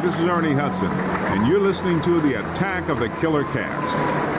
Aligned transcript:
Hi, 0.00 0.06
this 0.06 0.18
is 0.18 0.26
Ernie 0.26 0.54
Hudson, 0.54 0.90
and 0.90 1.46
you're 1.46 1.60
listening 1.60 2.00
to 2.00 2.22
the 2.22 2.40
Attack 2.40 2.88
of 2.88 3.00
the 3.00 3.10
Killer 3.20 3.44
Cast. 3.44 4.29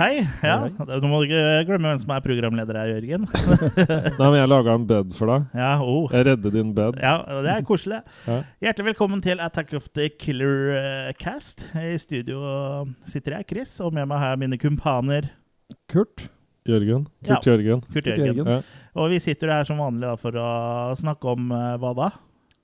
Hei. 0.00 0.26
Ja. 0.44 0.56
Nå 0.68 1.08
må 1.10 1.20
du 1.22 1.26
ikke 1.28 1.64
glemme 1.68 1.90
hvem 1.90 2.00
som 2.02 2.12
er 2.14 2.22
programleder 2.24 2.78
her, 2.80 2.92
Jørgen. 2.94 3.26
Nei, 4.20 4.28
men 4.28 4.38
jeg 4.38 4.50
laga 4.50 4.76
en 4.76 4.86
bed 4.88 5.16
for 5.16 5.32
deg. 5.32 5.48
Ja, 5.56 5.72
oh. 5.82 6.06
Jeg 6.12 6.28
redder 6.30 6.54
din 6.54 6.74
bed. 6.76 7.00
ja, 7.02 7.16
det 7.44 7.52
er 7.54 7.66
koselig. 7.66 8.02
Ja. 8.28 8.38
Hjertelig 8.66 8.92
velkommen 8.92 9.24
til 9.24 9.42
Attack 9.42 9.74
of 9.76 9.88
the 9.96 10.08
Killer 10.12 10.76
eh, 10.78 11.10
Cast. 11.20 11.64
I 11.76 11.96
studio 12.00 12.40
sitter 13.08 13.38
jeg, 13.38 13.50
Chris, 13.52 13.76
og 13.84 13.94
med 13.96 14.08
meg 14.10 14.22
har 14.22 14.34
jeg 14.34 14.44
mine 14.46 14.60
kumpaner 14.60 15.30
Kurt. 15.90 16.28
Jørgen. 16.66 17.06
Ja. 17.22 17.36
Kurt 17.36 17.46
Jørgen. 17.46 17.82
Kurt 17.92 18.06
Jørgen. 18.10 18.26
Jørgen. 18.26 18.52
Ja. 18.56 18.86
Og 18.98 19.10
vi 19.12 19.20
sitter 19.22 19.52
her 19.54 19.66
som 19.68 19.78
vanlig 19.78 20.16
for 20.22 20.34
å 20.40 20.48
snakke 20.98 21.36
om 21.36 21.52
eh, 21.54 21.74
hva 21.82 21.92
da? 21.96 22.10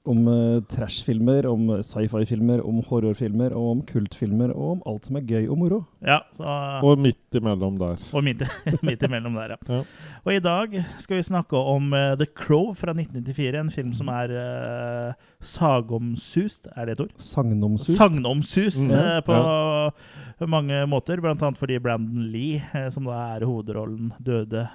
Om 0.05 0.25
uh, 0.27 0.63
trashfilmer, 0.67 1.47
om 1.47 1.69
sci-fi-filmer, 1.87 2.59
om 2.67 2.81
horrorfilmer, 2.89 3.53
og 3.55 3.69
om 3.71 3.83
kultfilmer, 3.87 4.51
og 4.51 4.73
om 4.73 4.81
alt 4.91 5.05
som 5.07 5.17
er 5.21 5.27
gøy 5.29 5.45
og 5.47 5.61
moro. 5.61 5.79
Ja, 6.03 6.17
så, 6.35 6.43
Og 6.83 6.99
midt 6.99 7.39
imellom 7.39 7.77
der. 7.79 8.03
og 8.13 8.25
midt, 8.27 8.43
midt 8.89 9.03
imellom 9.07 9.37
der, 9.39 9.55
ja. 9.55 9.59
Ja. 9.77 9.83
Og 10.25 10.35
i 10.35 10.41
dag 10.43 10.75
skal 10.99 11.21
vi 11.21 11.23
snakke 11.29 11.55
om 11.57 11.93
uh, 11.95 12.17
The 12.19 12.27
Crow 12.27 12.73
fra 12.75 12.91
1994, 12.97 13.61
en 13.61 13.71
film 13.71 13.93
som 13.95 14.11
er 14.11 14.35
uh, 14.35 15.15
sagomsust, 15.41 16.67
er 16.75 16.87
det 16.91 16.97
et 16.99 17.05
ord? 17.07 17.15
Sagnomsust. 17.23 17.97
Sagnomsust 17.99 18.83
Mm. 18.83 18.91
uh, 18.91 19.91
på 20.39 20.47
mange 20.51 20.83
måter, 20.91 21.21
blant 21.23 21.43
annet 21.47 21.59
fordi 21.63 21.79
Brandon 21.79 22.27
Lee, 22.33 22.59
som 22.91 23.07
da 23.07 23.37
er 23.37 23.47
hovedrollen, 23.47 24.11
døde 24.19 24.67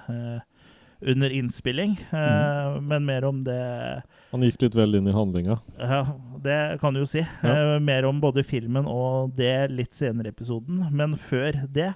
under 1.04 1.30
innspilling. 1.30 1.92
Eh, 2.10 2.80
Men 2.82 3.04
mer 3.06 3.24
om 3.28 3.44
det 3.44 4.02
Han 4.32 4.44
gikk 4.44 4.60
litt 4.66 4.76
vel 4.76 4.98
inn 4.98 5.08
i 5.08 5.14
handlinga. 5.16 5.58
ja, 5.80 6.02
Det 6.42 6.78
kan 6.82 6.94
du 6.94 7.00
jo 7.00 7.08
si. 7.08 7.22
Ja. 7.42 7.78
mer 7.80 8.04
om 8.04 8.20
både 8.20 8.44
filmen 8.44 8.86
og 8.86 9.32
det 9.38 9.70
litt 9.72 9.94
senere 9.96 10.30
i 10.30 10.34
episoden. 10.36 10.84
Men 10.92 11.16
før 11.16 11.64
det 11.72 11.94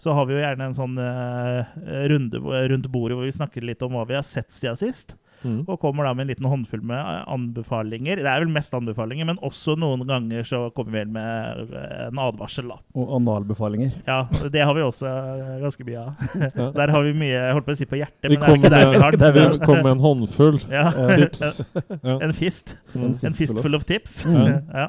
så 0.00 0.14
har 0.16 0.24
vi 0.26 0.36
jo 0.36 0.40
gjerne 0.40 0.70
en 0.70 0.76
sånn 0.76 0.94
eh, 0.96 1.72
runde 2.08 2.40
rundt 2.40 2.86
bordet 2.92 3.18
hvor 3.18 3.26
vi 3.28 3.34
snakker 3.36 3.66
litt 3.68 3.82
om 3.84 3.98
hva 3.98 4.06
vi 4.08 4.16
har 4.16 4.24
sett 4.24 4.48
siden 4.52 4.78
sist. 4.80 5.16
Mm. 5.42 5.60
Og 5.66 5.78
kommer 5.80 6.04
da 6.04 6.12
med 6.14 6.26
en 6.26 6.32
liten 6.32 6.48
håndfull 6.50 6.82
med 6.84 6.98
eh, 7.00 7.22
anbefalinger. 7.32 8.20
Det 8.20 8.28
er 8.28 8.42
vel 8.44 8.52
mest 8.52 8.74
anbefalinger, 8.76 9.28
men 9.30 9.40
også 9.46 9.76
noen 9.80 10.04
ganger 10.08 10.46
så 10.46 10.62
kommer 10.76 10.92
vi 10.92 11.00
vel 11.02 11.14
med 11.14 11.74
eh, 11.76 12.06
en 12.08 12.20
advarsel, 12.20 12.68
da. 12.72 12.80
Og 12.98 13.14
analbefalinger. 13.20 13.94
Ja, 14.08 14.22
det 14.52 14.64
har 14.66 14.76
vi 14.76 14.84
også 14.84 15.08
eh, 15.08 15.54
ganske 15.64 15.86
mye 15.88 16.06
av. 16.06 16.26
Ja. 16.60 16.66
Der 16.74 16.90
har 16.92 17.04
vi 17.04 17.12
mye 17.16 17.40
holdt 17.54 17.66
på 17.68 17.72
å 17.72 17.78
si 17.78 17.86
på 17.88 17.98
hjertet, 18.00 18.26
men 18.26 18.40
det 18.40 18.48
er 18.48 18.56
ikke 18.58 18.70
der 18.72 18.88
vi 18.90 19.00
har 19.00 19.16
den. 19.16 19.36
vi 19.54 19.60
kom 19.62 19.78
med 19.84 19.90
en 19.92 20.02
håndfull 20.02 20.58
Ja, 20.72 20.90
tips. 20.92 21.62
Ja. 22.08 22.16
En 22.24 22.32
fist. 22.36 22.74
Mm. 22.94 23.12
En 23.28 23.36
fistful 23.36 23.76
of 23.78 23.86
tips. 23.88 24.22
Mm. 24.26 24.66
Ja. 24.72 24.88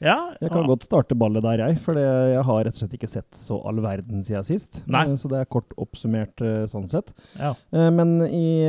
Ja. 0.00 0.16
Jeg 0.40 0.50
kan 0.52 0.66
godt 0.68 0.84
starte 0.86 1.16
ballet 1.18 1.42
der, 1.44 1.60
jeg. 1.66 1.78
For 1.84 1.98
jeg 2.00 2.44
har 2.46 2.62
rett 2.64 2.76
og 2.76 2.80
slett 2.82 2.94
ikke 2.96 3.10
sett 3.10 3.36
så 3.36 3.58
all 3.68 3.80
verden 3.84 4.22
siden 4.24 4.44
sist. 4.48 4.80
Nei. 4.88 5.04
Eh, 5.10 5.16
Så 5.20 5.28
det 5.28 5.38
er 5.42 5.50
kort 5.50 5.74
oppsummert 5.76 6.40
eh, 6.40 6.64
sånn 6.70 6.88
sett. 6.88 7.12
Ja. 7.36 7.52
Eh, 7.72 7.90
Men 7.92 8.20
i 8.26 8.64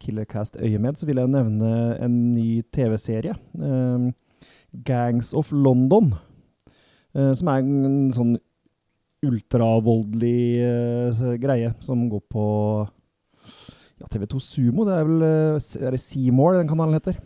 Killercast-øyemed 0.00 1.00
så 1.00 1.08
vil 1.08 1.20
jeg 1.22 1.32
nevne 1.34 1.72
en 2.00 2.20
ny 2.34 2.62
TV-serie. 2.72 3.34
Gangs 4.86 5.32
of 5.34 5.50
London. 5.52 6.12
Som 7.12 7.48
er 7.50 7.58
en 7.66 8.12
sånn 8.14 8.36
ultravoldelig 9.26 10.62
greie 11.42 11.74
som 11.84 12.06
går 12.08 12.22
på 12.32 12.44
ja, 14.00 14.06
TV2 14.08 14.38
Sumo. 14.40 14.86
Det 14.88 14.94
er 14.96 15.08
vel 15.10 15.24
er 15.26 15.96
det 15.96 16.00
Seymour 16.00 16.54
den 16.56 16.70
kanalen 16.70 16.96
heter? 16.96 17.18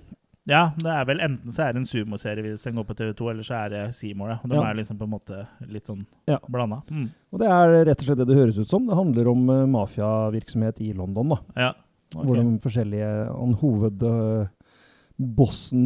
Ja, 0.47 0.71
det 0.77 0.87
er 0.93 1.05
vel 1.09 1.21
enten 1.25 1.53
så 1.53 1.63
er 1.65 1.73
det 1.73 1.81
en 1.83 1.87
sumoserie 1.89 2.43
hvis 2.45 2.65
den 2.67 2.75
går 2.77 2.85
på 2.89 2.95
TV2, 2.99 3.31
eller 3.31 3.43
så 3.47 3.55
er 3.65 3.69
det 3.73 3.83
Seymour. 3.97 4.29
De 4.45 4.55
Ja. 4.55 4.63
er 4.71 4.75
liksom 4.77 4.99
på 4.99 5.05
en 5.05 5.11
måte 5.15 5.47
litt 5.69 5.87
sånn 5.87 6.05
Ja. 6.29 6.39
blanda. 6.49 6.83
Mm. 6.91 7.09
Og 7.33 7.39
det 7.41 7.49
er 7.49 7.85
rett 7.87 8.01
og 8.01 8.05
slett 8.07 8.19
det 8.19 8.27
det 8.29 8.37
høres 8.37 8.59
ut 8.59 8.69
som. 8.69 8.87
Det 8.87 8.95
handler 8.97 9.29
om 9.31 9.49
uh, 9.51 9.67
mafiavirksomhet 9.67 10.81
i 10.81 10.93
London. 10.93 11.29
da. 11.29 11.37
Ja. 11.57 11.73
Okay. 12.15 12.27
Hvor 12.29 12.37
de 12.37 12.59
forskjellige 12.61 13.29
han 13.33 13.55
hovedbossen 13.59 14.49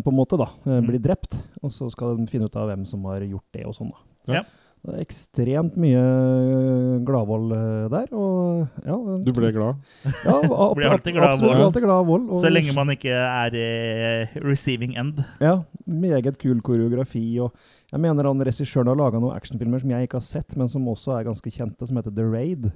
på 0.02 0.10
en 0.12 0.16
måte 0.18 0.36
da, 0.38 0.48
uh, 0.66 0.80
blir 0.84 0.98
drept. 1.00 1.34
Og 1.62 1.70
så 1.72 1.90
skal 1.92 2.16
de 2.18 2.26
finne 2.26 2.44
ut 2.48 2.56
av 2.56 2.68
hvem 2.68 2.84
som 2.86 3.04
har 3.04 3.20
gjort 3.20 3.46
det 3.54 3.64
og 3.66 3.74
sånn. 3.74 3.90
da. 3.92 3.96
Ja. 4.32 4.34
Ja. 4.34 4.42
Det 4.86 4.94
er 4.94 5.00
ekstremt 5.02 5.74
mye 5.76 6.02
gladvold 7.06 7.50
eh, 7.52 7.88
der. 7.92 8.06
og 8.14 8.68
ja, 8.86 8.96
Du 9.24 9.32
ble 9.36 9.50
glad? 9.52 9.80
ja, 10.24 10.36
Blir 10.78 10.92
alltid 10.92 11.16
glad 11.18 11.34
absolutt, 11.34 11.52
vold. 11.56 11.64
alltid 11.66 11.84
glad 11.84 12.06
vold. 12.08 12.28
og- 12.30 12.40
Så 12.44 12.52
lenge 12.52 12.74
man 12.76 12.88
ikke 12.94 13.10
er 13.12 13.56
i 13.58 14.40
receiving 14.44 14.96
end. 14.96 15.24
Ja, 15.42 15.62
meget 15.86 16.38
kul 16.38 16.60
koreografi. 16.62 17.38
og 17.40 17.52
Jeg 17.92 18.00
mener 18.00 18.24
han 18.28 18.40
regissøren 18.44 18.86
har 18.88 18.96
laga 18.96 19.18
noen 19.20 19.36
actionfilmer 19.36 19.80
som 19.80 19.90
jeg 19.90 20.08
ikke 20.08 20.18
har 20.20 20.26
sett, 20.28 20.56
men 20.56 20.68
som 20.68 20.86
også 20.86 21.18
er 21.18 21.24
ganske 21.24 21.50
kjente, 21.50 21.86
som 21.88 21.96
heter 21.96 22.14
The 22.14 22.24
Raid. 22.24 22.70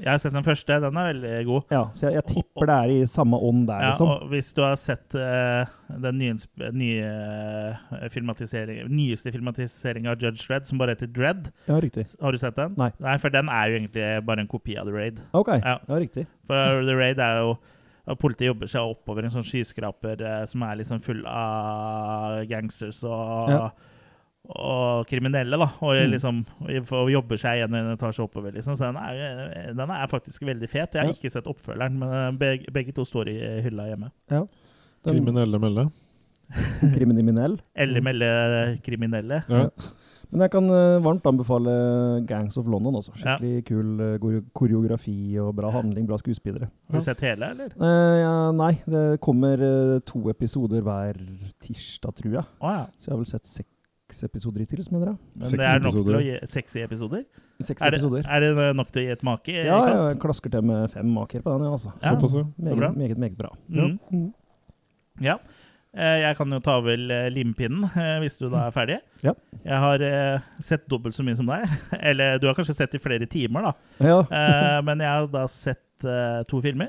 Jeg 0.00 0.08
har 0.10 0.18
sett 0.18 0.32
den 0.34 0.42
første, 0.46 0.76
den 0.82 0.96
er 0.96 1.08
veldig 1.12 1.32
god. 1.46 1.62
Ja, 1.70 1.82
Så 1.94 2.06
jeg, 2.08 2.14
jeg 2.16 2.24
tipper 2.32 2.66
det 2.66 2.76
er 2.76 2.90
i 2.90 3.06
samme 3.06 3.36
ånd 3.38 3.66
der, 3.68 3.80
Ja, 3.84 3.90
liksom. 3.92 4.08
og 4.08 4.28
hvis 4.32 4.52
du 4.56 4.62
har 4.64 4.74
sett 4.80 5.14
uh, 5.14 5.66
den 6.02 6.18
nye, 6.18 6.34
nye 6.72 8.08
filmatisering, 8.10 8.80
nyeste 8.90 9.32
filmatiseringa 9.34 10.14
av 10.14 10.22
Judge 10.24 10.42
Dredd, 10.48 10.66
som 10.66 10.80
bare 10.80 10.94
heter 10.96 11.10
Dredd, 11.12 11.52
Ja, 11.68 11.78
riktig. 11.82 12.06
har 12.20 12.32
du 12.32 12.38
sett 12.40 12.56
den? 12.56 12.74
Nei. 12.80 12.90
Nei. 12.98 13.18
For 13.22 13.28
den 13.30 13.48
er 13.52 13.68
jo 13.70 13.78
egentlig 13.78 14.08
bare 14.26 14.40
en 14.42 14.50
kopi 14.50 14.76
av 14.80 14.86
The 14.88 14.96
Raid. 14.96 15.20
Ok, 15.34 15.48
Ja. 15.60 15.78
ja, 15.88 15.94
riktig. 16.02 16.26
For 16.46 16.82
The 16.84 16.96
Raid 16.98 17.18
er 17.20 17.38
jo 17.44 17.56
Politiet 18.18 18.48
jobber 18.48 18.66
seg 18.66 18.82
oppover 18.82 19.22
en 19.22 19.30
sånn 19.30 19.44
skyskraper 19.46 20.18
uh, 20.26 20.44
som 20.50 20.62
er 20.66 20.74
liksom 20.80 20.98
full 21.04 21.20
av 21.28 22.40
gangsters 22.50 23.04
og, 23.06 23.50
Ja. 23.52 23.68
Og 24.48 25.06
kriminelle. 25.06 25.56
da 25.58 25.68
Og 25.80 25.94
Mm. 25.94 26.10
liksom 26.10 26.44
og 26.92 27.10
jobber 27.10 27.36
seg 27.38 27.58
igjen 27.60 27.74
en 27.74 27.96
etasje 27.96 28.20
oppover. 28.24 28.52
liksom 28.52 28.74
Så 28.76 28.84
den 28.92 28.96
er, 28.96 29.72
den 29.74 29.90
er 29.90 30.06
faktisk 30.08 30.42
veldig 30.42 30.68
fet. 30.68 30.92
Jeg 30.94 31.00
har 31.02 31.08
Ja. 31.08 31.12
ikke 31.14 31.30
sett 31.30 31.46
oppfølgeren, 31.46 31.98
men 31.98 32.36
begge, 32.38 32.66
begge 32.72 32.92
to 32.94 33.02
står 33.04 33.28
i 33.28 33.62
hylla 33.62 33.86
hjemme. 33.88 34.10
Den, 34.28 34.48
Kriminelle 35.04 35.58
melde? 35.58 35.90
kriminell. 36.94 37.60
Eller 37.74 38.00
Mm. 38.00 38.04
melde 38.04 38.78
kriminelle. 38.82 39.44
Ja. 39.48 39.68
Men 40.32 40.40
jeg 40.40 40.50
kan 40.50 40.64
eh, 40.64 40.98
varmt 41.04 41.22
anbefale 41.28 42.24
Gangs 42.26 42.56
of 42.56 42.66
London 42.66 42.94
også. 42.94 43.12
Ja. 43.22 43.36
Skikkelig 43.36 43.64
kul 43.66 44.00
eh, 44.00 44.40
koreografi 44.54 45.38
og 45.38 45.54
bra 45.56 45.70
handling, 45.70 46.06
bra 46.06 46.16
skuespillere. 46.16 46.70
Har 46.90 47.00
du 47.00 47.04
sett 47.04 47.20
hele, 47.20 47.50
eller? 47.50 47.68
Uh, 47.78 48.16
ja, 48.22 48.52
nei, 48.52 48.80
det 48.88 49.20
kommer 49.20 49.60
eh, 49.60 49.98
to 50.08 50.28
episoder 50.30 50.80
hver 50.80 51.12
tirsdag, 51.60 52.14
tror 52.16 52.32
jeg. 52.32 52.44
Oh, 52.62 52.70
ja. 52.72 52.86
Så 52.98 53.08
jeg 53.08 53.12
har 53.12 53.18
vel 53.18 53.26
sett 53.26 53.46
seks 53.46 53.68
episoder 54.26 54.60
hittil, 54.64 54.82
mener 54.92 55.12
jeg. 55.12 55.16
Men 55.40 55.54
det 55.62 55.66
er 55.68 55.80
nok 55.80 55.96
til 55.96 56.18
å 56.18 56.22
gi 56.26 56.34
60 56.54 56.84
episoder? 56.84 57.22
Seks 57.62 57.80
Er 57.80 57.94
det, 57.94 58.00
episoder. 58.02 58.28
er 58.28 58.44
det 58.44 58.68
nok 58.76 58.92
til 58.92 59.00
å 59.00 59.04
gi 59.06 59.12
et 59.14 59.24
make 59.26 59.54
i 59.54 59.64
Ja, 59.64 59.80
jeg 59.88 60.20
klasker 60.22 60.52
til 60.52 60.62
med 60.68 60.90
fem 60.92 61.08
maker 61.16 61.44
på 61.44 61.56
den, 61.56 61.66
ja, 61.68 61.72
altså. 61.78 61.92
Ja, 62.02 62.14
så, 62.20 62.42
ja. 62.42 62.68
så 62.68 62.76
bra. 62.76 62.92
Meget, 62.92 63.16
meget, 63.16 63.18
meget 63.24 63.38
bra. 63.38 63.52
Mm. 63.68 63.98
Mm. 64.10 64.28
Ja. 65.24 65.38
Eh, 65.94 66.18
Jeg 66.22 66.36
kan 66.38 66.48
jo 66.54 66.58
ta 66.64 66.78
vel 66.80 67.10
eh, 67.12 67.26
limpinnen, 67.34 67.84
eh, 67.92 68.18
hvis 68.22 68.38
du 68.40 68.46
da 68.48 68.66
er 68.68 68.72
ferdig. 68.74 68.98
Ja. 69.22 69.34
Jeg 69.62 69.78
har 69.84 70.04
sett 70.64 70.86
dobbelt 70.88 71.14
så 71.14 71.24
mye 71.26 71.36
som 71.36 71.46
deg. 71.50 71.66
Eller 72.10 72.38
du 72.40 72.46
har 72.48 72.56
kanskje 72.56 72.74
sett 72.78 72.94
i 72.96 73.00
flere 73.02 73.26
timer, 73.28 73.68
da. 73.70 73.72
Ja. 74.00 74.20
Men 74.86 75.00
jeg 75.04 75.08
har 75.12 75.28
da 75.32 75.46
sett 75.52 75.82
to 76.02 76.58
filmer. 76.64 76.88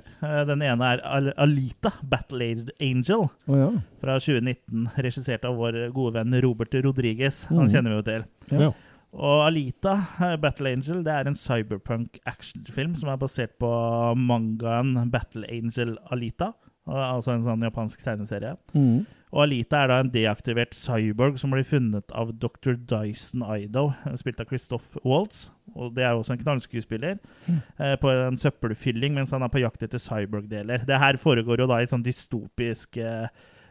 Den 0.49 0.63
ene 0.65 0.87
er 0.95 1.01
Alita, 1.37 1.91
Battle 2.09 2.47
Aged 2.47 2.71
Angel, 2.81 3.27
oh, 3.45 3.57
ja. 3.59 3.67
fra 4.01 4.15
2019. 4.17 4.87
Regissert 5.05 5.45
av 5.45 5.59
vår 5.59 5.77
gode 5.93 6.15
venn 6.15 6.33
Robert 6.41 6.73
Rodriguez. 6.81 7.43
Han 7.51 7.67
Mm. 7.67 7.69
kjenner 7.75 7.93
vi 7.93 7.99
jo 7.99 8.07
til. 8.07 8.25
Ja. 8.63 8.71
Og 9.13 9.43
Alita, 9.45 9.93
Battle 10.41 10.71
Angel, 10.73 11.03
det 11.05 11.13
er 11.13 11.29
en 11.29 11.37
cyberpunk 11.37 12.17
actionfilm 12.25 12.95
som 12.97 13.11
er 13.13 13.19
basert 13.21 13.53
på 13.61 13.69
mangaen 14.17 14.95
Battle 15.13 15.45
Angel 15.45 15.93
Alita. 16.09 16.53
Altså 16.87 17.31
en 17.31 17.43
sånn 17.45 17.63
japansk 17.63 18.01
tegneserie. 18.03 18.57
Mm. 18.75 19.05
Og 19.33 19.39
Alita 19.47 19.79
er 19.81 19.89
da 19.89 19.95
en 20.03 20.11
deaktivert 20.13 20.75
cyborg 20.77 21.39
som 21.41 21.53
blir 21.55 21.65
funnet 21.65 22.11
av 22.13 22.35
dr. 22.37 22.75
Dyson 22.77 23.41
Ido, 23.55 23.87
spilt 24.19 24.41
av 24.43 24.49
Christoph 24.51 24.99
Waltz. 25.01 25.47
Og 25.73 25.95
det 25.95 26.03
er 26.05 26.11
jo 26.13 26.21
også 26.21 26.35
en 26.35 26.43
knallskuespiller. 26.43 27.17
Eh, 27.49 27.95
på 27.97 28.11
en 28.13 28.37
søppelfylling 28.37 29.15
mens 29.15 29.33
han 29.33 29.41
er 29.41 29.49
på 29.49 29.63
jakt 29.63 29.81
etter 29.87 30.01
cyborg-deler. 30.01 30.85
Det 30.85 30.99
her 31.01 31.17
foregår 31.17 31.63
jo 31.63 31.69
da 31.71 31.79
i 31.81 31.87
et 31.87 31.93
sånn 31.95 32.05
dystopisk 32.05 32.99
eh, 33.01 33.25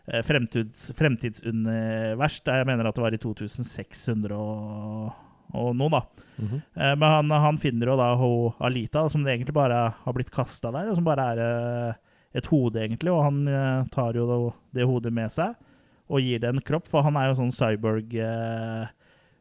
eh, 0.09 0.25
fremtids, 0.27 0.89
fremtidsunivers. 0.99 2.41
Der 2.49 2.63
jeg 2.63 2.71
mener 2.73 2.89
at 2.89 2.99
det 2.99 3.05
var 3.07 3.15
i 3.15 3.23
2600 3.23 4.39
og 4.39 5.13
og 5.53 5.75
noe, 5.77 5.91
da. 5.93 5.99
Mhm. 6.41 6.61
Eh, 6.81 6.95
Men 6.97 7.11
han, 7.13 7.31
han 7.45 7.59
finner 7.61 7.91
jo 7.91 7.97
da 8.01 8.15
ho, 8.17 8.29
Alita, 8.65 9.03
som 9.13 9.21
det 9.23 9.35
egentlig 9.35 9.53
bare 9.53 9.83
har 9.93 10.15
blitt 10.17 10.31
kasta 10.33 10.71
der, 10.73 10.89
og 10.89 10.97
som 10.97 11.05
bare 11.05 11.27
er 11.35 11.43
eh, 11.45 11.99
et 12.35 12.47
hode, 12.53 12.81
egentlig. 12.81 13.13
Og 13.13 13.23
han 13.27 13.43
eh, 13.49 13.85
tar 13.93 14.15
jo 14.19 14.53
det 14.73 14.87
hodet 14.89 15.13
med 15.13 15.31
seg 15.33 15.55
og 16.13 16.21
gir 16.21 16.41
det 16.43 16.49
en 16.51 16.61
kropp, 16.61 16.89
for 16.91 17.03
han 17.07 17.17
er 17.17 17.31
jo 17.31 17.39
sånn 17.39 17.53
cyborg 17.55 18.11
eh, 18.21 18.87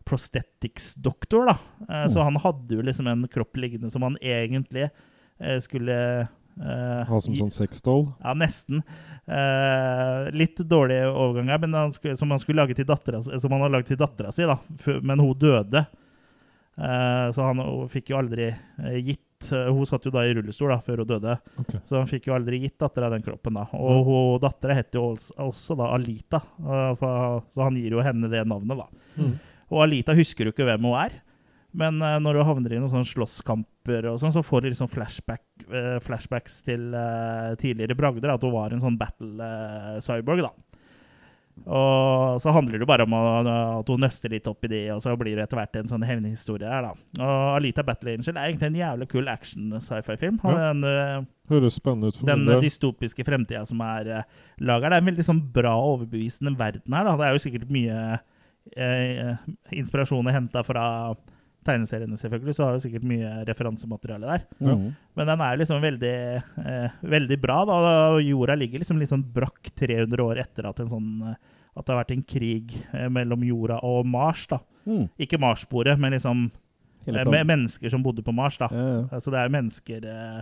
prosthetics-doktor, 0.07 1.45
da. 1.49 1.55
Eh, 1.89 2.07
Så 2.07 2.21
han 2.23 2.35
hadde 2.39 2.77
jo 2.77 2.81
liksom 2.85 3.07
en 3.11 3.25
kropp 3.27 3.57
liggende 3.59 3.89
som 3.91 4.03
han 4.05 4.15
egentlig 4.21 4.85
eh, 5.39 5.59
skulle 5.63 5.97
eh, 6.21 7.01
Ha 7.09 7.19
som 7.21 7.35
sånn 7.35 7.51
sexdoll. 7.51 8.07
ja, 8.23 8.33
nesten. 8.37 8.83
Eh, 9.27 10.29
litt 10.35 10.57
dårlig 10.63 11.01
overgang 11.11 11.51
her, 11.51 11.59
men 11.65 11.73
han 11.75 11.91
skulle, 11.95 12.15
som 12.19 12.31
han 12.31 12.39
skulle 12.39 12.61
lage 12.63 12.75
til 12.77 12.87
dattera 12.87 13.21
som 13.23 13.51
han 13.51 13.61
hadde 13.65 13.75
laget 13.77 13.91
til 13.93 13.99
dattera 14.01 14.31
si, 14.35 14.47
da. 14.47 14.57
Men 15.01 15.19
hun 15.19 15.33
døde. 15.39 15.85
Eh, 16.77 17.27
så 17.35 17.49
han 17.51 17.59
fikk 17.91 18.13
jo 18.13 18.19
aldri 18.21 18.47
eh, 18.53 18.99
gitt 19.41 19.51
eh, 19.51 19.69
Hun 19.73 19.85
satt 19.85 20.05
jo 20.05 20.11
da 20.13 20.25
i 20.25 20.33
rullestol 20.33 20.71
da, 20.71 20.79
før 20.81 21.03
hun 21.03 21.09
døde, 21.09 21.37
okay. 21.61 21.81
så 21.85 21.99
han 21.99 22.09
fikk 22.09 22.29
jo 22.29 22.35
aldri 22.35 22.61
gitt 22.65 22.77
dattera 22.79 23.09
den 23.13 23.23
kroppen. 23.25 23.57
da. 23.57 23.67
Og 23.73 24.05
hun 24.05 24.39
dattera 24.41 24.77
het 24.77 24.93
jo 24.93 25.11
også, 25.13 25.35
også 25.41 25.77
da 25.79 25.91
Alita, 25.95 26.41
eh, 26.61 27.03
så 27.49 27.65
han 27.65 27.79
gir 27.79 27.97
jo 27.97 28.05
henne 28.05 28.29
det 28.31 28.45
navnet, 28.47 28.77
da. 28.77 28.87
Mm. 29.17 29.35
Og 29.71 29.83
Alita 29.85 30.15
husker 30.15 30.47
jo 30.47 30.55
ikke 30.55 30.67
hvem 30.67 30.89
hun 30.89 30.97
er. 30.99 31.21
Men 31.71 32.01
eh, 32.03 32.17
når 32.19 32.41
hun 32.41 32.49
havner 32.49 32.75
i 32.75 32.81
noen 32.81 32.91
sånne 32.91 33.07
slåsskamper, 33.07 34.09
og 34.11 34.19
sånn, 34.21 34.33
så 34.35 34.43
får 34.45 34.65
hun 34.65 34.73
liksom 34.73 34.91
flashback, 34.91 35.45
flashbacks 36.05 36.59
til 36.67 36.91
tidligere 37.61 37.95
bragder. 37.97 38.33
At 38.33 38.43
hun 38.45 38.53
var 38.53 38.75
en 38.75 38.83
sånn 38.83 38.99
battle-cyborg. 38.99 40.43
da. 40.45 40.70
Og 41.65 42.39
så 42.41 42.53
handler 42.55 42.81
det 42.81 42.87
bare 42.89 43.05
om 43.05 43.13
at 43.17 43.89
hun 43.91 44.01
nøster 44.01 44.33
litt 44.33 44.47
opp 44.49 44.65
i 44.65 44.71
det, 44.71 44.81
og 44.95 45.01
så 45.03 45.13
blir 45.19 45.37
det 45.37 45.45
etter 45.45 45.59
hvert 45.59 45.77
en 45.79 45.91
sånn 45.91 46.05
hevnhistorie 46.07 46.69
her, 46.69 46.87
da. 46.87 47.21
Og 47.21 47.57
Alita 47.57 47.85
Battle 47.87 48.15
Angel 48.17 48.37
er 48.37 48.49
egentlig 48.49 48.71
en 48.71 48.79
jævlig 48.81 49.07
kul 49.11 49.29
action-sci-fi-film. 49.31 50.39
Ja. 50.43 50.55
Den, 50.71 50.83
eh, 50.87 51.29
Høres 51.51 51.75
spennende 51.81 52.11
ut 52.11 52.19
for 52.19 52.29
den 52.29 52.45
dystopiske 52.63 53.25
fremtida 53.27 53.65
som 53.67 53.81
er 53.83 54.07
uh. 54.21 54.21
Det 54.61 54.71
er 54.87 54.93
en 54.95 55.09
veldig 55.09 55.25
sånn 55.27 55.41
bra 55.51 55.73
overbevisende 55.75 56.53
verden 56.57 56.95
her. 56.95 57.09
Da. 57.09 57.17
Det 57.19 57.27
er 57.27 57.35
jo 57.35 57.43
sikkert 57.43 57.73
mye 57.73 57.97
eh, 58.77 59.35
inspirasjoner 59.75 60.35
henta 60.37 60.63
fra 60.63 60.85
tegneseriene, 61.65 62.17
selvfølgelig, 62.17 62.55
så 62.57 62.65
har 62.65 62.75
det 62.75 62.83
sikkert 62.85 63.07
mye 63.09 63.31
referansemateriale 63.45 64.29
der. 64.33 64.45
Mm. 64.61 64.85
Men 65.17 65.29
den 65.29 65.43
er 65.45 65.59
liksom 65.61 65.83
veldig, 65.83 66.15
eh, 66.65 66.95
veldig 67.13 67.37
bra. 67.41 67.59
da, 67.69 67.77
Jorda 68.23 68.55
ligger 68.57 68.81
liksom 68.81 69.01
sånn 69.05 69.25
brakk 69.33 69.69
300 69.77 70.25
år 70.25 70.41
etter 70.41 70.69
at, 70.69 70.79
en 70.81 70.89
sånn, 70.89 71.11
eh, 71.29 71.35
at 71.77 71.85
det 71.85 71.93
har 71.93 72.01
vært 72.01 72.15
en 72.15 72.25
krig 72.33 72.73
eh, 72.93 73.07
mellom 73.09 73.45
jorda 73.45 73.79
og 73.85 74.05
Mars. 74.05 74.47
da. 74.47 74.59
Mm. 74.85 75.05
Ikke 75.21 75.39
Mars-bordet, 75.41 75.97
men 75.99 76.17
liksom 76.17 76.49
eh, 77.05 77.21
med 77.29 77.45
mennesker 77.45 77.93
som 77.93 78.03
bodde 78.03 78.25
på 78.25 78.33
Mars. 78.33 78.57
da. 78.57 78.71
Ja, 78.71 78.87
ja. 78.95 79.05
Altså 79.11 79.31
Det 79.31 79.39
er 79.39 79.53
mennesker 79.53 80.09
eh, 80.09 80.41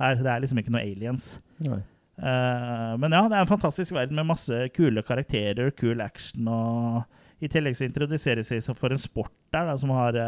her. 0.00 0.14
Det 0.18 0.26
er 0.34 0.40
liksom 0.42 0.58
ikke 0.58 0.74
noe 0.74 0.82
aliens. 0.82 1.38
Nei. 1.62 1.82
Eh, 2.20 2.92
men 3.00 3.14
ja, 3.14 3.22
det 3.28 3.38
er 3.38 3.46
en 3.46 3.54
fantastisk 3.54 3.94
verden 3.94 4.18
med 4.18 4.28
masse 4.28 4.66
kule 4.74 5.02
karakterer, 5.06 5.70
kul 5.70 6.02
action. 6.04 6.48
og 6.48 7.04
I 7.40 7.48
tillegg 7.48 7.76
så 7.78 7.86
introduseres 7.88 8.50
vi 8.52 8.60
for 8.76 8.92
en 8.92 9.00
sport 9.00 9.32
der, 9.52 9.66
da, 9.70 9.76
som 9.80 9.90
har 9.96 10.18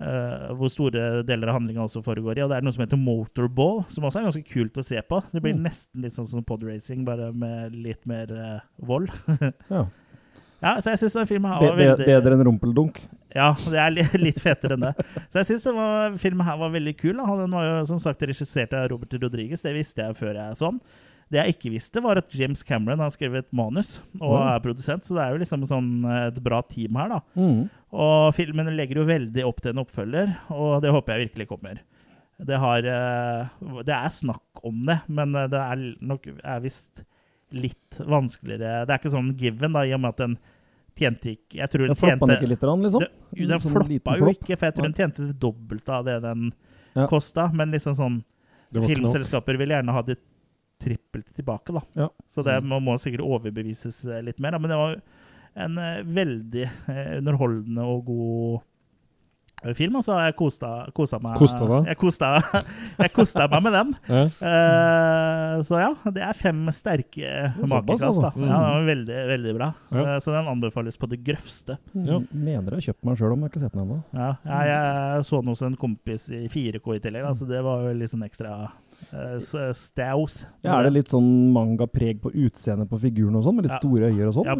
Uh, 0.00 0.54
Hvor 0.56 0.70
store 0.72 1.00
deler 1.28 1.50
av 1.52 1.58
handlinga 1.58 1.82
også 1.84 2.00
foregår 2.00 2.38
i. 2.38 2.42
Og 2.44 2.48
det 2.48 2.56
er 2.56 2.64
noe 2.64 2.72
som 2.72 2.80
heter 2.86 2.96
motorball, 2.96 3.82
som 3.92 4.06
også 4.08 4.22
er 4.22 4.28
ganske 4.30 4.46
kult 4.48 4.78
å 4.80 4.84
se 4.86 4.96
på. 5.04 5.18
Det 5.28 5.42
blir 5.44 5.52
Mm. 5.58 5.66
nesten 5.66 6.00
litt 6.06 6.14
sånn 6.16 6.24
som 6.30 6.42
podracing, 6.46 7.02
bare 7.04 7.26
med 7.36 7.74
litt 7.76 8.06
mer 8.08 8.32
uh, 8.32 8.60
vold. 8.80 9.10
Ja. 9.70 9.82
ja, 10.62 10.72
så 10.80 10.90
jeg 10.94 10.98
syns 11.02 11.14
den 11.18 11.28
filmen 11.28 11.52
her 11.52 11.60
Be 11.60 11.68
var 11.68 11.76
be 11.76 11.84
veldig 11.90 12.06
bedre 12.08 12.32
enn 12.38 12.44
rumpeldunk. 12.48 12.98
ja, 13.34 13.50
det 13.68 13.78
er 13.80 13.90
li 13.92 14.02
litt 14.26 14.40
fetere 14.40 14.76
enn 14.76 14.88
det. 14.88 14.94
Så 15.32 15.40
jeg 15.42 15.50
syns 15.52 15.68
filmen 16.20 16.46
her 16.48 16.56
var 16.64 16.72
veldig 16.72 16.96
kul. 16.96 17.14
Da. 17.20 17.36
Den 17.44 17.50
var 17.58 17.64
jo 17.68 17.84
som 17.92 18.00
sagt 18.00 18.22
regissert 18.24 18.72
av 18.72 18.88
Robert 18.94 19.12
Rodriguez. 19.20 19.60
Det 19.60 19.72
visste 19.76 20.00
jeg 20.04 20.16
før 20.16 20.32
jeg 20.36 20.56
så 20.60 20.72
den. 20.72 20.80
Det 21.30 21.38
jeg 21.38 21.54
ikke 21.54 21.70
visste, 21.76 22.02
var 22.02 22.18
at 22.18 22.32
James 22.34 22.64
Cameron 22.66 23.02
har 23.04 23.12
skrevet 23.14 23.46
manus 23.54 24.00
og 24.18 24.34
mm. 24.34 24.46
er 24.48 24.62
produsent, 24.64 25.06
så 25.06 25.14
det 25.14 25.22
er 25.22 25.34
jo 25.34 25.42
liksom 25.44 25.66
sånn 25.68 25.90
eh, 26.02 26.24
et 26.32 26.40
bra 26.42 26.58
team 26.66 26.98
her, 26.98 27.12
da. 27.12 27.20
Mm. 27.38 27.60
Og 28.02 28.34
filmen 28.34 28.70
legger 28.74 28.98
jo 28.98 29.06
veldig 29.06 29.44
opp 29.46 29.62
til 29.62 29.72
en 29.72 29.82
oppfølger, 29.84 30.32
og 30.54 30.80
det 30.82 30.90
håper 30.94 31.14
jeg 31.14 31.28
virkelig 31.28 31.46
kommer. 31.52 31.78
Det 32.40 32.56
har 32.56 32.86
eh, 32.88 33.70
Det 33.86 33.94
er 33.94 34.14
snakk 34.14 34.64
om 34.66 34.82
det, 34.88 35.00
men 35.06 35.36
eh, 35.36 35.48
det 35.52 35.60
er 35.60 35.84
nok 36.00 36.26
er 36.32 36.64
visst 36.64 37.04
litt 37.50 37.98
vanskeligere 37.98 38.84
Det 38.86 38.94
er 38.94 39.00
ikke 39.00 39.12
sånn 39.12 39.32
given, 39.38 39.74
da, 39.74 39.82
i 39.84 39.94
og 39.96 40.02
med 40.02 40.14
at 40.14 40.20
den 40.22 40.36
tjente 40.96 41.32
ikke 41.34 41.58
Jeg 41.58 41.72
tror 41.72 41.86
den 41.90 41.98
Floppa 41.98 42.14
den 42.14 42.20
tjente 42.20 42.36
ikke 42.38 42.52
litt, 42.52 42.66
liksom? 42.84 43.04
Den, 43.04 43.48
den 43.50 43.62
Sånn 43.62 43.74
floppa 43.76 44.16
jo 44.18 44.32
ikke, 44.34 44.56
for 44.56 44.68
jeg 44.68 44.76
tror 44.76 44.88
den 44.88 44.98
tjente 44.98 45.26
det 45.26 45.38
dobbelte 45.42 45.96
av 45.98 46.06
det 46.08 46.18
den 46.26 46.50
Ja. 46.90 47.06
kosta. 47.06 47.44
Men 47.54 47.70
liksom 47.70 47.94
sånn 47.94 48.16
filmselskaper 48.74 49.58
vil 49.58 49.70
gjerne 49.74 49.94
ha 49.94 50.02
det 50.02 50.16
trippelt 50.80 51.28
tilbake, 51.36 51.74
da. 51.76 51.84
Ja. 52.06 52.08
Så 52.30 52.44
det 52.46 52.56
må, 52.64 52.80
må 52.84 52.96
sikkert 53.00 53.26
overbevises 53.26 54.02
eh, 54.08 54.22
litt 54.26 54.40
mer. 54.42 54.56
Da. 54.56 54.62
Men 54.62 54.72
det 54.72 54.80
var 54.80 54.98
en 55.66 55.78
eh, 55.82 56.02
veldig 56.06 56.66
eh, 56.66 57.14
underholdende 57.20 57.86
og 57.86 58.04
god 58.08 58.66
film, 59.76 59.98
og 59.98 60.04
så 60.06 60.14
har 60.16 60.30
jeg 60.30 60.36
kosta, 60.38 60.68
kosta 60.96 61.18
meg 61.20 61.36
Kosta 61.36 61.66
deg? 61.68 61.88
Jeg 61.90 61.98
kosta, 62.00 62.28
jeg 63.02 63.12
kosta 63.12 63.46
meg 63.52 63.64
med 63.66 63.74
den. 63.76 63.90
Ja. 64.08 64.22
Uh, 64.40 65.56
så 65.68 65.82
ja, 65.82 65.90
det 66.16 66.24
er 66.24 66.38
fem 66.38 66.62
sterke 66.72 67.32
makekast. 67.60 68.00
da. 68.00 68.30
altså. 68.30 68.30
Ja, 68.40 68.48
det 68.48 68.70
var 68.78 68.88
veldig, 68.88 69.18
veldig 69.34 69.54
bra. 69.58 69.70
Ja. 69.92 70.04
Uh, 70.06 70.14
så 70.24 70.32
den 70.32 70.48
anbefales 70.48 70.96
på 71.00 71.10
det 71.12 71.20
grøvste. 71.26 71.76
Ja. 71.92 72.22
Mm, 72.22 72.28
Mener 72.32 72.78
jeg 72.78 72.78
har 72.78 72.86
kjøpt 72.88 73.10
meg 73.10 73.20
sjøl 73.20 73.34
om 73.34 73.42
jeg 73.44 73.50
har 73.50 73.52
ikke 73.52 73.64
sett 73.66 73.76
den 73.76 73.84
ennå. 73.84 74.00
Ja, 74.16 74.30
jeg, 74.48 74.70
jeg 74.72 75.28
så 75.28 75.42
den 75.42 75.52
hos 75.52 75.64
en 75.68 75.80
kompis 75.84 76.28
i 76.32 76.44
4K 76.48 76.96
i 76.96 77.02
tillegg, 77.04 77.28
da, 77.28 77.34
så 77.36 77.48
det 77.50 77.60
var 77.66 77.84
jo 77.84 77.98
litt 78.00 78.14
sånn 78.14 78.24
ekstra 78.24 78.54
uh, 79.12 79.72
staus. 79.72 80.46
Ja, 80.64 80.78
er 80.78 80.84
det 80.88 80.92
litt 80.92 81.08
sånn 81.12 81.52
mangapreg 81.54 82.20
på 82.22 82.32
utseendet 82.32 82.88
på 82.90 82.98
figuren 83.00 83.36
og 83.36 83.44
sånn, 83.46 83.56
med 83.56 83.64
litt 83.68 83.72
Ja. 83.76 83.80
store 83.82 84.10
øyer 84.12 84.28
og 84.28 84.34
sånn? 84.34 84.46
Ja, 84.46 84.56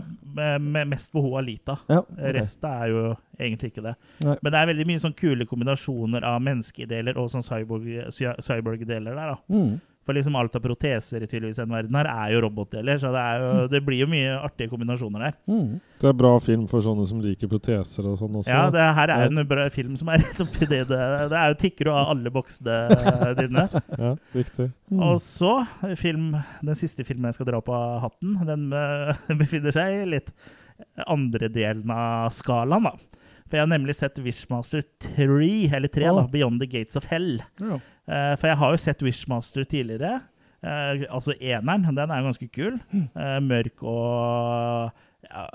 med, 0.61 0.89
mest 0.89 1.13
på 1.13 1.23
hun 1.23 1.37
Alita. 1.39 1.79
Ja, 1.89 2.01
okay. 2.01 2.33
Resten 2.39 2.71
er 2.71 2.89
jo 2.89 3.05
egentlig 3.39 3.73
ikke 3.73 3.83
det. 3.91 3.95
Nei. 4.21 4.37
Men 4.43 4.53
det 4.53 4.59
er 4.63 4.67
veldig 4.73 4.87
mye 4.87 5.01
sånn 5.05 5.17
kule 5.17 5.47
kombinasjoner 5.47 6.25
av 6.25 6.41
menneskedeler 6.43 7.17
og 7.17 7.31
sånn 7.33 7.43
cyborg- 7.47 8.11
cy- 8.13 8.37
cyborg-deler 8.41 9.15
der. 9.15 9.35
da. 9.35 9.37
Mm. 9.49 9.81
For 10.07 10.17
liksom 10.17 10.37
alt 10.41 10.55
av 10.57 10.63
proteser 10.65 11.23
i 11.23 11.29
tydeligvis 11.29 11.59
den 11.61 11.71
verden 11.71 11.97
her 11.99 12.09
er 12.09 12.31
jo 12.33 12.41
robotdeler, 12.47 12.97
så 12.99 13.11
det, 13.13 13.25
jo, 13.43 13.51
det 13.69 13.83
blir 13.85 14.01
jo 14.01 14.09
mye 14.09 14.33
artige 14.39 14.71
kombinasjoner 14.73 15.27
der. 15.27 15.35
Mm. 15.51 15.75
Det 16.01 16.09
er 16.09 16.17
bra 16.17 16.31
film 16.41 16.65
for 16.71 16.85
sånne 16.85 17.05
som 17.07 17.21
liker 17.21 17.51
proteser 17.51 18.09
og 18.09 18.17
sånn 18.17 18.39
også. 18.41 18.49
Ja, 18.49 18.63
det 18.73 18.87
her 18.97 19.13
er 19.13 19.27
jo 19.27 19.35
en 19.35 19.51
bra 19.51 19.67
film 19.75 19.99
som 20.01 20.09
er 20.09 20.25
rett 20.25 20.41
oppi 20.41 20.65
det. 20.71 20.87
Det, 20.89 21.01
det 21.31 21.43
er 21.43 21.53
jo 21.53 21.59
tikker 21.61 21.93
av 21.93 22.15
alle 22.15 22.33
boksene 22.33 22.79
dine. 23.43 23.67
Ja, 24.01 24.15
riktig. 24.39 24.71
Mm. 24.89 25.05
Og 25.11 25.21
så, 25.25 25.53
film, 26.01 26.33
den 26.65 26.81
siste 26.81 27.05
filmen 27.05 27.29
jeg 27.29 27.37
skal 27.37 27.51
dra 27.53 27.61
på 27.65 27.85
hatten, 28.07 28.41
den 28.49 28.67
eh, 28.73 29.23
befinner 29.45 29.77
seg 29.77 30.01
i 30.01 30.11
litt 30.17 30.33
andre 31.11 31.53
delen 31.53 31.93
av 31.93 32.33
skalaen, 32.35 32.89
da. 32.89 33.10
For 33.51 33.59
jeg 33.59 33.67
har 33.67 33.73
nemlig 33.73 33.97
sett 33.99 34.19
Wishmaster 34.23 34.85
3, 35.03 35.49
eller 35.75 35.91
3, 35.91 36.11
da, 36.15 36.27
Beyond 36.31 36.63
the 36.63 36.69
Gates 36.71 36.99
of 36.99 37.09
Hell. 37.11 37.41
Ja. 37.59 37.81
Eh, 38.07 38.35
for 38.39 38.47
jeg 38.47 38.59
har 38.61 38.75
jo 38.77 38.83
sett 38.83 39.03
Wishmaster 39.03 39.67
tidligere. 39.67 40.21
Eh, 40.63 41.03
altså 41.11 41.35
eneren, 41.35 41.89
den 41.97 42.13
er 42.13 42.21
jo 42.21 42.29
ganske 42.29 42.51
kul. 42.55 42.77
Eh, 42.95 43.39
mørk 43.43 43.83
og 43.83 44.93
ja, 45.27 45.49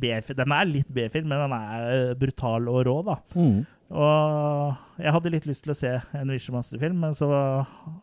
B-film. 0.00 0.38
Den 0.40 0.54
er 0.56 0.70
litt 0.70 0.94
B-film, 0.96 1.28
men 1.28 1.44
den 1.44 1.58
er 1.58 2.16
brutal 2.20 2.72
og 2.72 2.80
rå, 2.88 2.96
da. 3.06 3.18
Mm. 3.36 3.60
Og 3.90 5.02
jeg 5.02 5.14
hadde 5.16 5.34
litt 5.34 5.50
lyst 5.50 5.66
til 5.66 5.74
å 5.74 5.78
se 5.78 5.92
en 6.16 6.32
Wishmaster-film, 6.32 6.98
men 7.04 7.14
så 7.16 7.28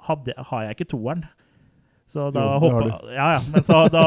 hadde, 0.06 0.38
har 0.52 0.68
jeg 0.68 0.78
ikke 0.78 0.92
toeren. 0.94 1.26
Så 2.08 2.30
da 2.32 2.44
Jo, 2.46 2.60
hoppa 2.64 3.02
Ja, 3.12 3.26
ja. 3.36 3.40
Men 3.52 3.66
så 3.68 3.82
da 3.92 4.04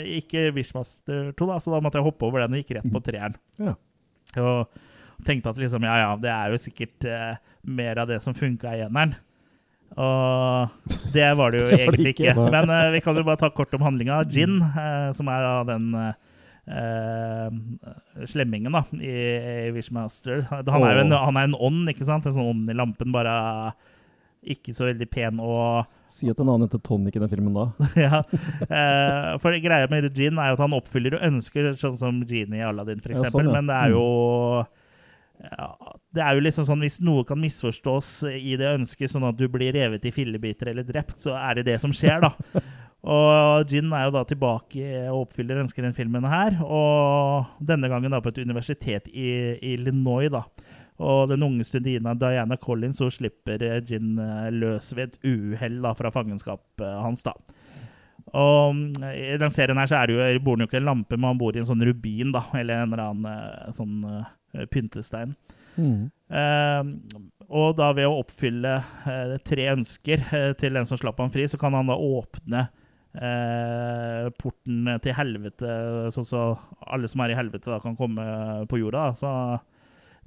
Ikke 0.00 0.46
Wishmaster 0.56 1.34
2, 1.36 1.48
da, 1.50 1.58
så 1.60 1.74
da 1.74 1.80
måtte 1.84 2.00
jeg 2.00 2.06
hoppe 2.06 2.24
over 2.24 2.40
den 2.40 2.56
og 2.56 2.62
gikk 2.62 2.78
rett 2.78 2.88
på 2.88 3.02
treeren. 3.04 3.36
Ja. 3.60 3.74
Og 4.36 5.24
tenkte 5.26 5.50
at 5.50 5.58
liksom, 5.58 5.86
ja 5.86 5.96
ja, 6.02 6.10
det 6.20 6.30
er 6.30 6.52
jo 6.52 6.60
sikkert 6.62 7.08
eh, 7.08 7.40
mer 7.66 7.98
av 8.02 8.10
det 8.10 8.20
som 8.22 8.36
funka 8.36 8.76
i 8.76 8.84
eneren. 8.86 9.16
Og 9.98 10.68
det 11.14 11.28
var 11.38 11.52
det 11.52 11.62
jo 11.62 11.66
Det 11.70 11.72
var 11.72 11.84
egentlig 11.88 12.14
ikke. 12.14 12.30
ikke. 12.30 12.48
Men 12.54 12.70
eh, 12.70 12.92
vi 12.94 13.02
kan 13.04 13.16
jo 13.16 13.26
bare 13.26 13.40
ta 13.40 13.50
kort 13.50 13.74
om 13.74 13.84
handlinga. 13.86 14.22
Gin, 14.30 14.60
eh, 14.62 15.10
som 15.16 15.30
er 15.32 15.44
da 15.46 15.54
den 15.72 15.86
eh, 16.68 17.48
slemmingen 18.28 18.76
da, 18.76 18.84
i, 19.00 19.14
i 19.68 19.70
Wishmaster. 19.74 20.44
Han 20.52 20.84
er 20.84 20.98
jo 20.98 21.06
en, 21.06 21.16
han 21.16 21.40
er 21.40 21.48
en 21.48 21.60
ånd, 21.70 21.86
ikke 21.90 22.06
sant? 22.08 22.28
En 22.28 22.36
sånn 22.36 22.52
ånd 22.52 22.70
i 22.70 22.76
lampen, 22.76 23.14
bare 23.14 23.34
ikke 24.48 24.72
så 24.76 24.86
veldig 24.86 25.08
pen 25.10 25.40
og 25.42 25.88
Si 26.08 26.30
at 26.32 26.40
en 26.40 26.48
annen 26.48 26.66
heter 26.66 26.80
Tonic 26.84 27.16
i 27.16 27.22
den 27.22 27.30
filmen 27.30 27.56
da. 27.56 27.68
ja. 28.06 28.22
Eh, 28.64 29.30
for 29.42 29.56
greia 29.62 29.88
med 29.92 30.08
Jin 30.16 30.40
er 30.40 30.50
jo 30.52 30.58
at 30.58 30.64
han 30.64 30.76
oppfyller 30.78 31.18
og 31.18 31.24
ønsker, 31.28 31.70
sånn 31.78 31.98
som 32.00 32.20
Genie 32.28 32.62
i 32.62 32.66
Aladdin, 32.66 33.02
for 33.04 33.14
Ja, 33.14 33.28
sånn, 33.28 33.50
ja. 33.50 33.54
Men 33.58 33.68
det 33.68 33.76
er 33.76 33.94
jo 33.94 34.06
ja, 35.38 35.68
Det 36.16 36.24
er 36.24 36.34
jo 36.34 36.42
liksom 36.42 36.66
sånn 36.66 36.82
hvis 36.82 36.98
noe 37.04 37.26
kan 37.28 37.38
misforstås 37.38 38.10
i 38.32 38.56
det 38.58 38.72
ønsket, 38.80 39.12
sånn 39.12 39.28
at 39.28 39.38
du 39.38 39.46
blir 39.52 39.76
revet 39.76 40.08
i 40.08 40.14
fillebiter 40.14 40.72
eller 40.72 40.86
drept, 40.88 41.18
så 41.22 41.36
er 41.38 41.60
det 41.60 41.68
det 41.70 41.78
som 41.84 41.94
skjer, 41.94 42.24
da. 42.24 42.32
Og 43.08 43.68
Gin 43.70 43.92
er 43.94 44.08
jo 44.08 44.14
da 44.16 44.24
tilbake 44.26 44.82
og 45.06 45.28
oppfyller 45.28 45.60
ønsker 45.62 45.84
i 45.84 45.86
den 45.86 45.94
filmen 45.94 46.24
her. 46.26 46.56
Og 46.66 47.46
denne 47.62 47.86
gangen 47.90 48.10
da 48.10 48.18
på 48.20 48.32
et 48.32 48.40
universitet 48.42 49.06
i, 49.12 49.28
i 49.54 49.76
Illinois, 49.76 50.26
da. 50.32 50.42
Og 50.98 51.28
den 51.30 51.44
unge 51.46 51.64
studina 51.66 52.14
Diana 52.18 52.56
Collins 52.58 52.98
hun 53.02 53.12
slipper 53.14 53.62
eh, 53.62 53.78
Gin 53.86 54.16
eh, 54.18 54.48
løs 54.50 54.90
ved 54.96 55.12
et 55.12 55.28
uhell 55.30 55.86
fra 55.98 56.10
fangenskapet 56.14 56.86
hans. 57.04 57.22
da. 57.26 57.36
Og 58.34 58.74
mm, 58.74 59.04
I 59.06 59.36
den 59.40 59.54
serien 59.54 59.78
her 59.78 59.88
så 59.88 60.00
er 60.00 60.10
det 60.10 60.16
jo, 60.16 60.42
bor 60.44 60.58
han 60.58 60.66
jo 60.66 60.68
ikke 60.68 60.80
i 60.80 60.82
en 60.82 60.90
lampe, 60.90 61.16
men 61.16 61.30
han 61.30 61.40
bor 61.40 61.56
i 61.56 61.62
en 61.62 61.68
sånn 61.68 61.86
rubin, 61.86 62.34
da, 62.34 62.42
eller 62.58 62.82
en 62.82 62.92
eller 62.92 63.04
annen 63.04 63.30
eh, 63.30 63.70
sånn 63.76 64.02
uh, 64.04 64.66
pyntestein. 64.72 65.36
Mm. 65.78 66.08
Uh, 66.34 67.38
og 67.46 67.78
da 67.78 67.92
ved 67.96 68.10
å 68.10 68.18
oppfylle 68.18 68.74
uh, 68.82 69.38
tre 69.46 69.70
ønsker 69.70 70.26
til 70.58 70.76
den 70.76 70.88
som 70.88 70.98
slapp 71.00 71.22
han 71.22 71.32
fri, 71.32 71.46
så 71.48 71.60
kan 71.60 71.78
han 71.78 71.90
da 71.90 71.96
åpne 71.96 72.68
porten 74.38 74.90
til 75.02 75.14
helvete, 75.16 75.70
sånn 76.12 76.26
så 76.28 76.42
alle 76.92 77.08
som 77.10 77.22
er 77.24 77.32
i 77.32 77.38
helvete, 77.38 77.66
da 77.72 77.78
kan 77.82 77.96
komme 77.98 78.22
på 78.70 78.78
jorda. 78.78 79.06
Da. 79.18 79.32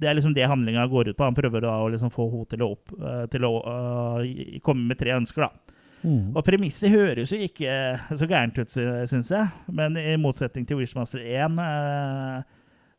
Det 0.02 0.10
er 0.10 0.18
liksom 0.18 0.34
det 0.34 0.48
handlinga 0.50 0.88
går 0.90 1.12
ut 1.12 1.18
på. 1.18 1.28
Han 1.28 1.38
prøver 1.38 1.64
da 1.64 1.76
å 1.78 1.90
liksom 1.92 2.10
få 2.10 2.26
henne 2.32 2.50
til 2.50 2.64
å, 2.66 2.72
opp, 2.74 2.96
til 3.30 3.46
å 3.46 3.52
komme 4.66 4.90
med 4.90 4.98
tre 5.00 5.14
ønsker. 5.14 5.46
da. 5.46 5.78
Mm. 6.02 6.32
Og 6.34 6.42
premisset 6.42 6.90
høres 6.90 7.30
jo 7.30 7.38
ikke 7.38 7.74
så 8.18 8.26
gærent 8.26 8.58
ut, 8.58 8.72
syns 8.72 9.30
jeg. 9.30 9.50
Men 9.70 9.96
i 9.98 10.16
motsetning 10.20 10.66
til 10.66 10.80
Wishmaster 10.80 11.22
1 11.22 11.60
uh, 11.62 12.42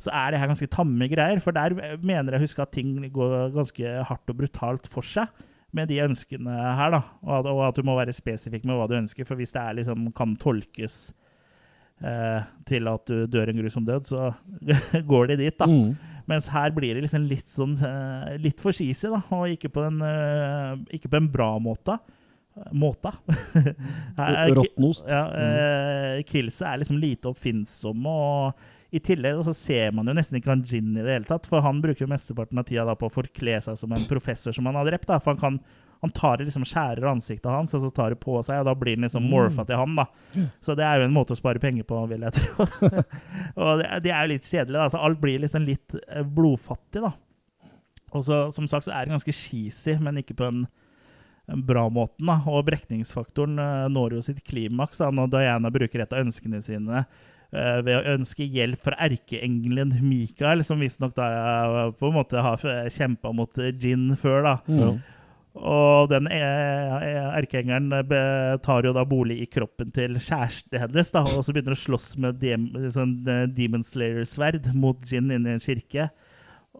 så 0.04 0.12
er 0.12 0.32
det 0.32 0.40
her 0.42 0.52
ganske 0.52 0.70
tamme 0.72 1.08
greier. 1.12 1.42
For 1.44 1.56
der 1.56 1.76
mener 2.04 2.36
jeg 2.36 2.42
å 2.42 2.46
huske 2.46 2.64
at 2.64 2.74
ting 2.76 2.96
går 3.14 3.52
ganske 3.56 3.98
hardt 4.10 4.32
og 4.32 4.40
brutalt 4.40 4.88
for 4.92 5.06
seg 5.08 5.32
med 5.74 5.90
de 5.90 6.00
ønskene 6.04 6.54
her. 6.80 6.96
da. 6.96 7.02
Og 7.26 7.36
at, 7.40 7.52
og 7.52 7.62
at 7.68 7.80
du 7.80 7.88
må 7.88 7.98
være 7.98 8.16
spesifikk 8.16 8.68
med 8.70 8.80
hva 8.80 8.88
du 8.90 8.98
ønsker. 9.00 9.28
For 9.28 9.40
hvis 9.40 9.56
det 9.56 9.62
er 9.64 9.78
liksom, 9.80 10.10
kan 10.16 10.36
tolkes 10.40 10.98
eh, 12.04 12.50
til 12.70 12.90
at 12.92 13.08
du 13.10 13.26
dør 13.32 13.52
en 13.52 13.62
grusom 13.64 13.88
død, 13.88 14.12
så 14.12 14.32
går 15.12 15.34
de 15.34 15.40
dit, 15.46 15.60
da. 15.60 15.68
Mm. 15.70 15.96
Mens 16.30 16.50
her 16.54 16.72
blir 16.76 16.96
det 16.96 17.06
liksom 17.06 17.26
litt 17.28 17.50
sånn 17.52 17.78
eh, 17.84 18.36
litt 18.42 18.62
for 18.64 18.76
cheesy, 18.76 19.10
da. 19.12 19.22
Og 19.36 19.56
ikke 19.56 19.72
på 19.74 19.84
en, 19.88 20.02
eh, 20.08 20.76
ikke 20.98 21.12
på 21.12 21.20
en 21.20 21.32
bra 21.32 21.56
måte 21.64 22.00
måte. 22.74 23.10
Råtnost. 24.54 25.08
Ja, 25.10 25.24
eh, 25.34 26.24
Kilse 26.30 26.68
er 26.70 26.82
liksom 26.82 27.00
lite 27.02 27.32
oppfinnsomme. 27.32 28.14
og 28.14 28.72
i 28.94 29.02
tillegg 29.02 29.40
så 29.42 29.56
ser 29.58 29.94
man 29.96 30.06
jo 30.06 30.14
nesten 30.14 30.38
ikke 30.38 30.52
han 30.52 30.62
Gin 30.70 30.92
i 30.94 31.02
det 31.02 31.16
hele 31.16 31.26
tatt, 31.26 31.48
for 31.50 31.66
han 31.66 31.80
bruker 31.82 32.06
jo 32.06 32.12
mesteparten 32.12 32.60
av 32.62 32.68
tida 32.70 32.86
da 32.86 32.94
på 32.94 33.10
å 33.10 33.14
forkle 33.14 33.56
seg 33.66 33.80
som 33.80 33.96
en 33.96 34.06
professor 34.06 34.54
som 34.54 34.70
han 34.70 34.78
har 34.78 34.86
drept. 34.86 35.08
da, 35.10 35.18
for 35.18 35.34
han 35.34 35.42
kan 35.42 35.58
han 36.04 36.12
tar 36.12 36.38
det 36.38 36.50
liksom 36.50 36.66
skjærer 36.68 37.06
ansiktet 37.08 37.48
hans 37.48 37.72
og 37.78 37.80
så 37.80 37.90
tar 37.96 38.12
det 38.12 38.20
på 38.20 38.36
seg, 38.44 38.60
og 38.60 38.68
da 38.68 38.76
blir 38.76 38.98
den 38.98 39.08
liksom 39.08 39.24
morfa 39.32 39.64
til 39.64 39.80
han. 39.80 39.94
da. 39.96 40.04
Så 40.60 40.76
det 40.76 40.84
er 40.84 41.00
jo 41.00 41.08
en 41.08 41.16
måte 41.16 41.32
å 41.32 41.40
spare 41.40 41.62
penger 41.64 41.88
på, 41.88 42.02
vil 42.12 42.26
jeg 42.28 42.36
tro. 42.36 42.68
og 43.64 43.80
det, 43.80 43.88
det, 44.04 44.12
er 44.12 44.26
jo 44.26 44.34
litt 44.34 44.50
kjedelig. 44.50 44.76
da, 44.82 44.90
så 44.92 45.00
Alt 45.00 45.22
blir 45.24 45.40
liksom 45.40 45.64
litt 45.64 45.96
eh, 46.04 46.26
blodfattig. 46.28 47.06
da. 47.06 47.14
Og 48.12 48.28
så, 48.28 48.42
som 48.52 48.68
sagt 48.68 48.90
så 48.90 48.92
er 48.92 49.08
det 49.08 49.16
ganske 49.16 49.38
cheesy, 49.38 49.96
men 50.04 50.20
ikke 50.20 50.36
på 50.44 50.50
en 50.50 50.66
bra 51.72 51.88
måten. 51.88 52.28
Da. 52.28 52.42
Og 52.52 52.68
brekningsfaktoren 52.68 53.56
uh, 53.60 53.88
når 53.92 54.18
jo 54.18 54.26
sitt 54.28 54.44
klimaks 54.48 55.00
da, 55.00 55.08
når 55.16 55.32
Diana 55.34 55.72
bruker 55.74 56.04
et 56.04 56.16
av 56.16 56.24
ønskene 56.24 56.60
sine 56.64 57.06
uh, 57.08 57.80
ved 57.80 57.96
å 57.96 58.18
ønske 58.18 58.44
hjelp 58.44 58.84
fra 58.92 59.00
erkeengelen 59.08 59.96
Mikael, 60.04 60.68
som 60.68 60.84
visstnok 60.84 61.16
da 61.16 61.32
uh, 61.32 61.82
på 61.96 62.12
en 62.12 62.18
måte 62.20 62.44
har 62.44 62.64
kjempa 62.92 63.34
mot 63.36 63.64
Gin 63.80 64.12
før. 64.20 64.44
da. 64.52 64.56
Mm. 64.68 65.04
Og 65.54 66.10
den 66.10 66.26
erkeengelen 66.34 67.92
tar 68.66 68.88
jo 68.88 68.94
da 68.96 69.04
bolig 69.06 69.38
i 69.44 69.50
kroppen 69.50 69.92
til 69.94 70.18
kjæresten 70.18 70.82
hennes, 70.82 71.12
da, 71.14 71.22
og 71.30 71.46
så 71.46 71.54
begynner 71.54 71.76
å 71.76 71.82
slåss 71.84 72.16
med 72.24 72.40
dem, 72.42 72.72
sånn, 72.96 73.20
Demon 73.54 73.86
Slayer-sverd 73.86 74.72
mot 74.74 75.06
Gin 75.06 75.30
inne 75.30 75.54
i 75.54 75.60
en 75.60 75.64
kirke. 75.64 76.10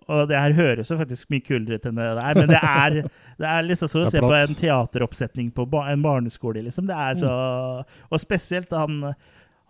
Og 0.10 0.26
det 0.28 0.40
her 0.40 0.56
høres 0.58 0.90
jo 0.92 0.98
faktisk 1.00 1.30
mye 1.32 1.44
kulere 1.46 1.78
ut 1.78 1.86
enn 1.88 2.00
det 2.02 2.10
der, 2.18 2.40
men 2.40 2.50
det 2.50 2.60
er, 2.60 2.98
det 3.42 3.52
er 3.52 3.68
liksom 3.68 3.92
så 3.92 4.02
å 4.04 4.10
se 4.12 4.24
på 4.24 4.34
en 4.36 4.58
teateroppsetning 4.58 5.54
på 5.56 5.68
en 5.70 6.04
barneskole, 6.04 6.66
liksom. 6.66 6.90
Det 6.90 6.98
er 6.98 7.22
så 7.22 7.34
Og 8.10 8.22
spesielt 8.22 8.74
han, 8.76 9.14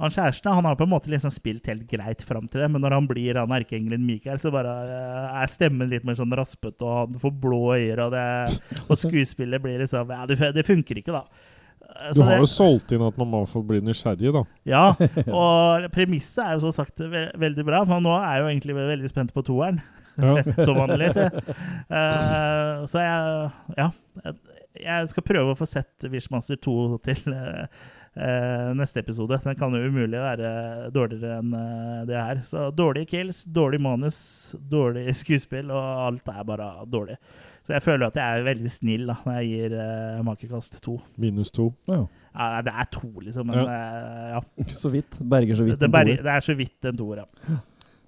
han 0.01 0.11
kjæresten 0.11 0.55
han 0.57 0.65
har 0.65 0.77
på 0.77 0.87
en 0.87 0.91
måte 0.91 1.11
liksom 1.11 1.31
spilt 1.31 1.67
helt 1.69 1.85
greit 1.89 2.23
fram 2.25 2.47
til 2.49 2.63
det, 2.63 2.69
men 2.73 2.81
når 2.81 2.95
han 2.97 3.07
blir 3.07 3.37
han 3.37 3.53
erkeengelen 3.53 4.05
Michael, 4.07 4.39
så 4.41 4.51
bare 4.53 4.73
eh, 4.89 5.41
er 5.43 5.51
stemmen 5.53 5.91
litt 5.91 6.05
mer 6.07 6.17
sånn 6.17 6.33
raspete, 6.33 6.81
og 6.81 6.95
han 6.97 7.19
får 7.21 7.35
blå 7.43 7.63
øyne, 7.75 8.07
og, 8.07 8.15
det, 8.15 8.79
og 8.87 8.99
skuespillet 8.99 9.63
blir 9.63 9.83
liksom 9.83 10.09
Ja, 10.13 10.25
det, 10.29 10.39
det 10.57 10.65
funker 10.67 10.99
ikke, 10.99 11.21
da. 11.21 11.51
Så 12.11 12.19
du 12.19 12.23
har 12.25 12.41
jo 12.41 12.47
solgt 12.49 12.93
inn 12.95 13.03
at 13.05 13.17
man 13.19 13.29
må 13.29 13.43
få 13.49 13.61
bli 13.65 13.79
nysgjerrig, 13.85 14.33
da. 14.33 14.43
Ja, 14.67 14.85
og 15.39 15.89
premisset 15.93 16.41
er 16.45 16.55
jo 16.55 16.63
så 16.65 16.73
sagt 16.75 17.03
ve 17.11 17.27
veldig 17.39 17.65
bra. 17.67 17.83
For 17.87 18.03
nå 18.03 18.15
er 18.17 18.39
jeg 18.39 18.43
jo 18.43 18.49
egentlig 18.53 18.77
veldig 18.77 19.11
spent 19.11 19.33
på 19.35 19.43
toeren. 19.45 19.81
Ja. 20.17 20.35
Som 20.65 20.79
vanlig. 20.79 21.11
Så, 21.15 21.27
uh, 21.29 22.85
så 22.89 23.05
jeg 23.05 23.51
Ja. 23.77 23.91
Jeg 24.73 25.09
skal 25.11 25.21
prøve 25.21 25.53
å 25.53 25.57
få 25.57 25.67
sett 25.69 26.07
Wishmaster 26.09 26.57
2 26.57 26.73
til 27.05 27.19
uh, 27.29 27.67
neste 28.77 29.01
episode. 29.01 29.39
Den 29.41 29.57
kan 29.57 29.73
jo 29.73 29.87
umulig 29.89 30.19
være 30.21 30.49
dårligere 30.93 31.39
enn 31.41 31.55
uh, 31.55 32.03
det 32.05 32.19
her. 32.19 32.43
Så 32.45 32.67
dårlige 32.75 33.09
kills, 33.09 33.43
dårlig 33.49 33.81
manus, 33.81 34.19
dårlig 34.69 35.07
skuespill, 35.21 35.71
og 35.73 36.05
alt 36.07 36.29
er 36.29 36.45
bare 36.45 36.69
dårlig. 36.85 37.17
Så 37.63 37.77
jeg 37.77 37.85
føler 37.85 38.09
at 38.09 38.17
jeg 38.19 38.39
er 38.39 38.45
veldig 38.45 38.69
snill 38.71 39.05
da, 39.07 39.17
når 39.23 39.37
jeg 39.39 39.51
gir 39.53 39.75
uh, 39.79 40.23
makekast 40.27 40.81
to. 40.83 40.97
Minus 41.17 41.51
to. 41.55 41.69
Ja. 41.87 42.01
ja. 42.35 42.47
det 42.65 42.73
er 42.75 42.89
to, 42.91 43.11
liksom. 43.23 43.49
Men 43.49 43.61
ja. 43.63 43.77
ja. 44.35 44.41
Så 44.83 44.91
vidt. 44.91 45.15
Berger 45.19 45.55
så 45.55 45.69
vidt 45.69 45.79
det, 45.79 45.91
berger, 45.91 46.25
det 46.25 46.33
er 46.33 46.43
så 46.43 46.57
vidt 46.59 46.91
en 46.91 46.99
toer, 46.99 47.23
ja. 47.23 47.61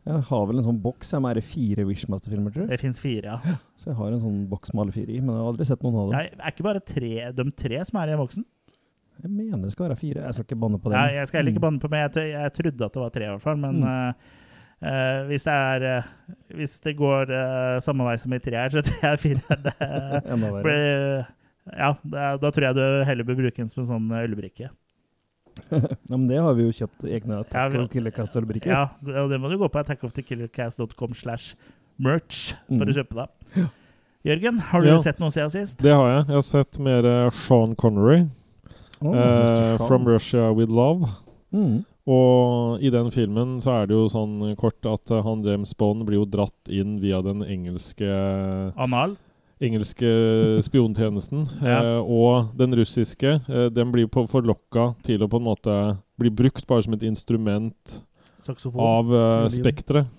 Jeg 0.06 0.22
har 0.28 0.42
vel 0.46 0.60
en 0.62 0.66
sånn 0.68 0.78
boks 0.84 1.16
med 1.18 1.32
er 1.32 1.38
det 1.40 1.48
fire 1.50 1.84
Wishmaster-filmer, 1.88 2.54
tror 2.54 2.68
du? 2.68 2.74
Det 2.76 2.78
fins 2.78 3.00
fire, 3.02 3.40
ja. 3.40 3.56
Så 3.74 3.90
jeg 3.90 3.98
har 3.98 4.12
en 4.14 4.22
sånn 4.22 4.44
boks 4.52 4.70
med 4.76 4.84
alle 4.84 4.94
fire 4.94 5.10
i, 5.16 5.18
men 5.18 5.32
jeg 5.34 5.42
har 5.42 5.48
aldri 5.50 5.66
sett 5.66 5.82
noen 5.82 5.98
av 5.98 6.12
dem. 6.12 6.20
Ja, 6.20 6.44
er 6.46 6.54
ikke 6.54 6.68
bare 6.68 6.84
tre, 6.86 7.14
de 7.34 7.46
tre 7.64 7.80
som 7.90 7.98
er 8.04 8.12
i 8.14 8.20
boksen? 8.20 8.46
Jeg 9.24 9.32
mener 9.32 9.62
det 9.64 9.72
skal 9.74 9.88
være 9.88 10.00
fire. 10.00 10.24
Jeg 10.26 10.36
skal 10.36 10.46
ikke 10.48 10.62
banne 10.62 10.80
på 10.82 10.92
det. 10.92 11.04
Jeg 11.16 11.28
skal 11.30 11.40
heller 11.40 11.54
ikke 11.54 11.64
banne 11.64 11.82
på 11.82 11.92
meg. 11.92 12.04
Jeg, 12.16 12.32
jeg, 12.34 12.54
trodde 12.58 12.86
at 12.86 12.98
det 12.98 13.02
var 13.02 13.14
tre, 13.16 13.26
i 13.26 13.32
hvert 13.32 13.46
fall. 13.46 13.58
Men 13.62 13.80
mm. 13.80 13.88
uh, 13.88 14.42
uh, 14.86 15.20
hvis, 15.30 15.48
det 15.48 15.56
er, 15.56 15.86
uh, 15.98 16.58
hvis 16.60 16.80
det 16.84 16.96
går 17.00 17.34
samme 17.86 18.08
vei 18.08 18.16
som 18.22 18.36
i 18.36 18.42
tre 18.44 18.60
her, 18.60 18.74
så 18.74 18.84
tror 18.88 19.08
jeg 19.10 19.22
fire 19.24 19.60
Enda 20.36 20.52
verre. 20.58 20.80
Ja, 21.66 21.96
da, 22.04 22.36
da 22.38 22.52
tror 22.54 22.68
jeg 22.68 22.78
du 22.78 22.84
heller 23.08 23.26
bør 23.26 23.40
bruke 23.40 23.58
den 23.58 23.72
som 23.72 23.82
en 23.82 23.90
sånn 23.94 24.12
ølbrikke. 24.20 24.70
ja, 25.72 26.12
men 26.12 26.28
det 26.30 26.38
har 26.44 26.54
vi 26.58 26.68
jo 26.68 26.76
kjøpt 26.76 27.08
egne 27.08 27.40
Attack 27.40 27.74
ja, 27.74 27.82
of 27.82 27.90
Killer-cast-ølbrikker. 27.94 28.70
Ja, 28.70 28.84
og 29.24 29.32
det 29.32 29.40
må 29.42 29.50
du 29.50 29.58
gå 29.62 29.72
på 29.72 29.82
attackofthekillercast.com 29.82 31.16
slash 31.18 31.56
merch 31.96 32.52
for 32.68 32.84
mm. 32.84 32.92
å 32.92 32.98
kjøpe 33.00 33.18
det. 33.24 33.66
Jørgen, 34.26 34.60
har 34.70 34.84
du 34.84 34.90
ja. 34.90 34.98
sett 35.02 35.22
noe 35.22 35.34
siden 35.34 35.54
sist? 35.54 35.80
Det 35.82 35.94
har 35.94 36.10
jeg. 36.12 36.26
Jeg 36.28 36.36
har 36.36 36.46
sett 36.46 36.82
mer 36.84 37.08
Sean 37.46 37.76
Connery. 37.80 38.26
Oh, 39.02 39.14
uh, 39.14 39.78
from 39.88 40.08
Russia 40.08 40.52
with 40.54 40.72
Love. 40.72 41.10
Mm. 41.56 41.84
Og 42.06 42.84
i 42.86 42.92
den 42.94 43.10
filmen 43.12 43.58
så 43.64 43.82
er 43.82 43.90
det 43.90 43.98
jo 43.98 44.06
sånn 44.14 44.54
kort 44.60 44.86
at 44.86 45.12
uh, 45.12 45.24
han 45.26 45.44
James 45.46 45.74
Bond 45.78 46.06
blir 46.06 46.22
jo 46.22 46.30
dratt 46.30 46.70
inn 46.70 47.00
via 47.02 47.24
den 47.26 47.42
engelske 47.44 48.10
Anal? 48.78 49.18
engelske 49.64 50.10
spiontjenesten. 50.68 51.48
ja. 51.62 51.80
eh, 51.80 52.02
og 52.02 52.56
den 52.58 52.76
russiske, 52.76 53.40
eh, 53.48 53.68
den 53.74 53.92
blir 53.94 54.10
på 54.12 54.26
forlokka 54.32 54.94
til 55.06 55.24
å 55.24 55.30
på 55.32 55.40
en 55.40 55.48
måte 55.48 55.78
bli 56.20 56.32
brukt 56.32 56.68
bare 56.68 56.86
som 56.86 56.96
et 56.96 57.06
instrument 57.08 58.00
Saksofon. 58.44 58.82
av 58.82 59.16
eh, 59.16 59.50
spekteret. 59.56 60.12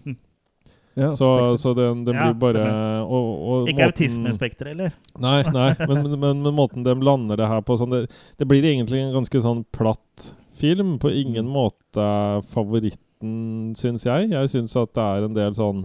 Ja, 0.96 1.10
så, 1.12 1.56
så, 1.60 1.74
den, 1.76 2.04
den 2.06 2.16
ja, 2.16 2.30
blir 2.30 2.38
bare 2.40 2.68
og, 3.04 3.26
og 3.44 3.66
Ikke 3.68 3.90
autismespekteret, 3.90 4.72
eller? 4.72 4.94
Nei, 5.20 5.42
nei 5.58 5.68
men, 5.82 5.98
men, 6.06 6.14
men, 6.22 6.42
men, 6.46 6.54
måten 6.56 6.86
de 6.86 6.94
lander 7.04 7.36
det 7.36 7.48
her 7.50 7.60
på 7.68 7.76
sånn, 7.76 7.92
det, 7.92 8.06
det, 8.40 8.48
blir 8.48 8.64
egentlig 8.64 9.02
en 9.04 9.12
ganske 9.18 9.42
sånn 9.44 9.60
platt 9.76 10.30
film. 10.56 10.94
På 11.02 11.12
ingen 11.12 11.44
mm. 11.44 11.52
måte 11.52 12.06
favoritten, 12.54 13.74
syns 13.76 14.08
jeg. 14.08 14.30
Jeg 14.32 14.52
syns 14.54 14.76
at 14.80 14.94
det 14.96 15.04
er 15.04 15.28
en 15.28 15.36
del 15.36 15.58
sånn 15.58 15.84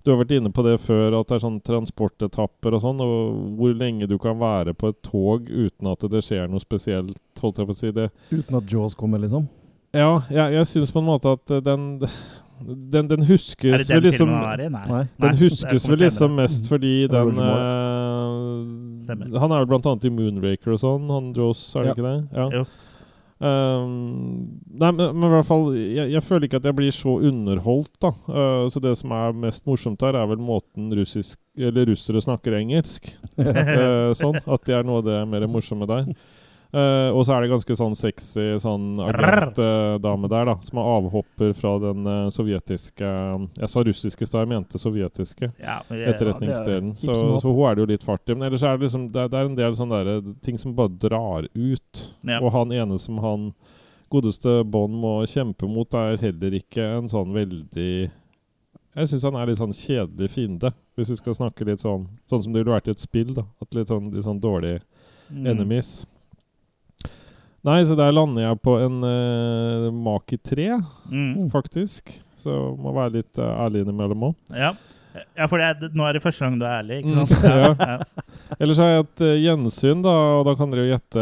du 0.00 0.12
har 0.12 0.20
vært 0.22 0.32
inne 0.32 0.48
på 0.52 0.62
det 0.64 0.78
før, 0.80 1.12
at 1.18 1.28
det 1.28 1.36
er 1.36 1.42
sånn 1.42 1.58
transportetapper 1.64 2.76
og 2.76 2.84
sånn. 2.84 3.00
og 3.04 3.40
Hvor 3.58 3.74
lenge 3.76 4.08
du 4.08 4.16
kan 4.20 4.38
være 4.40 4.72
på 4.72 4.92
et 4.92 5.00
tog 5.04 5.48
uten 5.48 5.90
at 5.92 6.04
det 6.12 6.22
skjer 6.24 6.48
noe 6.48 6.62
spesielt. 6.62 7.18
holdt 7.40 7.60
jeg 7.60 7.68
på 7.68 7.76
å 7.76 7.80
si 7.80 7.92
det. 7.96 8.08
Uten 8.32 8.60
at 8.60 8.72
Jaws 8.72 8.96
kommer, 8.96 9.20
liksom? 9.20 9.48
Ja, 9.92 10.22
jeg, 10.30 10.54
jeg 10.54 10.68
syns 10.70 10.92
på 10.94 11.02
en 11.02 11.08
måte 11.10 11.34
at 11.36 11.52
den 11.66 12.06
den, 12.66 13.08
den 13.10 13.24
huskes 13.28 13.72
er 13.72 13.82
det 13.82 13.88
den 13.88 14.04
liksom, 14.04 14.28
filmen 14.28 14.44
han 14.44 14.52
er 14.52 14.64
i? 14.64 14.68
Nei. 14.74 14.84
Nei. 14.90 15.04
Den 15.24 15.40
huskes 15.40 15.88
vel 15.88 16.02
liksom 16.04 16.36
mest 16.36 16.68
fordi 16.70 16.94
den 17.10 17.40
uh, 17.40 19.40
Han 19.40 19.54
er 19.54 19.62
vel 19.62 19.70
blant 19.72 19.88
annet 19.88 20.06
i 20.06 20.12
Moonraker 20.14 20.76
og 20.76 20.82
sånn, 20.82 21.08
han 21.10 21.32
Jaws, 21.36 21.64
er 21.74 21.88
det 21.88 21.92
ja. 21.92 21.96
ikke 21.96 22.06
det? 22.06 22.16
Ja. 22.36 22.48
Jo. 22.60 22.68
Um, 23.40 24.60
nei, 24.68 24.90
men, 24.92 25.14
men, 25.16 25.24
i 25.24 25.32
hvert 25.32 25.46
fall 25.48 25.70
jeg, 25.72 26.10
jeg, 26.12 26.20
føler 26.28 26.44
ikke 26.44 26.58
at 26.60 26.66
jeg 26.68 26.76
blir 26.76 26.92
så 26.92 27.14
underholdt, 27.24 27.94
da. 28.04 28.10
Uh, 28.28 28.66
så 28.68 28.82
det 28.84 28.92
som 29.00 29.14
er 29.16 29.38
mest 29.46 29.64
morsomt 29.68 30.04
her, 30.04 30.18
er 30.18 30.28
vel 30.28 30.42
måten 30.44 30.90
russisk, 30.98 31.38
eller 31.56 31.88
russere 31.88 32.20
snakker 32.20 32.58
engelsk. 32.58 33.08
uh, 33.40 34.12
sånn. 34.20 34.36
At 34.44 34.68
det 34.68 34.76
er 34.76 34.84
noe 34.84 35.00
av 35.00 35.08
det 35.08 35.16
mer 35.32 35.48
morsomme 35.48 35.88
der. 35.88 36.12
Eh, 36.72 37.10
og 37.10 37.24
så 37.26 37.34
er 37.34 37.42
det 37.42 37.50
ganske 37.50 37.74
sånn 37.74 37.96
sexy 37.98 38.44
sånn 38.62 39.00
agentdame 39.02 40.28
der, 40.30 40.44
da. 40.46 40.54
Som 40.62 40.78
er 40.78 40.90
avhopper 40.92 41.52
fra 41.58 41.72
den 41.82 42.06
uh, 42.06 42.28
sovjetiske 42.30 43.08
Jeg 43.58 43.68
sa 43.72 43.82
russiske 43.86 44.22
i 44.22 44.28
stad, 44.28 44.44
jeg 44.44 44.52
mente 44.52 44.78
sovjetiske 44.78 45.48
Ja, 45.58 45.80
men- 45.88 46.04
etterretningsdelen. 46.12 46.92
Ja, 46.94 47.14
så, 47.14 47.40
så 47.42 47.50
hun 47.50 47.64
er 47.66 47.74
det 47.74 47.82
jo 47.84 47.88
litt 47.90 48.04
fart 48.06 48.22
i. 48.30 48.34
Men 48.36 48.46
ellers 48.48 48.62
er 48.62 48.76
det 48.78 48.86
liksom 48.86 49.08
Det, 49.10 49.24
er- 49.24 49.28
det 49.32 49.38
er 49.40 49.50
en 49.50 49.58
del 49.58 49.74
sånne 49.80 50.04
der, 50.06 50.22
ting 50.46 50.58
som 50.62 50.74
bare 50.78 50.94
drar 51.02 51.48
ut. 51.54 52.04
Ja. 52.22 52.38
Og 52.40 52.52
han 52.54 52.72
ene 52.72 52.98
som 53.02 53.18
han 53.18 53.50
godeste 54.10 54.60
Bond 54.66 54.94
må 54.94 55.16
kjempe 55.30 55.66
mot, 55.70 55.92
er 55.94 56.16
heller 56.22 56.54
ikke 56.58 56.86
en 56.98 57.08
sånn 57.10 57.34
veldig 57.34 58.10
Jeg 58.96 59.06
syns 59.10 59.22
han 59.26 59.36
er 59.38 59.46
litt 59.50 59.58
sånn 59.60 59.74
kjedelig 59.74 60.30
fiende, 60.34 60.72
hvis 60.98 61.10
vi 61.12 61.18
skal 61.20 61.34
snakke 61.38 61.66
litt 61.66 61.82
sånn 61.82 62.06
Sånn 62.30 62.42
som 62.42 62.52
det 62.52 62.62
ville 62.64 62.74
vært 62.78 62.88
i 62.88 62.94
et 62.94 63.02
spill. 63.02 63.34
da 63.34 63.42
At 63.62 63.74
Litt 63.74 63.88
sånn, 63.90 64.12
litt 64.14 64.24
sånn 64.26 64.40
dårlig 64.42 64.80
Mm. 65.30 65.46
enemies. 65.46 66.06
Nei, 67.66 67.82
så 67.84 67.94
der 67.98 68.12
lander 68.16 68.42
jeg 68.48 68.56
på 68.64 68.72
en 68.80 68.96
uh, 69.04 69.90
Maki 69.92 70.36
3, 70.48 70.68
Mm. 71.10 71.50
faktisk. 71.52 72.04
Så 72.40 72.50
må 72.80 72.88
være 72.96 73.12
litt 73.18 73.34
uh, 73.38 73.44
ærlig 73.66 73.80
innimellom 73.84 74.22
òg. 74.30 74.34
Ja. 74.56 74.70
ja, 75.36 75.44
for 75.50 75.56
det 75.60 75.66
er, 75.66 75.74
nå 75.92 76.02
er 76.08 76.12
det 76.16 76.22
første 76.24 76.44
gang 76.46 76.56
du 76.60 76.64
er 76.64 76.78
ærlig, 76.80 76.96
ikke 77.02 77.12
Mm, 77.12 77.16
sant? 77.26 77.44
ja. 77.50 77.50
ja. 77.76 77.96
Ellers 78.60 78.78
har 78.80 78.88
jeg 78.94 79.00
et 79.04 79.20
uh, 79.26 79.34
gjensyn, 79.44 80.00
da, 80.06 80.14
og 80.38 80.42
da 80.48 80.52
kan 80.56 80.70
dere 80.72 80.84
jo 80.86 80.92
gjette 80.94 81.20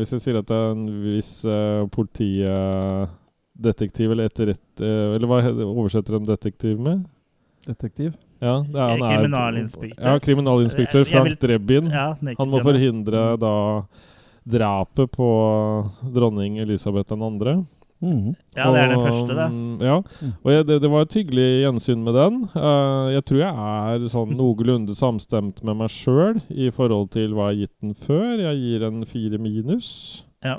Hvis 0.00 0.12
jeg 0.16 0.20
sier 0.24 0.36
at 0.40 0.48
det 0.48 0.56
er 0.56 0.70
en 0.72 0.86
viss 1.04 1.32
uh, 1.44 1.84
politidetektiv 1.92 4.08
eller 4.16 4.24
etterrett... 4.30 4.64
eller 4.80 5.26
hva 5.30 5.38
oversetter 5.66 6.12
de 6.18 6.24
detektiv 6.32 6.74
med? 6.80 7.04
Detektiv. 7.66 8.12
Ja, 8.40 8.60
det 8.62 8.78
er, 8.78 8.90
han 8.92 9.00
er 9.02 9.08
Kriminalinspektør. 9.16 10.04
Ja, 10.06 10.18
kriminalinspektør 10.22 11.00
jeg 11.02 11.06
vil- 11.08 11.16
Frank 11.16 11.40
Drebin. 11.42 11.86
Ja, 11.90 12.12
Han 12.38 12.48
må 12.52 12.60
forhindre 12.62 13.22
da 13.40 13.52
drapet 14.46 15.10
på 15.12 15.26
dronning 16.14 16.58
Elisabeth 16.62 17.08
2. 17.12 17.64
Mm. 18.04 18.34
Ja, 18.54 18.66
det 18.74 18.80
er 18.82 18.90
det 18.92 18.98
første, 19.00 19.34
det. 19.38 19.46
mm, 19.50 19.80
Ja. 19.80 19.94
Og 20.44 20.50
jeg, 20.52 20.66
det, 20.68 20.76
det 20.82 20.90
var 20.92 21.06
et 21.06 21.14
hyggelig 21.16 21.46
gjensyn 21.64 22.02
med 22.04 22.14
den. 22.14 22.42
Uh, 22.54 23.08
jeg 23.14 23.24
tror 23.24 23.40
jeg 23.40 23.56
er 24.04 24.08
sånn 24.12 24.34
noenlunde 24.40 24.94
samstemt 24.94 25.62
med 25.64 25.78
meg 25.80 25.90
sjøl 25.90 26.42
i 26.52 26.68
forhold 26.76 27.10
til 27.16 27.32
hva 27.34 27.48
jeg 27.50 27.56
har 27.56 27.60
gitt 27.64 27.76
den 27.82 27.94
før. 28.06 28.32
Jeg 28.50 28.60
gir 28.62 28.84
en 28.90 29.04
fire 29.08 29.38
minus. 29.40 29.90
Ja. 30.44 30.58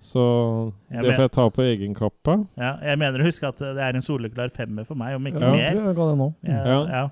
Så 0.00 0.22
Jeg 0.88 1.02
det 1.04 1.12
får 1.18 1.26
jeg 1.26 1.32
ta 1.34 1.44
på 1.52 1.62
egen 1.66 1.92
kappe. 1.94 2.38
Ja, 2.56 2.70
jeg 2.88 2.98
mener 3.02 3.20
å 3.20 3.26
huske 3.26 3.50
at 3.50 3.58
det 3.60 3.82
er 3.84 3.98
en 3.98 4.06
soleklar 4.06 4.48
femmer 4.54 4.86
for 4.88 4.96
meg, 4.96 5.18
om 5.18 5.26
ikke 5.28 5.42
Ja, 5.42 5.50
jeg 5.52 5.58
mer. 5.60 5.74
tror 5.76 5.90
jeg 5.90 5.98
ga 5.98 6.06
det 6.08 6.18
nå. 6.22 6.28
Ja, 6.48 6.62
Ja. 6.64 6.78
ja. 6.88 7.02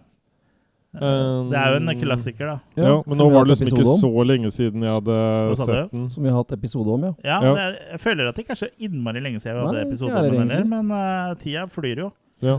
Um, 0.97 1.51
Det 1.53 1.59
er 1.61 1.75
jo 1.75 1.81
en 1.83 1.99
klassiker, 2.01 2.47
da. 2.49 2.55
Ja, 2.75 2.85
Ja, 2.89 3.03
men 3.07 3.19
nå 3.21 3.27
var 3.31 3.45
det 3.45 3.53
liksom 3.53 3.69
ikke 3.69 3.85
om. 3.85 3.99
så 4.01 4.25
lenge 4.25 4.51
siden 4.51 4.83
jeg 4.83 4.95
hadde 4.97 5.57
sett 5.61 5.91
den. 5.93 6.07
Som 6.09 6.25
vi 6.25 6.31
har 6.31 6.39
hatt 6.41 6.53
episode 6.57 6.89
om, 6.95 7.03
ja. 7.05 7.13
Ja, 7.23 7.43
Ja. 7.43 7.53
men 7.53 7.59
Jeg, 7.61 7.75
jeg 7.93 8.01
føler 8.01 8.29
at 8.29 8.35
det 8.35 8.45
ikke 8.45 8.57
er 8.57 8.63
så 8.63 8.71
innmari 8.81 9.21
lenge 9.21 9.41
siden 9.43 9.59
vi 9.61 9.67
hadde 9.67 9.77
Nei, 9.77 9.85
episode 9.85 10.17
om 10.17 10.25
den 10.33 10.51
heller, 10.51 10.65
men 10.65 10.91
uh, 10.91 11.35
tida 11.37 11.67
flyr 11.69 11.99
jo. 12.07 12.09
Ja. 12.41 12.57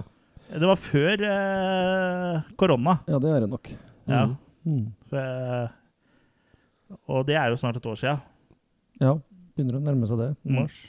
Det 0.49 0.65
var 0.65 0.75
før 0.81 1.21
eh, 1.25 2.41
korona. 2.57 2.99
Ja, 3.07 3.19
det 3.19 3.29
er 3.29 3.39
det 3.41 3.49
nok. 3.49 3.69
Ja. 4.07 4.25
Mm. 4.25 4.37
Mm. 4.65 4.85
For, 5.09 5.17
uh, 5.17 5.67
og 7.09 7.25
det 7.27 7.35
er 7.35 7.49
jo 7.49 7.57
snart 7.57 7.77
et 7.77 7.85
år 7.85 7.97
siden. 7.97 8.21
Ja, 9.01 9.13
begynner 9.57 9.77
å 9.77 9.83
nærme 9.83 10.07
seg 10.09 10.17
det. 10.21 10.31
Mm. 10.45 10.55
Mars. 10.61 10.79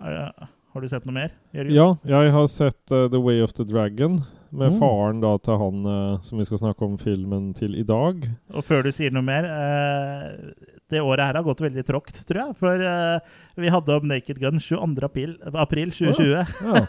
Mm. 0.00 0.48
Har 0.72 0.80
du 0.80 0.88
sett 0.88 1.04
noe 1.08 1.16
mer? 1.16 1.32
Jørgen? 1.52 1.72
Ja, 1.74 1.94
jeg 2.04 2.32
har 2.32 2.46
sett 2.46 2.80
The 2.88 3.20
Way 3.20 3.40
of 3.42 3.52
the 3.56 3.64
Dragon 3.64 4.22
med 4.50 4.72
Mm. 4.72 4.78
faren 4.80 5.20
da 5.20 5.36
til 5.38 5.58
han 5.60 5.86
eh, 5.86 6.18
som 6.24 6.38
vi 6.38 6.44
skal 6.44 6.58
snakke 6.58 6.82
om 6.86 6.96
filmen 6.98 7.54
til 7.54 7.74
i 7.76 7.82
dag. 7.84 8.24
Og 8.54 8.64
før 8.64 8.82
du 8.84 8.90
sier 8.92 9.10
noe 9.12 9.22
mer 9.22 9.44
eh, 9.44 10.52
Det 10.88 11.02
året 11.04 11.20
her 11.20 11.34
har 11.36 11.44
gått 11.44 11.60
veldig 11.60 11.82
tråkt, 11.84 12.22
tror 12.24 12.38
jeg. 12.46 12.54
For 12.56 12.80
eh, 12.80 13.18
vi 13.60 13.68
hadde 13.68 13.92
om 13.92 14.06
Naked 14.08 14.38
Gun 14.40 14.56
22. 14.58 15.04
April, 15.04 15.34
april 15.52 15.90
2020. 15.92 16.32
Ja. 16.64 16.86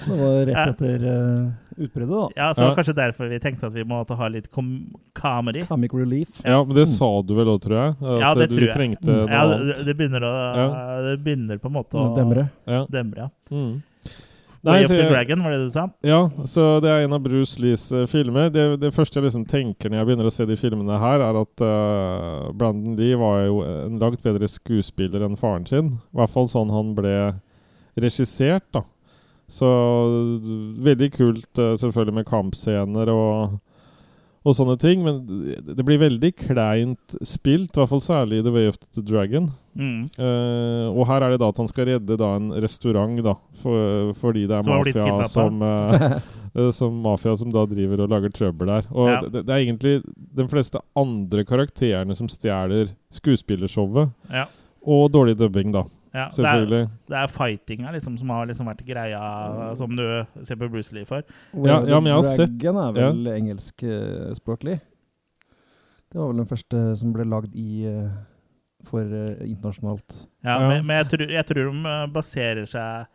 Så 0.00 0.10
det 0.10 0.18
var 0.18 0.46
rett 0.48 0.72
etter 0.72 1.04
uh, 1.06 1.52
utbruddet, 1.76 2.10
da. 2.10 2.28
Ja, 2.40 2.48
så 2.56 2.64
Ja. 2.66 2.74
kanskje 2.74 2.94
derfor 2.96 3.28
vi 3.30 3.38
tenkte 3.38 3.66
at 3.68 3.72
vi 3.76 3.84
måtte 3.84 4.16
ha 4.18 4.26
litt 4.28 4.50
com 4.50 4.90
comedy. 5.14 5.62
Comic 5.68 5.94
relief. 5.94 6.40
Ja, 6.44 6.64
men 6.64 6.74
det 6.74 6.88
sa 6.88 7.22
du 7.22 7.34
vel 7.36 7.46
òg, 7.54 7.60
tror 7.62 7.76
jeg? 7.78 7.96
At 8.02 8.20
Ja, 8.24 8.34
det 8.34 8.48
du 8.50 8.56
tror 8.56 8.66
jeg. 8.66 8.74
trengte 8.74 9.06
noe 9.12 9.28
Ja, 9.30 9.46
det, 9.46 9.54
annet. 9.60 9.84
det, 9.86 9.96
begynner 10.00 10.26
å, 10.26 10.34
det 11.10 11.16
begynner 11.22 11.58
på 11.62 11.70
en 11.70 11.76
måte 11.78 11.94
å 12.00 12.14
Demre. 12.16 12.48
Ja. 12.66 12.86
demre. 12.90 13.28
Ja. 13.28 13.54
Mm. 13.54 13.82
Way 14.64 14.84
of 14.84 14.90
the 14.90 15.08
Dragon, 15.08 15.42
var 15.44 15.52
det 15.52 15.58
du 15.66 15.70
sa? 15.70 15.88
Ja, 16.00 16.30
så 16.48 16.80
det 16.80 16.88
er 16.88 17.04
en 17.04 17.12
av 17.12 17.20
Bruce 17.20 17.60
Lees 17.60 17.84
eh, 17.92 18.06
filmer. 18.08 18.48
Det, 18.52 18.64
det 18.80 18.94
første 18.96 19.18
jeg 19.20 19.26
liksom 19.26 19.44
tenker 19.50 19.92
når 19.92 20.00
jeg 20.00 20.08
begynner 20.08 20.28
å 20.30 20.32
se 20.32 20.46
de 20.48 20.56
filmene 20.56 21.00
her, 21.02 21.20
er 21.20 21.36
at 21.36 21.64
uh, 21.64 22.48
Brandon 22.56 22.96
Lee 22.96 23.18
var 23.20 23.42
jo 23.44 23.60
en 23.66 24.00
langt 24.00 24.24
bedre 24.24 24.48
skuespiller 24.48 25.26
enn 25.26 25.36
faren 25.40 25.68
sin. 25.68 25.92
I 26.00 26.20
hvert 26.20 26.32
fall 26.32 26.48
sånn 26.48 26.72
han 26.72 26.94
ble 26.96 27.14
regissert, 28.00 28.64
da. 28.72 28.86
Så 29.52 29.68
veldig 30.88 31.10
kult 31.12 31.60
uh, 31.60 31.74
selvfølgelig 31.76 32.22
med 32.22 32.28
kampscener 32.30 33.12
og, 33.12 33.58
og 34.44 34.52
sånne 34.58 34.74
ting, 34.76 35.00
men 35.00 35.22
det 35.64 35.84
blir 35.88 35.96
veldig 36.02 36.30
kleint 36.36 37.14
spilt, 37.24 37.70
i 37.72 37.80
hvert 37.80 37.88
fall 37.94 38.02
særlig 38.04 38.42
i 38.42 38.44
The 38.44 38.52
Way 38.52 38.66
of 38.68 38.76
the 38.92 39.00
Dragon. 39.00 39.46
Mm. 39.74 40.02
Uh, 40.18 40.92
og 40.92 41.06
her 41.08 41.24
er 41.24 41.32
det 41.34 41.40
da 41.42 41.48
at 41.50 41.60
han 41.62 41.70
skal 41.70 41.88
redde 41.88 42.18
da 42.20 42.28
en 42.36 42.50
restaurant, 42.62 43.16
da, 43.24 43.34
for, 43.62 44.12
fordi 44.20 44.44
det 44.50 44.58
er 44.58 44.66
Som 44.66 44.76
mafia 44.84 45.28
som 45.32 45.64
eh, 45.70 46.68
Som 46.76 47.00
mafia 47.02 47.32
som 47.40 47.50
da 47.56 47.64
driver 47.66 48.04
og 48.04 48.12
lager 48.12 48.36
trøbbel 48.36 48.70
der. 48.70 48.86
Og 48.92 49.08
Ja. 49.10 49.16
det, 49.24 49.46
det 49.48 49.54
er 49.56 49.64
egentlig 49.64 49.94
de 50.36 50.46
fleste 50.52 50.78
andre 50.94 51.42
karakterene 51.48 52.14
som 52.14 52.28
stjeler 52.30 52.92
skuespillershowet. 53.16 54.12
Ja. 54.30 54.44
Og 54.84 55.08
dårlig 55.10 55.38
dubbing, 55.40 55.72
da. 55.74 55.86
Ja, 56.14 56.28
det, 56.30 56.30
er, 56.30 56.34
Selvfølgelig. 56.36 56.82
det 57.10 57.16
er 57.18 57.30
fightinga 57.34 57.90
liksom, 57.96 58.18
som 58.20 58.28
har 58.30 58.46
liksom 58.46 58.68
vært 58.70 58.82
greia, 58.86 59.22
som 59.74 59.96
du 59.98 60.04
ser 60.46 60.54
på 60.60 60.68
Bruce 60.70 60.94
Lee 60.94 61.04
for. 61.08 61.24
Ja, 61.58 61.80
ja, 61.82 61.98
men 61.98 62.06
jeg 62.12 62.14
har 62.20 62.28
sett- 62.28 62.52
Dragon 62.54 62.78
er 62.84 62.92
vel 62.94 63.26
engelskspråklig. 63.32 64.76
Det 66.12 66.20
var 66.20 66.28
vel 66.30 66.36
den 66.44 66.46
første 66.46 66.84
som 67.00 67.10
ble 67.16 67.26
lagd 67.26 67.56
i 67.58 67.82
eh, 67.90 68.12
for 68.86 69.02
eh, 69.02 69.42
internasjonalt. 69.48 70.14
Ja, 70.44 70.60
Ja. 70.60 70.68
Men, 70.68 70.86
men 70.86 70.96
jeg, 71.02 71.06
tror, 71.10 71.26
jeg 71.34 71.46
tror 71.50 71.72
de 71.72 71.84
eh, 71.96 72.06
baserer 72.14 72.64
seg 72.70 73.06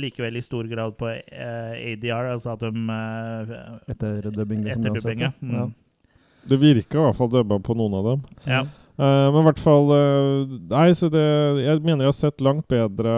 likevel 0.00 0.36
i 0.38 0.42
stor 0.46 0.64
grad 0.70 0.96
på 0.96 1.10
eh, 1.10 1.92
ADR, 1.92 2.30
altså 2.32 2.52
at 2.54 2.60
de 2.62 2.70
uh, 2.70 3.80
Etterdubbing. 3.90 4.62
liksom, 4.64 4.84
Etterdubbing, 4.86 5.20
ja. 5.26 5.32
uansett, 5.34 5.52
ja. 5.52 5.64
Mm. 5.64 5.74
Det 6.48 6.56
virka 6.62 6.96
i 6.96 7.02
hvert 7.04 7.16
fall 7.18 7.28
dubba 7.34 7.58
på 7.60 7.74
noen 7.76 7.98
av 8.00 8.06
dem. 8.14 8.22
ja. 8.46 8.62
Eh, 9.00 9.26
men 9.32 9.40
i 9.40 9.46
hvert 9.46 9.60
fall 9.62 9.86
uh, 9.94 10.50
Nei, 10.68 10.90
så 10.98 11.08
det 11.08 11.22
Jeg 11.62 11.80
mener 11.80 12.04
jeg 12.04 12.10
har 12.10 12.16
sett 12.18 12.42
langt 12.44 12.66
bedre 12.68 13.12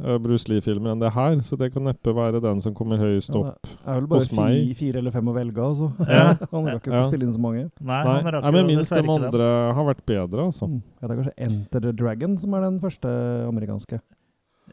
uh, 0.00 0.14
Bruce 0.22 0.48
Lee-filmer 0.48 0.94
enn 0.94 1.02
det 1.02 1.10
her, 1.12 1.36
så 1.44 1.58
det 1.60 1.68
kan 1.74 1.84
neppe 1.84 2.14
være 2.16 2.40
den 2.40 2.62
som 2.64 2.72
kommer 2.78 3.00
høyest 3.02 3.34
opp 3.36 3.50
Ja, 3.50 3.52
meg. 3.52 3.74
det 3.74 3.92
er 3.92 3.98
vel 4.00 4.08
bare 4.14 4.24
hos 4.24 4.30
fi, 4.32 4.74
fire 4.78 5.02
eller 5.02 5.12
fem 5.12 5.28
å 5.28 5.34
velge, 5.36 5.66
altså. 5.66 5.90
Ja. 6.08 6.24
Han 6.54 6.70
rakk 6.70 6.88
jo 6.88 6.92
ikke 6.92 6.94
Ja. 6.94 7.04
å 7.04 7.10
spille 7.10 7.28
inn 7.28 7.34
så 7.36 7.42
mange. 7.42 7.66
Nei, 7.80 8.00
Nei, 8.06 8.16
han 8.22 8.32
rakk 8.32 8.46
nei, 8.46 8.52
men 8.56 8.70
minst 8.72 8.94
de 8.96 9.02
andre 9.16 9.48
har 9.76 9.88
vært 9.90 10.04
bedre, 10.08 10.46
altså. 10.48 10.70
Mm. 10.70 10.78
Ja, 11.02 11.02
det 11.02 11.10
er 11.12 11.20
kanskje 11.20 11.36
Enter 11.50 11.84
the 11.84 11.92
Dragon 12.00 12.38
som 12.40 12.56
er 12.56 12.64
den 12.70 12.78
første 12.80 13.12
amerikanske. 13.50 14.00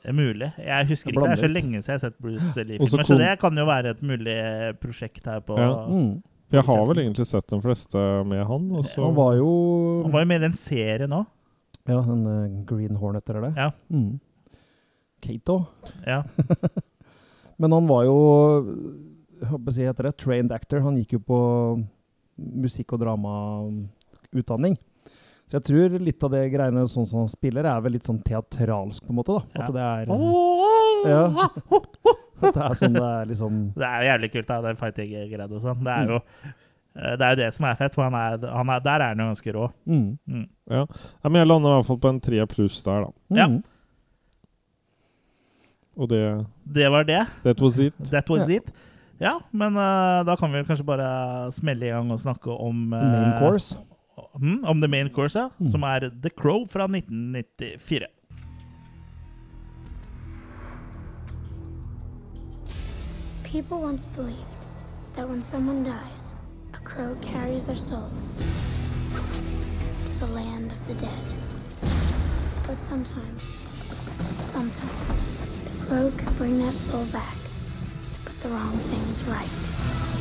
Det 0.03 0.09
er 0.11 0.15
Mulig. 0.17 0.49
Jeg 0.63 0.87
husker 0.89 1.11
ikke. 1.11 1.21
Det 1.27 1.31
er 1.35 1.41
så 1.43 1.49
lenge 1.51 1.79
siden 1.81 1.91
jeg 1.91 1.99
har 1.99 2.03
sett 2.07 2.21
Bruce 2.23 2.63
Lee-filmer, 2.69 3.07
så 3.07 3.17
det 3.19 3.33
kan 3.43 3.59
jo 3.59 3.65
være 3.67 3.93
et 3.97 4.01
mulig 4.03 4.37
prosjekt 4.81 5.27
her 5.27 5.43
på 5.43 5.57
Ja. 5.59 5.73
Mm. 5.91 6.21
For 6.53 6.59
jeg 6.59 6.69
har 6.69 6.83
vel 6.85 6.99
egentlig 7.01 7.25
sett 7.25 7.47
de 7.49 7.57
fleste 7.63 8.01
med 8.29 8.43
han. 8.45 8.65
Og 8.77 8.85
så 8.85 9.01
Han 9.01 9.15
var 9.17 9.39
jo 9.39 9.47
Han 10.03 10.13
var 10.13 10.21
jo 10.21 10.29
med 10.29 10.37
i 10.37 10.45
den 10.45 10.53
serien 10.53 11.15
òg. 11.17 11.25
Ja, 11.89 11.97
den 12.05 12.21
eh, 12.29 12.59
Green 12.69 12.99
Hornet, 13.01 13.25
eller 13.29 13.49
det? 13.49 13.53
Ja. 13.57 13.71
Mm. 13.89 14.19
Kato. 15.23 15.55
Ja. 16.05 16.21
Men 17.57 17.73
han 17.73 17.89
var 17.89 18.05
jo 18.05 18.17
håper 19.49 19.75
jeg 19.75 19.89
heter 19.89 20.07
det, 20.07 20.15
trained 20.21 20.53
actor. 20.55 20.83
Han 20.85 21.01
gikk 21.01 21.17
jo 21.17 21.23
på 21.25 21.39
musikk- 22.37 22.93
og 22.93 23.01
dramautdanning. 23.01 24.77
Så 25.49 25.57
jeg 25.57 25.65
tror 25.67 25.97
litt 25.99 26.23
av 26.23 26.31
det 26.37 26.45
greiene 26.53 26.85
sånn 26.87 27.07
som 27.09 27.23
han 27.25 27.31
spiller, 27.33 27.65
er 27.67 27.81
vel 27.83 27.97
litt 27.97 28.07
sånn 28.07 28.21
teatralsk, 28.23 29.03
på 29.03 29.11
en 29.11 29.17
måte. 29.19 29.35
da. 29.35 29.43
Ja. 29.57 29.65
At 29.65 29.73
det 29.75 29.83
er 29.89 30.13
ja. 31.05 31.47
At 32.43 32.53
det 32.55 32.63
er 32.65 32.75
sånn 32.79 32.93
det 32.97 33.03
er 33.07 33.25
liksom 33.31 33.57
Det 33.77 33.87
er 33.87 34.01
jo 34.03 34.07
jævlig 34.11 34.29
kult, 34.33 34.47
da, 34.49 34.61
den 34.67 34.79
fighting-greia 34.79 35.47
og 35.49 35.61
sånn. 35.63 35.83
Det 35.85 35.93
er 35.97 36.09
jo 36.11 36.17
eh, 36.19 37.13
det 37.19 37.25
er 37.27 37.35
jo 37.35 37.39
det 37.43 37.49
som 37.55 37.67
er 37.69 37.77
fett, 37.79 37.95
for 37.97 38.03
han 38.07 38.17
er, 38.19 38.47
han 38.53 38.69
er, 38.75 38.81
der 38.85 39.03
er 39.05 39.13
han 39.13 39.23
jo 39.23 39.29
ganske 39.33 39.53
rå. 39.55 39.67
mm. 39.85 40.07
Mm. 40.27 40.47
ja. 40.71 40.83
ja, 40.87 41.29
Men 41.29 41.39
jeg 41.41 41.47
lander 41.51 41.69
i 41.71 41.77
hvert 41.79 41.91
fall 41.91 42.01
på 42.03 42.11
en 42.13 42.19
tre 42.29 42.45
pluss 42.51 42.81
der, 42.85 43.05
da. 43.07 43.37
Ja. 43.41 43.47
Mm. 43.51 43.61
Og 45.93 46.09
det 46.09 46.23
Det 46.65 46.89
var 46.91 47.03
det. 47.05 47.21
That 47.43 47.61
was 47.61 47.77
it. 47.79 47.93
That 48.09 48.29
was 48.29 48.49
it. 48.49 48.71
Ja, 49.21 49.37
men 49.51 49.75
uh, 49.77 50.23
da 50.25 50.35
kan 50.35 50.51
vi 50.51 50.63
kanskje 50.65 50.83
bare 50.85 51.51
smelle 51.53 51.85
i 51.85 51.91
gang 51.93 52.09
og 52.11 52.19
snakke 52.19 52.49
om 52.51 52.87
The 52.91 53.09
main 53.11 53.35
course. 53.39 53.77
mm, 54.41 54.63
Om 54.65 54.81
The 54.81 54.87
Main 54.89 55.09
Course, 55.13 55.39
ja. 55.39 55.49
Mm. 55.59 55.67
Som 55.69 55.83
er 55.83 56.09
The 56.23 56.29
Crow 56.29 56.65
fra 56.67 56.87
1994. 56.89 58.07
People 63.53 63.81
once 63.81 64.07
believed 64.07 64.65
that 65.13 65.29
when 65.29 65.43
someone 65.43 65.83
dies, 65.83 66.33
a 66.73 66.77
crow 66.77 67.15
carries 67.21 67.65
their 67.65 67.75
soul 67.75 68.09
to 69.13 70.19
the 70.19 70.25
land 70.33 70.71
of 70.71 70.87
the 70.87 70.95
dead. 70.95 71.23
But 72.65 72.79
sometimes, 72.79 73.55
just 74.17 74.49
sometimes, 74.51 75.21
the 75.65 75.85
crow 75.85 76.11
can 76.17 76.33
bring 76.33 76.57
that 76.65 76.73
soul 76.73 77.05
back 77.11 77.35
to 78.13 78.21
put 78.21 78.39
the 78.39 78.49
wrong 78.49 78.75
things 78.75 79.23
right. 79.25 80.12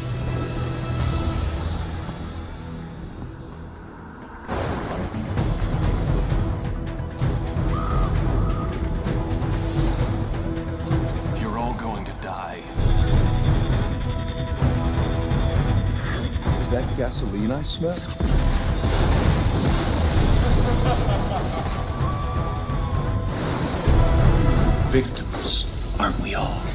Gasoline 17.12 17.50
I 17.50 17.60
smell? 17.60 17.92
Victims, 24.90 25.94
aren't 26.00 26.18
we 26.20 26.34
all? 26.34 26.71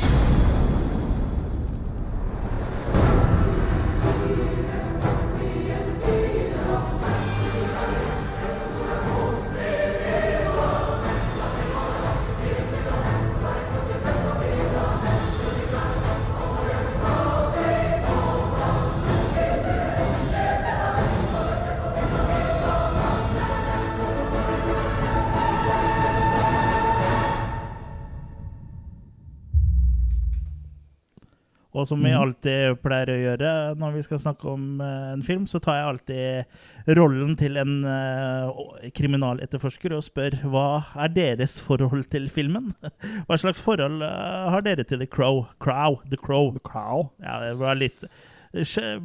Og 31.87 31.93
som 31.93 32.01
vi 32.03 32.09
alltid 32.11 32.81
pleier 32.83 33.07
å 33.13 33.15
gjøre 33.15 33.49
når 33.79 33.93
vi 33.95 34.01
skal 34.03 34.19
snakke 34.19 34.49
om 34.51 34.81
eh, 34.83 35.13
en 35.13 35.21
film, 35.23 35.45
så 35.47 35.61
tar 35.63 35.77
jeg 35.77 35.85
alltid 35.87 36.91
rollen 36.99 37.37
til 37.39 37.55
en 37.61 37.77
eh, 37.87 38.91
kriminaletterforsker 38.97 39.95
og 39.95 40.03
spør 40.03 40.35
hva 40.51 40.65
er 40.99 41.15
deres 41.15 41.55
forhold 41.63 42.09
til 42.11 42.27
filmen? 42.27 42.73
Hva 43.29 43.39
slags 43.39 43.63
forhold 43.63 44.03
eh, 44.03 44.51
har 44.51 44.67
dere 44.67 44.83
til 44.83 44.99
The 44.99 45.07
Crow? 45.07 45.45
Crow, 45.63 46.01
The 46.11 46.19
Crow. 46.19 46.51
Crow. 46.59 47.07
Ja, 47.23 47.39
det 47.39 47.79
litt 47.79 48.03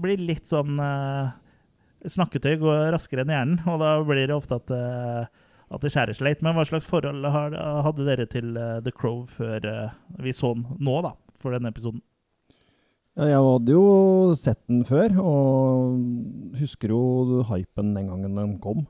blir 0.03 0.27
litt 0.27 0.51
sånn 0.51 0.75
Snakketøy 2.03 2.57
går 2.59 2.89
raskere 2.97 3.23
enn 3.23 3.31
hjernen, 3.31 3.59
og 3.71 3.79
da 3.79 3.95
blir 4.03 4.27
det 4.27 4.35
ofte 4.35 4.59
at, 4.59 4.73
at 5.71 5.85
det 5.85 5.95
skjærer 5.95 6.19
seg 6.19 6.33
litt. 6.33 6.43
Men 6.43 6.59
hva 6.59 6.67
slags 6.67 6.91
forhold 6.91 7.31
hadde 7.31 8.11
dere 8.11 8.27
til 8.27 8.57
The 8.59 8.91
Crow 8.91 9.29
før 9.31 9.93
vi 10.19 10.35
så 10.35 10.57
den 10.57 10.67
nå, 10.83 10.99
da? 11.07 11.15
For 11.39 11.55
denne 11.55 11.71
episoden? 11.71 12.03
Ja, 13.13 13.27
jeg 13.29 13.41
hadde 13.45 13.75
jo 13.75 13.85
sett 14.41 14.61
den 14.71 14.87
før, 14.89 15.13
og 15.21 16.57
husker 16.57 16.95
jo 16.95 17.43
hypen 17.51 17.93
den 17.97 18.09
gangen 18.09 18.39
den 18.39 18.55
kom. 18.63 18.87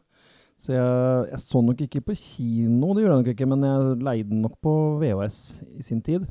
Så 0.62 0.76
jeg, 0.76 1.30
jeg 1.32 1.40
så 1.42 1.62
nok 1.64 1.80
ikke 1.82 2.04
på 2.06 2.14
kino, 2.14 2.92
det 2.94 3.02
gjorde 3.02 3.16
jeg 3.16 3.22
nok 3.24 3.30
ikke, 3.32 3.48
men 3.50 3.64
jeg 3.66 3.96
leide 4.06 4.28
den 4.30 4.44
nok 4.44 4.61
på 4.62 4.74
VHS 5.00 5.40
i 5.74 5.82
sin 5.82 6.04
tid. 6.06 6.28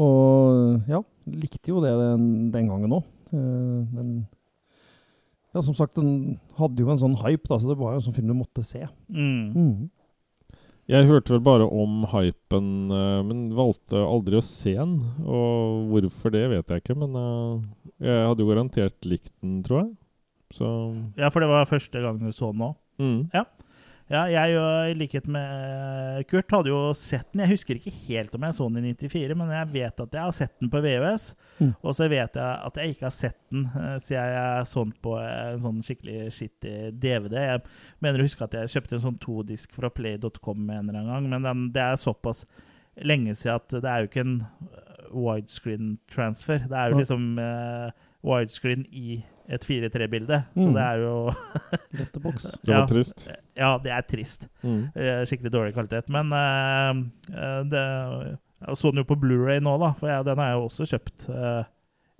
Og 0.00 0.80
ja, 0.88 1.02
likte 1.28 1.74
jo 1.74 1.82
det 1.84 1.92
den, 1.98 2.24
den 2.54 2.70
gangen 2.72 2.96
òg. 2.96 3.04
Den 3.34 4.14
Ja, 5.54 5.60
som 5.62 5.76
sagt, 5.78 5.94
den 5.94 6.40
hadde 6.56 6.82
jo 6.82 6.88
en 6.90 6.98
sånn 6.98 7.18
hype, 7.20 7.46
da, 7.46 7.60
så 7.60 7.68
det 7.70 7.76
var 7.78 7.92
jo 7.92 8.00
en 8.00 8.06
sånn 8.08 8.16
film 8.16 8.32
du 8.32 8.34
måtte 8.40 8.64
se. 8.66 8.80
Mm. 9.12 9.52
Mm. 9.52 9.84
Jeg 10.90 11.06
hørte 11.08 11.32
vel 11.32 11.40
bare 11.44 11.64
om 11.72 12.02
hypen, 12.12 12.66
eh, 12.92 13.20
men 13.24 13.44
valgte 13.56 14.02
aldri 14.04 14.36
å 14.36 14.44
se 14.44 14.74
den. 14.76 14.98
Og 15.24 15.86
hvorfor 15.92 16.34
det, 16.34 16.42
vet 16.52 16.72
jeg 16.74 16.82
ikke, 16.84 16.96
men 17.00 17.16
eh, 17.16 17.62
jeg 18.04 18.26
hadde 18.28 18.44
jo 18.44 18.50
garantert 18.50 19.08
likt 19.08 19.32
den, 19.40 19.62
tror 19.64 19.80
jeg. 19.80 19.92
Så 20.54 20.68
Ja, 21.16 21.30
for 21.32 21.40
det 21.40 21.48
var 21.50 21.64
første 21.70 22.02
gang 22.04 22.20
du 22.20 22.28
så 22.36 22.52
den 22.52 22.60
nå. 22.60 22.74
mm. 23.00 23.20
Ja, 23.34 23.46
jeg 24.12 24.52
jo, 24.52 24.62
i 24.90 24.96
likhet 25.00 25.26
med 25.32 26.26
Kurt 26.28 26.52
hadde 26.52 26.68
jo 26.68 26.80
sett 26.98 27.30
den. 27.32 27.40
Jeg 27.40 27.54
husker 27.54 27.78
ikke 27.78 27.92
helt 28.04 28.34
om 28.36 28.44
jeg 28.44 28.56
så 28.58 28.66
den 28.68 28.84
i 28.90 28.92
94, 28.92 29.36
men 29.40 29.52
jeg 29.54 29.70
vet 29.72 30.02
at 30.04 30.18
jeg 30.18 30.26
har 30.26 30.36
sett 30.36 30.52
den 30.60 30.72
på 30.72 30.82
VØS. 30.84 31.24
Mm. 31.56 31.72
Og 31.80 31.96
så 31.96 32.08
vet 32.12 32.36
jeg 32.36 32.44
at 32.68 32.80
jeg 32.80 32.92
ikke 32.92 33.06
har 33.08 33.16
sett 33.16 33.38
den 33.48 33.64
eh, 33.72 33.96
siden 34.04 34.36
jeg 34.36 34.68
så 34.68 34.84
den 34.84 34.94
på 35.06 35.16
en 35.22 35.64
sånn 35.64 35.80
skikkelig 35.86 36.28
skittig 36.36 36.76
DVD. 37.00 37.38
Jeg 37.48 37.64
mener 38.04 38.20
å 38.20 38.28
huske 38.28 38.44
at 38.44 38.58
jeg 38.60 38.74
kjøpte 38.76 38.98
en 38.98 39.04
sånn 39.06 39.20
todisk 39.24 39.72
fra 39.78 39.88
play.com 39.94 40.68
en 40.68 40.84
eller 40.84 41.00
annen 41.00 41.12
gang, 41.14 41.30
men 41.32 41.48
den, 41.48 41.66
det 41.72 41.86
er 41.86 42.00
såpass 42.04 42.44
lenge 43.00 43.32
siden 43.38 43.56
at 43.56 43.72
det 43.80 43.90
er 43.90 44.02
jo 44.02 44.10
ikke 44.10 44.26
en 44.26 44.40
eh, 44.44 45.06
widescreen 45.14 45.94
transfer. 46.12 46.60
Det 46.68 46.76
er 46.76 46.92
jo 46.92 47.00
liksom 47.00 47.30
eh, 47.40 47.88
widescreen 48.24 48.84
i 48.92 49.22
et 49.48 49.64
4-3-bilde, 49.68 50.38
så 50.56 50.66
Mm. 50.68 50.74
det 50.74 50.82
er 50.84 51.02
jo 51.02 51.14
Letterbox. 51.98 52.46
Det 52.64 52.72
var 52.72 52.80
Ja. 52.80 52.86
trist. 52.88 53.28
Ja, 53.56 53.70
det 53.78 53.92
er 53.92 54.02
trist. 54.08 54.48
Mm. 54.62 54.90
Eh, 54.96 55.20
skikkelig 55.28 55.52
dårlig 55.52 55.74
kvalitet. 55.76 56.08
Men 56.08 56.32
eh, 56.32 57.02
eh, 57.36 57.60
det, 57.68 57.84
jeg 58.64 58.76
så 58.80 58.90
den 58.92 59.02
jo 59.04 59.08
på 59.10 59.18
Blu-ray 59.20 59.60
nå, 59.60 59.76
da, 59.82 59.92
for 59.98 60.08
jeg, 60.08 60.24
den 60.24 60.38
har 60.40 60.48
jeg 60.54 60.58
jo 60.60 60.64
også 60.70 60.86
kjøpt 60.88 61.26
uh, 61.28 61.64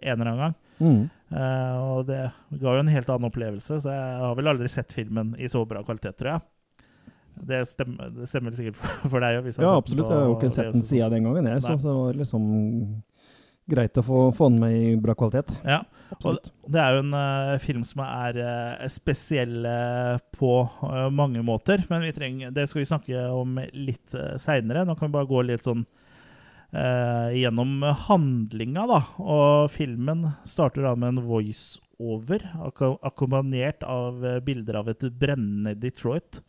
en 0.05 0.21
eller 0.21 0.31
annen 0.31 0.43
gang. 0.43 0.57
Mm. 0.85 1.05
Uh, 1.33 1.77
og 1.97 2.07
det 2.11 2.19
ga 2.61 2.75
jo 2.77 2.83
en 2.83 2.91
helt 2.93 3.09
annen 3.09 3.31
opplevelse, 3.31 3.79
så 3.81 3.95
jeg 3.95 4.19
har 4.21 4.35
vel 4.37 4.51
aldri 4.53 4.69
sett 4.69 4.93
filmen 4.93 5.33
i 5.41 5.49
så 5.49 5.63
bra 5.67 5.81
kvalitet, 5.87 6.19
tror 6.21 6.35
jeg. 6.35 6.45
Det 7.49 7.63
stemmer, 7.67 8.13
det 8.15 8.29
stemmer 8.31 8.53
sikkert 8.55 8.77
for, 9.11 9.19
deg 9.25 9.41
òg? 9.41 9.49
Ja, 9.57 9.73
absolutt. 9.73 10.05
Jeg 10.11 10.19
har 10.21 10.29
jo 10.29 10.37
ikke 10.37 10.53
sett 10.55 10.73
den 10.77 10.85
siden 10.87 11.17
den 11.17 11.25
gangen, 11.31 11.49
jeg, 11.55 11.63
så 11.65 11.79
så 11.81 11.89
det 11.89 11.97
var 11.97 12.21
liksom 12.21 12.45
greit 13.71 13.97
å 13.97 14.03
få, 14.05 14.19
få 14.37 14.49
den 14.53 14.61
med 14.61 14.75
i 14.77 14.95
bra 15.01 15.15
kvalitet. 15.17 15.55
Ja, 15.65 15.81
Absolutt. 16.13 16.51
Det 16.69 16.81
er 16.81 16.95
jo 16.95 17.03
en 17.05 17.15
uh, 17.17 17.55
film 17.63 17.85
som 17.89 18.03
er 18.05 18.37
uh, 18.39 18.85
spesiell 18.93 19.65
uh, 19.65 20.21
på 20.37 20.51
mange 21.15 21.41
måter, 21.47 21.83
men 21.89 22.05
vi 22.05 22.13
trenger, 22.17 22.53
det 22.55 22.69
skal 22.71 22.83
vi 22.83 22.89
snakke 22.91 23.25
om 23.33 23.57
litt 23.73 24.15
uh, 24.15 24.35
seinere. 24.41 24.85
Nå 24.85 24.95
kan 24.99 25.09
vi 25.09 25.17
bare 25.17 25.31
gå 25.31 25.45
litt 25.49 25.67
sånn 25.67 25.87
gjennom 26.75 27.85
handlinga, 28.09 28.83
da. 28.91 28.97
Og 29.23 29.69
filmen 29.71 30.25
starter 30.43 30.83
da 30.83 30.97
med 30.99 31.13
en 31.13 31.21
voiceover, 31.23 32.43
akko- 32.67 32.97
akkompagnert 33.07 33.85
av 33.87 34.19
bilder 34.43 34.81
av 34.81 34.91
et 34.91 35.07
brennende 35.15 35.77
Detroit. 35.79 36.41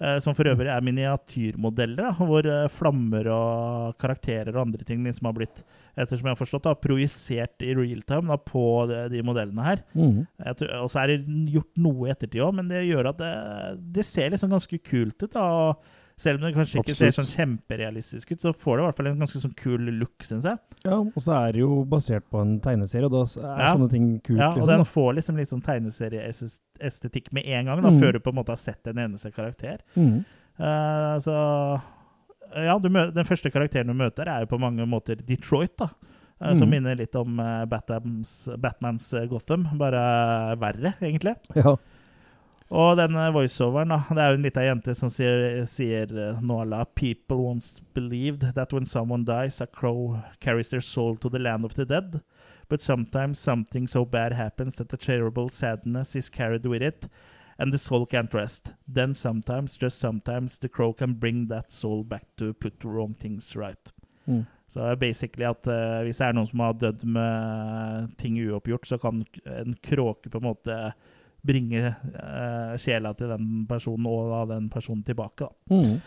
Eh, 0.00 0.16
Som 0.24 0.36
for 0.38 0.48
øvrig 0.50 0.70
er 0.72 0.86
miniatyrmodeller, 0.86 2.10
da, 2.10 2.26
hvor 2.26 2.48
eh, 2.48 2.66
flammer 2.72 3.30
og 3.34 4.00
karakterer 4.00 4.52
og 4.54 4.64
andre 4.66 4.86
ting 4.88 5.04
liksom 5.06 5.30
har 5.30 5.36
blitt 5.38 5.62
ettersom 6.00 6.28
jeg 6.28 6.36
har 6.36 6.40
forstått, 6.40 6.66
da, 6.68 6.74
projisert 6.78 7.64
i 7.66 7.74
real 7.76 8.02
time 8.08 8.30
da, 8.30 8.38
på 8.40 8.64
de, 8.88 9.00
de 9.12 9.22
modellene 9.26 9.64
her. 9.66 9.82
Mm. 9.92 10.22
Og 10.80 10.90
så 10.92 11.02
er 11.02 11.12
det 11.12 11.40
gjort 11.52 11.82
noe 11.82 12.06
i 12.06 12.12
ettertid 12.14 12.40
òg, 12.46 12.54
men 12.56 12.70
det 12.70 12.86
gjør 12.86 13.10
at 13.10 13.18
det, 13.20 13.32
det 13.98 14.06
ser 14.08 14.32
liksom 14.32 14.54
ganske 14.54 14.78
kult 14.86 15.26
ut. 15.26 15.32
da, 15.34 15.44
og 15.44 15.98
Selv 16.20 16.36
om 16.36 16.44
det 16.44 16.52
kanskje 16.52 16.82
ikke 16.82 16.94
ser 16.98 17.14
sånn 17.16 17.28
kjemperealistisk 17.32 18.34
ut, 18.34 18.42
så 18.42 18.50
får 18.52 18.76
det 18.76 18.82
i 18.82 18.86
hvert 18.86 18.96
fall 18.98 19.06
en 19.08 19.22
ganske 19.22 19.40
sånn 19.40 19.54
kul 19.56 19.86
look, 19.96 20.18
syns 20.28 20.44
jeg. 20.44 20.58
Ja, 20.84 20.98
og 21.00 21.16
så 21.24 21.32
er 21.38 21.54
det 21.56 21.62
jo 21.62 21.78
basert 21.88 22.26
på 22.28 22.42
en 22.44 22.58
tegneserie, 22.60 23.08
og 23.08 23.14
da 23.14 23.22
er 23.24 23.62
Ja. 23.62 23.70
sånne 23.74 23.88
ting 23.90 24.20
kult. 24.20 24.36
Ja, 24.38 24.50
og 24.50 24.58
liksom, 24.58 24.68
den 24.76 24.84
får 24.84 25.14
liksom 25.16 25.36
litt 25.40 25.48
sånn 25.48 25.62
tegneserieestetikk 25.64 27.32
med 27.32 27.46
en 27.46 27.64
gang, 27.66 27.80
da, 27.82 27.90
Mm. 27.90 28.00
før 28.00 28.12
du 28.12 28.20
på 28.20 28.28
en 28.30 28.36
måte 28.36 28.48
har 28.52 28.60
sett 28.60 28.86
en 28.86 28.96
eneste 28.98 29.32
karakter. 29.32 29.78
Mm. 29.96 30.24
Uh, 30.60 31.16
så 31.24 31.80
Ja, 32.52 32.78
du 32.80 32.88
mø 32.90 33.12
den 33.14 33.24
første 33.24 33.48
karakteren 33.50 33.86
du 33.86 33.94
møter, 33.94 34.26
er 34.26 34.40
jo 34.40 34.46
på 34.46 34.58
mange 34.60 34.84
måter 34.84 35.14
Detroit, 35.24 35.76
da. 35.78 35.88
Mm. 36.42 36.56
Som 36.58 36.68
minner 36.70 36.96
litt 36.96 37.14
om 37.14 37.38
eh, 37.38 37.64
Batmans, 37.66 38.48
Batmans 38.58 39.12
eh, 39.14 39.26
Gotham, 39.26 39.68
bare 39.78 40.56
verre, 40.58 40.94
egentlig. 41.00 41.36
Ja. 41.54 41.76
Og 42.70 42.94
denne 43.00 43.24
voiceoveren, 43.34 43.90
da, 43.90 44.04
det 44.14 44.22
er 44.22 44.28
jo 44.30 44.38
en 44.38 44.44
lita 44.46 44.62
jente 44.62 44.94
som 44.94 45.10
sier, 45.10 45.64
sier 45.66 46.12
eh, 46.14 46.38
nå 46.38 46.60
à 46.62 46.66
la 46.70 46.84
People 46.84 47.42
once 47.42 47.82
believed 47.94 48.44
that 48.54 48.72
when 48.72 48.86
someone 48.86 49.24
dies, 49.26 49.60
a 49.60 49.66
crow 49.66 50.20
carries 50.38 50.70
their 50.70 50.80
soul 50.80 51.16
to 51.16 51.28
the 51.28 51.40
land 51.40 51.64
of 51.64 51.74
the 51.74 51.84
dead. 51.84 52.20
But 52.68 52.80
sometimes 52.80 53.40
something 53.40 53.88
so 53.88 54.04
bad 54.04 54.32
happens 54.32 54.76
that 54.76 54.90
the 54.90 54.96
terrible 54.96 55.48
sadness 55.48 56.14
is 56.14 56.28
carried 56.30 56.64
with 56.64 56.82
it, 56.82 57.08
and 57.58 57.72
the 57.72 57.78
soul 57.78 58.06
can't 58.06 58.32
rest. 58.32 58.72
Then 58.86 59.14
sometimes, 59.14 59.76
just 59.76 59.98
sometimes, 59.98 60.58
the 60.58 60.68
crow 60.68 60.92
can 60.92 61.14
bring 61.14 61.48
that 61.48 61.72
soul 61.72 62.04
back 62.04 62.26
to 62.36 62.54
put 62.54 62.84
wrong 62.84 63.14
things 63.14 63.56
right. 63.56 63.92
Mm. 64.28 64.46
Så 64.68 64.96
basically 64.96 65.44
at 65.44 65.66
uh, 65.66 66.04
hvis 66.06 66.20
det 66.22 66.26
er 66.28 66.34
noen 66.36 66.46
som 66.46 66.60
har 66.62 66.76
dødd 66.78 67.00
med 67.02 68.12
ting 68.22 68.36
uoppgjort, 68.38 68.86
så 68.86 68.98
kan 69.02 69.24
en 69.50 69.74
kråke 69.82 70.30
på 70.30 70.38
en 70.38 70.46
måte 70.46 70.76
bringe 71.46 71.82
eh, 71.86 72.72
sjela 72.80 73.14
til 73.16 73.28
den 73.32 73.66
personen 73.68 74.06
og 74.10 74.30
da 74.32 74.44
den 74.56 74.68
personen 74.72 75.04
tilbake. 75.06 75.46
Da. 75.48 75.76
Mhm. 75.76 76.00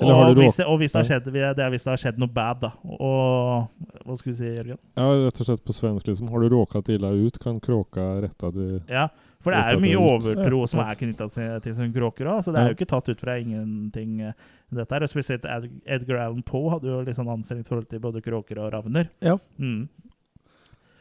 Og 0.00 0.38
hvis, 0.38 0.56
det, 0.56 0.64
og 0.64 0.78
hvis 0.80 0.94
det 0.94 1.02
har 1.02 1.04
skjedd, 1.04 1.26
det 1.34 1.60
er 1.60 1.68
hvis 1.68 1.82
det 1.84 1.90
har 1.90 2.00
skjedd 2.00 2.20
noe 2.22 2.32
bad, 2.32 2.62
da. 2.62 2.70
Og 2.96 3.66
Hva 4.06 4.14
skulle 4.16 4.32
vi 4.32 4.38
si, 4.38 4.48
Jørgen? 4.48 4.78
Ja, 4.96 5.08
rett 5.26 5.42
og 5.42 5.48
slett 5.50 5.64
på 5.68 5.74
svensk, 5.76 6.06
liksom. 6.08 6.30
Har 6.32 6.40
du 6.40 6.48
råkat 6.48 6.88
illa 6.94 7.10
ut, 7.12 7.36
kan 7.42 7.58
kråka 7.60 8.06
retta 8.24 8.48
du 8.54 8.80
Ja, 8.88 9.10
for 9.44 9.52
det 9.52 9.60
er 9.60 9.76
jo 9.76 9.82
mye 9.84 10.00
overtro 10.00 10.62
Ja, 10.62 10.70
som 10.72 10.80
er 10.80 10.96
knytta 10.96 11.28
til 11.60 11.76
sånne 11.76 11.92
kråker 11.92 12.30
òg, 12.32 12.40
så 12.46 12.54
det 12.54 12.62
er 12.62 12.72
jo 12.72 12.78
ikke 12.78 12.88
tatt 12.88 13.12
ut 13.12 13.20
fra 13.20 13.36
ingenting. 13.42 14.16
eh, 14.30 14.32
Dette 14.72 14.96
her, 14.96 15.04
og 15.04 15.12
Spesielt 15.12 15.44
Edgar 15.84 16.22
Allan 16.24 16.40
Poe 16.48 16.72
hadde 16.72 16.88
jo 16.88 17.02
litt 17.04 17.18
sånn 17.18 17.28
anstrengt 17.28 17.68
forhold 17.68 17.90
til 17.92 18.00
både 18.00 18.24
kråker 18.24 18.62
og 18.64 18.72
ravner. 18.72 19.10
Ja. 19.20 19.36
Mm. 19.60 19.90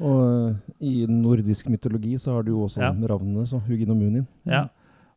Og 0.01 0.21
eh, 0.25 0.75
i 0.91 1.05
nordisk 1.07 1.69
mytologi 1.69 2.15
så 2.21 2.33
har 2.37 2.43
du 2.47 2.51
jo 2.55 2.65
også 2.67 2.81
Ja. 2.81 2.91
ravnene, 2.91 3.45
så 3.47 3.61
Hugin 3.67 3.91
og 3.93 3.97
Munin. 4.01 4.27
Ja. 4.49 4.67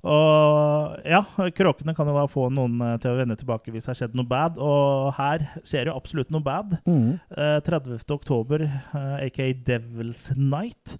Og 0.04 0.98
ja, 1.08 1.22
kråkene 1.56 1.94
kan 1.96 2.04
jo 2.10 2.12
da 2.12 2.26
få 2.28 2.50
noen 2.52 2.74
eh, 2.84 2.98
til 3.00 3.14
å 3.14 3.16
vende 3.16 3.38
tilbake 3.40 3.72
hvis 3.72 3.86
det 3.86 3.92
har 3.94 3.98
skjedd 4.02 4.18
noe 4.18 4.28
bad, 4.28 4.58
og 4.60 5.14
her 5.16 5.46
skjer 5.64 5.88
jo 5.88 5.94
absolutt 5.96 6.28
noe 6.34 6.44
bad. 6.44 6.74
Mm. 6.84 7.14
Eh, 7.32 7.56
30. 7.64 7.96
oktober, 8.12 8.66
eh, 8.68 9.14
aka 9.24 9.46
Devil's 9.64 10.26
Night, 10.36 10.98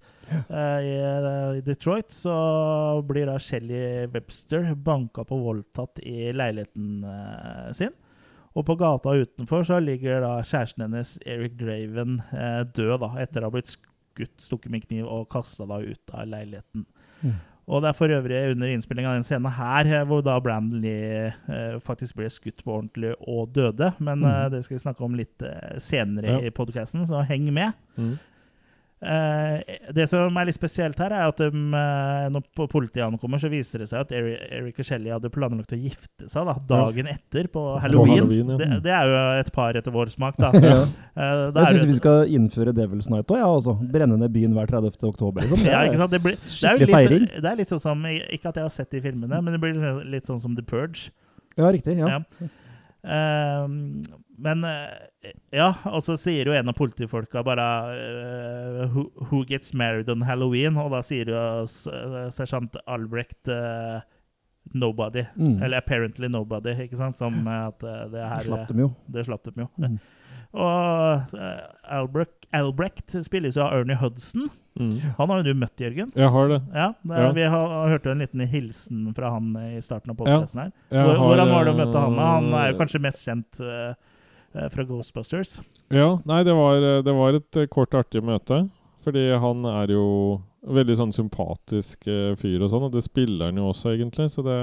eh, 0.49 0.87
i, 0.89 0.95
i 1.59 1.61
Detroit, 1.67 2.09
så 2.09 2.33
blir 3.05 3.29
da 3.29 3.37
Shelly 3.37 4.07
Webster 4.09 4.71
banka 4.73 5.21
på 5.29 5.37
voldtatt 5.37 6.01
i 6.01 6.31
leiligheten 6.33 7.05
sin. 7.77 7.93
Og 8.55 8.63
på 8.67 8.77
gata 8.79 9.15
utenfor 9.19 9.65
så 9.67 9.81
ligger 9.83 10.23
da 10.23 10.37
kjæresten 10.39 10.85
hennes, 10.85 11.17
Eric 11.27 11.57
Draven, 11.59 12.21
eh, 12.31 12.61
død 12.75 13.01
da, 13.03 13.11
etter 13.19 13.43
å 13.43 13.49
ha 13.49 13.55
blitt 13.55 13.73
skutt, 13.73 14.37
stukket 14.39 14.71
med 14.71 14.85
kniv 14.87 15.09
og 15.11 15.27
kasta 15.33 15.67
ut 15.67 16.13
av 16.15 16.29
leiligheten. 16.31 16.85
Mm. 17.21 17.35
Og 17.65 17.81
det 17.81 17.89
er 17.89 17.97
for 17.97 18.13
øvrig 18.13 18.39
under 18.53 18.69
innspillinga 18.69 19.09
av 19.09 19.17
den 19.17 19.25
scenen 19.25 19.55
her 19.57 19.89
eh, 19.89 20.05
hvor 20.07 20.21
da 20.23 20.37
Brandon 20.43 20.83
Lee 20.83 21.31
eh, 21.49 21.79
faktisk 21.83 22.19
ble 22.19 22.29
skutt 22.29 22.61
på 22.63 22.77
ordentlig 22.77 23.15
og 23.19 23.49
døde. 23.55 23.89
Men 23.97 24.21
mm. 24.21 24.29
eh, 24.29 24.45
det 24.53 24.61
skal 24.65 24.77
vi 24.77 24.83
snakke 24.85 25.05
om 25.07 25.17
litt 25.17 25.45
eh, 25.45 25.75
senere 25.81 26.37
Ja. 26.37 26.43
i 26.45 26.53
podkasten, 26.53 27.03
så 27.09 27.25
heng 27.25 27.49
med. 27.53 27.73
Mm. 27.97 28.15
Eh, 29.05 29.75
det 29.93 30.07
som 30.09 30.33
er 30.39 30.47
litt 30.47 30.57
spesielt 30.57 30.97
her, 30.97 31.13
er 31.13 31.27
at 31.29 31.37
de, 31.37 31.49
eh, 31.53 32.25
når 32.33 32.67
politiet 32.71 33.03
ankommer, 33.05 33.37
så 33.41 33.51
viser 33.51 33.83
det 33.83 33.89
seg 33.91 34.01
at 34.01 34.13
Eri- 34.17 34.39
Eric 34.57 34.79
og 34.81 34.87
Shelly 34.87 35.11
hadde 35.13 35.29
planlagt 35.33 35.75
å 35.75 35.77
gifte 35.77 36.25
seg 36.31 36.47
da, 36.49 36.55
dagen 36.71 37.09
etter, 37.11 37.49
på 37.53 37.63
Halloween. 37.83 38.15
Halloween, 38.15 38.53
ja. 38.55 38.57
det, 38.61 38.79
det 38.87 38.95
er 38.97 39.11
jo 39.11 39.19
et 39.43 39.51
par 39.53 39.77
etter 39.77 39.93
vår 39.93 40.13
smak, 40.15 40.39
da. 40.41 40.49
Ja. 40.65 40.79
Eh, 40.81 41.43
da 41.53 41.67
Jeg 41.67 41.77
syns 41.77 41.91
vi 41.91 41.99
skal 41.99 42.33
innføre 42.33 42.73
Devil's 42.75 43.11
Night 43.11 43.29
òg, 43.29 43.37
ja, 43.43 43.45
altså. 43.45 43.77
Brenne 43.93 44.17
ned 44.17 44.33
byen 44.33 44.57
hver 44.57 44.71
30. 44.73 44.97
oktober. 45.05 45.45
Liksom. 45.45 45.67
ja, 45.69 45.85
ikke 45.85 46.01
sant? 46.01 46.15
Det, 46.15 46.23
blir, 46.25 46.39
det, 46.41 46.65
er 46.65 46.73
jo 46.73 46.81
litt, 46.87 46.95
feiring. 46.97 47.29
det 47.35 47.51
er 47.51 47.61
litt 47.61 47.69
sånn 47.71 47.83
som 47.83 48.01
Ikke 48.09 48.49
at 48.49 48.57
jeg 48.57 48.65
har 48.65 48.73
sett 48.73 48.89
de 48.95 49.03
filmene, 49.05 49.39
men 49.45 49.53
det 49.53 49.61
blir 49.61 49.77
litt, 50.09 50.25
sånn 50.25 50.41
som 50.41 50.57
The 50.57 50.65
Purge. 50.65 51.11
Ja, 51.59 51.69
riktig. 51.69 51.99
Ja. 52.01 52.17
Ja. 52.17 52.49
Ehm, 53.05 54.01
men 54.37 54.63
eh, 54.67 55.31
ja, 55.55 55.69
og 55.89 56.01
så 56.03 56.15
sier 56.19 56.45
jo 56.49 56.53
en 56.57 56.69
av 56.71 56.75
politifolka 56.77 57.43
bare 57.45 57.65
uh, 57.93 58.81
who, 58.91 59.05
'Who 59.29 59.43
gets 59.47 59.73
married 59.73 60.09
on 60.09 60.21
Halloween?' 60.27 60.77
Og 60.81 60.91
da 60.91 61.01
sier 61.01 61.29
jo 61.31 61.63
s- 61.63 61.87
eh, 61.87 62.27
sersjant 62.35 62.75
Albrecht 62.87 63.47
uh, 63.47 64.01
'Nobody'. 64.73 65.27
Mm. 65.37 65.61
Eller 65.63 65.77
'apparently 65.81 66.27
nobody', 66.27 66.75
ikke 66.87 66.97
sant? 66.97 67.17
Som 67.17 67.47
at 67.47 67.79
det 67.79 68.21
her 68.29 68.41
Slapp 68.41 68.67
dem 68.67 68.79
jo. 68.79 68.95
Det 69.11 69.25
slapp 69.25 69.43
dem 69.43 69.63
jo. 69.65 69.69
Mm. 69.79 69.99
Og 70.55 71.33
Albrecht, 71.83 72.45
Albrecht 72.55 73.11
spilles 73.25 73.57
jo 73.57 73.63
av 73.65 73.73
Ernie 73.75 73.97
Hudson. 73.99 74.49
Mm. 74.79 74.99
Han 75.17 75.29
har 75.31 75.41
jo 75.41 75.43
du 75.53 75.59
møtt, 75.59 75.75
Jørgen. 75.79 76.11
Jeg 76.15 76.29
har 76.31 76.47
det. 76.51 76.61
Ja, 76.73 76.87
det, 77.03 77.17
Ja. 77.19 77.31
Vi 77.35 77.43
har, 77.43 77.67
hørte 77.67 77.89
hørt 77.91 78.05
jo 78.05 78.11
en 78.11 78.23
liten 78.23 78.47
hilsen 78.47 79.13
fra 79.15 79.31
han 79.35 79.49
i 79.75 79.81
starten 79.83 80.11
av 80.11 80.17
podkasten 80.19 80.61
her. 80.65 80.71
Hvor, 80.91 81.15
hvordan 81.19 81.51
var 81.51 81.65
det 81.67 81.73
å 81.73 81.77
møte 81.79 82.03
han? 82.05 82.17
Han 82.19 82.53
er 82.53 82.71
jo 82.71 82.77
kanskje 82.79 83.01
mest 83.03 83.25
kjent 83.27 83.59
eh, 83.63 83.93
fra 84.71 84.85
Ghostbusters. 84.87 85.57
Ja, 85.93 86.15
nei, 86.25 86.41
det 86.47 86.55
var, 86.55 86.81
det 87.05 87.13
var 87.13 87.37
et 87.37 87.61
kort 87.69 87.91
kort, 87.91 88.05
artig 88.05 88.23
møte. 88.25 88.63
Fordi 89.05 89.27
han 89.37 89.65
er 89.69 89.91
jo 89.93 90.05
veldig 90.65 90.95
sånn 90.97 91.13
sympatisk 91.13 92.07
eh, 92.09 92.33
fyr 92.39 92.63
og 92.65 92.71
sånn, 92.71 92.87
og 92.87 92.95
det 92.95 93.03
spiller 93.05 93.51
han 93.51 93.59
jo 93.61 93.69
også, 93.69 93.93
egentlig. 93.93 94.31
Så 94.33 94.45
det 94.45 94.59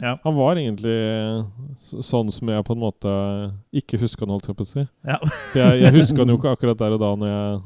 Ja. 0.00 0.12
Han 0.22 0.36
var 0.36 0.54
egentlig 0.60 0.92
eh, 0.94 1.40
sånn 2.04 2.30
som 2.30 2.52
jeg 2.52 2.64
på 2.64 2.76
en 2.76 2.82
måte 2.82 3.14
ikke 3.74 3.98
huska 3.98 4.22
han, 4.22 4.34
holdt 4.36 4.50
jeg 4.50 4.58
på 4.58 4.66
å 4.66 4.68
si. 4.68 4.84
Ja. 5.08 5.16
Jeg, 5.58 5.80
jeg 5.82 5.96
huska 5.96 6.22
han 6.22 6.30
jo 6.30 6.36
ikke 6.38 6.52
akkurat 6.54 6.78
der 6.78 6.94
og 6.94 7.00
da 7.02 7.08
når 7.18 7.32
jeg 7.32 7.56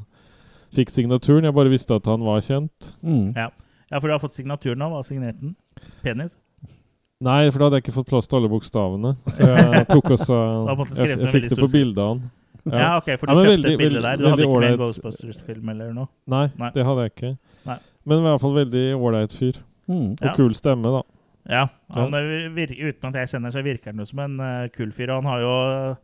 fikk 0.79 0.89
signaturen. 0.95 1.45
Jeg 1.45 1.55
bare 1.55 1.71
visste 1.71 1.99
at 1.99 2.07
han 2.09 2.25
var 2.25 2.41
kjent. 2.41 2.89
Mm. 3.05 3.35
ja, 3.37 3.99
for 3.99 4.07
du 4.07 4.15
har 4.15 4.23
fått 4.23 4.35
signaturen 4.39 4.81
av. 4.81 4.95
Hva 4.95 5.03
den? 5.43 5.53
Penis? 6.01 6.33
Nei, 7.23 7.49
for 7.49 7.59
da 7.59 7.65
hadde 7.69 7.77
jeg 7.79 7.85
ikke 7.85 7.95
fått 7.95 8.09
plass 8.09 8.27
til 8.27 8.37
alle 8.41 8.49
bokstavene. 8.51 9.13
Så 9.37 9.47
jeg 9.77 9.85
tok 9.87 10.09
også 10.17 10.39
Jeg, 10.99 11.19
jeg 11.21 11.31
fikk 11.31 11.47
det 11.53 11.59
på 11.61 11.69
bildene. 11.71 12.29
Ja. 12.65 12.77
Ja, 12.81 12.89
ok, 12.97 13.11
for 13.21 13.29
du 13.29 13.31
Ja, 13.31 13.35
kjøpte 13.37 13.51
veldig- 13.53 13.71
et 13.71 13.77
bilde 13.79 14.01
der. 14.01 14.17
Du 14.17 14.25
hadde 14.29 14.41
ikke 14.47 14.59
med 14.59 14.71
en. 14.73 14.77
Ghostbusters-film 14.81 15.69
eller 15.69 15.93
noe? 15.93 16.07
Nei, 16.27 16.47
Nei. 16.57 16.69
det 16.73 16.85
hadde 16.85 17.05
jeg 17.05 17.11
ikke. 17.15 17.31
Nei. 17.69 17.77
Men 18.05 18.17
i 18.19 18.25
hvert 18.25 18.41
fall 18.41 18.55
veldig 18.57 18.85
ålreit 18.97 19.35
fyr. 19.37 19.59
Mm. 19.87 20.07
Og 20.17 20.25
Ja. 20.25 20.33
kul 20.35 20.53
stemme, 20.57 20.91
da. 20.95 21.01
Ja, 21.47 21.67
han 21.93 22.13
eh, 22.17 22.49
virker, 22.49 22.89
uten 22.89 23.09
at 23.11 23.19
jeg 23.21 23.29
kjenner 23.35 23.51
så 23.53 23.61
virker 23.63 23.91
han 23.93 23.99
jo 24.01 24.05
som 24.09 24.19
en 24.23 24.39
uh, 24.41 24.67
kul 24.73 24.91
fyr. 24.91 25.11
Og 25.13 25.21
han 25.23 25.29
har 25.29 25.39
jo 25.45 25.97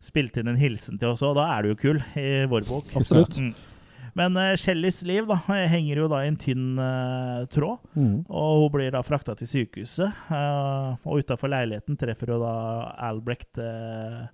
spilt 0.00 0.36
inn 0.40 0.48
en 0.48 0.56
hilsen 0.56 0.98
til 0.98 1.10
oss, 1.12 1.22
og 1.22 1.34
da 1.36 1.44
er 1.58 1.62
du 1.62 1.68
jo 1.74 1.76
kul 1.76 1.98
i 2.16 2.46
vår 2.48 2.64
bok. 2.70 2.84
Absolutt. 2.96 3.36
Mm. 3.38 3.52
Men 4.18 4.36
uh, 4.36 4.54
Shellys 4.58 5.02
liv 5.06 5.28
da, 5.30 5.38
henger 5.74 6.02
jo 6.02 6.08
da 6.10 6.22
i 6.24 6.30
en 6.32 6.38
tynn 6.40 6.80
uh, 6.80 7.44
tråd. 7.52 7.84
Mm. 7.94 8.24
Og 8.26 8.64
hun 8.64 8.72
blir 8.74 8.94
da 8.94 9.04
frakta 9.06 9.36
til 9.38 9.50
sykehuset. 9.50 10.24
Uh, 10.30 10.96
og 11.04 11.22
utafor 11.22 11.52
leiligheten 11.52 11.98
treffer 12.00 12.34
hun 12.34 12.42
da 12.42 12.56
Albrecht, 13.08 13.60
eh, 13.62 14.26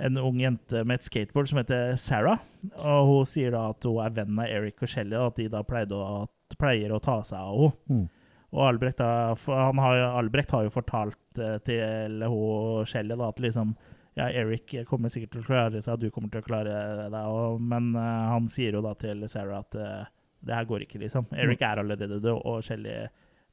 en 0.00 0.16
ung 0.16 0.38
jente 0.40 0.80
med 0.88 1.00
et 1.00 1.04
skateboard 1.04 1.50
som 1.50 1.60
heter 1.60 1.92
Sarah. 2.00 2.40
Og 2.78 3.10
hun 3.10 3.28
sier 3.28 3.52
da 3.52 3.66
at 3.74 3.84
hun 3.84 4.00
er 4.04 4.16
venn 4.16 4.40
av 4.40 4.48
Eric 4.48 4.80
og 4.86 4.92
Shelly, 4.92 5.18
og 5.18 5.34
at 5.34 5.42
de 5.42 5.50
da 5.52 5.60
å, 5.98 6.22
at 6.24 6.56
pleier 6.60 6.94
å 6.94 7.02
ta 7.04 7.20
seg 7.26 7.38
av 7.38 7.60
henne. 7.66 8.00
Mm. 8.00 8.08
Og 8.50 8.64
Albrecht, 8.66 8.98
da, 8.98 9.36
han 9.46 9.78
har, 9.78 10.00
Albrecht 10.18 10.50
har 10.50 10.64
jo 10.66 10.72
fortalt 10.74 11.38
eh, 11.38 11.58
til 11.62 12.24
hun 12.26 12.88
Shelly 12.88 13.14
da, 13.14 13.28
at 13.28 13.42
liksom 13.42 13.76
ja, 14.18 14.26
Eric 14.26 14.72
kommer 14.88 15.12
sikkert 15.12 15.36
til 15.36 15.44
å 15.44 15.46
klare 15.46 15.82
seg, 15.84 16.00
du 16.02 16.10
kommer 16.10 16.32
til 16.32 16.42
å 16.42 16.46
klare 16.46 16.78
deg, 17.06 17.18
og, 17.30 17.60
men 17.62 17.92
uh, 17.94 18.32
han 18.32 18.48
sier 18.50 18.74
jo 18.74 18.82
da 18.84 18.94
til 18.98 19.22
Sarah 19.30 19.62
at 19.62 19.76
uh, 19.78 20.08
det 20.40 20.56
her 20.56 20.66
går 20.68 20.86
ikke, 20.86 21.02
liksom. 21.02 21.28
Eric 21.36 21.62
er 21.62 21.82
allerede 21.82 22.18
død, 22.18 22.32
og 22.38 22.64
Shelly 22.64 22.96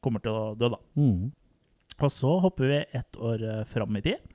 kommer 0.03 0.23
til 0.23 0.33
å 0.33 0.55
dø, 0.57 0.71
da. 0.73 0.79
Mm. 0.97 1.29
Og 1.97 2.11
så 2.13 2.33
hopper 2.43 2.71
vi 2.71 2.81
ett 2.99 3.19
år 3.19 3.43
uh, 3.43 3.61
fram 3.69 3.99
i 3.99 4.03
tid. 4.05 4.33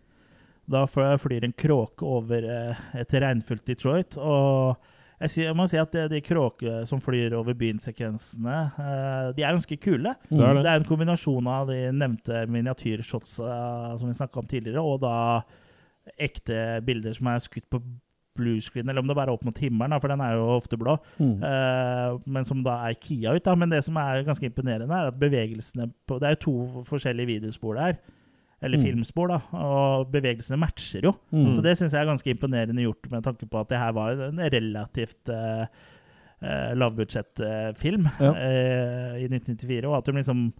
Da 0.72 0.84
flyr 0.86 1.44
en 1.48 1.54
kråke 1.58 2.06
over 2.06 2.46
uh, 2.46 2.82
et 2.98 3.14
regnfullt 3.24 3.64
Detroit, 3.66 4.18
og 4.20 4.90
jeg, 5.22 5.54
må 5.54 5.68
si 5.70 5.78
at 5.78 5.92
de, 5.94 6.06
de 6.10 6.18
kråkene 6.24 6.86
som 6.86 6.98
flyr 7.02 7.34
over 7.38 7.54
byen-sekvensene, 7.54 8.56
de 9.36 9.44
er 9.44 9.54
ganske 9.54 9.76
kule. 9.78 10.16
Det 10.26 10.40
er 10.42 10.56
det. 10.56 10.64
Det 10.64 10.72
er 10.72 10.80
en 10.80 10.86
kombinasjon 10.88 11.46
av 11.46 11.68
de 11.70 11.76
nevnte 11.94 12.40
miniatyrshots 12.50 13.36
uh, 13.42 13.92
som 14.00 14.10
vi 14.10 14.16
snakka 14.18 14.42
om 14.42 14.50
tidligere, 14.50 14.82
og 14.82 15.04
da 15.04 15.14
ekte 16.18 16.80
bilder 16.84 17.12
som 17.14 17.26
er 17.32 17.38
skutt 17.44 17.68
på 17.70 17.82
bluescreen, 18.38 18.88
eller 18.88 19.02
om 19.02 19.06
det 19.10 19.14
bare 19.14 19.28
er 19.28 19.34
opp 19.36 19.44
mot 19.44 19.58
himmelen, 19.60 20.00
for 20.00 20.08
den 20.08 20.20
er 20.24 20.38
jo 20.38 20.46
ofte 20.56 20.78
blå, 20.80 20.94
Mm. 21.20 21.42
uh, 21.44 22.18
men 22.26 22.44
som 22.48 22.62
da 22.64 22.78
er 22.88 22.94
kia 22.94 23.34
ut. 23.36 23.44
da, 23.44 23.54
Men 23.54 23.68
det 23.68 23.84
som 23.84 23.94
er 23.96 24.24
ganske 24.24 24.48
imponerende, 24.48 24.88
er 24.90 25.08
at 25.12 25.18
bevegelsene 25.20 25.90
på 26.08 26.18
Det 26.18 26.26
er 26.26 26.34
jo 26.36 26.44
to 26.46 26.84
forskjellige 26.88 27.26
videospor 27.26 27.74
der, 27.76 27.98
eller 28.62 28.78
Mm. 28.78 28.84
filmspor, 28.84 29.28
da, 29.28 29.38
og 29.58 30.10
bevegelsene 30.12 30.56
matcher 30.58 31.02
jo. 31.04 31.12
Mm. 31.30 31.52
Så 31.52 31.62
det 31.62 31.76
syns 31.76 31.92
jeg 31.92 32.00
er 32.00 32.06
ganske 32.10 32.30
imponerende 32.30 32.82
gjort, 32.82 33.10
med 33.10 33.22
tanke 33.22 33.46
på 33.50 33.60
at 33.60 33.68
det 33.68 33.78
her 33.78 33.92
var 33.92 34.10
en 34.12 34.38
relativt 34.38 35.28
uh, 35.28 35.66
lavbudsjettfilm 36.74 38.06
Ja. 38.20 38.30
uh, 38.32 39.20
i 39.20 39.28
1994, 39.28 39.84
og 39.86 39.96
at 39.98 40.06
de 40.06 40.12
liksom 40.12 40.52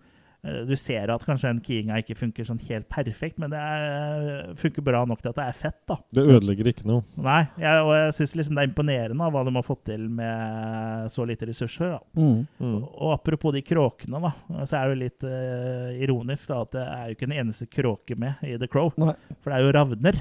du 0.43 0.73
ser 0.75 1.11
at 1.15 1.23
kanskje 1.23 1.53
en 1.53 1.61
keyinga 1.63 2.01
ikke 2.03 2.17
funker 2.19 2.47
sånn 2.49 2.59
helt 2.67 2.89
perfekt, 2.91 3.37
men 3.39 3.53
det 3.53 3.61
er, 3.63 4.49
funker 4.59 4.83
bra 4.83 5.05
nok 5.07 5.21
til 5.23 5.31
at 5.31 5.39
det 5.39 5.45
er 5.45 5.59
fett. 5.61 5.79
da. 5.87 5.97
Det 6.19 6.25
ødelegger 6.27 6.71
ikke 6.73 6.89
noe. 6.91 7.05
Nei, 7.23 7.45
jeg, 7.63 7.85
og 7.87 7.93
jeg 7.95 8.17
syns 8.17 8.35
liksom 8.41 8.59
det 8.59 8.65
er 8.65 8.73
imponerende 8.73 9.29
hva 9.37 9.45
de 9.47 9.53
har 9.55 9.67
fått 9.67 9.85
til 9.93 10.09
med 10.11 11.13
så 11.15 11.27
lite 11.31 11.47
ressurser. 11.47 11.95
da. 11.95 12.01
Mm. 12.19 12.41
Mm. 12.59 12.81
Og 12.83 13.13
apropos 13.15 13.55
de 13.55 13.63
kråkene, 13.63 14.19
da, 14.25 14.33
så 14.67 14.81
er 14.81 14.91
det 14.91 14.97
jo 14.97 15.03
litt 15.05 15.29
uh, 15.29 15.93
ironisk 16.03 16.51
da, 16.51 16.59
at 16.67 16.75
det 16.75 16.89
er 16.89 17.05
jo 17.07 17.17
ikke 17.19 17.31
en 17.31 17.39
eneste 17.39 17.71
kråke 17.71 18.19
med 18.19 18.43
i 18.43 18.57
The 18.59 18.71
Crow. 18.73 18.91
Nei. 18.99 19.15
For 19.39 19.53
det 19.53 19.61
er 19.61 19.69
jo 19.69 19.77
ravner. 19.79 20.21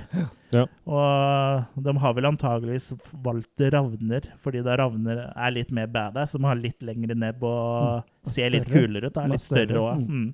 Ja. 0.52 0.68
Og 0.84 1.82
de 1.82 1.98
har 2.04 2.16
vel 2.18 2.28
antageligvis 2.28 2.90
valgt 3.24 3.62
ravner 3.72 4.26
fordi 4.44 4.60
da 4.66 4.76
ravner 4.82 5.22
er 5.32 5.54
litt 5.56 5.72
mer 5.72 5.88
badass, 5.90 6.34
som 6.36 6.44
har 6.46 6.60
litt 6.60 6.84
lengre 6.86 7.18
nebb 7.18 7.42
og 7.48 8.06
Mm. 8.21 8.21
Ser 8.30 8.54
litt 8.54 8.70
kulere 8.70 9.10
ut. 9.10 9.16
Da, 9.16 9.26
er 9.26 9.36
Litt 9.36 9.44
større 9.44 9.82
òg. 9.82 10.06
Mm. 10.06 10.30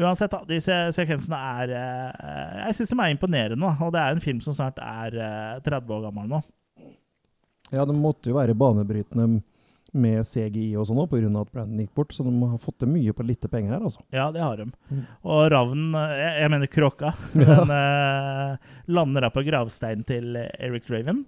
Uansett, 0.00 0.32
da, 0.32 0.40
disse 0.48 0.76
sekvensene 0.96 1.38
er 1.60 1.72
eh, 1.76 2.58
Jeg 2.66 2.78
syns 2.78 2.92
de 2.92 2.98
er 3.04 3.14
imponerende. 3.14 3.74
Og 3.84 3.92
det 3.94 4.02
er 4.02 4.16
en 4.16 4.24
film 4.24 4.40
som 4.44 4.56
snart 4.56 4.80
er 4.82 5.16
eh, 5.20 5.62
30 5.66 5.96
år 5.96 6.06
gammel 6.08 6.30
nå. 6.30 6.42
Ja, 7.70 7.84
det 7.86 7.94
måtte 7.94 8.30
jo 8.30 8.38
være 8.38 8.56
banebrytende 8.58 9.42
med 9.90 10.22
CGI 10.26 10.76
og 10.78 10.86
sånn 10.86 11.00
pga. 11.10 11.28
at 11.40 11.50
Brandon 11.50 11.82
gikk 11.82 11.92
bort. 11.98 12.14
Så 12.14 12.24
de 12.26 12.32
har 12.32 12.62
fått 12.62 12.80
til 12.82 12.92
mye 12.92 13.14
på 13.16 13.26
lite 13.26 13.50
penger 13.50 13.74
her, 13.74 13.84
altså. 13.90 14.04
Ja, 14.14 14.30
det 14.34 14.42
har 14.44 14.56
de. 14.60 14.70
Mm. 14.90 15.02
Og 15.26 15.42
ravnen, 15.52 15.92
eh, 15.98 16.16
jeg, 16.22 16.32
jeg 16.44 16.54
mener 16.54 16.72
kråka, 16.78 17.12
den 17.34 17.76
eh, 17.76 18.72
lander 18.94 19.26
da 19.26 19.34
på 19.34 19.44
gravsteinen 19.46 20.06
til 20.08 20.38
Eric 20.38 20.88
Draven, 20.88 21.24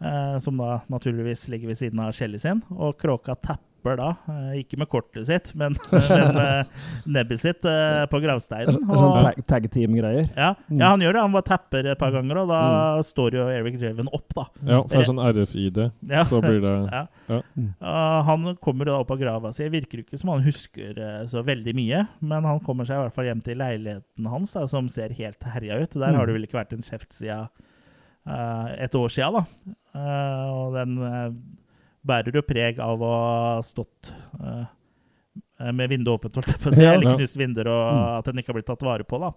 eh, 0.00 0.38
som 0.42 0.58
da 0.62 0.80
naturligvis 0.92 1.48
ligger 1.52 1.72
ved 1.74 1.82
siden 1.82 2.02
av 2.06 2.14
Shelly 2.16 2.40
sin. 2.42 2.64
Og 2.74 2.96
kråka 3.00 3.36
tapper 3.36 3.73
da, 3.98 4.06
eh, 4.32 4.52
ikke 4.62 4.78
med 4.80 4.88
kortet 4.88 5.26
sitt, 5.28 5.50
men, 5.54 5.74
men 5.92 6.38
eh, 6.40 6.64
nebbet 7.06 7.42
sitt 7.42 7.64
eh, 7.68 8.06
på 8.08 8.20
gravsteinen. 8.24 8.78
Sånn 8.80 8.88
sånn 8.88 9.42
tag, 9.50 9.68
team-greier. 9.74 10.30
ja, 10.36 10.54
Mm. 10.70 10.78
ja, 10.80 10.88
han 10.94 11.00
gjør 11.04 11.12
det. 11.12 11.20
Han 11.20 11.32
bare 11.36 11.46
tapper 11.50 11.86
et 11.92 11.98
par 12.00 12.10
ganger, 12.14 12.38
og 12.42 12.48
da 12.48 12.60
står 13.04 13.36
jo 13.36 13.44
Eric 13.52 13.76
Draven 13.82 14.08
opp, 14.16 14.32
da. 14.34 14.46
Ja, 14.64 14.78
for 14.80 14.88
det 14.94 15.02
er 15.02 15.10
sånn 15.10 15.20
RFID. 15.20 15.82
Ja. 16.08 16.24
Så 16.24 16.40
blir 16.40 16.60
det 16.64 16.72
Ja. 16.96 17.02
Ja. 17.28 17.40
Mm. 17.58 17.68
Uh, 17.82 18.22
han 18.30 18.48
kommer 18.64 18.88
da 18.88 18.96
opp 19.02 19.10
av 19.12 19.20
grava 19.20 19.52
si. 19.52 19.68
Virker 19.68 20.00
ikke 20.04 20.18
som 20.20 20.30
han 20.32 20.42
husker 20.46 20.98
så 21.28 21.42
veldig 21.44 21.74
mye, 21.76 22.06
men 22.24 22.44
han 22.48 22.60
kommer 22.64 22.88
seg 22.88 22.96
i 22.96 23.04
hvert 23.04 23.14
fall 23.20 23.28
hjem 23.28 23.44
til 23.44 23.60
leiligheten 23.60 24.26
hans, 24.32 24.52
da, 24.56 24.64
som 24.70 24.88
ser 24.92 25.12
helt 25.20 25.44
herja 25.54 25.78
ut. 25.84 25.92
Der 25.92 26.10
Mm. 26.14 26.16
har 26.20 26.26
det 26.26 26.34
vel 26.38 26.44
ikke 26.48 26.58
vært 26.62 26.72
en 26.76 26.82
kjeft 26.86 27.12
siden 27.12 27.48
uh, 28.26 28.68
et 28.78 28.94
år 28.96 29.10
sia, 29.12 29.30
da. 29.34 29.44
Uh, 29.94 30.46
og 30.54 30.74
den 30.74 30.94
eh, 31.06 31.30
bærer 32.06 32.34
jo 32.36 32.42
preg 32.46 32.78
av 32.84 33.00
å 33.02 33.10
ha 33.12 33.62
stått 33.64 34.12
eh, 34.40 34.64
med 35.72 35.88
vinduet 35.92 36.18
åpent, 36.20 36.34
holdt 36.40 36.50
jeg 36.52 36.60
på 36.62 36.70
å 36.72 36.74
si, 36.76 36.82
Ja. 36.86 36.94
eller 36.98 37.16
knust 37.18 37.36
vinduer, 37.40 37.68
og 37.70 37.84
Mm. 37.94 38.18
at 38.18 38.24
den 38.30 38.38
ikke 38.42 38.52
har 38.52 38.58
blitt 38.60 38.66
tatt 38.72 38.82
vare 38.86 39.04
på, 39.08 39.20
da. 39.22 39.32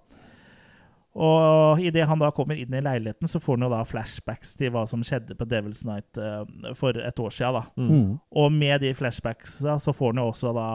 Og 1.17 1.79
idet 1.81 2.03
han 2.05 2.19
da 2.21 2.27
kommer 2.35 2.59
inn 2.61 2.73
i 2.77 2.81
leiligheten, 2.83 3.25
så 3.29 3.39
får 3.41 3.55
han 3.57 3.65
jo 3.65 3.69
da 3.73 3.79
flashbacks 3.89 4.51
til 4.59 4.69
hva 4.75 4.83
som 4.89 5.01
skjedde 5.01 5.33
på 5.39 5.47
Devil's 5.49 5.81
Night 5.87 6.17
eh, 6.21 6.73
for 6.77 6.93
et 7.01 7.19
år 7.23 7.33
sia, 7.33 7.49
da. 7.55 7.63
mm. 7.77 7.87
Mm. 7.89 8.11
Og 8.37 8.51
med 8.53 8.81
de 8.85 8.91
flashbacksa 8.93 9.79
så 9.81 9.93
får 9.97 10.13
han 10.13 10.21
jo 10.21 10.27
også 10.29 10.51
da 10.53 10.67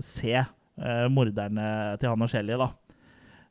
se 0.00 0.32
eh, 0.38 1.06
morderne 1.12 1.68
til 2.00 2.08
han 2.14 2.24
og 2.24 2.32
Shelly, 2.32 2.56
da. 2.56 2.70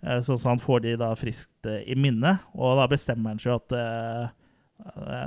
Eh, 0.02 0.20
så, 0.26 0.38
så 0.42 0.50
han 0.56 0.62
får 0.64 0.82
de 0.88 0.96
da 1.04 1.12
friskt 1.20 1.70
i 1.86 1.94
minne, 2.00 2.38
og 2.58 2.80
da 2.82 2.88
bestemmer 2.90 3.36
han 3.36 3.42
seg 3.44 3.60
at 3.60 3.78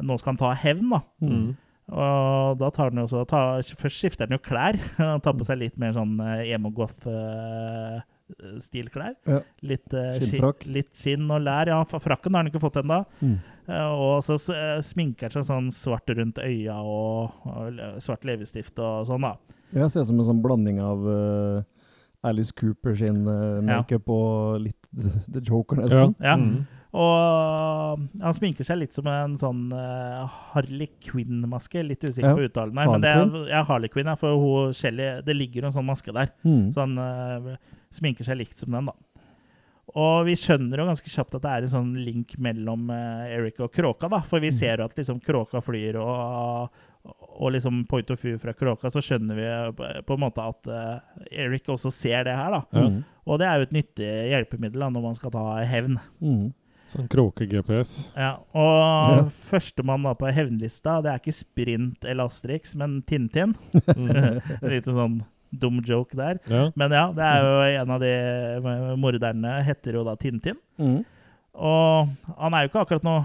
nå 0.06 0.16
skal 0.18 0.32
han 0.32 0.38
ta 0.42 0.52
hevn, 0.58 0.90
da. 0.94 1.00
Mm. 1.22 1.50
Og 1.90 2.58
da 2.60 2.68
tar 2.70 2.90
han 2.92 3.00
jo 3.02 3.06
så, 3.10 3.24
ta, 3.26 3.40
Først 3.80 3.98
skifter 4.00 4.26
han 4.28 4.36
jo 4.36 4.40
klær. 4.44 4.76
Han 5.00 5.20
tar 5.24 5.34
på 5.38 5.44
seg 5.48 5.58
litt 5.62 5.76
mer 5.80 5.92
sånn 5.96 6.12
eh, 6.22 6.52
emo-goth-stilklær. 6.54 9.14
Ja. 9.26 9.40
Litt, 9.66 9.94
eh, 9.94 10.20
skinn- 10.22 10.66
litt 10.72 10.92
skinn 10.96 11.30
og 11.30 11.40
lær. 11.42 11.66
Ja, 11.72 11.80
frakken 11.84 12.34
har 12.34 12.42
han 12.44 12.50
ikke 12.52 12.60
fått 12.62 12.76
ennå. 12.82 13.00
Mm. 13.20 13.36
Eh, 13.68 13.90
Og 13.90 14.22
så 14.26 14.34
sminker 14.82 15.22
han 15.28 15.32
seg 15.42 15.48
sånn 15.50 15.70
svart 15.74 16.08
rundt 16.16 16.38
øya 16.42 16.76
og, 16.82 17.30
og 17.46 17.72
svart 18.02 18.24
leppestift 18.28 18.78
og 18.78 19.06
sånn, 19.10 19.20
da. 19.26 19.34
Ja, 19.72 19.88
ser 19.88 20.00
ut 20.02 20.06
som 20.10 20.18
en 20.20 20.26
sånn 20.26 20.42
blanding 20.42 20.80
av 20.82 20.98
uh, 21.06 21.62
Alice 22.26 22.52
Cooper 22.58 22.96
sin 22.98 23.20
uh, 23.28 23.60
Ja. 23.62 23.84
og 24.06 24.60
litt 24.64 24.76
The 25.32 25.40
Joker, 25.46 25.76
nesten. 25.84 26.14
Ja. 26.20 26.34
Mm. 26.36 26.66
Og 26.90 28.00
han 28.18 28.34
sminker 28.34 28.66
seg 28.66 28.80
litt 28.80 28.96
som 28.96 29.06
en 29.06 29.36
sånn 29.38 29.68
uh, 29.70 30.24
Harley 30.54 30.88
Quinn-maske. 31.06 31.84
Litt 31.86 32.02
usikker 32.02 32.32
Ja. 32.32 32.38
på 32.38 32.48
uttalen 32.48 32.80
her, 32.80 32.90
men 32.90 33.04
det 33.04 33.12
er 33.14 33.36
ja, 33.52 33.60
Harley 33.68 33.92
Quinn. 33.92 34.10
For 34.18 34.34
hun, 34.40 34.74
Shelley, 34.74 35.20
det 35.26 35.36
ligger 35.38 35.68
en 35.68 35.76
sånn 35.76 35.86
maske 35.86 36.10
der. 36.16 36.32
Mm. 36.42 36.72
Så 36.74 36.82
han 36.82 36.98
uh, 36.98 37.54
sminker 37.94 38.26
seg 38.26 38.40
likt 38.42 38.58
som 38.58 38.74
den, 38.74 38.90
da. 38.90 38.96
Og 39.90 40.26
vi 40.28 40.36
skjønner 40.38 40.78
jo 40.78 40.86
ganske 40.86 41.10
kjapt 41.10 41.34
at 41.34 41.42
det 41.42 41.50
er 41.50 41.64
en 41.66 41.72
sånn 41.72 41.94
link 41.98 42.36
mellom 42.42 42.90
uh, 42.94 43.26
Eric 43.26 43.62
og 43.62 43.72
Kråka, 43.74 44.10
da. 44.10 44.20
For 44.26 44.42
vi 44.42 44.50
ser 44.54 44.82
jo 44.82 44.90
at 44.90 44.98
liksom 44.98 45.22
Kråka 45.22 45.62
flyr, 45.62 45.98
og, 46.02 46.74
og 47.06 47.54
liksom 47.54 47.84
point 47.90 48.10
of 48.14 48.22
view 48.22 48.38
fra 48.38 48.54
Kråka, 48.54 48.90
så 48.90 49.02
skjønner 49.02 49.38
vi 49.38 49.48
på, 49.78 49.88
på 50.06 50.18
en 50.18 50.22
måte 50.26 50.42
at 50.46 50.70
uh, 50.70 51.22
Eric 51.30 51.70
også 51.70 51.90
ser 51.94 52.26
det 52.26 52.34
her, 52.38 52.58
da. 52.58 52.62
Mm. 52.74 53.02
Og 53.30 53.38
det 53.42 53.46
er 53.46 53.58
jo 53.58 53.66
et 53.68 53.76
nyttig 53.78 54.10
hjelpemiddel 54.30 54.86
da, 54.86 54.90
når 54.90 55.06
man 55.06 55.18
skal 55.18 55.34
ta 55.34 55.44
hevn. 55.70 55.98
Mm. 56.22 56.48
Sånn 56.90 57.06
kråke-GPS. 57.10 57.90
Ja, 58.18 58.32
og 58.56 59.28
førstemann 59.46 60.02
da 60.08 60.14
på 60.18 60.30
hevnlista, 60.34 60.96
det 61.04 61.12
er 61.12 61.20
ikke 61.20 61.34
Sprint 61.36 62.06
eller 62.08 62.26
Asterix, 62.26 62.72
men 62.78 62.96
Tintin. 63.06 63.52
Litt 64.72 64.88
sånn 64.90 65.20
dum 65.50 65.80
joke 65.86 66.18
der. 66.18 66.38
Ja. 66.50 66.64
Men 66.78 66.94
ja, 66.94 67.04
det 67.14 67.26
er 67.26 67.46
jo 67.46 67.82
en 67.82 67.94
av 67.94 68.02
de 68.02 68.96
morderne 69.02 69.56
heter 69.66 69.98
jo 69.98 70.04
da 70.06 70.16
Tintin. 70.18 70.58
Mm. 70.82 71.00
Og 71.60 72.10
han 72.38 72.54
er 72.56 72.64
jo 72.66 72.70
ikke 72.72 72.84
akkurat 72.84 73.06
noe 73.06 73.24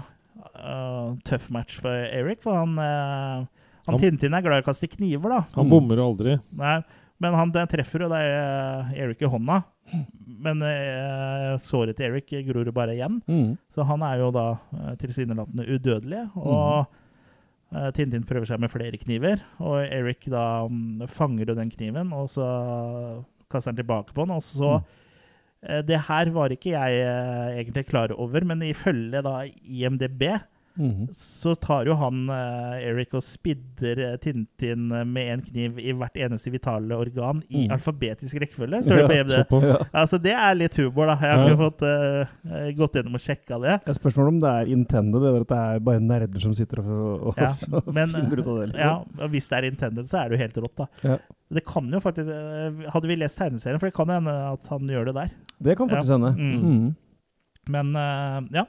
uh, 0.58 1.14
tøff 1.26 1.48
match 1.54 1.78
for 1.82 1.90
Eric, 1.94 2.42
for 2.46 2.58
han, 2.58 2.74
uh, 2.78 3.46
han 3.86 3.94
Han- 3.96 4.02
Tintin 4.02 4.34
er 4.34 4.42
glad 4.46 4.62
i 4.62 4.66
å 4.66 4.68
kaste 4.70 4.90
kniver, 4.90 5.32
da. 5.32 5.42
Han 5.58 5.70
bommer 5.70 5.98
jo 6.02 6.08
aldri. 6.12 6.38
Nei, 6.58 6.78
men 7.22 7.38
han 7.38 7.54
treffer 7.70 8.06
jo 8.06 8.10
da 8.12 8.22
uh, 8.22 8.94
Eric 8.94 9.22
i 9.22 9.30
hånda. 9.30 9.62
Men 10.26 10.62
eh, 10.66 11.54
såret 11.62 11.96
til 11.98 12.10
Eric 12.10 12.32
gror 12.48 12.70
bare 12.74 12.96
igjen. 12.96 13.20
Mm. 13.26 13.56
Så 13.72 13.86
han 13.86 14.02
er 14.04 14.20
jo 14.20 14.32
da 14.34 14.46
uh, 14.56 14.92
tilsynelatende 15.00 15.66
udødelig. 15.76 16.24
Og 16.34 16.84
uh, 17.72 17.88
Tintin 17.96 18.26
prøver 18.26 18.48
seg 18.50 18.60
med 18.62 18.72
flere 18.72 18.98
kniver, 19.00 19.42
og 19.62 19.80
Eric 19.84 20.28
da 20.32 20.66
mm, 20.68 21.06
fanger 21.08 21.52
jo 21.52 21.58
den 21.58 21.72
kniven, 21.72 22.12
og 22.16 22.28
så 22.32 22.50
kaster 23.50 23.72
han 23.72 23.80
tilbake 23.80 24.14
på 24.14 24.24
den, 24.24 24.36
og 24.36 24.44
så 24.44 24.80
eh, 25.62 25.82
Det 25.86 26.00
her 26.08 26.30
var 26.34 26.52
ikke 26.54 26.74
jeg 26.74 27.00
eh, 27.02 27.58
egentlig 27.60 27.86
klar 27.86 28.12
over, 28.12 28.44
men 28.44 28.62
ifølge 28.62 29.22
da 29.22 29.42
IMDb 29.64 30.22
Mm. 30.76 31.06
så 31.16 31.54
tar 31.56 31.86
jo 31.88 31.94
han 31.96 32.28
eh, 32.28 32.88
Eric 32.90 33.14
og 33.16 33.22
spidder 33.24 33.98
eh, 34.12 34.16
Tintin 34.20 34.88
med 35.08 35.30
en 35.32 35.42
kniv 35.42 35.78
i 35.80 35.92
hvert 35.96 36.16
eneste 36.20 36.50
vitale 36.52 36.92
organ 36.96 37.42
i 37.48 37.66
Mm. 37.66 37.72
alfabetisk 37.78 38.36
rekkefølge. 38.42 38.82
Så 38.84 38.96
ja, 38.98 39.06
det 39.06 39.46
på 39.48 39.56
IMDb. 39.60 39.64
Ja. 39.70 39.76
Altså, 40.02 40.18
det 40.22 40.34
er 40.36 40.54
litt 40.54 40.76
humor, 40.76 41.06
da. 41.06 41.16
Jeg 41.22 41.38
har 41.40 41.48
Ja. 41.48 41.56
fått 41.56 41.82
uh, 41.82 42.72
gått 42.76 42.92
gjennom 42.98 43.14
og 43.16 43.20
sjekka 43.24 43.58
det. 43.62 43.80
Jeg 43.86 43.94
spørsmål 44.00 44.28
om 44.34 44.38
det 44.40 44.50
er 44.52 44.72
intended, 44.76 45.22
eller 45.22 45.40
at 45.40 45.48
det 45.48 45.58
er 45.64 45.78
bare 45.80 46.00
nerder 46.00 46.40
som 46.40 46.52
sitter 46.54 46.80
og, 46.84 47.26
og, 47.30 47.34
Ja, 47.40 47.52
og 47.80 47.88
men, 47.94 48.08
finner 48.12 48.38
ut 48.42 48.46
av 48.46 48.60
det. 48.60 48.68
Ja, 48.78 48.92
Liksom. 49.00 49.20
og 49.24 49.30
Hvis 49.30 49.48
det 49.48 49.56
er 49.58 49.70
intended, 49.70 50.04
så 50.12 50.18
er 50.20 50.28
det 50.28 50.36
jo 50.38 50.42
helt 50.44 50.56
rått, 50.66 50.76
da. 50.76 50.86
Ja. 51.02 51.18
Det 51.56 51.62
kan 51.64 51.88
jo 51.94 52.00
faktisk 52.02 52.26
eh, 52.28 52.90
Hadde 52.90 53.06
vi 53.08 53.16
lest 53.16 53.38
tegneserien, 53.38 53.78
for 53.78 53.86
det 53.86 53.94
kan 53.94 54.08
hende 54.10 54.32
at 54.52 54.66
han 54.68 54.88
gjør 54.90 55.04
det 55.06 55.14
der. 55.14 55.30
Det 55.62 55.76
kan 55.78 55.88
faktisk 55.88 56.10
Ja. 56.10 56.18
hende. 56.18 56.32
Mm. 56.36 56.60
Mm. 56.66 56.96
Men 57.68 57.96
uh, 57.96 58.42
ja. 58.52 58.64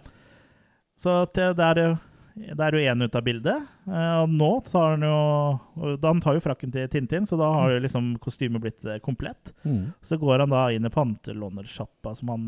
Så 0.97 1.09
det, 1.33 1.51
det 1.59 1.65
er 1.71 1.77
jo 1.83 1.91
det 2.37 2.61
er 2.61 2.69
jo 2.77 2.85
én 2.85 3.01
ut 3.01 3.15
av 3.17 3.23
bildet. 3.25 3.63
Eh, 3.89 4.15
og 4.21 4.29
nå 4.29 4.49
tar 4.67 4.91
han 4.93 5.01
jo 5.01 5.57
Han 6.05 6.19
tar 6.21 6.35
jo 6.37 6.41
frakken 6.43 6.69
til 6.73 6.85
Tintin, 6.93 7.25
så 7.25 7.33
da 7.39 7.47
har 7.49 7.71
jo 7.73 7.79
liksom 7.81 8.11
kostymet 8.21 8.61
blitt 8.61 8.85
eh, 8.85 8.99
komplett. 9.01 9.49
Mm. 9.65 9.89
Så 10.05 10.19
går 10.21 10.39
han 10.43 10.53
da 10.53 10.67
inn 10.69 10.85
i 10.85 10.91
pantelånersjappa 10.93 12.13
som 12.19 12.29
han, 12.29 12.43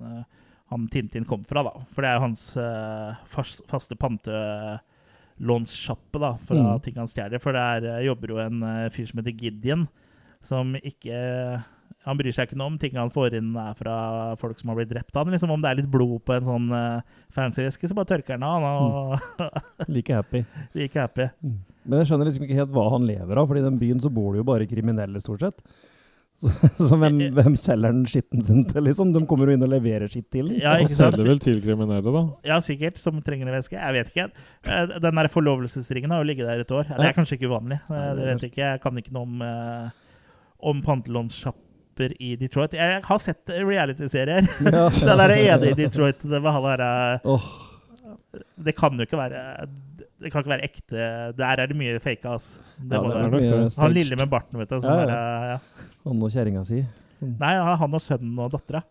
eh, 0.00 0.24
han 0.72 0.88
Tintin 0.88 1.28
kom 1.28 1.44
fra, 1.44 1.60
da. 1.68 1.74
For 1.92 2.00
det 2.00 2.08
er 2.10 2.16
jo 2.16 2.24
hans 2.24 2.46
fast, 3.28 3.60
faste 3.68 3.92
pantelånssjappe 4.00 6.16
da, 6.20 6.32
fra 6.40 6.56
Mm. 6.56 6.80
ting 6.82 6.94
han 6.96 7.06
stjeler. 7.08 7.38
For 7.40 7.52
der 7.52 8.00
jobber 8.06 8.28
jo 8.28 8.38
en 8.38 8.60
fyr 8.90 9.06
som 9.06 9.18
heter 9.20 9.36
Gideon, 9.36 9.88
som 10.40 10.74
ikke 10.76 11.62
Han 12.04 12.18
bryr 12.20 12.34
seg 12.36 12.48
ikke 12.48 12.58
noe 12.60 12.72
om 12.72 12.80
ting 12.80 12.98
han 13.00 13.12
får 13.12 13.38
inn 13.38 13.54
er 13.56 13.76
fra 13.78 13.94
folk 14.40 14.58
som 14.60 14.72
har 14.72 14.80
blitt 14.80 14.92
drept. 14.92 15.14
Han 15.16 15.32
liksom 15.32 15.54
Om 15.54 15.62
det 15.64 15.70
er 15.70 15.80
litt 15.80 15.90
blod 15.90 16.18
på 16.26 16.36
en 16.36 16.44
sånn 16.48 16.68
uh, 16.74 17.22
fancy 17.32 17.64
eske, 17.64 17.88
så 17.88 17.96
bare 17.96 18.10
tørker 18.12 18.36
han 18.36 18.44
av. 18.44 18.68
Han 18.68 19.16
mm. 19.16 19.88
Like 19.94 20.20
happy. 20.20 20.44
like 20.78 21.00
happy. 21.00 21.30
Men 21.84 22.00
jeg 22.00 22.10
skjønner 22.10 22.28
liksom 22.28 22.44
ikke 22.46 22.60
helt 22.60 22.76
hva 22.76 22.86
han 22.92 23.08
lever 23.08 23.40
av, 23.40 23.48
for 23.48 23.60
i 23.60 23.64
den 23.64 23.80
byen 23.80 24.04
så 24.04 24.12
bor 24.12 24.32
det 24.32 24.42
jo 24.42 24.48
bare 24.52 24.68
kriminelle, 24.68 25.24
stort 25.24 25.44
sett. 25.44 25.66
Så, 26.42 26.50
så 26.88 26.96
hvem, 26.98 27.20
hvem 27.30 27.54
selger 27.54 27.92
den 27.94 28.06
skitten 28.10 28.40
sin 28.42 28.64
til, 28.66 28.82
liksom? 28.88 29.12
De 29.14 29.20
kommer 29.30 29.46
jo 29.46 29.54
inn 29.54 29.62
og 29.62 29.70
leverer 29.70 30.10
skitt 30.10 30.26
til 30.34 30.48
den. 30.50 30.56
Ja, 30.58 30.72
ikke 30.82 30.90
sant? 30.90 31.14
selger 31.14 31.28
vel 31.30 31.40
til 31.42 31.60
kriminelle, 31.62 32.14
da. 32.16 32.22
Ja, 32.48 32.56
sikkert. 32.64 32.98
Som 32.98 33.20
trenger 33.22 33.46
en 33.46 33.54
veske. 33.54 33.78
Jeg 33.78 33.94
vet 33.94 34.10
ikke. 34.10 34.24
Eh, 34.66 34.96
Den 34.98 35.20
der 35.20 35.30
forlovelsesringen 35.30 36.10
har 36.10 36.24
jo 36.24 36.26
ligget 36.26 36.50
der 36.50 36.64
et 36.64 36.74
år. 36.74 36.90
Det 36.90 37.06
er 37.06 37.14
kanskje 37.14 37.38
ikke 37.38 37.52
uvanlig. 37.52 37.78
Eh, 37.86 38.08
det 38.18 38.26
vet 38.26 38.42
jeg 38.42 38.50
ikke. 38.50 38.64
Jeg 38.64 38.82
kan 38.82 38.98
ikke 38.98 39.14
noe 39.14 39.28
om, 39.28 39.46
eh, 39.46 40.18
om 40.72 40.82
pantelånssjapper 41.94 42.22
i 42.22 42.36
Detroit. 42.36 42.72
Jeg 42.74 43.02
har 43.04 43.18
sett 43.18 43.48
reality-serier. 43.50 44.48
Ja. 44.74 44.90
Den 45.06 45.18
der 45.18 45.30
ene 45.30 45.70
i 45.70 45.74
Detroit 45.74 46.20
det, 46.22 46.40
der, 46.40 46.80
eh, 46.80 48.40
det 48.56 48.74
kan 48.76 48.96
jo 48.96 49.02
ikke 49.04 49.16
være 49.16 49.66
Det 50.18 50.30
kan 50.32 50.40
ikke 50.42 50.50
være 50.50 50.64
ekte. 50.64 51.32
Der 51.36 51.60
er 51.60 51.66
det 51.66 51.76
mye 51.76 52.00
fake, 52.00 52.26
altså. 52.28 52.60
Det 52.78 52.96
ja, 52.96 53.02
det 53.02 53.16
er 53.16 53.30
nok 53.30 53.42
det. 53.42 53.76
Han 53.78 53.92
lille 53.92 54.16
med 54.16 54.28
barten, 54.30 54.58
vet 54.58 54.68
du. 54.70 54.80
Sånn 54.80 54.90
Ja, 54.90 55.00
ja. 55.00 55.06
der, 55.06 55.14
eh, 55.14 55.50
ja. 55.52 55.90
Han 56.04 56.22
og 56.22 56.30
kjerringa 56.32 56.64
si. 56.64 56.84
Nei, 57.20 57.54
han 57.54 57.94
og 57.94 58.02
sønnen 58.02 58.38
og 58.38 58.50
dattera. 58.52 58.82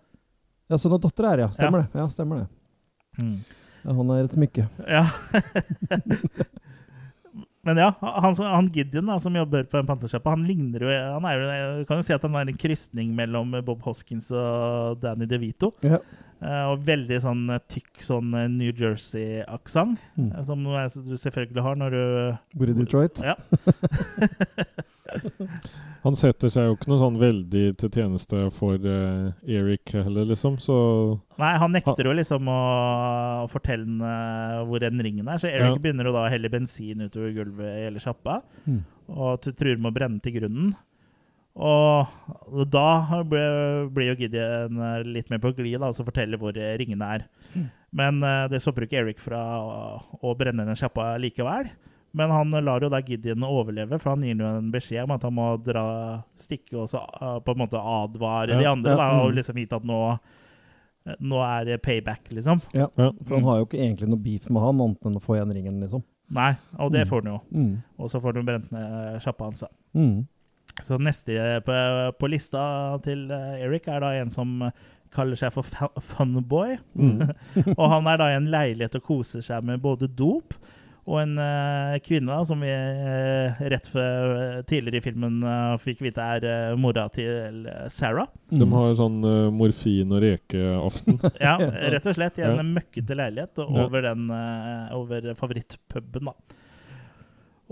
Ja, 0.70 0.78
sønn 0.78 0.96
og 0.96 1.02
datter 1.04 1.28
er 1.30 1.44
ja. 1.46 1.50
Stemmer 1.54 1.84
det. 1.84 2.00
Ja, 2.00 2.08
stemmer 2.10 2.44
det. 2.44 2.48
Mm. 3.22 3.36
Ja, 3.84 3.94
han 3.94 4.14
er 4.16 4.24
et 4.24 4.38
smykke. 4.38 4.68
Ja. 4.88 5.04
Men 7.64 7.80
ja, 7.80 7.94
han, 8.02 8.36
han 8.36 8.68
Gideon 8.76 9.08
da, 9.08 9.16
som 9.24 9.36
jobber 9.40 9.64
på 9.72 9.80
en 9.80 9.88
pantersjappe, 9.88 10.34
han 10.34 10.44
ligner 10.48 10.84
jo 10.84 10.92
han 10.92 11.28
er 11.30 11.40
jo, 11.40 11.86
kan 11.88 12.02
jo 12.02 12.04
si 12.04 12.16
at 12.16 12.26
han 12.28 12.36
er 12.36 12.52
en 12.52 12.60
krysning 12.60 13.14
mellom 13.16 13.56
Bob 13.64 13.86
Hoskins 13.88 14.28
og 14.36 15.00
Danny 15.04 15.30
DeVito. 15.32 15.72
Ja. 15.86 16.02
Uh, 16.44 16.74
og 16.74 16.82
veldig 16.84 17.22
sånn 17.24 17.46
eh, 17.56 17.62
tykk 17.72 18.02
sånn 18.04 18.34
eh, 18.36 18.50
New 18.52 18.74
Jersey-aksent, 18.76 20.02
Mm. 20.20 20.34
som 20.44 20.66
du 21.08 21.16
selvfølgelig 21.16 21.64
har 21.64 21.80
når 21.80 21.96
du 21.96 22.02
Bor 22.60 22.68
i 22.68 22.76
Detroit. 22.76 23.24
Ja. 23.24 23.38
Han 26.04 26.18
setter 26.20 26.52
seg 26.52 26.66
jo 26.68 26.74
ikke 26.76 26.90
noe 26.92 27.00
sånn 27.00 27.16
veldig 27.22 27.62
til 27.80 27.90
tjeneste 27.96 28.40
for 28.58 28.76
uh, 28.76 29.30
Eric 29.48 29.94
heller, 29.96 30.26
liksom. 30.28 30.58
Så 30.60 30.76
Nei, 31.40 31.54
han 31.62 31.72
nekter 31.72 32.04
jo 32.10 32.16
liksom 32.18 32.50
å 32.52 32.58
fortelle 33.52 33.86
den, 33.88 34.02
eh, 34.04 34.58
hvor 34.68 34.84
den 34.84 35.00
ringen 35.00 35.30
er, 35.32 35.40
så 35.40 35.48
Eric 35.48 35.78
Ja. 35.78 35.80
begynner 35.80 36.10
jo 36.10 36.12
da 36.16 36.26
å 36.26 36.32
helle 36.34 36.52
bensin 36.52 37.06
utover 37.06 37.32
gulvet 37.38 37.70
i 37.78 37.86
hele 37.86 38.04
sjappa, 38.04 38.42
Mm. 38.68 38.82
og 39.16 39.42
truer 39.56 39.80
med 39.80 39.94
å 39.94 39.96
brenne 39.96 40.22
til 40.22 40.34
grunnen. 40.42 40.76
Og 41.56 42.66
da 42.74 43.24
blir 43.24 43.88
blir 43.94 44.08
jo 44.12 44.16
Gideon 44.24 44.80
eh, 44.82 45.04
litt 45.06 45.30
mer 45.30 45.40
på 45.40 45.52
glid 45.56 45.80
da, 45.80 45.88
og 45.92 45.96
så 45.96 46.04
forteller 46.04 46.38
hvor 46.42 46.52
ringene 46.54 47.10
er. 47.16 47.26
Men 47.94 48.24
uh, 48.26 48.48
det 48.50 48.60
stopper 48.64 48.88
ikke 48.88 49.04
Eric 49.04 49.20
fra 49.22 49.38
å, 49.62 50.02
å 50.26 50.36
brenne 50.36 50.66
den 50.66 50.76
sjappa 50.80 51.14
likevel. 51.22 51.70
Men 52.14 52.30
han 52.30 52.52
lar 52.64 52.84
jo 52.86 52.90
da 52.94 53.00
Gideon 53.02 53.42
overleve, 53.48 53.98
for 54.00 54.12
han 54.14 54.22
gir 54.22 54.38
jo 54.38 54.46
en 54.46 54.68
beskjed 54.74 55.04
om 55.08 55.16
at 55.16 55.24
han 55.26 55.34
må 55.34 55.48
dra 55.66 55.86
stikke 56.38 56.78
og 56.84 56.90
så 56.92 57.00
eh, 57.02 57.40
på 57.42 57.56
en 57.56 57.62
måte 57.64 57.80
advare 57.82 58.54
Ja, 58.54 58.60
de 58.62 58.68
andre, 58.70 58.94
ja, 58.94 59.00
da, 59.00 59.08
og 59.24 59.32
mm. 59.32 59.38
liksom 59.40 59.58
vite 59.58 59.80
at 59.82 59.88
nå 59.90 60.00
nå 61.20 61.40
er 61.44 61.66
det 61.68 61.82
payback, 61.84 62.30
liksom. 62.32 62.62
Ja. 62.72 62.86
Ja. 62.96 63.10
For 63.28 63.36
han 63.36 63.44
har 63.50 63.58
jo 63.60 63.66
ikke 63.68 63.82
egentlig 63.82 64.08
noe 64.08 64.22
beef 64.24 64.46
med 64.48 64.64
han, 64.64 64.80
annet 64.80 65.10
enn 65.10 65.18
å 65.20 65.24
få 65.24 65.36
igjen 65.36 65.52
ringen, 65.52 65.82
liksom. 65.84 66.04
Nei, 66.34 66.54
og 66.80 66.94
det 66.94 67.02
Mm. 67.04 67.10
får 67.10 67.24
han 67.26 67.32
jo. 67.34 67.40
Mm. 67.52 67.74
Og 68.00 68.10
så 68.10 68.22
får 68.24 68.38
han 68.40 68.46
brent 68.48 68.70
ned 68.72 69.18
sjappa 69.22 69.50
hans. 69.50 69.64
Mm. 69.94 70.22
Så 70.82 70.98
neste 71.04 71.36
på, 71.68 71.76
på 72.22 72.30
lista 72.32 72.64
til 73.04 73.26
eh, 73.36 73.66
Eric 73.66 73.90
er 73.92 74.00
da 74.00 74.14
en 74.22 74.32
som 74.32 74.64
kaller 75.14 75.36
seg 75.38 75.52
for 75.54 75.68
Funboy. 76.00 76.78
mm. 76.96 77.20
og 77.78 77.84
han 77.92 78.08
er 78.08 78.18
da 78.24 78.30
i 78.32 78.38
en 78.40 78.48
leilighet 78.54 78.96
og 79.02 79.04
koser 79.04 79.44
seg 79.44 79.62
med 79.68 79.84
både 79.84 80.08
dop 80.08 80.56
og 81.04 81.18
en 81.20 81.34
uh, 81.36 81.98
kvinne 82.06 82.32
da, 82.32 82.40
som 82.48 82.62
vi 82.64 82.70
uh, 82.72 83.60
rett 83.74 83.90
før 83.92 84.62
tidligere 84.70 85.02
i 85.02 85.04
filmen 85.04 85.42
uh, 85.44 85.76
fikk 85.84 86.00
vite 86.06 86.24
er 86.24 86.46
eh, 86.48 86.76
mora 86.80 87.08
til 87.12 87.66
eh, 87.68 87.86
Sarah. 87.92 88.30
De 88.54 88.64
har 88.72 88.94
sånn 89.00 89.20
eh, 89.28 89.50
morfin- 89.52 90.14
og 90.16 90.22
rekeaften. 90.24 91.20
Ja, 91.44 91.58
rett 91.60 92.08
og 92.08 92.16
slett 92.16 92.40
i 92.40 92.46
en 92.48 92.56
Ja. 92.62 92.68
møkkete 92.78 93.18
leilighet 93.20 93.60
over, 93.66 94.02
den, 94.06 94.30
eh, 94.32 94.94
over 94.96 95.28
favorittpuben, 95.40 96.32
da. 96.32 96.60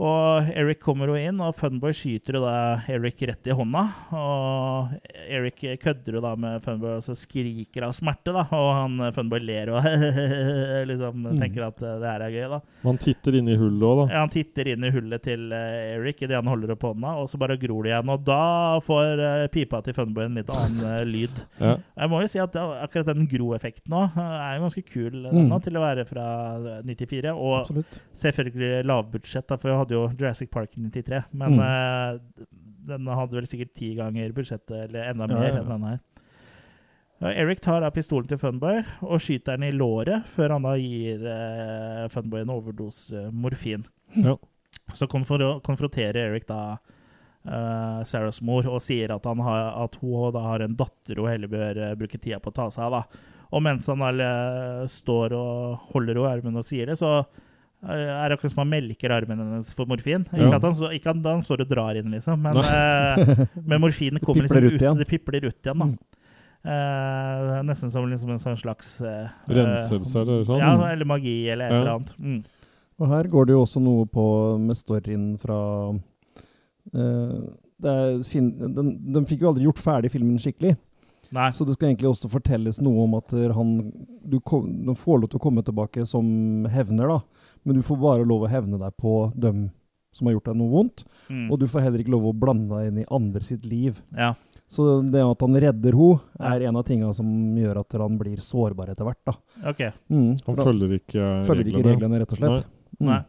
Og 0.02 0.48
Eric 0.58 0.80
kommer 0.82 1.12
jo 1.12 1.16
inn, 1.20 1.38
og 1.46 1.54
Funboy 1.54 1.94
skyter 1.94 2.40
jo 2.40 2.42
da 2.42 2.54
Eric 2.90 3.20
rett 3.30 3.46
i 3.52 3.54
hånda. 3.54 3.84
Og 4.18 4.96
Eric 5.30 5.60
kødder 5.84 6.16
jo 6.18 6.22
da 6.24 6.32
med 6.42 6.64
Funboy 6.66 6.96
og 6.98 7.04
så 7.06 7.14
skriker 7.20 7.86
av 7.86 7.94
smerte, 7.94 8.34
da. 8.34 8.48
Og 8.58 8.70
han 8.80 9.12
Funboy 9.14 9.44
ler 9.46 9.70
og 9.76 9.86
liksom 10.90 11.20
Mm. 11.22 11.38
tenker 11.38 11.66
at 11.68 11.82
eh, 11.86 11.98
det 12.02 12.08
her 12.10 12.24
er 12.26 12.34
gøy, 12.34 12.46
da. 12.50 12.58
Han 12.86 12.98
titter 13.02 13.36
inn 13.38 13.50
i 13.52 13.56
hullet 13.60 13.84
òg, 13.86 14.00
da. 14.00 14.06
Ja, 14.16 14.22
han 14.24 14.32
titter 14.34 14.70
inn 14.72 14.88
i 14.88 14.92
hullet 14.96 15.22
til 15.28 15.44
eh, 15.54 15.98
Eric 16.00 16.24
idet 16.26 16.38
han 16.40 16.50
holder 16.50 16.74
opp 16.74 16.86
hånda, 16.88 17.12
og 17.22 17.30
så 17.30 17.38
bare 17.42 17.60
gror 17.62 17.86
det 17.86 17.92
igjen. 17.94 18.10
Og 18.16 18.24
da 18.26 18.40
får 18.86 19.22
eh, 19.28 19.46
pipa 19.54 19.84
til 19.86 19.96
Funboy 19.98 20.26
en 20.26 20.40
litt 20.40 20.50
annen 20.56 21.06
lyd. 21.12 21.44
Ja. 21.62 21.76
Jeg 22.02 22.12
må 22.12 22.24
jo 22.24 22.32
si 22.32 22.42
at 22.42 22.58
akkurat 22.58 23.12
den 23.12 23.28
groeffekten 23.30 23.94
eh, 24.00 24.18
er 24.18 24.58
jo 24.58 24.66
ganske 24.66 24.86
kul 24.90 25.20
Mm. 25.32 25.46
nå, 25.52 25.58
til 25.64 25.78
å 25.78 25.84
være 25.84 26.08
fra 26.10 26.26
eh, 26.58 26.82
94. 26.90 27.36
Og 27.36 27.54
Absolutt. 27.62 28.00
selvfølgelig 28.24 28.72
lavbudsjett, 28.90 29.46
da, 29.52 29.58
for 29.62 29.70
vi 29.70 29.78
hadde 29.84 29.91
jo 29.96 30.06
Jurassic 30.14 30.52
Park 30.52 30.76
93. 30.78 31.24
Men 31.32 31.58
Mm. 31.58 31.62
uh, 31.62 32.46
den 32.92 33.08
hadde 33.08 33.38
vel 33.38 33.48
sikkert 33.50 33.76
ti 33.78 33.94
ganger 33.96 34.32
budsjettet, 34.34 34.88
eller 34.88 35.12
enda 35.12 35.28
mer 35.28 35.48
ja, 35.48 35.54
ja. 35.54 35.60
enn 35.62 35.70
denne 35.70 35.92
her. 35.94 36.00
Eric 37.22 37.60
tar 37.62 37.84
av 37.86 37.94
pistolen 37.94 38.26
til 38.26 38.40
Funboy 38.42 38.80
og 39.06 39.20
skyter 39.22 39.60
den 39.60 39.68
i 39.68 39.76
låret, 39.76 40.26
før 40.34 40.56
han 40.56 40.66
da 40.66 40.72
gir 40.82 41.22
uh, 41.22 42.08
Funboy 42.10 42.42
en 42.42 42.54
overdose 42.54 43.28
morfin. 43.30 43.86
Ja. 44.18 44.34
Så 44.98 45.06
konfro 45.08 45.60
konfronterer 45.64 46.18
Eric 46.18 46.48
da 46.50 46.80
uh, 47.46 48.02
Sarahs 48.10 48.42
mor 48.42 48.66
og 48.66 48.82
sier 48.82 49.14
at, 49.14 49.30
han 49.30 49.44
har, 49.46 49.70
at 49.84 50.00
hun 50.02 50.34
da 50.34 50.48
har 50.48 50.66
en 50.66 50.76
datter 50.80 51.22
hun 51.22 51.30
heller 51.30 51.52
bør 51.52 51.84
uh, 51.84 51.94
bruke 52.00 52.18
tida 52.18 52.42
på 52.42 52.50
å 52.50 52.58
ta 52.58 52.68
seg 52.74 52.88
av. 52.90 52.98
da. 52.98 53.38
Og 53.52 53.64
mens 53.64 53.88
han 53.92 54.02
da, 54.02 54.34
står 54.90 55.38
og 55.38 55.94
holder 55.94 56.16
henne 56.18 56.28
i 56.28 56.34
armen 56.34 56.60
og 56.62 56.66
sier 56.66 56.90
det, 56.90 56.98
så 56.98 57.22
er 57.82 58.30
det 58.30 58.36
akkurat 58.38 58.54
som 58.54 58.62
han 58.62 58.70
melker 58.70 59.10
armen 59.16 59.40
hennes 59.42 59.74
for 59.74 59.90
morfin. 59.90 60.26
Ikke, 60.30 60.44
Ja. 60.44 60.56
at 60.60 60.64
han, 60.68 60.76
så, 60.78 60.92
ikke 60.94 61.10
at 61.16 61.26
han 61.26 61.42
står 61.42 61.64
og 61.66 61.70
drar 61.72 61.98
inn, 61.98 62.12
liksom, 62.14 62.42
men, 62.46 62.58
uh, 62.62 63.46
men 63.66 63.82
morfinen 63.82 64.22
kommer 64.26 64.46
liksom 64.46 64.68
ut 64.68 64.78
ut, 64.78 64.98
det 65.00 65.08
pipler 65.10 65.48
ut 65.50 65.58
igjen. 65.58 65.80
da. 65.82 65.86
Mm. 65.90 65.98
Eh, 66.62 67.64
nesten 67.66 67.90
som 67.90 68.06
liksom 68.06 68.30
en 68.36 68.38
sånn 68.42 68.58
slags 68.60 69.00
uh, 69.02 69.32
Renselse 69.50 70.14
eller 70.22 70.44
sånn. 70.46 70.60
Ja, 70.62 70.76
eller 70.92 71.08
magi 71.10 71.50
eller 71.50 71.66
et 71.66 71.74
Ja. 71.74 71.80
eller 71.80 71.96
annet. 71.96 72.12
Mm. 72.20 72.44
Og 73.02 73.08
her 73.10 73.24
går 73.34 73.48
det 73.50 73.56
jo 73.56 73.64
også 73.66 73.82
noe 73.82 74.06
på 74.06 74.26
med 74.62 74.78
storyen 74.78 75.40
fra 75.42 75.58
eh, 76.94 77.38
det 77.82 77.90
er 77.98 78.22
fin, 78.30 78.52
den, 78.76 78.92
De 79.14 79.24
fikk 79.26 79.42
jo 79.42 79.50
aldri 79.50 79.66
gjort 79.66 79.82
ferdig 79.82 80.12
filmen 80.14 80.38
skikkelig. 80.38 80.76
Nei. 81.34 81.48
Så 81.56 81.66
det 81.66 81.74
skal 81.80 81.90
egentlig 81.90 82.12
også 82.12 82.30
fortelles 82.30 82.78
noe 82.84 83.08
om 83.08 83.16
at 83.18 83.32
han 83.56 83.72
du, 84.22 84.38
kom, 84.46 84.68
du 84.86 84.94
får 84.94 85.22
lov 85.24 85.32
til 85.32 85.40
å 85.40 85.46
komme 85.48 85.64
tilbake 85.66 86.06
som 86.06 86.68
hevner, 86.70 87.08
da. 87.16 87.41
Men 87.64 87.78
du 87.78 87.84
får 87.86 88.00
bare 88.02 88.26
lov 88.28 88.46
å 88.46 88.52
hevne 88.52 88.80
deg 88.82 88.96
på 88.98 89.32
dem 89.36 89.70
som 90.16 90.28
har 90.28 90.36
gjort 90.36 90.50
deg 90.50 90.58
noe 90.60 90.72
vondt. 90.72 91.04
Mm. 91.30 91.46
Og 91.52 91.60
du 91.62 91.68
får 91.72 91.86
heller 91.86 92.04
ikke 92.04 92.14
lov 92.16 92.30
å 92.32 92.38
blande 92.38 92.74
deg 92.76 92.90
inn 92.92 93.04
i 93.04 93.10
andre 93.16 93.44
sitt 93.48 93.66
liv. 93.70 94.02
Ja. 94.18 94.34
Så 94.72 95.02
det 95.04 95.20
at 95.24 95.42
han 95.44 95.58
redder 95.60 95.96
henne, 96.00 96.22
er 96.40 96.66
en 96.70 96.80
av 96.80 96.86
tingene 96.88 97.12
som 97.16 97.28
gjør 97.60 97.82
at 97.84 97.96
han 98.00 98.18
blir 98.20 98.40
sårbar 98.44 98.94
etter 98.94 99.08
hvert. 99.08 99.20
da. 99.28 99.36
OK. 99.72 99.82
Mm, 100.12 100.30
Han 100.48 100.62
følger 100.64 100.98
ikke 101.00 101.28
følger 101.48 101.72
ikke 101.72 101.86
reglene, 101.90 102.22
rett 102.24 102.36
og 102.36 102.40
slett. 102.40 102.70
Mm. 103.00 103.10
Nei. 103.10 103.22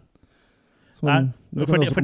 Nei, 1.03 1.16
For, 1.66 1.76
de, 1.82 1.86
for 1.92 2.00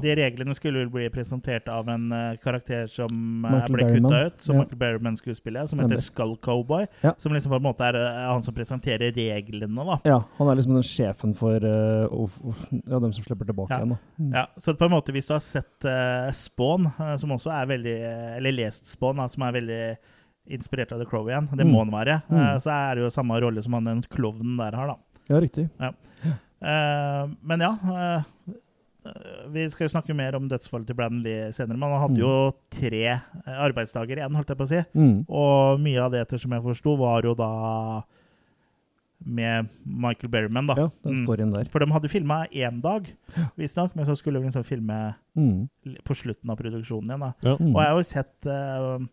de, 0.00 0.12
reglene 0.16 0.54
skulle 0.54 0.78
vel 0.84 0.90
bli 0.92 1.08
presentert 1.10 1.66
av 1.68 1.88
en 1.90 2.04
uh, 2.14 2.36
karakter 2.40 2.86
som 2.88 3.10
eh, 3.44 3.50
Michael 3.50 3.74
ble 3.74 3.86
kutta 3.90 4.20
ut, 4.28 4.36
som 4.40 4.54
Ja. 4.54 4.60
Michael 4.62 4.78
Berryman 4.78 5.16
skulle 5.18 5.34
spille, 5.34 5.64
som 5.68 5.80
heter 5.82 5.98
Skull 6.00 6.36
Cowboy. 6.40 6.86
Ja. 7.02 7.12
Som 7.18 7.34
liksom 7.34 7.50
på 7.50 7.58
en 7.58 7.66
måte 7.66 7.82
er 7.88 7.98
uh, 7.98 8.30
han 8.30 8.42
som 8.46 8.54
presenterer 8.54 9.10
reglene, 9.12 9.84
da. 9.84 9.98
Ja, 10.08 10.20
han 10.38 10.48
er 10.52 10.60
liksom 10.60 10.78
den 10.78 10.86
sjefen 10.86 11.34
for 11.36 11.58
uh, 11.58 12.06
ja, 12.86 13.00
dem 13.02 13.12
som 13.12 13.24
slipper 13.26 13.50
tilbake 13.50 13.74
Ja. 13.74 13.82
igjen. 13.82 13.98
Mm. 14.20 14.32
Ja, 14.38 14.46
så 14.56 14.76
på 14.78 14.86
en 14.86 14.94
måte 14.94 15.12
hvis 15.12 15.26
du 15.28 15.34
har 15.34 15.42
sett 15.44 15.90
Spawn, 16.38 16.86
som 17.18 17.30
også 17.36 17.50
er 17.52 17.66
veldig 17.66 17.96
Eller 18.38 18.52
lest 18.52 18.86
Spawn, 18.86 19.16
da, 19.20 19.26
som 19.28 19.42
er 19.42 19.52
veldig 19.58 19.82
inspirert 20.50 20.92
av 20.94 21.02
The 21.02 21.06
Crow 21.10 21.28
igjen, 21.28 21.48
det 21.52 21.66
Mm. 21.66 21.72
må 21.74 21.82
han 21.84 21.90
være, 21.92 22.22
Mm. 22.30 22.60
så 22.62 22.70
er 22.70 22.94
det 22.94 23.02
jo 23.04 23.10
samme 23.10 23.40
rolle 23.42 23.62
som 23.62 23.72
han 23.74 23.84
den 23.84 24.02
klovnen 24.02 24.56
der 24.56 24.72
har, 24.76 24.86
da. 24.94 24.96
Ja, 25.28 25.38
riktig. 25.40 25.68
Eh, 25.80 25.90
men 26.60 27.62
ja 27.64 27.70
eh, 27.80 28.22
eh, 29.06 29.46
Vi 29.54 29.62
skal 29.72 29.86
jo 29.86 29.92
snakke 29.94 30.14
mer 30.16 30.36
om 30.36 30.48
dødsfallet 30.50 30.86
til 30.90 30.96
Brandon 30.98 31.52
senere, 31.56 31.78
men 31.78 31.88
han 31.94 32.02
hadde 32.04 32.20
jo 32.20 32.32
tre 32.76 33.04
eh, 33.16 33.58
arbeidsdager 33.64 34.20
igjen, 34.20 34.36
holdt 34.36 34.52
jeg 34.52 34.60
på 34.60 34.66
å 34.68 34.70
si. 34.72 34.82
Mm. 34.94 35.14
Og 35.28 35.80
mye 35.80 36.00
av 36.04 36.12
det, 36.12 36.20
etter 36.26 36.42
som 36.42 36.52
jeg 36.52 36.64
forsto, 36.66 36.96
var 37.00 37.24
jo 37.24 37.32
da 37.38 37.50
med 39.20 39.66
Michael 39.84 40.30
Berryman, 40.32 40.68
da. 40.70 40.74
Ja, 40.80 40.86
den 41.04 41.18
står 41.26 41.42
inn 41.44 41.50
der. 41.52 41.66
For 41.68 41.82
de 41.82 41.90
hadde 41.92 42.08
filma 42.08 42.38
én 42.56 42.78
dag, 42.80 43.08
visstnok, 43.60 43.92
men 43.98 44.06
så 44.08 44.14
skulle 44.16 44.40
de 44.40 44.46
liksom 44.48 44.64
filme 44.64 45.00
Mm. 45.36 45.68
på 46.04 46.14
slutten 46.16 46.50
av 46.50 46.56
produksjonen 46.58 47.06
igjen. 47.10 47.20
da. 47.20 47.32
Ja. 47.44 47.56
Mm. 47.60 47.74
Og 47.74 47.80
jeg 47.82 47.90
har 47.90 47.98
jo 48.00 48.06
sett 48.08 48.46
eh, 48.46 48.52
eh, 48.52 49.06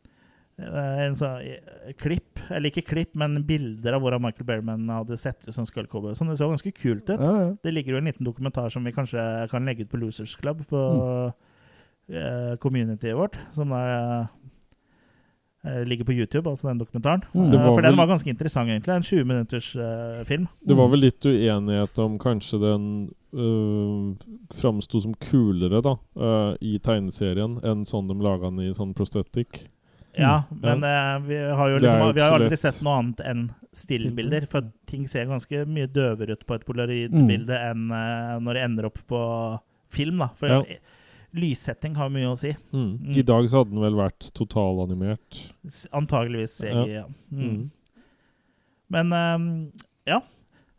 en 0.58 1.16
sånn 1.18 1.44
eh, 1.46 1.92
klipp, 2.02 2.40
eller 2.50 2.72
ikke 2.72 2.88
klipp, 2.90 3.12
men 3.20 3.38
bilder 3.46 3.94
av 3.94 4.02
hvordan 4.02 4.24
Michael 4.24 4.48
Berryman 4.48 4.88
hadde 4.90 5.20
sett 5.22 5.46
ut 5.46 5.54
som 5.54 5.68
Skull 5.70 5.90
Cowboy. 5.90 6.16
Sånn, 6.18 6.32
det 6.32 6.40
så 6.40 6.50
ganske 6.50 6.74
kult 6.74 7.06
ut. 7.12 7.20
Ja, 7.20 7.36
ja. 7.44 7.52
Det 7.62 7.74
ligger 7.76 7.94
jo 7.94 8.02
en 8.02 8.10
liten 8.10 8.26
dokumentar 8.26 8.74
som 8.74 8.88
vi 8.88 8.96
kanskje 8.96 9.22
kan 9.52 9.70
legge 9.70 9.86
ut 9.86 9.94
på 9.94 10.02
Losers 10.02 10.34
Club 10.42 10.66
på 10.72 10.82
eh, 12.10 12.58
communityet 12.64 13.20
vårt, 13.20 13.38
som 13.54 13.70
da 13.76 13.84
eh, 15.62 15.86
ligger 15.86 16.10
på 16.10 16.18
YouTube, 16.18 16.50
altså 16.50 16.72
den 16.72 16.82
dokumentaren. 16.82 17.22
Mm. 17.38 17.54
Eh, 17.54 17.70
For 17.70 17.86
den 17.86 18.02
var 18.02 18.10
ganske 18.10 18.34
interessant, 18.34 18.74
egentlig. 18.74 18.98
En 18.98 19.08
20 19.14 19.30
minutters 19.30 19.70
uh, 19.78 20.26
film. 20.26 20.50
Det 20.66 20.82
var 20.82 20.90
vel 20.90 21.06
litt 21.06 21.22
uenighet 21.22 22.02
om 22.02 22.18
kanskje 22.18 22.64
den 22.66 22.92
uh, 23.38 24.18
framsto 24.58 25.06
som 25.06 25.14
kulere 25.22 25.86
da 25.86 26.00
uh, 26.18 26.58
i 26.66 26.80
tegneserien 26.82 27.60
enn 27.62 27.86
sånn 27.86 28.10
de 28.10 28.18
laga 28.26 28.50
den 28.50 28.72
i 28.72 28.74
sånn 28.74 28.98
prosthetic. 28.98 29.68
Ja, 30.18 30.44
Mm. 30.52 30.60
men 30.62 30.84
uh, 30.84 31.20
vi 31.28 31.36
har 31.38 31.70
jo 31.70 31.78
liksom, 31.80 32.14
vi 32.16 32.22
har 32.22 32.34
aldri 32.40 32.58
sett 32.58 32.82
noe 32.84 32.98
annet 33.00 33.20
enn 33.26 33.46
stillbilder. 33.74 34.48
For 34.50 34.62
ting 34.90 35.08
ser 35.08 35.26
ganske 35.30 35.66
mye 35.70 35.88
døvere 35.88 36.32
ut 36.38 36.46
på 36.48 36.56
et 36.56 36.64
Mm. 36.66 36.70
polaroidbilde 36.74 37.58
enn 37.72 37.92
uh, 37.92 38.40
når 38.42 38.54
det 38.54 38.64
ender 38.64 38.86
opp 38.90 39.00
på 39.08 39.22
film. 39.90 40.18
da. 40.20 40.28
For 40.36 40.48
Ja. 40.48 40.62
lyssetting 41.38 41.96
har 41.96 42.10
mye 42.10 42.32
å 42.32 42.38
si. 42.38 42.56
Mm. 42.74 42.98
Mm. 43.00 43.18
I 43.18 43.22
dag 43.22 43.46
så 43.50 43.60
hadde 43.64 43.72
den 43.76 43.82
vel 43.84 43.94
vært 44.00 44.32
totalanimert. 44.34 45.42
Antageligvis 45.94 46.58
CGI, 46.62 46.94
ja. 46.96 47.06
Mm. 47.32 47.44
Mm. 47.52 47.72
Men 48.90 49.14
eh, 49.14 49.84
ja. 50.14 50.22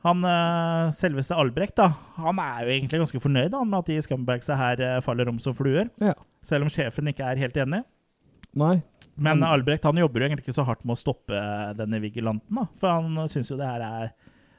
Han 0.07 0.22
eh, 0.24 0.91
selveste 0.95 1.34
Albrecht, 1.34 1.74
da, 1.76 1.89
han 2.16 2.39
er 2.39 2.64
jo 2.64 2.70
egentlig 2.70 3.01
ganske 3.03 3.20
fornøyd 3.20 3.51
da, 3.51 3.64
med 3.66 3.78
at 3.80 3.86
de 3.91 3.97
scumbagsa 4.07 4.57
her 4.57 5.01
faller 5.03 5.28
om 5.28 5.39
som 5.43 5.55
fluer. 5.59 5.91
Ja. 6.01 6.14
Selv 6.47 6.62
om 6.64 6.70
sjefen 6.70 7.11
ikke 7.11 7.26
er 7.26 7.36
helt 7.36 7.57
enig. 7.59 7.82
Nei. 8.59 8.76
Men 9.18 9.42
Albrecht 9.42 9.86
han 9.88 9.98
jobber 9.98 10.22
jo 10.22 10.28
egentlig 10.28 10.44
ikke 10.46 10.56
så 10.61 10.64
hardt 10.68 10.84
med 10.86 10.94
å 10.94 11.00
stoppe 11.00 11.38
denne 11.78 11.98
vigilanten, 12.02 12.61
da. 12.61 12.68
For 12.78 12.92
han 13.00 13.28
syns 13.30 13.50
jo 13.50 13.59
det 13.59 13.66
her 13.66 13.82
er 13.86 14.12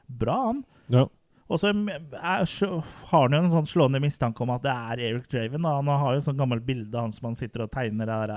bra, 0.09 0.35
han. 0.49 0.63
Ja. 0.91 1.05
Og 1.49 1.57
så 1.61 1.71
har 1.71 3.23
han 3.23 3.33
jo 3.33 3.39
en 3.39 3.53
sånn 3.55 3.69
slående 3.71 4.01
mistanke 4.03 4.43
om 4.45 4.51
at 4.53 4.61
det 4.67 4.73
er 4.73 5.01
Eric 5.07 5.29
Draven. 5.31 5.63
Da. 5.65 5.77
Han 5.79 5.87
har 5.89 6.17
jo 6.17 6.25
sånn 6.27 6.37
gammelt 6.37 6.65
bilde 6.67 6.93
av 6.93 7.07
han 7.07 7.15
som 7.15 7.31
han 7.31 7.39
sitter 7.39 7.63
og 7.65 7.71
tegner 7.73 8.05
der, 8.11 8.33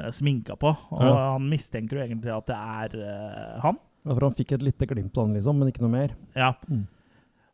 uh, 0.00 0.06
sminka 0.14 0.56
på. 0.56 0.70
Og 0.94 1.02
Ja. 1.04 1.34
han 1.34 1.50
mistenker 1.50 1.98
jo 1.98 2.06
egentlig 2.06 2.32
at 2.32 2.46
det 2.48 2.56
er 2.56 2.96
uh, 2.96 3.60
han. 3.66 3.76
Ja, 4.06 4.14
for 4.14 4.24
han 4.30 4.38
fikk 4.38 4.54
et 4.56 4.64
lite 4.64 4.86
glimt 4.88 5.18
av 5.18 5.26
han, 5.26 5.34
liksom, 5.36 5.58
men 5.60 5.68
ikke 5.68 5.84
noe 5.84 5.92
mer. 5.92 6.16
Ja. 6.34 6.54
Mm. 6.70 6.86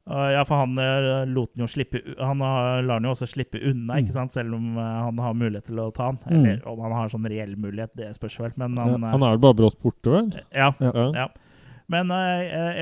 Og 0.07 0.29
ja, 0.31 0.43
for 0.47 0.61
han 0.63 0.77
eh, 0.79 1.25
lot 1.27 1.51
den 1.57 1.65
jo 1.65 1.67
slippe 1.67 1.99
Han 2.21 2.39
lar 2.39 2.85
den 3.01 3.09
jo 3.09 3.15
også 3.17 3.27
slippe 3.27 3.59
unna, 3.59 3.97
Mm. 3.97 4.05
ikke 4.05 4.13
sant? 4.15 4.33
selv 4.37 4.55
om 4.55 4.77
eh, 4.79 5.01
han 5.09 5.19
har 5.19 5.35
mulighet 5.35 5.67
til 5.67 5.81
å 5.83 5.89
ta 5.95 6.13
han. 6.13 6.19
Mm. 6.27 6.37
Eller 6.45 6.69
om 6.71 6.81
han 6.85 6.93
har 6.93 7.09
sånn 7.11 7.27
reell 7.27 7.57
mulighet, 7.57 7.97
det 7.99 8.13
spørs 8.15 8.39
vel. 8.45 8.53
Men 8.57 8.77
han, 8.79 9.01
ja, 9.03 9.11
Han 9.17 9.23
er 9.27 9.35
vel 9.35 9.43
bare 9.49 9.59
brått 9.59 9.81
borte, 9.83 10.13
vel? 10.15 10.31
ja, 10.55 10.73
Ja. 10.81 10.93
Ja. 11.15 11.29
Men 11.89 12.11
uh, 12.11 12.17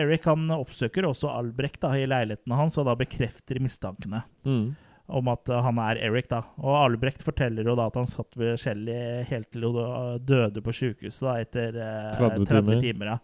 Eric 0.00 0.24
han 0.24 0.46
oppsøker 0.48 1.04
også 1.04 1.28
Albrecht 1.28 1.80
da, 1.82 1.90
i 1.92 2.06
leiligheten 2.08 2.54
hans, 2.56 2.78
og 2.80 2.86
da 2.88 2.94
bekrefter 2.96 3.58
mistankene 3.60 4.22
Mm. 4.46 4.74
om 5.08 5.28
at 5.28 5.48
eh, 5.52 5.60
han 5.60 5.78
er 5.78 5.98
Eric. 6.06 6.28
da. 6.30 6.42
Og 6.58 6.76
Albrecht 6.90 7.22
forteller 7.24 7.64
jo 7.68 7.74
da 7.76 7.86
at 7.90 7.94
han 8.00 8.06
satt 8.08 8.36
ved 8.40 8.56
Shelly 8.58 9.24
helt 9.28 9.50
til 9.52 9.62
hun 9.68 10.20
døde 10.24 10.62
på 10.64 10.72
sjukehuset 10.72 11.40
etter 11.42 11.76
uh, 11.76 12.16
30 12.16 12.46
30 12.48 12.64
timer. 12.64 12.80
timer. 12.80 13.06
ja. 13.06 13.18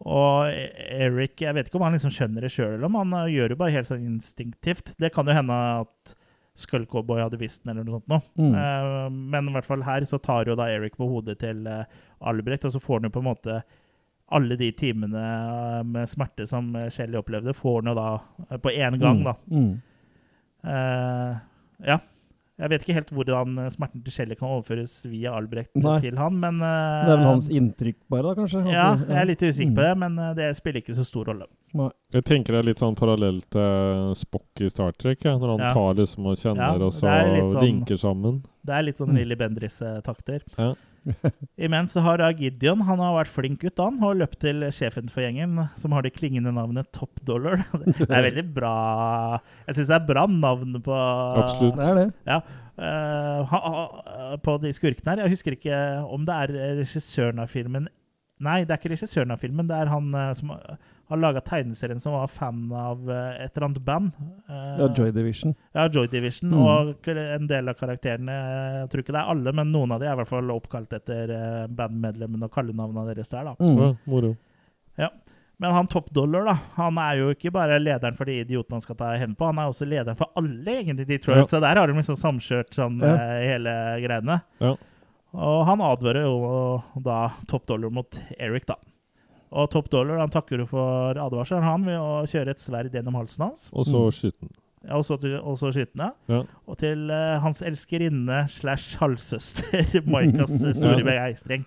Og 0.00 0.48
Eric 0.48 1.42
Jeg 1.44 1.56
vet 1.56 1.68
ikke 1.68 1.76
om 1.76 1.84
han 1.84 1.96
liksom 1.96 2.12
skjønner 2.14 2.46
det 2.46 2.52
sjøl, 2.54 2.78
eller 2.78 2.88
om 2.88 2.96
han 3.02 3.12
eh, 3.18 3.34
gjør 3.34 3.52
det 3.52 3.58
bare 3.60 3.74
helt 3.74 3.90
sånn 3.90 4.06
instinktivt. 4.06 4.94
Det 5.00 5.12
kan 5.12 5.28
jo 5.28 5.36
hende 5.36 5.58
at 5.82 6.14
Skull 6.60 6.86
Cowboy 6.88 7.20
hadde 7.22 7.40
visst 7.40 7.62
den, 7.64 7.74
eller 7.74 7.86
noe 7.86 8.00
sånt. 8.00 8.08
Nå. 8.10 8.20
Mm. 8.40 8.56
Uh, 8.56 9.04
men 9.32 9.50
i 9.50 9.54
hvert 9.54 9.68
fall 9.68 9.84
her 9.86 10.04
så 10.08 10.18
tar 10.20 10.48
jo 10.48 10.56
da 10.58 10.68
Eric 10.72 10.96
på 11.00 11.08
hodet 11.08 11.38
til 11.40 11.62
uh, 11.68 11.84
Albrecht, 12.28 12.66
og 12.68 12.74
så 12.74 12.82
får 12.82 13.00
han 13.00 13.08
jo 13.08 13.14
på 13.14 13.22
en 13.22 13.28
måte 13.30 13.60
alle 14.30 14.54
de 14.54 14.68
timene 14.78 15.22
med 15.90 16.06
smerte 16.06 16.44
som 16.46 16.68
Shelly 16.92 17.18
opplevde, 17.18 17.54
får 17.56 17.80
han 17.80 17.90
jo 17.90 17.94
da 17.98 18.58
på 18.62 18.70
én 18.70 18.98
gang, 19.00 19.24
da. 19.26 19.32
Mm. 19.50 19.72
Uh, 20.62 21.32
ja. 21.88 21.96
Jeg 22.60 22.68
vet 22.68 22.82
ikke 22.84 22.94
helt 22.98 23.10
hvordan 23.16 23.54
eh, 23.58 23.68
smerten 23.72 24.02
til 24.04 24.12
Shelly 24.12 24.36
kan 24.36 24.48
overføres 24.52 24.92
via 25.08 25.32
Albrecht 25.38 25.74
Nei. 25.80 25.94
til 26.04 26.18
han, 26.20 26.36
men 26.42 26.60
uh, 26.60 27.06
Det 27.06 27.14
er 27.14 27.16
vel 27.22 27.26
hans 27.30 27.48
inntrykk, 27.48 27.96
bare, 28.12 28.22
da, 28.28 28.34
kanskje? 28.42 28.64
Ja, 28.68 28.88
jeg 29.08 29.16
er 29.22 29.28
litt 29.30 29.40
usikker 29.46 29.72
på 29.72 29.80
Mm. 29.80 29.86
det, 29.86 29.94
men 30.02 30.18
eh, 30.18 30.34
det 30.36 30.48
spiller 30.58 30.80
ikke 30.82 30.94
så 30.98 31.04
stor 31.08 31.24
rolle. 31.32 31.46
Jeg 32.12 32.24
tenker 32.26 32.52
det 32.52 32.58
er 32.60 32.68
litt 32.68 32.80
sånn 32.82 32.96
parallelt 32.98 33.46
til 33.54 34.12
Spock 34.18 34.60
i 34.60 34.68
Star 34.68 34.92
Trek, 34.98 35.24
ja, 35.24 35.36
når 35.38 35.54
han 35.56 35.64
Ja. 35.68 35.72
tar 35.72 35.94
liksom 35.94 36.26
og 36.26 36.36
kjenner, 36.36 36.78
Ja, 36.78 36.84
og 36.84 36.92
så 36.92 37.06
sånn- 37.50 37.62
linker 37.64 37.96
sammen. 37.96 38.42
Det 38.66 38.74
er 38.74 38.82
litt 38.82 38.98
sånn 38.98 39.08
Mm. 39.14 39.16
Lilly 39.16 39.36
Bendriss-takter. 39.36 40.40
Ja. 40.58 40.74
Imens 41.66 41.94
så 41.96 42.02
har 42.04 42.22
Gideon 42.36 42.82
han 42.86 43.02
har 43.02 43.16
vært 43.16 43.32
flink 43.32 43.62
gutt, 43.64 43.80
han, 43.80 44.00
og 44.04 44.18
løpt 44.20 44.40
til 44.44 44.66
sjefen 44.74 45.10
for 45.12 45.24
gjengen, 45.24 45.58
som 45.80 45.94
har 45.96 46.06
det 46.06 46.14
klingende 46.16 46.52
navnet 46.56 46.90
Top 46.96 47.22
Dollar. 47.26 47.64
Det 48.00 48.08
er 48.08 48.26
veldig 48.30 48.46
bra 48.54 48.74
Jeg 49.66 49.78
syns 49.78 49.92
det 49.92 49.96
er 49.98 50.10
bra 50.10 50.26
navn 50.30 50.80
på 50.84 50.96
Absolutt. 50.96 51.78
Det 51.80 51.88
er 51.88 52.00
det. 52.00 52.08
Ja, 52.28 52.40
ha, 53.50 54.36
på 54.40 54.58
de 54.62 54.70
skurkene 54.72 55.12
her. 55.12 55.24
Jeg 55.26 55.34
husker 55.36 55.56
ikke 55.56 55.80
om 56.08 56.24
det 56.28 56.36
er 56.36 56.54
regissøren 56.80 57.42
av 57.42 57.50
filmen 57.52 57.90
Nei, 58.40 58.62
det 58.64 58.72
er 58.72 58.80
ikke 58.80 58.94
regissøren 58.94 59.34
av 59.34 59.42
filmen. 59.42 59.68
Det 59.68 59.76
er 59.76 59.90
han 59.92 60.08
eh, 60.16 60.30
som 60.38 60.54
har 61.10 61.18
laga 61.20 61.40
tegneserien 61.42 62.00
som 62.00 62.12
var 62.14 62.28
fan 62.30 62.70
av 62.72 63.08
eh, 63.10 63.44
et 63.44 63.56
eller 63.56 63.66
annet 63.68 63.84
band. 63.84 64.12
Eh, 64.48 64.78
Ja, 64.80 64.88
Joy 64.96 65.10
Division. 65.12 65.54
ja, 65.74 65.88
Joy 65.88 66.06
Division. 66.12 66.50
Mm. 66.54 66.60
Og 66.62 67.08
en 67.16 67.46
del 67.50 67.68
av 67.68 67.74
karakterene 67.80 68.36
Jeg 68.80 68.90
tror 68.92 69.02
ikke 69.04 69.12
det 69.16 69.20
er 69.24 69.30
alle, 69.34 69.52
men 69.52 69.72
noen 69.74 69.92
av 69.92 70.00
de 70.00 70.06
er 70.06 70.14
i 70.14 70.20
hvert 70.22 70.28
fall 70.30 70.50
oppkalt 70.54 70.92
etter 70.96 71.30
eh, 71.34 71.66
bandmedlemmene 71.68 72.46
og 72.48 72.54
kallenavnene 72.54 73.10
deres 73.14 73.28
der. 73.34 73.44
da 73.50 73.54
Mm. 73.60 73.76
Ja, 73.80 73.90
moro. 74.06 74.36
Men 75.60 75.74
han 75.76 75.86
Top 75.92 76.06
Dollar 76.16 76.44
da 76.48 76.54
Han 76.78 76.96
er 76.96 77.18
jo 77.18 77.32
ikke 77.34 77.50
bare 77.52 77.76
lederen 77.82 78.16
for 78.16 78.24
de 78.24 78.38
idiotene 78.40 78.78
han 78.78 78.80
skal 78.84 78.96
ta 78.96 79.10
hevn 79.20 79.34
på, 79.36 79.44
han 79.50 79.58
er 79.60 79.68
også 79.68 79.84
lederen 79.88 80.16
for 80.16 80.30
alle 80.40 80.78
egentlig 80.80 81.06
Detroit. 81.10 81.42
Ja. 81.42 81.44
Så 81.50 81.60
der 81.60 81.76
har 81.76 81.86
de 81.90 81.92
liksom 81.98 82.16
samkjørt 82.16 82.72
sånn 82.72 82.96
Ja. 83.02 83.16
hele 83.44 83.74
greiene. 84.00 84.38
Ja. 84.60 84.76
Og 85.34 85.66
han 85.68 85.78
advarer 85.84 86.24
jo 86.24 86.82
da 87.04 87.28
Top 87.46 87.66
Dollar 87.66 87.90
mot 87.90 88.18
Eric, 88.38 88.64
da. 88.66 88.74
Og 89.52 89.68
Top 89.72 89.88
Dollar 89.90 90.20
han 90.22 90.30
takker 90.30 90.58
jo 90.62 90.66
for 90.70 91.18
advarselen 91.18 91.64
han 91.66 91.84
ved 91.84 91.98
å 91.98 92.22
kjøre 92.30 92.50
et 92.54 92.60
sverd 92.62 92.92
gjennom 92.94 93.16
halsen 93.18 93.48
hans. 93.48 93.68
Og 93.72 93.84
så 93.86 94.04
Mm. 94.06 94.12
skyte 94.14 94.40
den. 94.40 94.50
Ja, 94.88 94.96
Og 94.96 95.04
så, 95.04 95.72
skyte 95.72 95.96
den. 95.96 96.46
Og 96.68 96.78
til 96.78 97.10
uh, 97.10 97.38
hans 97.40 97.60
elskerinne 97.62 98.48
slash 98.48 98.96
halvsøster 98.96 100.00
Maikas 100.06 100.54
eh, 100.64 100.72
store 100.72 100.98
Ja. 101.02 101.04
begeistring. 101.04 101.66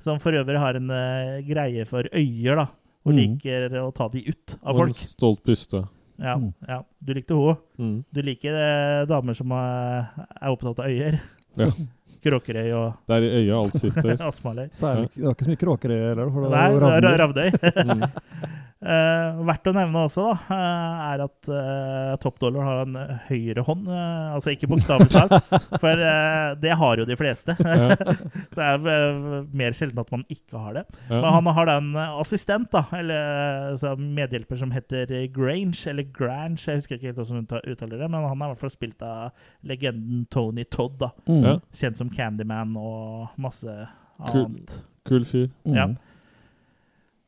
Som 0.00 0.18
for 0.20 0.32
øvrig 0.32 0.58
har 0.58 0.76
en 0.76 0.90
uh, 0.90 1.40
greie 1.44 1.84
for 1.86 2.02
øyer, 2.12 2.54
da. 2.56 2.66
Og 3.04 3.12
Mm. 3.12 3.16
liker 3.18 3.68
å 3.82 3.92
ta 3.92 4.08
de 4.08 4.22
ut 4.30 4.54
av 4.64 4.76
Og 4.78 4.86
en 4.86 4.92
stolt 4.94 5.42
byste. 5.44 5.82
Ja, 6.18 6.36
Mm. 6.36 6.54
ja. 6.68 6.82
Du 7.04 7.12
likte 7.12 7.34
henne. 7.34 7.56
Mm. 7.78 8.04
Du 8.14 8.22
liker 8.22 8.54
uh, 8.54 9.04
damer 9.06 9.34
som 9.34 9.50
er, 9.52 10.08
er 10.40 10.48
opptatt 10.54 10.78
av 10.78 10.86
øyer. 10.86 11.20
Ja. 11.58 11.66
Kråkerøy 12.24 12.68
og 12.78 12.92
Det 13.08 13.16
er 13.18 13.26
i 13.26 13.32
øya 13.42 13.60
alt 13.60 13.78
sitter. 13.80 14.14
Asmaløy. 14.28 14.68
Så 14.72 14.90
er 14.90 15.02
det 15.04 15.24
var 15.24 15.34
ikke 15.36 15.46
så 15.46 15.52
mye 15.52 15.62
Kråkerøy 15.64 15.98
heller. 16.08 16.30
For 16.34 16.46
det 16.46 16.52
Nei, 16.54 16.64
var 16.64 16.74
jo 16.74 16.80
det 16.80 16.92
er 16.92 17.18
ravner. 17.22 17.24
Ravdøy. 17.24 17.48
Mm. 17.84 18.06
Eh, 18.84 19.38
verdt 19.48 19.68
å 19.70 19.72
nevne 19.72 20.00
også, 20.04 20.26
da, 20.28 20.34
eh, 20.52 21.04
er 21.14 21.22
at 21.24 21.48
eh, 21.48 22.10
Top 22.20 22.36
Dollar 22.42 22.66
har 22.66 22.80
en 22.82 22.98
eh, 23.00 23.14
høyre 23.30 23.64
hånd. 23.64 23.86
eh, 23.88 24.34
altså 24.36 24.52
ikke 24.52 24.68
bokstavelig 24.68 25.08
talt, 25.14 25.48
for 25.82 26.02
det 26.60 26.74
har 26.76 27.00
jo 27.00 27.06
de 27.08 27.16
fleste. 27.16 27.56
Det 28.54 28.60
er 28.62 28.84
mer 29.56 29.74
sjelden 29.74 30.02
at 30.02 30.10
man 30.12 30.24
ikke 30.30 30.60
har 30.60 30.76
det. 30.76 30.84
Men 31.08 31.26
han 31.32 31.48
har 31.56 31.68
da 31.68 31.78
en 31.80 31.96
assistent, 32.20 32.68
da, 32.74 32.84
eller 32.94 33.72
altså, 33.72 33.94
medhjelper 33.98 34.60
som 34.60 34.72
heter 34.74 35.10
Grange, 35.34 35.80
eller 35.90 36.06
Grange, 36.14 36.60
jeg 36.66 36.82
husker 36.82 36.98
ikke 36.98 37.10
helt 37.10 37.20
hvordan 37.22 37.40
hun 37.40 37.72
uttaler 37.72 37.98
det, 38.04 38.08
men 38.10 38.20
han 38.20 38.40
har 38.44 38.50
i 38.50 38.54
hvert 38.54 38.62
fall 38.66 38.74
spilt 38.74 39.02
av 39.06 39.32
legenden 39.66 40.26
Tony 40.34 40.64
Todd, 40.68 40.98
da. 41.00 41.10
Mm. 41.30 41.62
Kjent 41.74 42.00
som 42.00 42.12
Candyman 42.12 42.76
og 42.78 43.32
masse 43.40 43.70
Kul. 44.28 44.44
annet. 44.44 44.82
Kul 45.08 45.24
fyr. 45.28 45.48
Mm. 45.66 45.78
Ja. 45.80 45.88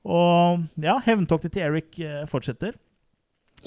Og 0.07 0.67
ja, 0.83 0.99
hevntoktet 1.03 1.53
til 1.57 1.67
Eric 1.67 1.97
fortsetter. 2.31 2.31
fortsetter. 2.31 2.83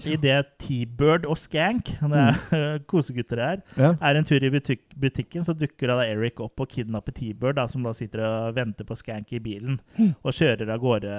Idet 0.07 0.45
T-Bird 0.61 1.25
og 1.27 1.35
Skank, 1.41 1.89
det 1.99 2.19
er 2.21 2.77
kosegutter 2.91 3.41
her, 3.41 3.61
Ja. 3.75 3.89
er 3.99 4.15
en 4.19 4.23
tur 4.23 4.39
i 4.45 4.51
butik 4.53 4.85
butikken, 4.95 5.43
så 5.43 5.51
dukker 5.57 5.91
da 5.91 6.05
Eric 6.05 6.39
opp 6.39 6.61
og 6.63 6.69
kidnapper 6.71 7.11
T-Bird, 7.17 7.59
som 7.67 7.83
da 7.83 7.91
sitter 7.97 8.21
og 8.23 8.55
venter 8.55 8.87
på 8.87 8.95
Skank 8.95 9.33
i 9.35 9.41
bilen, 9.43 9.79
og 10.23 10.31
kjører 10.37 10.71
av 10.71 10.79
gårde 10.79 11.17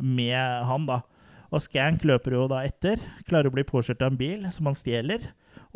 med 0.00 0.64
han, 0.70 0.86
da. 0.88 1.02
Og 1.52 1.60
Skank 1.60 2.06
løper 2.08 2.38
jo 2.38 2.46
da 2.48 2.62
etter, 2.64 3.02
klarer 3.28 3.50
å 3.50 3.56
bli 3.58 3.66
påkjørt 3.68 4.00
av 4.06 4.14
en 4.14 4.20
bil 4.22 4.46
som 4.54 4.70
han 4.70 4.78
stjeler, 4.78 5.26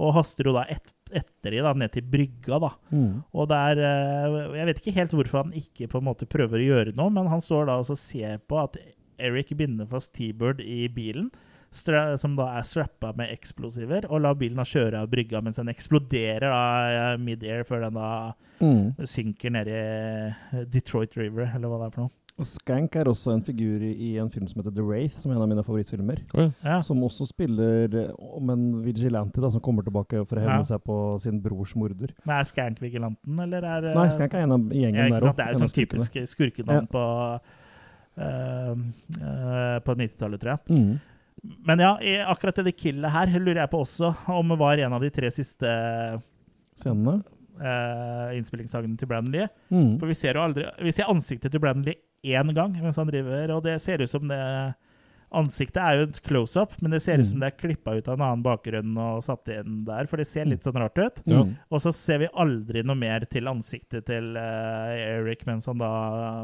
og 0.00 0.14
haster 0.16 0.48
jo 0.48 0.54
da 0.56 0.64
et, 0.72 0.94
etter 1.12 1.50
de 1.54 1.62
da, 1.62 1.72
ned 1.74 1.92
til 1.94 2.02
brygga, 2.10 2.58
da. 2.62 2.70
Mm. 2.90 3.24
Og 3.34 3.48
der, 3.48 3.78
eh, 3.78 4.56
Jeg 4.58 4.66
vet 4.66 4.80
ikke 4.82 4.94
helt 4.96 5.10
hvorfor 5.16 5.42
han 5.44 5.52
ikke 5.52 5.88
på 5.92 5.98
en 5.98 6.04
måte 6.08 6.26
prøver 6.26 6.58
å 6.58 6.66
gjøre 6.70 6.96
noe, 6.96 7.10
men 7.10 7.26
han 7.30 7.40
står 7.40 7.66
da 7.66 7.78
og 7.78 7.86
ser 7.98 8.38
på 8.48 8.58
at 8.62 8.76
Eric 9.18 9.54
binder 9.56 9.86
fast 9.86 10.12
T-Bird 10.14 10.60
i 10.60 10.88
bilen, 10.88 11.30
som 11.72 12.36
da 12.36 12.46
er 12.58 12.62
strappa 12.68 13.14
med 13.16 13.30
eksplosiver, 13.32 14.06
og 14.10 14.22
lar 14.22 14.34
bilen 14.38 14.56
da 14.56 14.64
kjøre 14.64 15.00
av 15.02 15.10
brygga 15.10 15.42
mens 15.42 15.56
den 15.56 15.68
eksploderer 15.72 16.40
da 16.46 17.12
eh, 17.12 17.16
mid-air 17.18 17.64
før 17.64 17.86
den 17.86 17.94
da 17.94 18.34
Mm. 18.56 18.94
synker 19.04 19.50
ned 19.52 19.68
i 19.68 20.64
Detroit 20.72 21.12
River, 21.18 21.50
eller 21.54 21.68
hva 21.68 21.78
det 21.82 21.86
er 21.86 21.90
for 21.92 22.06
noe. 22.06 22.10
Og 22.36 22.44
Skank 22.44 22.96
er 23.00 23.08
også 23.08 23.32
en 23.32 23.40
figur 23.44 23.80
i, 23.80 23.94
i 23.94 24.08
en 24.20 24.28
film 24.32 24.44
som 24.50 24.60
heter 24.60 24.74
The 24.76 24.84
Wraith, 24.84 25.14
som 25.22 25.30
er 25.30 25.38
en 25.38 25.44
av 25.46 25.48
mine 25.48 25.62
favorittfilmer. 25.64 26.18
Oh, 26.36 26.50
Ja. 26.66 26.82
Som 26.84 27.00
også 27.06 27.24
spiller 27.30 27.94
eh, 27.96 28.10
om 28.36 28.50
en 28.52 28.64
vigilante 28.84 29.40
da, 29.40 29.48
som 29.54 29.62
kommer 29.64 29.86
tilbake 29.86 30.20
for 30.28 30.36
å 30.36 30.42
hevne 30.44 30.58
Ja. 30.60 30.66
seg 30.68 30.82
på 30.84 30.96
sin 31.22 31.38
brors 31.40 31.72
morder. 31.78 32.12
Men 32.26 32.36
er 32.36 32.48
Skank-vigilanten, 32.50 33.40
eller 33.40 33.64
er 33.64 33.88
eh, 33.88 33.96
Nei, 33.96 34.08
Skank 34.12 34.36
er 34.36 34.44
en 34.44 34.52
av 34.58 34.66
gjengen 34.68 35.00
ja, 35.00 35.08
der 35.14 35.28
òg. 35.30 35.36
Det 35.38 35.46
er 35.46 35.56
jo 35.56 35.62
sånn 35.62 35.72
typisk 35.78 36.18
skurkenavn 36.34 36.90
på 36.92 37.04
uh, 38.20 38.74
uh, 38.76 39.78
På 39.86 39.96
90-tallet, 39.96 40.42
tror 40.42 40.52
jeg. 40.52 40.76
Mm. 40.76 41.54
Men 41.64 41.84
ja, 41.86 41.94
i 42.04 42.18
akkurat 42.20 42.60
det 42.66 42.74
killet 42.76 43.12
her 43.16 43.32
lurer 43.38 43.62
jeg 43.62 43.72
på 43.72 43.80
også 43.80 44.12
om 44.34 44.52
det 44.52 44.58
var 44.60 44.82
en 44.84 44.96
av 44.98 45.00
de 45.04 45.10
tre 45.14 45.30
siste 45.32 45.72
Scenene. 46.76 47.22
Uh, 47.56 48.36
innspillingsdagene 48.36 48.98
til 49.00 49.08
Brandon 49.08 49.32
Lee. 49.32 49.48
Mm. 49.72 49.94
For 49.96 50.10
vi 50.10 50.16
ser 50.18 50.36
jo 50.36 50.42
aldri 50.44 50.66
Vi 50.84 50.92
ser 50.92 51.08
ansiktet 51.08 51.54
til 51.54 51.62
Brandon 51.62 51.86
Lee 51.88 51.96
én 52.26 52.52
gang 52.56 52.72
mens 52.82 52.96
han 53.00 53.06
driver, 53.10 53.54
og 53.56 53.62
det 53.66 53.78
ser 53.84 54.02
ut 54.02 54.10
som 54.10 54.26
det 54.28 54.74
Ansiktet 55.36 55.80
er 55.82 55.96
jo 55.98 56.04
et 56.06 56.18
close-up, 56.22 56.76
men 56.80 56.92
det 56.94 57.00
ser 57.02 57.18
ut 57.18 57.26
som 57.26 57.36
Mm. 57.36 57.40
det 57.42 57.48
er 57.48 57.56
klippa 57.58 57.96
ut 57.98 58.06
av 58.08 58.14
en 58.14 58.22
annen 58.22 58.42
bakgrunn 58.44 58.92
og 58.96 59.24
satt 59.26 59.48
inn 59.50 59.80
der, 59.84 60.06
for 60.06 60.16
det 60.22 60.26
ser 60.30 60.46
litt 60.46 60.62
sånn 60.62 60.78
rart 60.78 60.96
ut. 61.02 61.18
Ja. 61.26 61.40
Mm. 61.42 61.56
Og 61.68 61.80
så 61.82 61.90
ser 61.92 62.18
vi 62.22 62.28
aldri 62.32 62.84
noe 62.86 62.94
mer 62.94 63.26
til 63.26 63.48
ansiktet 63.50 64.06
til 64.06 64.36
uh, 64.38 64.94
Eric 64.94 65.42
mens 65.44 65.66
han 65.66 65.78
da 65.82 65.90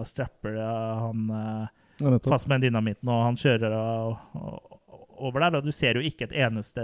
strapper 0.04 0.58
uh, 0.58 0.98
han 1.06 1.30
uh, 1.30 2.18
fast 2.26 2.48
med 2.50 2.56
en 2.58 2.66
dynamitten, 2.72 3.08
og 3.08 3.22
han 3.30 3.38
kjører 3.38 3.72
over 5.22 5.40
der. 5.46 5.60
Og 5.60 5.64
du 5.64 5.70
ser 5.72 5.94
jo 5.94 6.02
ikke 6.02 6.26
et 6.26 6.34
eneste 6.42 6.82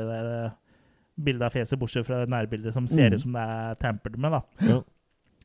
bilde 1.19 1.45
av 1.45 1.51
fjeset, 1.53 1.79
bortsett 1.81 2.07
fra 2.07 2.23
det 2.23 2.31
nærbildet 2.31 2.73
som 2.79 2.87
ser 2.87 3.11
Mm. 3.11 3.15
ut 3.15 3.21
som 3.27 3.33
det 3.33 3.43
er 3.43 3.75
tampered 3.83 4.17
med. 4.19 4.31
da. 4.39 4.43
Ja. 4.61 4.81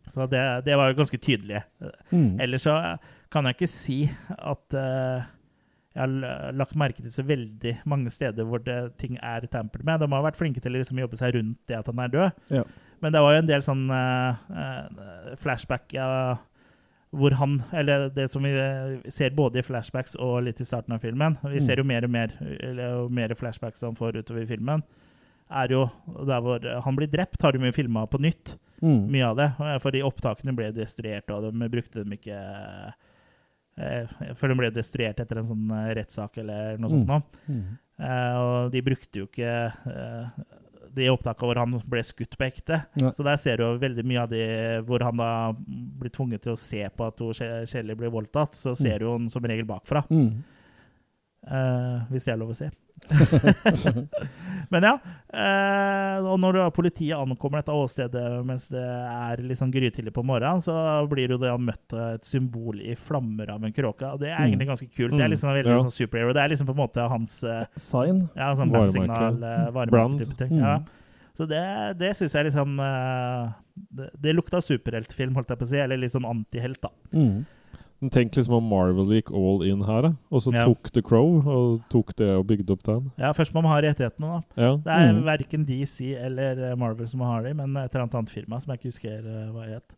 Så 0.06 0.30
det, 0.30 0.66
det 0.66 0.76
var 0.78 0.90
jo 0.92 0.98
ganske 1.02 1.18
tydelig. 1.18 1.64
Mm. 2.12 2.40
Ellers 2.40 2.62
så 2.68 2.78
kan 3.34 3.48
jeg 3.50 3.58
ikke 3.58 3.72
si 3.72 3.98
at 4.38 4.78
uh, 4.78 5.26
jeg 5.94 6.02
har 6.02 6.54
lagt 6.58 6.78
merke 6.80 7.02
til 7.04 7.12
så 7.14 7.26
veldig 7.26 7.76
mange 7.90 8.10
steder 8.14 8.46
hvor 8.50 8.62
det, 8.66 8.78
ting 9.02 9.18
er 9.22 9.46
tampert 9.50 9.84
med. 9.86 10.00
De 10.02 10.08
har 10.10 10.24
vært 10.26 10.38
flinke 10.40 10.62
til 10.62 10.74
å 10.74 10.80
liksom 10.80 11.02
jobbe 11.02 11.18
seg 11.20 11.36
rundt 11.36 11.60
det 11.70 11.78
at 11.78 11.90
han 11.92 12.02
er 12.02 12.14
død. 12.14 12.40
Ja. 12.56 12.64
Men 13.04 13.14
det 13.14 13.22
var 13.22 13.36
jo 13.36 13.42
en 13.44 13.50
del 13.50 13.62
sånn 13.66 13.84
eh, 13.94 15.36
flashback 15.42 15.94
uh, 16.00 16.38
hvor 17.14 17.36
han 17.38 17.60
Eller 17.78 18.08
det 18.10 18.30
som 18.32 18.42
vi 18.42 18.54
ser 19.14 19.36
både 19.38 19.60
i 19.62 19.66
flashbacks 19.68 20.16
og 20.18 20.40
litt 20.48 20.62
i 20.64 20.66
starten 20.66 20.96
av 20.96 21.04
filmen. 21.04 21.36
Vi 21.44 21.60
Mm. 21.60 21.66
ser 21.68 21.78
jo 21.78 21.84
mer 21.86 22.06
og 22.08 22.10
mer 22.10 22.32
eller 22.60 23.10
mer 23.10 23.36
flashbacks 23.38 23.84
han 23.86 23.94
får 23.96 24.18
utover 24.24 24.42
i 24.42 24.50
filmen. 24.50 24.82
Er 25.52 25.68
jo 25.70 25.84
der 26.26 26.42
hvor 26.42 26.64
han 26.82 26.96
blir 26.98 27.12
drept, 27.12 27.42
har 27.44 27.52
de 27.54 27.60
jo 27.62 27.72
filma 27.72 28.08
på 28.10 28.18
nytt. 28.24 28.56
Mm. 28.82 29.12
Mye 29.12 29.28
av 29.30 29.38
det. 29.38 29.52
For 29.84 29.92
de 29.92 30.02
opptakene 30.02 30.56
ble 30.58 30.72
destruert, 30.74 31.30
og 31.30 31.52
de 31.54 31.70
brukte 31.70 32.02
dem 32.02 32.16
ikke 32.18 32.40
For 34.38 34.48
den 34.52 34.58
ble 34.60 34.70
destruert 34.76 35.20
etter 35.24 35.40
en 35.42 35.48
sånn 35.50 35.72
eh, 35.74 35.94
rettssak 35.98 36.38
eller 36.44 36.78
noe 36.78 36.90
sånt. 36.94 37.08
Mm. 37.08 37.14
nå. 37.14 37.22
Mm. 37.48 37.80
Eh, 38.04 38.36
og 38.42 38.72
de 38.74 38.82
brukte 38.86 39.20
jo 39.22 39.26
ikke 39.30 39.54
eh, 39.94 40.44
de 40.94 41.08
opptakene 41.10 41.48
hvor 41.50 41.58
han 41.58 41.74
ble 41.90 42.04
skutt 42.06 42.36
på 42.38 42.46
ekte. 42.46 42.78
Ja. 43.02 43.10
Så 43.18 43.26
der 43.26 43.38
ser 43.42 43.58
du 43.58 43.64
jo 43.66 43.80
veldig 43.82 44.04
mye 44.06 44.22
av 44.26 44.30
de 44.30 44.44
hvor 44.86 45.02
han 45.08 45.18
da 45.18 45.30
blir 45.58 46.14
tvunget 46.14 46.44
til 46.46 46.54
å 46.54 46.60
se 46.60 46.84
på 46.94 47.08
at 47.10 47.18
Kjelli 47.34 47.66
Kje- 47.96 47.98
blir 48.04 48.14
voldtatt. 48.14 48.54
Så 48.60 48.76
ser 48.78 49.00
du 49.02 49.08
hun 49.10 49.26
som 49.34 49.42
regel 49.50 49.66
bakfra, 49.66 50.04
Mm. 50.10 50.44
eh, 51.50 52.06
hvis 52.12 52.26
det 52.30 52.34
er 52.36 52.38
lov 52.44 52.54
å 52.54 52.60
si. 52.62 52.70
Men 54.74 54.86
ja. 54.88 54.94
eh, 55.38 56.18
og 56.26 56.40
når 56.42 56.58
politiet 56.74 57.14
ankommer 57.18 57.62
dette 57.62 57.76
åstedet 57.78 58.24
mens 58.48 58.66
det 58.74 58.82
er 58.84 59.44
liksom 59.46 59.70
grytidlig 59.74 60.14
på 60.16 60.24
morgenen, 60.26 60.64
så 60.66 60.74
blir 61.12 61.30
jo 61.36 61.38
det 61.42 61.52
han 61.54 61.66
møtt 61.68 61.94
et 62.16 62.26
symbol 62.26 62.82
i 62.82 62.96
flammer 62.98 63.52
av 63.54 63.64
en 63.68 63.76
kråke. 63.76 64.10
Og 64.16 64.20
det 64.24 64.32
er 64.32 64.40
Mm. 64.40 64.48
egentlig 64.50 64.70
ganske 64.72 64.90
kult. 64.90 65.14
Det 65.18 65.22
er 65.28 65.30
liksom 65.36 65.54
veldig 65.54 65.72
Ja. 65.76 65.84
sånn 65.84 65.98
superhero. 66.00 66.34
Det 66.34 66.42
er 66.44 66.50
liksom 66.50 66.68
på 66.68 66.76
en 66.76 66.82
måte 66.88 67.08
hans 67.10 67.44
eh, 67.44 67.66
Sign. 67.78 68.30
ja, 68.36 68.54
sånn 68.56 68.72
Varemerke. 68.74 69.08
brandsignal, 69.08 69.44
eh, 69.44 69.86
Brand. 69.94 70.20
Mm. 70.22 70.60
Ja. 70.60 70.80
Så 71.38 71.48
det, 71.50 71.98
det 71.98 72.12
syns 72.16 72.34
jeg 72.34 72.46
liksom 72.52 72.78
Det, 73.92 74.10
det 74.22 74.36
lukta 74.36 74.60
superheltfilm, 74.62 75.34
holdt 75.34 75.50
jeg 75.50 75.58
på 75.58 75.66
å 75.66 75.70
si. 75.70 75.78
Eller 75.82 75.98
litt 75.98 76.12
sånn 76.14 76.28
antihelt, 76.30 76.80
da. 76.82 76.90
Mm. 77.14 77.46
Men 78.04 78.12
tenk 78.12 78.36
liksom 78.36 78.58
om 78.58 78.66
Marvel 78.68 79.08
gikk 79.16 79.30
all 79.32 79.62
in 79.64 79.80
her. 79.88 80.10
Og 80.30 80.42
så 80.44 80.52
Ja. 80.52 80.66
tok 80.68 80.90
The 80.92 81.02
Crow 81.02 81.38
og 81.48 81.82
tok 81.90 82.10
det 82.20 82.28
og 82.36 82.46
bygde 82.50 82.74
opp 82.76 82.84
den. 82.84 83.12
Ja, 83.18 83.32
Først 83.32 83.54
må 83.56 83.62
man 83.64 83.72
ha 83.72 83.78
rettighetene, 83.80 84.28
da. 84.28 84.62
Ja. 84.62 84.72
Det 84.76 84.92
er 84.92 85.14
Mm. 85.14 85.24
verken 85.24 85.66
DC 85.66 86.14
eller 86.20 86.60
eh, 86.72 86.76
Marvel 86.76 87.08
som 87.08 87.22
har 87.22 87.44
de, 87.44 87.54
men 87.54 87.78
et 87.78 87.96
eller 87.96 88.10
annet 88.12 88.30
firma 88.30 88.60
som 88.60 88.74
jeg 88.74 88.80
ikke 88.82 88.92
husker 88.92 89.22
hva 89.24 89.54
hva 89.54 89.68
het. 89.70 89.96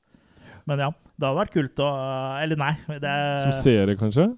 Men 0.67 0.79
ja, 0.79 0.91
det 1.17 1.25
hadde 1.27 1.39
vært 1.39 1.51
kult 1.53 1.75
å 1.81 1.89
Eller 2.43 2.55
nei. 2.57 2.75
Det 2.87 3.03
er, 3.03 3.51
Som 3.51 3.57
serie, 3.63 3.95
kanskje? 3.97 4.37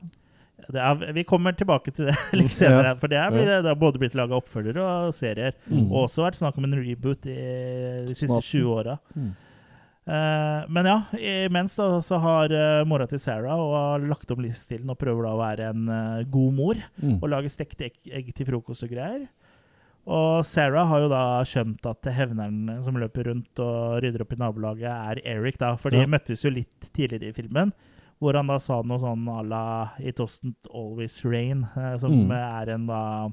det 0.72 0.82
er, 0.82 1.13
vi 1.13 1.24
kommer 1.24 1.51
tilbake 1.55 1.91
til 1.93 2.05
det 2.07 2.15
litt 2.39 2.51
senere. 2.55 2.97
For 2.99 3.07
det, 3.07 3.18
er, 3.18 3.32
det 3.61 3.65
har 3.65 3.76
både 3.76 3.99
blitt 3.99 4.15
laga 4.15 4.36
oppfølgere 4.39 5.07
og 5.07 5.13
serier. 5.13 5.53
Mm. 5.70 5.91
Og 5.91 6.07
også 6.07 6.24
vært 6.24 6.39
snakk 6.39 6.57
om 6.57 6.63
en 6.63 6.74
reboot 6.80 7.26
i 7.28 7.36
de 8.07 8.13
siste 8.15 8.32
Snart. 8.32 8.47
20 8.47 8.72
åra. 8.80 8.97
Mm. 9.15 9.36
Eh, 10.08 10.66
men 10.72 10.86
ja, 10.88 11.01
imens 11.20 11.76
da, 11.76 11.88
så 12.05 12.16
har 12.24 12.53
uh, 12.55 12.86
mora 12.88 13.08
til 13.12 13.20
Sarah 13.20 13.60
og 13.60 13.74
har 13.76 14.05
lagt 14.08 14.32
om 14.32 14.39
livsstilen 14.39 14.88
og 14.93 14.97
prøver 15.01 15.26
da 15.28 15.34
å 15.36 15.41
være 15.41 15.66
en 15.74 15.89
eh, 15.91 16.24
god 16.32 16.53
mor 16.55 16.80
Mm. 17.03 17.18
og 17.22 17.28
lage 17.30 17.51
stekte 17.51 17.89
egg, 17.89 17.97
egg 18.08 18.30
til 18.38 18.47
frokost 18.47 18.84
og 18.88 18.89
greier. 18.93 19.28
Og 20.08 20.45
Sarah 20.47 20.88
har 20.88 21.01
jo 21.03 21.10
da 21.12 21.24
skjønt 21.43 21.84
at 21.86 22.08
hevneren 22.16 22.78
som 22.86 22.95
løper 22.95 23.28
rundt 23.28 23.60
og 23.60 23.97
rydder 24.05 24.24
opp 24.24 24.32
i 24.32 24.39
nabolaget, 24.39 24.88
er 24.88 25.20
Eric, 25.36 25.58
da. 25.60 25.74
For 25.76 25.91
de 25.91 25.97
Ja. 26.05 26.08
møttes 26.08 26.45
jo 26.45 26.49
litt 26.55 26.88
tidligere 26.95 27.28
i 27.30 27.36
filmen, 27.36 27.74
hvor 28.22 28.34
han 28.39 28.47
da 28.47 28.58
sa 28.58 28.82
noe 28.82 28.97
sånn 29.03 29.28
à 29.28 29.43
la 29.45 29.89
It 29.99 30.16
doesn't 30.18 30.72
always 30.74 31.20
rain, 31.26 31.68
eh, 31.76 31.97
som 31.97 32.12
Mm. 32.30 32.32
er 32.32 32.70
en 32.74 32.88
da 32.88 33.26
eh, 33.26 33.32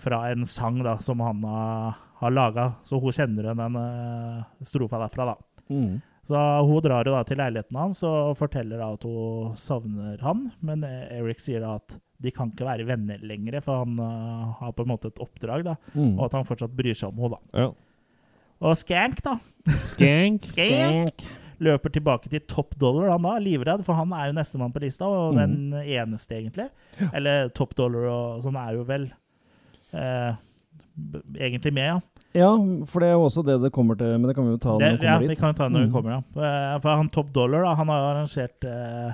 fra 0.00 0.20
en 0.30 0.46
sang 0.48 0.82
da, 0.82 0.96
som 1.04 1.20
han 1.20 1.42
har, 1.44 1.98
har 2.22 2.34
laga. 2.34 2.70
Så 2.84 3.00
hun 3.02 3.14
kjenner 3.14 3.50
den 3.50 3.80
eh, 3.80 4.44
strofa 4.66 5.00
derfra, 5.04 5.32
da. 5.32 5.64
Mm. 5.68 5.98
Så 6.28 6.36
hun 6.68 6.82
drar 6.84 7.08
jo 7.08 7.14
da 7.14 7.22
til 7.24 7.38
leiligheten 7.40 7.76
hans 7.80 8.02
og 8.04 8.34
forteller 8.36 8.80
da 8.80 8.90
at 8.96 9.04
hun 9.08 9.56
savner 9.60 10.20
han. 10.24 10.50
Men 10.64 10.84
eh, 10.84 11.18
Eric 11.20 11.40
sier 11.40 11.64
da 11.64 11.78
at 11.78 11.96
de 12.18 12.32
kan 12.34 12.50
ikke 12.50 12.66
være 12.66 12.86
venner 12.88 13.20
lenger, 13.22 13.60
for 13.62 13.84
han 13.84 13.98
uh, 14.02 14.56
har 14.58 14.72
på 14.74 14.82
en 14.82 14.90
måte 14.90 15.12
et 15.12 15.20
oppdrag. 15.22 15.62
da, 15.68 15.76
Mm. 15.94 16.16
Og 16.18 16.24
at 16.26 16.34
han 16.34 16.48
fortsatt 16.48 16.74
bryr 16.74 16.96
seg 16.98 17.12
om 17.12 17.20
henne. 17.22 17.38
da. 17.38 17.62
Ja. 17.62 17.68
Og 18.58 18.74
Skank, 18.76 19.22
da. 19.22 19.36
Skank. 19.86 20.48
Skank 20.50 21.22
løper 21.62 21.92
tilbake 21.94 22.30
til 22.30 22.42
top 22.50 22.74
dollar, 22.78 23.12
han 23.12 23.22
da. 23.22 23.36
Livredd, 23.42 23.84
for 23.86 23.98
han 23.98 24.12
er 24.14 24.30
jo 24.30 24.36
nestemann 24.38 24.74
på 24.74 24.82
lista, 24.82 25.06
og 25.06 25.36
mm. 25.36 25.38
den 25.38 25.78
eneste, 25.84 26.38
egentlig. 26.40 26.68
Eller 27.12 27.48
top 27.54 27.76
dollar 27.78 28.10
og 28.10 28.44
sånn 28.44 28.58
er 28.58 28.74
jo 28.78 28.84
vel 28.88 29.08
eh, 29.08 29.16
egentlig 29.92 31.72
med, 31.72 31.86
ja. 31.86 32.00
Ja, 32.36 32.50
for 32.86 33.00
det 33.00 33.08
er 33.08 33.14
jo 33.16 33.22
også 33.24 33.42
det 33.46 33.54
det 33.62 33.70
kommer 33.72 33.96
til, 33.96 34.10
men 34.20 34.28
det 34.28 34.34
kan 34.36 34.44
vi 34.44 34.52
jo 34.52 34.58
ta 34.60 34.74
Det, 34.78 34.90
når 34.92 34.98
vi 35.00 35.06
ja, 35.06 35.14
kommer 35.16 35.28
vi 35.32 35.36
kan 35.40 35.48
jo 35.48 35.56
ta 35.56 35.64
det 35.64 35.72
når 35.72 35.80
vi 35.80 35.86
Mm. 35.88 35.92
kommer, 35.92 36.10
ja. 36.12 36.18
Eh, 36.74 36.80
For 36.80 36.96
han 36.96 37.08
Top 37.08 37.32
Dollar 37.34 37.62
da, 37.64 37.74
han 37.74 37.88
har 37.88 38.00
arrangert 38.10 38.64
eh, 38.64 39.12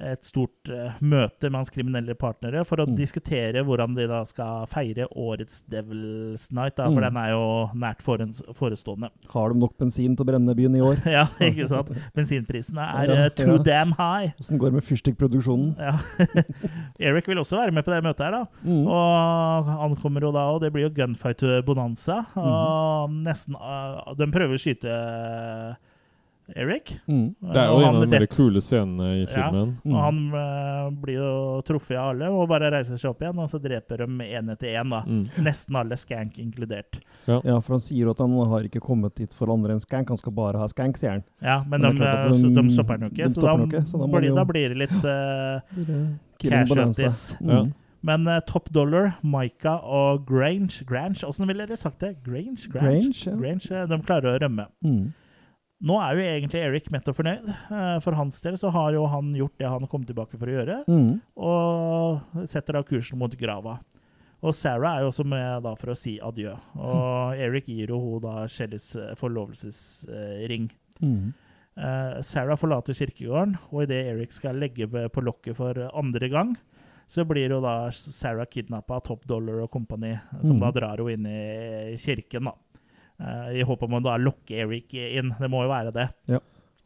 et 0.00 0.24
stort 0.24 0.68
eh, 0.72 0.92
møte 1.00 1.50
med 1.50 1.58
hans 1.60 1.70
kriminelle 1.70 2.14
partnere 2.18 2.64
for 2.64 2.76
å 2.80 2.86
Mm. 2.88 2.96
diskutere 2.96 3.62
hvordan 3.64 3.94
de 3.94 4.06
da 4.08 4.22
skal 4.24 4.66
feire 4.66 5.06
årets 5.14 5.62
Devil's 5.70 6.48
Night, 6.52 6.76
da, 6.76 6.84
for 6.88 7.00
Mm. 7.00 7.06
den 7.08 7.16
er 7.16 7.30
jo 7.30 7.70
nært 7.74 8.00
forestående. 8.02 9.10
Har 9.28 9.52
de 9.52 9.58
nok 9.60 9.76
bensin 9.78 10.16
til 10.16 10.24
å 10.24 10.28
brenne 10.30 10.54
byen 10.56 10.76
i 10.76 10.80
år? 10.80 10.96
ja, 11.16 11.26
ikke 11.40 11.68
sant? 11.68 11.90
Bensinprisene 12.14 12.80
er 12.80 13.06
Ja, 13.12 13.14
eh, 13.24 13.28
too 13.30 13.56
ja. 13.56 13.62
damn 13.62 13.92
high. 13.92 14.32
Åssen 14.40 14.58
går 14.58 14.70
det 14.72 14.80
med 14.80 14.84
fyrstikkproduksjonen? 14.88 15.76
Ja. 15.78 15.98
Eric 17.00 17.26
vil 17.28 17.38
også 17.38 17.56
være 17.60 17.72
med 17.72 17.84
på 17.84 17.92
det 17.94 18.02
møtet 18.04 18.24
her, 18.24 18.30
da. 18.30 18.44
Mm. 18.64 18.86
Og 18.86 19.64
han 19.66 19.96
kommer 19.96 20.20
jo 20.22 20.32
da, 20.32 20.46
og 20.54 20.60
det 20.62 20.72
blir 20.72 20.88
jo 20.88 20.94
gunfight-bonanza. 20.96 22.20
Mhm. 22.34 22.44
Og 22.44 23.10
nesten 23.24 23.54
eh, 23.60 24.14
De 24.16 24.26
prøver 24.32 24.56
å 24.56 24.60
skyte 24.60 25.76
Eric. 26.56 26.92
Mm. 27.08 27.34
Det 27.52 27.56
er 27.62 27.66
jo 27.70 27.80
en 27.86 27.96
av 28.02 28.10
de 28.10 28.26
kule 28.26 28.60
scenene 28.60 29.08
i 29.16 29.20
Ja. 29.24 29.26
filmen. 29.34 29.76
Mm. 29.84 29.94
Og 29.94 30.00
han 30.02 30.20
uh, 30.34 30.90
blir 31.02 31.14
jo 31.20 31.62
truffet 31.66 31.96
av 31.96 32.10
alle 32.14 32.30
og 32.30 32.48
bare 32.48 32.70
reiser 32.72 32.96
seg 33.00 33.10
opp 33.10 33.20
igjen, 33.22 33.38
og 33.38 33.48
så 33.52 33.60
dreper 33.62 34.04
de 34.04 34.06
én 34.26 34.50
etter 34.50 34.74
én. 34.80 34.90
Mm. 35.06 35.28
Nesten 35.44 35.76
alle 35.76 35.96
skank 35.96 36.38
inkludert. 36.38 37.00
Ja, 37.26 37.40
for 37.60 37.76
han 37.76 37.80
sier 37.84 38.04
jo 38.06 38.10
at 38.10 38.18
han 38.18 38.32
har 38.50 38.60
ikke 38.66 38.80
kommet 38.80 39.14
dit 39.16 39.32
for 39.34 39.52
andre 39.52 39.74
enn 39.76 39.80
skank, 39.84 40.08
han 40.08 40.16
skal 40.20 40.32
bare 40.32 40.58
ha 40.58 40.66
skank, 40.68 40.96
sier 40.98 41.10
han. 41.18 41.24
Ja, 41.42 41.62
Men, 41.68 41.80
Men 41.80 41.96
de, 41.98 42.04
eh, 42.04 42.28
de- 42.30 42.54
de 42.62 42.70
stopper 42.74 42.98
han 42.98 43.08
jo 43.08 43.14
ikke, 43.14 43.28
så 43.30 43.40
da, 43.40 43.82
så 43.86 43.98
da 44.00 44.06
blir, 44.06 44.28
jo- 44.28 44.34
da 44.36 44.44
blir 44.44 44.68
det 44.74 44.78
litt 44.78 45.04
uh, 45.04 45.60
bonanza. 46.40 46.64
casualties. 46.66 47.36
Ja. 47.40 47.62
Mm. 47.62 47.72
Men 48.02 48.26
uh, 48.26 48.40
Top 48.48 48.70
Dollar, 48.72 49.12
Micah 49.22 49.82
og 49.84 50.22
Grange 50.26 50.84
Grange, 50.88 51.20
Åssen 51.28 51.46
ville 51.46 51.66
dere 51.66 51.76
sagt 51.76 52.00
det? 52.00 52.14
Grange? 52.24 52.64
Grange, 52.72 53.12
ja. 53.26 53.34
Grange, 53.36 53.66
eh, 53.70 53.86
De 53.90 53.98
klarer 54.06 54.32
å 54.32 54.38
rømme. 54.40 54.64
Mm. 54.82 55.12
Nå 55.82 55.96
er 55.96 56.12
jo 56.18 56.20
egentlig 56.20 56.60
Eric 56.60 56.88
og 57.08 57.14
fornøyd. 57.16 57.46
Eh, 57.48 58.00
For 58.04 58.12
hans 58.12 58.40
del 58.44 58.58
så 58.60 58.70
har 58.70 58.92
jo 58.92 59.06
han 59.08 59.32
gjort 59.34 59.56
det 59.58 59.68
han 59.68 59.86
kom 59.88 60.04
tilbake 60.04 60.36
for 60.38 60.46
å 60.46 60.56
gjøre, 60.58 60.84
Mm. 60.86 61.20
og 61.36 62.20
setter 62.46 62.72
da 62.74 62.82
kursen 62.82 63.18
mot 63.18 63.32
grava. 63.36 63.78
Og 64.42 64.54
Sarah 64.54 64.96
er 64.96 65.00
jo 65.02 65.08
også 65.08 65.24
med 65.24 65.62
da 65.62 65.74
for 65.74 65.90
å 65.92 65.96
si 65.96 66.18
adjø. 66.18 66.54
Og 66.76 67.34
Eric 67.36 67.66
gir 67.66 67.88
jo 67.88 67.98
hun 68.00 68.20
da 68.20 68.46
Shellys 68.46 68.94
eh, 68.96 69.14
forlovelsesring. 69.14 70.70
Mm. 71.02 71.32
Eh, 71.76 72.20
Sarah 72.22 72.56
forlater 72.56 72.92
kirkegården, 72.96 73.56
og 73.72 73.82
idet 73.84 74.06
Eric 74.14 74.32
skal 74.32 74.56
legge 74.60 74.86
på 74.88 75.22
lokket 75.24 75.56
for 75.56 75.74
andre 75.94 76.28
gang, 76.28 76.56
så 77.08 77.24
blir 77.26 77.50
jo 77.50 77.60
da 77.60 77.90
Sarah 77.90 78.46
kidnappa 78.46 78.96
av 78.96 79.02
Top 79.04 79.24
Dollar 79.26 79.62
og 79.64 79.70
kompani, 79.70 80.18
som 80.42 80.58
Mm. 80.58 80.60
da 80.60 80.70
drar 80.80 80.96
henne 80.98 81.12
inn 81.12 81.26
i 81.26 81.96
kirken. 81.96 82.44
da. 82.44 82.52
Eh, 83.20 83.60
I 83.60 83.62
håp 83.68 83.82
om 83.84 83.98
å 83.98 84.02
da 84.02 84.16
lokke 84.16 84.62
Eric 84.64 84.94
inn. 84.94 85.34
Det 85.38 85.50
må 85.52 85.62
jo 85.66 85.68
være 85.72 85.92
det. 85.92 86.08
Ja. 86.32 86.38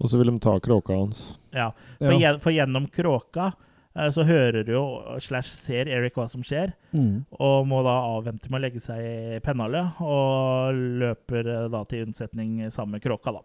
Og 0.03 0.09
så 0.11 0.19
vil 0.19 0.27
de 0.33 0.39
ta 0.43 0.57
kråka 0.59 0.97
hans. 0.99 1.37
Ja, 1.55 1.71
For, 2.01 2.13
Ja. 2.13 2.19
gjen, 2.33 2.41
for 2.43 2.51
gjennom 2.51 2.89
kråka 2.91 3.53
eh, 3.95 4.09
så 4.11 4.25
hører 4.27 4.65
du 4.67 4.73
jo 4.73 4.85
slash 5.23 5.47
ser 5.47 5.87
Eric 5.87 6.15
hva 6.19 6.29
som 6.29 6.43
skjer, 6.43 6.73
Mm. 6.93 7.25
og 7.39 7.67
må 7.71 7.83
da 7.85 7.95
avvente 8.17 8.51
med 8.51 8.59
å 8.61 8.65
legge 8.67 8.81
seg 8.83 8.99
i 8.99 9.39
pennalet. 9.41 9.95
og 10.01 10.75
løper 10.75 11.47
eh, 11.47 11.69
da 11.71 11.85
til 11.85 12.05
unnsetning 12.07 12.67
sammen 12.73 12.99
med 12.99 13.03
kråka, 13.03 13.33
da. 13.33 13.43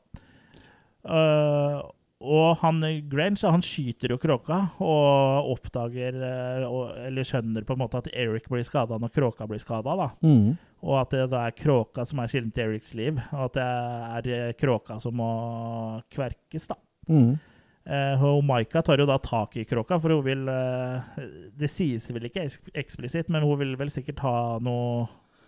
Eh, 1.06 1.82
og 2.20 2.58
han 2.60 2.82
Grange 3.08 3.48
han 3.48 3.62
skyter 3.64 4.12
jo 4.12 4.18
kråka 4.20 4.58
og 4.84 5.52
oppdager 5.54 6.18
eh, 6.20 6.66
og, 6.68 6.90
Eller 7.08 7.24
skjønner 7.24 7.64
på 7.64 7.78
en 7.78 7.80
måte 7.80 8.02
at 8.02 8.10
Eric 8.12 8.50
blir 8.52 8.66
skada 8.68 8.98
når 9.00 9.14
kråka 9.16 9.48
blir 9.48 9.62
skada. 9.64 10.10
Mm. 10.20 10.58
Og 10.84 10.96
at 11.00 11.16
det 11.16 11.30
da 11.32 11.46
er 11.48 11.56
kråka 11.56 12.04
som 12.08 12.20
er 12.20 12.28
kilden 12.32 12.52
til 12.56 12.66
Erics 12.70 12.92
liv. 12.96 13.22
Og 13.32 13.46
at 13.50 13.56
det 13.56 13.70
er 13.70 14.50
eh, 14.50 14.54
kråka 14.60 15.00
som 15.00 15.16
må 15.20 15.30
kverkes, 16.12 16.68
da. 16.72 16.76
Mm. 17.08 17.38
Eh, 17.90 18.24
og 18.28 18.44
Maika 18.46 18.84
tar 18.86 19.00
jo 19.02 19.08
da 19.10 19.16
tak 19.24 19.56
i 19.58 19.64
kråka, 19.66 19.98
for 20.04 20.14
hun 20.14 20.26
vil 20.28 20.44
eh, 20.52 21.24
Det 21.58 21.72
sies 21.72 22.10
vel 22.14 22.28
ikke 22.30 22.44
eks- 22.46 22.62
eksplisitt, 22.78 23.32
men 23.34 23.48
hun 23.48 23.58
vil 23.64 23.76
vel 23.80 23.90
sikkert 23.92 24.20
ha 24.28 24.36
noe 24.62 25.08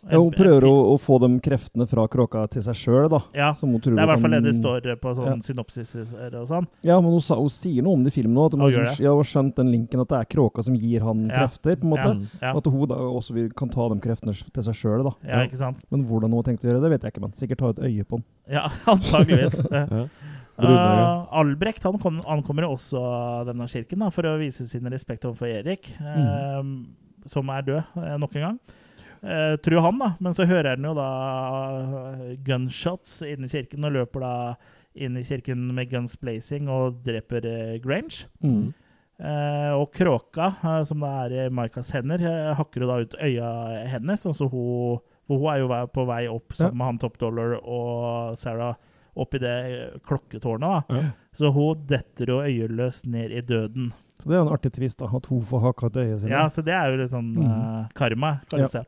Ja, 0.09 0.17
hun 0.17 0.31
prøver 0.33 0.65
å, 0.65 0.71
å 0.89 0.95
få 0.97 1.19
de 1.21 1.27
kreftene 1.45 1.85
fra 1.85 2.07
kråka 2.09 2.47
til 2.49 2.63
seg 2.65 2.73
sjøl, 2.79 3.05
da. 3.11 3.19
Ja, 3.37 3.51
Som 3.53 3.69
hun 3.75 3.81
tror 3.83 3.93
det 3.93 4.01
er 4.01 4.07
i 4.07 4.09
hvert 4.09 4.23
fall 4.23 4.33
det 4.33 4.39
de 4.41 4.49
det 4.49 4.55
står 4.57 4.87
på 5.03 5.11
sånn 5.13 5.27
Ja. 5.29 5.35
synopsiser 5.45 6.37
og 6.39 6.47
sånn. 6.49 6.67
Ja, 6.87 6.95
men 6.99 7.11
hun, 7.13 7.21
sa, 7.21 7.35
hun 7.37 7.51
sier 7.53 7.85
noe 7.85 7.93
om 7.99 8.03
det 8.03 8.09
i 8.09 8.15
filmen 8.17 8.39
òg. 8.41 8.47
At 8.49 8.57
hun 8.57 8.61
Å, 8.61 8.69
har, 8.71 8.85
liksom- 8.87 9.05
ja, 9.05 9.11
hun 9.13 9.21
har 9.21 9.29
skjønt 9.29 9.55
den 9.61 9.69
linken 9.75 10.01
at 10.01 10.09
det 10.09 10.17
er 10.23 10.29
kråka 10.33 10.63
som 10.65 10.73
gir 10.75 11.05
han 11.05 11.27
Ja. 11.29 11.35
krefter, 11.43 11.75
på 11.77 11.85
en 11.85 11.93
måte. 11.93 12.09
Ja, 12.41 12.47
ja. 12.49 12.57
At 12.57 12.65
hun 12.65 12.87
da 12.89 12.95
også 12.95 13.33
vil, 13.37 13.49
kan 13.53 13.69
ta 13.69 13.87
de 13.93 13.99
kreftene 14.01 14.33
til 14.33 14.63
seg 14.63 14.73
sjøl, 14.73 15.03
da. 15.05 15.13
ja, 15.27 15.45
ikke 15.45 15.57
sant? 15.61 15.77
Men 15.91 16.05
hvordan 16.09 16.31
hun 16.33 16.41
har 16.41 16.49
tenkt 16.49 16.65
å 16.65 16.71
gjøre 16.71 16.81
det, 16.81 16.91
vet 16.97 17.01
jeg 17.05 17.13
ikke. 17.13 17.21
Men 17.21 17.33
sikkert 17.37 17.57
ta 17.61 17.69
et 17.69 17.85
øye 17.85 18.03
på 18.09 18.17
den. 18.17 18.25
Ja, 18.49 18.69
antageligvis. 18.87 19.61
Uh, 20.61 21.25
Albrecht 21.33 21.81
han 21.87 21.97
kom, 21.97 22.19
ankommer 22.29 22.67
også 22.69 22.99
denne 23.47 23.65
kirken 23.71 24.03
da, 24.03 24.09
for 24.13 24.27
å 24.29 24.37
vise 24.37 24.67
sin 24.69 24.85
respekt 24.93 25.25
overfor 25.25 25.47
Erik, 25.49 25.89
eh, 25.97 26.61
som 27.25 27.49
er 27.49 27.61
død 27.65 27.79
uh, 27.97 28.17
nok 28.21 28.35
en 28.37 28.41
gang. 28.45 28.59
Eh, 29.22 29.55
tror 29.61 29.86
han, 29.86 29.99
da. 30.01 30.13
Men 30.19 30.34
så 30.34 30.47
hører 30.49 30.76
han 30.76 30.86
jo 30.86 30.93
da 30.97 31.09
eh, 31.80 32.38
gunshots 32.45 33.19
inne 33.28 33.45
i 33.49 33.53
kirken, 33.53 33.86
og 33.86 33.93
løper 33.97 34.24
da 34.26 34.36
inn 34.97 35.17
i 35.17 35.24
kirken 35.24 35.69
med 35.76 35.91
guns 35.91 36.17
blazing 36.19 36.69
og 36.72 37.03
dreper 37.05 37.45
eh, 37.47 37.76
Grange. 37.84 38.26
Mm. 38.43 38.72
Eh, 39.22 39.72
og 39.78 39.91
kråka, 39.93 40.47
eh, 40.63 40.84
som 40.89 41.03
da 41.05 41.11
er 41.26 41.36
i 41.43 41.49
Maikas 41.53 41.91
hender, 41.93 42.24
eh, 42.26 42.53
hakker 42.57 42.82
jo 42.82 42.89
da 42.89 43.01
ut 43.03 43.17
øya 43.22 43.49
hennes. 43.91 44.26
Altså 44.26 44.49
hun, 44.49 45.03
for 45.28 45.43
hun 45.43 45.51
er 45.53 45.61
jo 45.61 45.69
på 45.93 46.05
vei 46.09 46.24
opp 46.32 46.57
sammen 46.57 46.80
med 46.80 46.89
han 46.89 47.01
Top 47.03 47.19
Dollar 47.22 47.59
og 47.61 48.34
Sarah 48.39 48.74
opp 49.22 49.36
i 49.38 49.41
det 49.43 49.57
klokketårnet. 50.07 50.88
da. 50.89 50.97
Ja. 50.97 51.11
Så 51.38 51.51
hun 51.53 51.84
detter 51.86 52.34
jo 52.34 52.39
øyeløs 52.41 53.05
ned 53.05 53.32
i 53.32 53.41
døden. 53.41 53.91
Så 54.22 54.30
det 54.30 54.38
er 54.38 54.41
en 54.41 54.53
artig 54.53 54.74
twist, 54.74 54.97
da. 54.97 55.09
At 55.13 55.30
hun 55.30 55.45
får 55.45 55.61
hakka 55.67 55.86
ut 55.86 56.01
øyet 56.01 56.19
sitt. 56.22 56.30
Ja, 56.32 56.47
Så 56.49 56.61
det 56.65 56.74
er 56.74 56.89
jo 56.89 56.97
litt 56.97 57.13
sånn 57.13 57.32
mm. 57.36 57.45
uh, 57.45 57.86
karma, 57.97 58.39
kalles 58.49 58.74
det. 58.74 58.86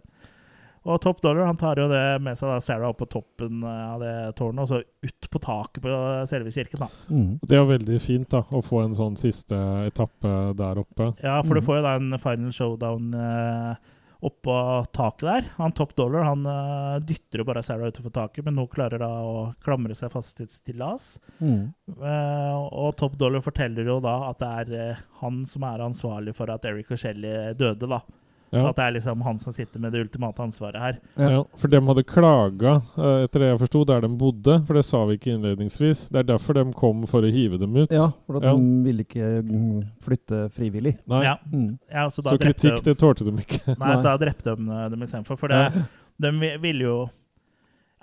Og 0.86 1.00
Top 1.02 1.22
Dollar 1.24 1.46
han 1.48 1.56
tar 1.58 1.80
jo 1.80 1.86
det 1.88 2.22
med 2.22 2.36
seg 2.36 2.50
da 2.52 2.58
Sarah 2.60 2.90
opp 2.92 2.98
på 3.00 3.08
toppen 3.14 3.64
eh, 3.64 3.94
av 3.94 4.02
det 4.04 4.14
tårnet, 4.36 4.66
og 4.66 4.68
så 4.68 4.82
ut 5.08 5.30
på 5.32 5.40
taket 5.40 5.82
på 5.86 5.96
selve 6.28 6.52
kirken. 6.52 6.84
da. 6.84 6.90
Mm. 7.10 7.40
Det 7.42 7.56
er 7.58 7.66
veldig 7.70 8.02
fint 8.04 8.30
da, 8.30 8.42
å 8.52 8.62
få 8.64 8.84
en 8.84 8.96
sånn 8.98 9.16
siste 9.18 9.56
etappe 9.88 10.54
der 10.60 10.82
oppe. 10.84 11.14
Ja, 11.24 11.42
for 11.42 11.56
du 11.56 11.62
Mhm. 11.62 11.66
får 11.70 11.76
jo 11.78 11.82
da 11.88 11.96
en 11.96 12.18
final 12.20 12.52
showdown 12.52 13.14
eh, 13.16 13.76
oppå 14.24 14.86
taket 14.96 15.26
der. 15.28 15.42
Han 15.58 15.72
Top 15.76 15.96
Dollar 15.96 16.24
han 16.24 16.46
eh, 16.48 17.00
dytter 17.04 17.40
jo 17.40 17.44
bare 17.48 17.64
Sarah 17.64 17.88
utenfor 17.92 18.12
taket, 18.12 18.44
men 18.46 18.56
hun 18.60 18.68
klarer 18.72 19.00
da 19.00 19.08
å 19.24 19.54
klamre 19.64 19.96
seg 19.96 20.12
fast 20.12 20.38
til 20.38 20.46
et 20.48 20.52
stillas. 20.52 21.18
Mm. 21.42 21.74
Eh, 21.92 22.56
og 22.72 22.96
Top 23.00 23.18
Dollar 23.20 23.40
forteller 23.44 23.84
jo 23.88 24.00
da 24.04 24.30
at 24.30 24.40
det 24.40 24.52
er 24.76 24.92
eh, 24.92 25.02
han 25.22 25.46
som 25.46 25.64
er 25.64 25.80
ansvarlig 25.84 26.36
for 26.36 26.52
at 26.52 26.64
Eric 26.66 26.92
og 26.92 27.00
Shelly 27.00 27.54
døde, 27.60 27.88
da. 27.88 28.00
Ja. 28.54 28.68
At 28.70 28.78
det 28.78 28.84
er 28.86 28.92
liksom 29.00 29.22
han 29.26 29.40
som 29.42 29.54
sitter 29.56 29.82
med 29.82 29.92
det 29.96 30.04
ultimate 30.06 30.44
ansvaret 30.46 30.78
her. 30.80 31.00
Ja. 31.18 31.30
Ja, 31.34 31.44
for 31.58 31.68
de 31.74 31.80
hadde 31.82 32.04
klaga, 32.06 32.76
eh, 32.98 33.24
etter 33.26 33.40
det 33.42 33.48
jeg 33.50 33.60
forsto, 33.64 33.82
der 33.90 34.02
de 34.06 34.10
bodde. 34.22 34.60
For 34.68 34.78
det 34.78 34.86
sa 34.86 35.04
vi 35.10 35.18
ikke 35.18 35.34
innledningsvis. 35.34 36.06
Det 36.14 36.20
er 36.22 36.30
derfor 36.36 36.54
de 36.60 36.66
kom 36.78 37.02
for 37.10 37.26
å 37.26 37.32
hive 37.34 37.58
dem 37.60 37.74
ut. 37.82 37.90
Ja, 37.92 38.12
for 38.28 38.38
at 38.38 38.44
Ja. 38.44 38.54
de 38.54 38.84
ville 38.86 39.04
ikke 39.08 39.32
mm, 39.44 39.82
flytte 40.06 40.44
frivillig. 40.54 40.98
Nei. 41.08 41.24
Ja, 41.26 41.36
Mm. 41.52 41.80
ja, 41.92 42.06
så 42.10 42.22
da 42.24 42.32
Så 42.32 42.38
kritikk, 42.40 42.84
det 42.84 42.98
tålte 42.98 43.26
de 43.26 43.32
ikke. 43.42 43.76
Nei, 43.78 43.96
så 43.98 44.04
da 44.04 44.18
drepte 44.18 44.56
de 44.56 44.90
dem 44.94 45.02
istedenfor. 45.02 45.38
For 45.38 45.48
det, 45.48 45.86
de 46.22 46.32
ville 46.62 46.82
jo 46.86 47.10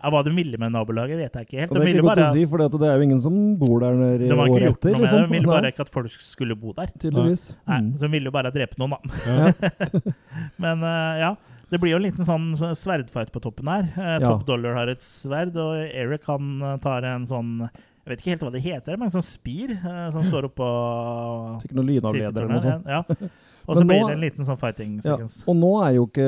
ja, 0.02 0.10
Hva 0.10 0.22
de 0.24 0.30
ville 0.32 0.56
med 0.58 0.72
nabolaget, 0.72 1.18
vet 1.20 1.34
jeg 1.36 1.46
ikke 1.46 1.58
helt. 1.60 1.72
De 1.72 1.78
det 1.78 1.84
er 1.84 1.90
ikke 1.92 2.02
godt 2.06 2.10
bare, 2.16 2.28
å 2.30 2.32
si, 2.38 2.44
for 2.48 2.62
det 2.80 2.88
er 2.88 2.96
jo 2.96 3.06
ingen 3.08 3.20
som 3.20 3.34
bor 3.60 3.80
der 3.82 3.92
året 3.92 4.14
etter. 4.16 4.30
de 4.30 4.38
har 4.40 4.48
ikke 4.48 4.64
gjort 4.70 4.84
noe 4.84 4.92
med 4.92 4.96
det. 4.96 5.00
liksom. 5.04 5.20
De 5.20 5.34
ville 5.36 5.52
bare 5.52 5.70
ikke 5.74 5.84
at 5.86 5.92
folk 5.92 6.16
skulle 6.24 6.56
bo 6.56 6.72
der. 6.76 6.92
Tydeligvis. 6.98 7.46
Nei, 7.68 7.80
Mm. 7.80 7.90
Så 7.98 8.06
de 8.06 8.10
ville 8.14 8.30
jo 8.30 8.34
bare 8.34 8.50
drepe 8.54 8.78
noen, 8.80 8.96
da. 8.96 9.00
Ja. 9.28 9.52
Men 10.64 10.82
eh, 10.82 11.20
ja, 11.20 11.30
det 11.70 11.78
blir 11.80 11.92
jo 11.92 12.00
en 12.00 12.06
liten 12.08 12.26
sånn 12.26 12.48
sånn 12.58 12.74
sverdfight 12.74 13.30
på 13.34 13.42
toppen 13.44 13.68
her. 13.70 13.86
Topp 13.92 14.00
Ja. 14.00 14.18
Top 14.32 14.46
Dollar 14.48 14.74
har 14.80 14.88
et 14.88 15.04
sverd, 15.04 15.54
og 15.60 15.76
Eric 15.84 16.24
han 16.32 16.56
eh, 16.62 16.76
tar 16.82 17.04
en 17.04 17.26
sånn 17.30 17.52
Jeg 17.68 18.14
vet 18.16 18.22
ikke 18.24 18.32
helt 18.32 18.42
hva 18.48 18.52
det 18.56 18.64
heter, 18.64 18.96
men 18.96 19.06
en 19.10 19.14
sånn 19.18 19.22
spir 19.26 19.76
eh, 19.76 20.08
som 20.10 20.24
står 20.26 20.48
oppå 20.48 20.66
Sikkert 21.62 21.76
noen 21.78 21.90
lynavleder 21.92 22.42
eller 22.46 22.56
noe 22.56 22.64
sånt. 22.64 22.88
Ja. 22.90 23.04
Og 23.70 23.76
så 23.78 23.84
blir 23.86 24.02
det 24.06 24.14
en 24.16 24.20
liten 24.20 24.44
sånn 24.44 24.58
fighting 24.58 24.96
Ja, 25.04 25.14
og 25.46 25.56
nå 25.56 25.70
er 25.86 25.92
jo 25.94 26.06
ikke 26.08 26.26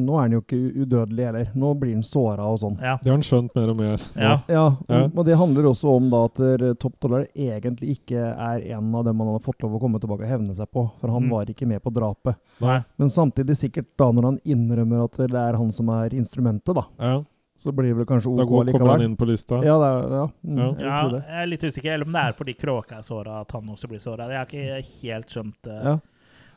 Nå 0.00 0.16
er 0.16 0.22
han 0.24 0.32
jo 0.32 0.40
ikke 0.40 0.60
udødelig 0.84 1.24
heller. 1.28 1.50
Nå 1.54 1.72
blir 1.78 1.92
han 1.94 2.02
såra 2.02 2.46
og 2.48 2.58
sånn. 2.62 2.78
Ja. 2.80 2.96
Det 3.02 3.10
har 3.10 3.16
han 3.18 3.26
skjønt 3.26 3.54
mer 3.54 3.68
og 3.72 3.76
mer. 3.76 4.00
Ja. 4.16 4.32
Ja, 4.48 4.64
og, 4.66 4.88
Ja. 4.88 5.02
og 5.14 5.24
det 5.26 5.36
handler 5.36 5.68
også 5.70 5.92
om 5.96 6.08
da 6.10 6.24
at 6.24 6.40
eh, 6.40 6.72
Top 6.80 6.98
Dollar 7.00 7.26
egentlig 7.36 7.98
ikke 7.98 8.16
er 8.34 8.64
en 8.78 8.94
av 8.94 9.04
dem 9.04 9.18
han 9.20 9.28
hadde 9.34 9.44
fått 9.44 9.62
lov 9.62 9.76
å 9.76 9.80
komme 9.80 10.00
tilbake 10.00 10.24
og 10.24 10.32
hevne 10.32 10.56
seg 10.56 10.70
på, 10.72 10.90
for 11.00 11.08
han 11.10 11.24
Mm. 11.24 11.30
var 11.30 11.44
ikke 11.46 11.66
med 11.66 11.82
på 11.82 11.92
drapet. 11.92 12.36
Nei. 12.60 12.82
Men 12.98 13.08
samtidig 13.08 13.56
sikkert 13.56 13.86
da 13.96 14.10
når 14.12 14.22
han 14.24 14.38
innrømmer 14.44 15.04
at 15.04 15.12
det 15.28 15.34
er 15.34 15.56
han 15.56 15.70
som 15.72 15.88
er 15.88 16.10
instrumentet, 16.10 16.74
da, 16.74 16.82
Ja. 17.00 17.22
så 17.56 17.72
blir 17.72 17.94
det 17.94 17.96
vel 17.96 18.06
kanskje 18.06 18.36
Da 18.36 18.42
OK 18.42 18.48
går, 18.50 18.72
kommer 18.72 18.90
han 18.90 19.00
likevel. 19.00 19.04
inn 19.04 19.16
på 19.16 19.26
lista. 19.26 19.54
Ja, 19.64 19.78
det 19.78 19.88
er, 19.88 20.10
ja, 20.10 20.26
mm, 20.44 20.56
Ja. 20.58 20.72
jeg 20.72 20.80
Ja, 20.80 21.08
jeg 21.10 21.42
er 21.42 21.46
litt 21.46 21.60
usikker. 21.62 21.94
Eller 21.94 22.04
om 22.06 22.12
det 22.12 22.20
er 22.22 22.32
fordi 22.32 22.54
kråka 22.58 22.98
er 22.98 23.02
såra, 23.02 23.40
at 23.40 23.52
han 23.52 23.62
også 23.68 23.88
blir 23.88 23.98
såra. 24.00 24.28
Jeg 24.28 24.36
har 24.36 24.46
ikke 24.46 24.84
helt 25.02 25.26
skjønt 25.28 25.54
det. 25.62 25.84
Ja. 25.84 25.98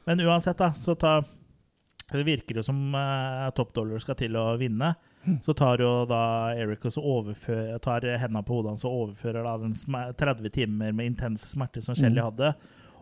Men 0.08 0.22
uansett, 0.24 0.58
da, 0.62 0.72
så 0.74 0.96
ta, 0.96 1.18
Det 2.08 2.24
virker 2.24 2.56
jo 2.56 2.64
som 2.64 2.78
uh, 2.96 3.50
Top 3.58 3.74
Dollar 3.76 4.00
skal 4.00 4.16
til 4.16 4.36
å 4.40 4.54
vinne. 4.60 4.94
Så 5.44 5.52
tar 5.60 5.82
jo 5.84 6.06
da 6.08 6.54
Eric 6.56 6.86
og 6.88 6.94
så 6.96 7.02
overfører, 7.04 7.82
tar 7.84 8.06
hendene 8.16 8.46
på 8.48 8.56
hodet 8.62 8.72
hans 8.78 8.86
og 8.88 8.94
overfører 9.02 9.44
da 9.44 9.58
den 9.60 9.74
30 10.16 10.54
timer 10.56 10.94
med 10.96 11.10
intens 11.12 11.44
smerte 11.52 11.82
som 11.84 11.98
Shelly 12.00 12.22
hadde, 12.24 12.54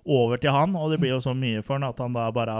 over 0.09 0.41
til 0.41 0.49
han. 0.55 0.73
Og 0.75 0.89
det 0.89 0.97
blir 1.03 1.13
jo 1.13 1.19
så 1.21 1.35
mye 1.37 1.61
for 1.61 1.77
han 1.77 1.85
at 1.85 2.01
han 2.01 2.17
da 2.17 2.31
bare 2.33 2.55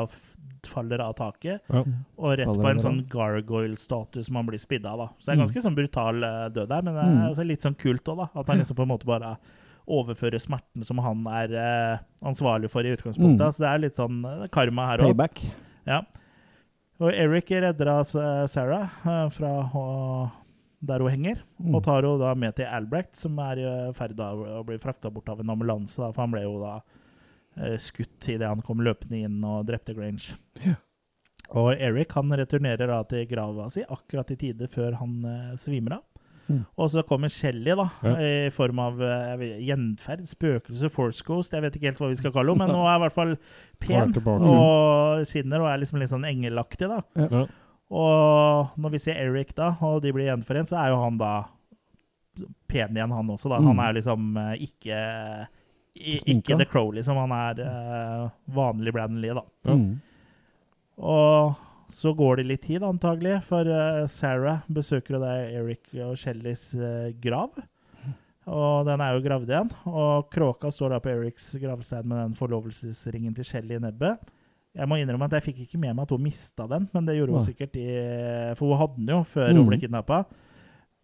faller 0.70 1.02
av 1.02 1.16
taket. 1.18 1.66
Ja. 1.74 1.82
Og 2.22 2.38
rett 2.38 2.54
på 2.62 2.70
en 2.70 2.80
sånn 2.84 3.02
gargoyle-status 3.10 4.28
som 4.30 4.38
han 4.40 4.46
blir 4.52 4.62
spidda 4.62 4.94
av. 4.94 5.02
da. 5.02 5.08
Så 5.18 5.32
det 5.32 5.36
er 5.36 5.42
ganske 5.44 5.62
sånn 5.66 5.76
brutal 5.78 6.24
eh, 6.26 6.48
død 6.54 6.70
der, 6.70 6.82
men 6.86 6.94
det 6.94 7.04
er 7.04 7.14
Mm. 7.16 7.26
altså 7.32 7.46
litt 7.50 7.62
sånn 7.66 7.78
kult 7.78 8.06
òg, 8.14 8.18
da. 8.22 8.30
At 8.40 8.48
han 8.54 8.58
liksom 8.62 8.78
på 8.78 8.86
en 8.86 8.94
måte 8.94 9.06
bare 9.10 9.38
overfører 9.88 10.42
smerten 10.42 10.84
som 10.88 10.98
han 11.04 11.26
er 11.30 11.52
eh, 11.62 12.04
ansvarlig 12.26 12.70
for 12.74 12.82
i 12.88 12.94
utgangspunktet. 12.96 13.42
Mm. 13.42 13.52
Så 13.54 13.64
det 13.64 13.70
er 13.72 13.84
litt 13.84 14.00
sånn 14.00 14.22
eh, 14.26 14.46
karma 14.54 14.88
her 14.92 15.04
òg. 15.06 15.12
Ja. 15.86 16.02
Og 17.04 17.12
Eric 17.12 17.52
redder 17.52 17.92
av 17.92 18.06
Sarah 18.48 18.90
eh, 19.06 19.28
fra 19.36 19.52
der 20.86 21.02
hun 21.02 21.10
henger, 21.10 21.40
Mm. 21.60 21.74
og 21.76 21.84
tar 21.84 22.04
henne 22.04 22.20
da 22.20 22.34
med 22.36 22.56
til 22.56 22.66
Albrecht, 22.70 23.16
som 23.18 23.38
er 23.40 23.58
i 23.58 23.70
ferd 23.98 24.14
med 24.20 24.52
å 24.60 24.64
bli 24.68 24.78
frakta 24.78 25.10
bort 25.10 25.30
av 25.32 25.40
en 25.42 25.50
ambulanse, 25.50 25.98
da, 25.98 26.12
for 26.12 26.22
han 26.26 26.32
ble 26.36 26.44
jo 26.44 26.60
da 26.62 26.76
skutt 27.80 28.28
idet 28.30 28.48
han 28.52 28.60
kom 28.62 28.82
løpende 28.84 29.22
inn 29.24 29.38
og 29.48 29.64
drepte 29.66 29.96
Grange. 29.96 30.36
Og 31.56 31.72
Eric 31.80 32.12
han 32.18 32.30
returnerer 32.36 32.90
da 32.92 33.00
til 33.08 33.26
grava 33.30 33.70
si 33.72 33.84
akkurat 33.88 34.32
i 34.34 34.38
tide 34.42 34.68
før 34.72 34.98
han 35.00 35.14
eh, 35.30 35.56
svimer 35.62 36.00
av. 36.00 36.04
Mm. 36.50 36.60
Og 36.78 36.90
så 36.94 37.02
kommer 37.08 37.32
Shelly 37.34 37.74
da, 37.76 37.88
Ja. 38.06 38.16
i 38.22 38.50
form 38.54 38.80
av 38.80 39.02
eh, 39.02 39.36
vet- 39.42 39.62
gjenferd, 39.66 40.28
spøkelse, 40.30 40.90
force 40.94 41.24
ghost. 41.26 41.52
Jeg 41.54 41.62
vet 41.66 41.76
ikke 41.76 41.90
helt 41.90 41.98
hva 42.04 42.10
vi 42.12 42.16
skal 42.20 42.32
kalle 42.36 42.54
henne, 42.54 42.68
men 42.68 42.76
hun 42.80 42.86
er 42.86 43.00
i 43.00 43.04
hvert 43.06 43.16
fall 43.16 43.36
pen 43.80 44.14
og 44.46 45.26
skinner 45.26 45.62
og 45.66 45.72
er 45.72 45.82
liksom 45.82 46.00
litt 46.00 46.10
sånn 46.14 46.28
engelaktig. 46.30 46.88
da. 46.92 47.02
Ja. 47.16 47.46
Og 47.90 48.78
når 48.78 48.92
vi 48.92 48.98
ser 49.00 49.16
Eric, 49.22 49.56
da, 49.56 49.72
og 49.82 50.02
de 50.02 50.12
blir 50.14 50.26
gjenforent, 50.30 50.70
så 50.70 50.78
er 50.84 50.90
jo 50.94 51.02
han 51.04 51.18
da 51.18 51.34
pen 52.68 52.94
igjen, 52.98 53.12
han 53.14 53.28
også. 53.30 53.50
da. 53.50 53.56
Han 53.62 53.76
Mm. 53.76 53.84
er 53.88 53.94
liksom 53.94 54.38
eh, 54.38 54.56
ikke 54.70 55.48
i, 55.96 56.20
Ikke 56.28 56.58
The 56.60 56.66
Crow, 56.66 56.92
liksom. 56.92 57.16
Han 57.16 57.32
er 57.32 57.62
uh, 57.64 58.30
vanlig 58.52 58.92
Brandon 58.92 59.22
Lee, 59.22 59.34
da. 59.34 59.44
Ja. 59.64 59.76
Mm. 59.76 60.02
Og 60.98 61.56
så 61.92 62.14
går 62.18 62.38
det 62.42 62.46
litt 62.50 62.62
tid, 62.66 62.84
antagelig, 62.84 63.42
for 63.46 63.68
eh, 63.70 64.06
Sarah 64.12 64.64
besøker 64.72 65.16
jo 65.18 65.22
da 65.22 65.34
Eric 65.46 65.92
og 66.06 66.16
Shellys 66.18 66.72
eh, 66.76 67.12
grav. 67.22 67.52
Og 68.46 68.86
den 68.86 69.02
er 69.02 69.16
jo 69.16 69.24
gravd 69.26 69.50
igjen. 69.50 69.70
Og 69.90 70.28
kråka 70.34 70.70
står 70.74 70.94
da 70.94 71.00
på 71.02 71.10
Erics 71.10 71.48
gravstein 71.62 72.06
med 72.06 72.20
den 72.22 72.36
forlovelsesringen 72.38 73.34
til 73.38 73.48
Shelly 73.48 73.78
i 73.80 73.82
nebbet. 73.82 74.22
Jeg 74.76 74.90
må 74.92 74.98
innrømme 75.00 75.26
at 75.30 75.38
jeg 75.38 75.46
fikk 75.48 75.62
ikke 75.64 75.80
med 75.82 75.96
meg 75.96 76.04
at 76.04 76.12
hun 76.14 76.22
mista 76.26 76.66
den, 76.70 76.86
men 76.94 77.06
det 77.08 77.16
gjorde 77.16 77.32
hun 77.38 77.46
sikkert 77.46 77.78
i 77.80 77.86
For 78.60 78.68
hun 78.70 78.78
hadde 78.82 78.98
den 79.00 79.14
jo 79.16 79.22
før 79.32 79.50
Mm. 79.54 79.58
hun 79.62 79.70
ble 79.72 79.80
kidnappa. 79.82 80.26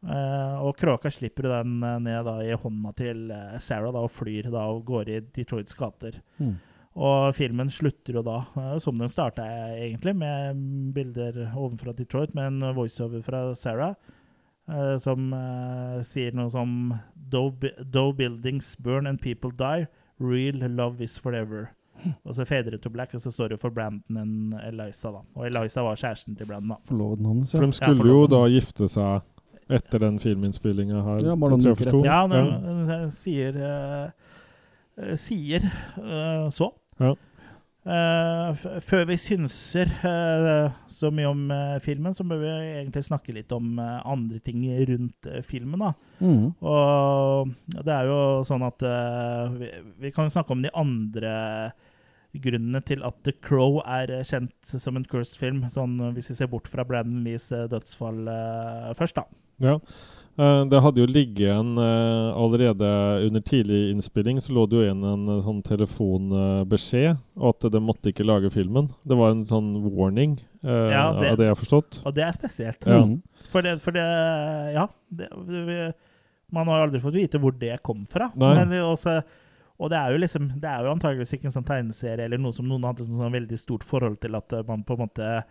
og 0.04 0.76
kråka 0.78 1.10
slipper 1.14 1.46
den 1.50 1.84
eh, 1.86 2.00
ned 2.02 2.26
da 2.26 2.36
i 2.42 2.52
hånda 2.58 2.92
til 2.98 3.30
eh, 3.32 3.58
Sarah 3.62 3.94
da, 3.94 4.02
og 4.02 4.12
flyr 4.12 4.50
da 4.52 4.64
og 4.74 4.84
går 4.86 5.10
i 5.14 5.20
Detroits 5.22 5.74
gater. 5.78 6.18
Mm. 6.40 6.56
Og 7.00 7.36
filmen 7.38 7.70
slutter 7.72 8.18
jo 8.20 8.24
da, 8.26 8.42
eh, 8.60 8.78
som 8.84 8.98
den 9.00 9.10
starta 9.12 9.46
egentlig, 9.78 10.16
med 10.16 10.60
bilder 10.96 11.46
ovenfra 11.56 11.94
Detroit, 11.96 12.34
med 12.36 12.52
en 12.52 12.76
voiceover 12.76 13.24
fra 13.24 13.46
Sarah, 13.56 13.96
eh, 14.68 14.98
som 15.00 15.32
eh, 15.34 16.02
sier 16.04 16.36
noe 16.36 16.52
som 16.52 16.94
Though, 17.32 18.12
buildings 18.12 18.76
burn 18.78 19.08
and 19.08 19.22
people 19.22 19.52
die, 19.56 19.88
real 20.20 20.60
love 20.68 21.02
is 21.02 21.18
forever. 21.18 21.70
Og 22.26 22.36
så 22.36 22.46
fader 22.46 22.72
det 22.76 22.82
to 22.82 22.90
black, 22.90 23.14
og 23.16 23.22
så 23.22 23.32
står 23.32 23.54
det 23.54 23.60
for 23.62 23.70
Brandon 23.70 24.18
and 24.18 24.54
Eliza, 24.66 25.12
da. 25.14 25.22
Og 25.38 25.46
Eliza 25.48 25.84
var 25.86 25.96
kjæresten 25.96 26.36
til 26.36 26.50
Brandon, 26.50 26.76
da. 26.76 26.90
Forloveden 26.90 27.26
hans, 27.26 27.52
For 27.52 27.66
de 27.66 27.74
skulle 27.78 28.08
Ja, 28.10 28.12
jo 28.12 28.28
da 28.28 28.42
gifte 28.52 28.90
seg 28.92 29.22
etter 29.72 30.04
den 30.04 30.20
filminnspillinga 30.20 31.04
her. 31.06 31.24
Ja, 31.30 31.36
bare 31.40 31.56
noen 31.56 31.72
uker 31.72 31.88
etter. 31.88 32.04
Ja, 32.04 32.28
den, 32.28 32.90
Ja. 32.90 33.00
sier 33.10 33.56
eh, 33.64 35.16
Sier 35.16 35.64
uh, 35.98 36.50
så. 36.52 36.68
Ja. 37.02 37.16
Uh, 37.82 38.54
før 38.86 39.08
vi 39.10 39.16
synser 39.18 39.90
uh, 40.06 40.68
så 40.86 41.10
mye 41.10 41.30
om 41.32 41.48
uh, 41.50 41.80
filmen, 41.82 42.14
så 42.14 42.22
bør 42.30 42.44
vi 42.44 42.52
egentlig 42.52 43.02
snakke 43.08 43.34
litt 43.34 43.50
om 43.56 43.80
andre 43.82 44.38
ting 44.46 44.62
rundt 44.90 45.30
filmen. 45.50 45.88
Mm. 46.20 46.52
Og 46.62 47.56
det 47.74 47.96
er 47.96 48.12
jo 48.12 48.20
sånn 48.46 48.68
at 48.68 48.86
vi, 49.58 49.72
vi 50.04 50.14
kan 50.14 50.30
jo 50.30 50.36
snakke 50.36 50.54
om 50.54 50.62
de 50.62 50.74
andre 50.78 51.34
grunnene 52.32 52.80
til 52.86 53.02
at 53.04 53.18
The 53.26 53.34
Crow 53.44 53.82
er 53.82 54.14
kjent 54.30 54.54
som 54.70 54.96
en 54.96 55.08
cursed 55.10 55.40
film, 55.42 55.66
sånn 55.74 55.98
hvis 56.14 56.30
vi 56.32 56.38
ser 56.38 56.52
bort 56.54 56.70
fra 56.72 56.86
Brandon 56.88 57.26
Lees 57.26 57.50
dødsfall 57.50 58.30
først, 59.00 59.18
da. 59.18 59.26
Ja. 59.62 59.80
Eh, 60.40 60.62
det 60.72 60.80
hadde 60.82 61.02
jo 61.04 61.08
ligget 61.12 61.52
en 61.54 61.78
eh, 61.78 62.30
allerede 62.40 62.88
under 63.28 63.42
tidlig 63.44 63.92
innspilling, 63.92 64.40
så 64.42 64.54
lå 64.56 64.64
det 64.70 64.78
jo 64.80 64.84
igjen 64.86 65.04
en 65.04 65.26
eh, 65.30 65.42
sånn 65.44 65.60
telefonbeskjed 65.68 67.18
at 67.52 67.68
de 67.74 67.82
måtte 67.84 68.12
ikke 68.14 68.26
lage 68.28 68.52
filmen. 68.54 68.90
Det 69.08 69.18
var 69.20 69.34
en 69.36 69.44
sånn 69.50 69.74
warning, 69.92 70.38
eh, 70.64 70.90
Ja, 70.94 71.12
det- 71.20 71.32
av 71.32 71.38
det 71.38 71.46
jeg 71.50 71.56
har 71.56 71.62
forstått. 71.64 72.02
Og 72.06 72.14
det 72.16 72.24
er 72.24 72.32
spesielt. 72.32 72.86
Ja. 72.88 73.04
Mm. 73.04 73.22
For 73.52 73.62
det, 73.62 73.82
for 73.82 73.92
det 73.92 74.74
Ja. 74.74 74.88
Det, 75.14 75.28
vi, 75.36 75.92
man 76.52 76.68
har 76.68 76.88
aldri 76.88 77.00
fått 77.02 77.14
vite 77.16 77.40
hvor 77.40 77.52
det 77.58 77.82
kom 77.84 78.06
fra. 78.06 78.32
Men 78.36 78.70
det 78.70 78.80
også, 78.80 79.24
og 79.80 79.90
det 79.90 79.98
er 79.98 80.12
jo 80.12 80.18
liksom 80.20 80.60
Det 80.62 80.70
er 80.70 80.84
jo 80.84 80.92
antageligvis 80.94 81.34
ikke 81.34 81.46
en 81.46 81.52
sånn 81.52 81.66
tegneserie 81.68 82.24
eller 82.26 82.38
noe 82.38 82.54
som 82.54 82.66
noen 82.68 82.84
hadde 82.84 83.04
sånn, 83.04 83.18
sånn 83.20 83.34
veldig 83.34 83.58
stort 83.60 83.84
forhold 83.84 84.20
til 84.22 84.36
at 84.36 84.52
man 84.68 84.84
på 84.84 84.94
en 84.94 85.08
måte 85.08 85.44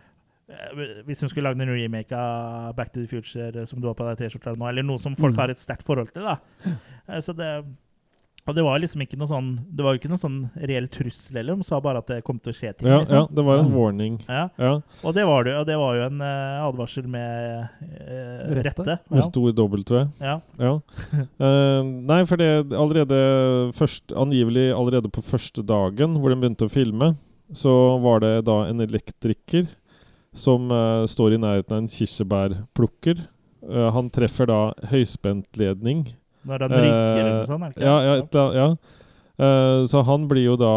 Hvis 1.07 1.21
hun 1.21 1.29
skulle 1.29 1.49
lagd 1.49 1.61
en 1.61 1.69
remake 1.73 2.11
av 2.17 2.75
Back 2.75 2.91
to 2.93 3.01
the 3.01 3.07
Future 3.07 3.51
eh, 3.61 3.65
som 3.69 3.79
du 3.81 3.87
har 3.87 3.95
på 3.97 4.07
deg 4.09 4.17
T-skjorta 4.23 4.55
nå, 4.57 4.67
eller 4.69 4.83
noe 4.83 4.99
som 4.99 5.15
folk 5.15 5.33
Mm. 5.35 5.39
har 5.39 5.49
et 5.53 5.57
sterkt 5.61 5.83
forhold 5.87 6.11
til, 6.13 6.23
da. 6.23 6.37
Eh, 7.07 7.19
Så 7.21 7.33
det 7.35 7.63
og 8.49 8.55
det 8.57 8.63
var 8.65 8.79
liksom 8.81 9.03
ikke 9.03 9.19
noe 9.21 9.27
sånn 9.29 9.49
Det 9.69 9.83
var 9.85 9.93
jo 9.93 9.99
ikke 9.99 10.09
noe 10.09 10.17
sånn 10.17 10.49
reell 10.65 10.87
trussel 10.89 11.35
heller. 11.37 11.55
De 11.61 11.63
sa 11.63 11.77
bare 11.79 11.99
at 12.01 12.07
det 12.07 12.23
kom 12.25 12.39
til 12.41 12.49
å 12.51 12.55
skje 12.57 12.71
ting. 12.75 12.87
Ja, 12.89 12.97
liksom. 13.03 13.13
ja, 13.15 13.27
det 13.37 13.43
var 13.45 13.59
en 13.61 13.69
warning. 13.71 14.15
Ja, 14.27 14.49
Ja, 14.57 14.71
og 15.05 15.13
det 15.13 15.25
var 15.29 15.43
det, 15.45 15.51
jo, 15.53 15.59
og 15.59 15.67
det 15.67 15.75
var 15.77 15.93
jo 15.95 16.05
en 16.07 16.21
uh, 16.25 16.65
advarsel 16.65 17.05
med 17.05 17.69
uh, 17.83 18.55
Rette. 18.57 18.81
rette. 18.81 18.99
med 19.13 19.23
stor 19.27 19.53
W. 19.53 20.09
Ja. 20.19 20.39
Ja. 20.57 20.73
uh, 21.13 21.83
nei, 22.11 22.25
for 22.25 22.35
det 22.41 22.49
allerede 22.73 23.71
først, 23.77 24.09
Angivelig 24.17 24.71
allerede 24.73 25.11
på 25.13 25.21
første 25.21 25.61
dagen 25.61 26.17
hvor 26.17 26.33
de 26.33 26.41
begynte 26.41 26.65
å 26.65 26.73
filme, 26.73 27.13
så 27.53 27.99
var 28.01 28.21
det 28.25 28.45
da 28.47 28.63
en 28.71 28.81
elektriker 28.81 29.67
som 30.37 30.71
uh, 30.71 31.03
står 31.09 31.35
i 31.35 31.41
nærheten 31.41 31.75
av 31.75 31.81
en 31.83 31.89
kirsebærplukker. 31.91 33.21
Uh, 33.67 33.89
han 33.95 34.09
treffer 34.13 34.47
da 34.49 34.59
høyspentledning. 34.91 36.05
Når 36.47 36.63
han 36.65 36.71
rygger 36.73 37.19
eller 37.21 37.31
Eh, 37.31 37.37
noe 37.37 37.49
sånt? 37.51 37.63
er 37.63 37.69
det 37.69 37.75
ikke 37.77 37.85
Ja, 37.85 37.97
ja, 38.01 38.15
et, 38.23 38.39
ja. 38.57 38.69
Så 39.89 40.01
han 40.05 40.27
blir 40.29 40.43
jo 40.45 40.55
da 40.57 40.71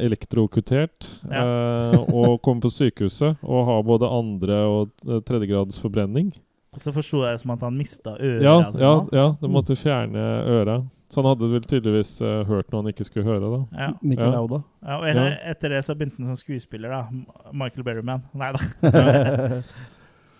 elektrokutert 0.00 1.08
eh, 1.28 1.96
og 2.08 2.38
kommer 2.44 2.62
på 2.64 2.70
sykehuset 2.72 3.36
og 3.44 3.66
har 3.68 3.82
både 3.84 4.08
andre- 4.08 4.60
og 4.64 5.24
tredjegrads 5.28 5.76
forbrenning. 5.82 6.30
Og 6.72 6.80
så 6.80 6.92
forsto 6.94 7.20
jeg 7.24 7.36
det 7.36 7.42
som 7.42 7.52
at 7.56 7.64
han 7.66 7.76
mista 7.76 8.14
øret. 8.16 8.44
Ja, 8.44 8.54
altså, 8.66 8.80
ja, 8.80 8.92
ja, 9.12 9.26
de 9.40 9.50
måtte 9.52 9.76
fjerne 9.76 10.24
øra. 10.48 10.78
Så 11.08 11.22
han 11.22 11.28
hadde 11.30 11.48
vel 11.48 11.62
tydeligvis 11.64 12.10
uh, 12.20 12.42
hørt 12.44 12.68
noe 12.72 12.82
han 12.82 12.90
ikke 12.92 13.06
skulle 13.08 13.24
høre, 13.24 13.48
da. 13.48 13.60
Ja. 13.80 13.86
Nicky 14.02 14.20
Ja. 14.26 14.32
Lauda. 14.34 14.58
Ja, 14.84 14.98
og 14.98 15.06
etter, 15.08 15.28
Ja. 15.30 15.38
etter 15.54 15.68
det 15.72 15.84
så 15.86 15.94
begynte 15.96 16.20
han 16.20 16.26
som 16.34 16.36
skuespiller, 16.36 16.92
da. 16.92 17.52
Michael 17.52 17.86
Berryman. 17.86 18.26
Nei 18.36 18.50
da. 18.52 18.60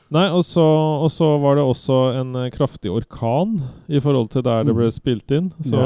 Nei, 0.08 0.24
og 0.32 0.40
så, 0.48 0.62
og 1.04 1.10
så 1.12 1.26
var 1.42 1.58
det 1.58 1.64
også 1.68 1.96
en 2.16 2.30
eh, 2.40 2.46
kraftig 2.54 2.88
orkan 2.92 3.58
i 3.92 4.00
forhold 4.00 4.30
til 4.32 4.44
der 4.46 4.64
det 4.64 4.72
ble 4.76 4.86
spilt 4.94 5.34
inn. 5.36 5.50
Så 5.60 5.82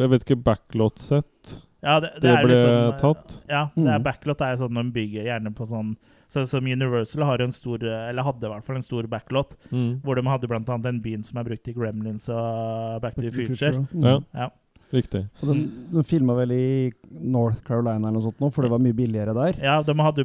jeg 0.00 0.08
vet 0.14 0.24
ikke 0.24 0.38
backlot-sett 0.46 1.58
Ja, 1.84 1.98
det, 2.00 2.14
det, 2.20 2.22
det 2.24 2.36
ble 2.44 2.54
liksom, 2.56 2.94
tatt. 3.02 3.36
Ja, 3.52 3.66
det 3.76 3.84
er 3.88 3.98
Mm. 4.00 4.06
backlot 4.06 4.40
er 4.44 4.56
sånn 4.60 4.76
de 4.80 4.86
bygger 4.96 5.28
gjerne 5.28 5.52
på 5.56 5.68
sånn 5.68 5.92
så, 6.30 6.46
Som 6.48 6.64
Universal 6.70 7.24
har 7.26 7.42
en 7.42 7.52
stor 7.52 7.82
Eller 7.82 8.22
hadde 8.22 8.46
i 8.46 8.52
hvert 8.52 8.64
fall 8.64 8.76
en 8.78 8.86
stor 8.86 9.02
backlot, 9.10 9.56
Mm. 9.72 10.00
hvor 10.04 10.14
de 10.16 10.22
hadde 10.30 10.48
annet 10.54 10.82
den 10.86 11.00
byen 11.02 11.22
som 11.26 11.38
er 11.38 11.44
brukt 11.50 11.68
i 11.68 11.74
Gremlins 11.74 12.28
og 12.30 13.00
Back 13.02 13.14
to 13.16 13.22
the 13.26 13.30
Future. 13.34 13.72
Mm. 13.92 14.04
Ja, 14.04 14.18
Ja. 14.34 14.48
riktig. 14.92 15.28
Og 15.42 15.48
den, 15.52 15.60
den 15.92 16.02
filma 16.02 16.34
vel 16.34 16.50
i 16.50 16.92
North 17.10 17.60
Carolina 17.62 18.08
eller 18.08 18.16
noe 18.18 18.22
sånt 18.24 18.40
nå, 18.40 18.48
for 18.52 18.62
det 18.62 18.70
var 18.72 18.78
mye 18.82 18.92
billigere 18.96 19.34
der. 19.36 19.58
Ja, 19.62 19.76
de 19.82 19.94
hadde 19.94 20.24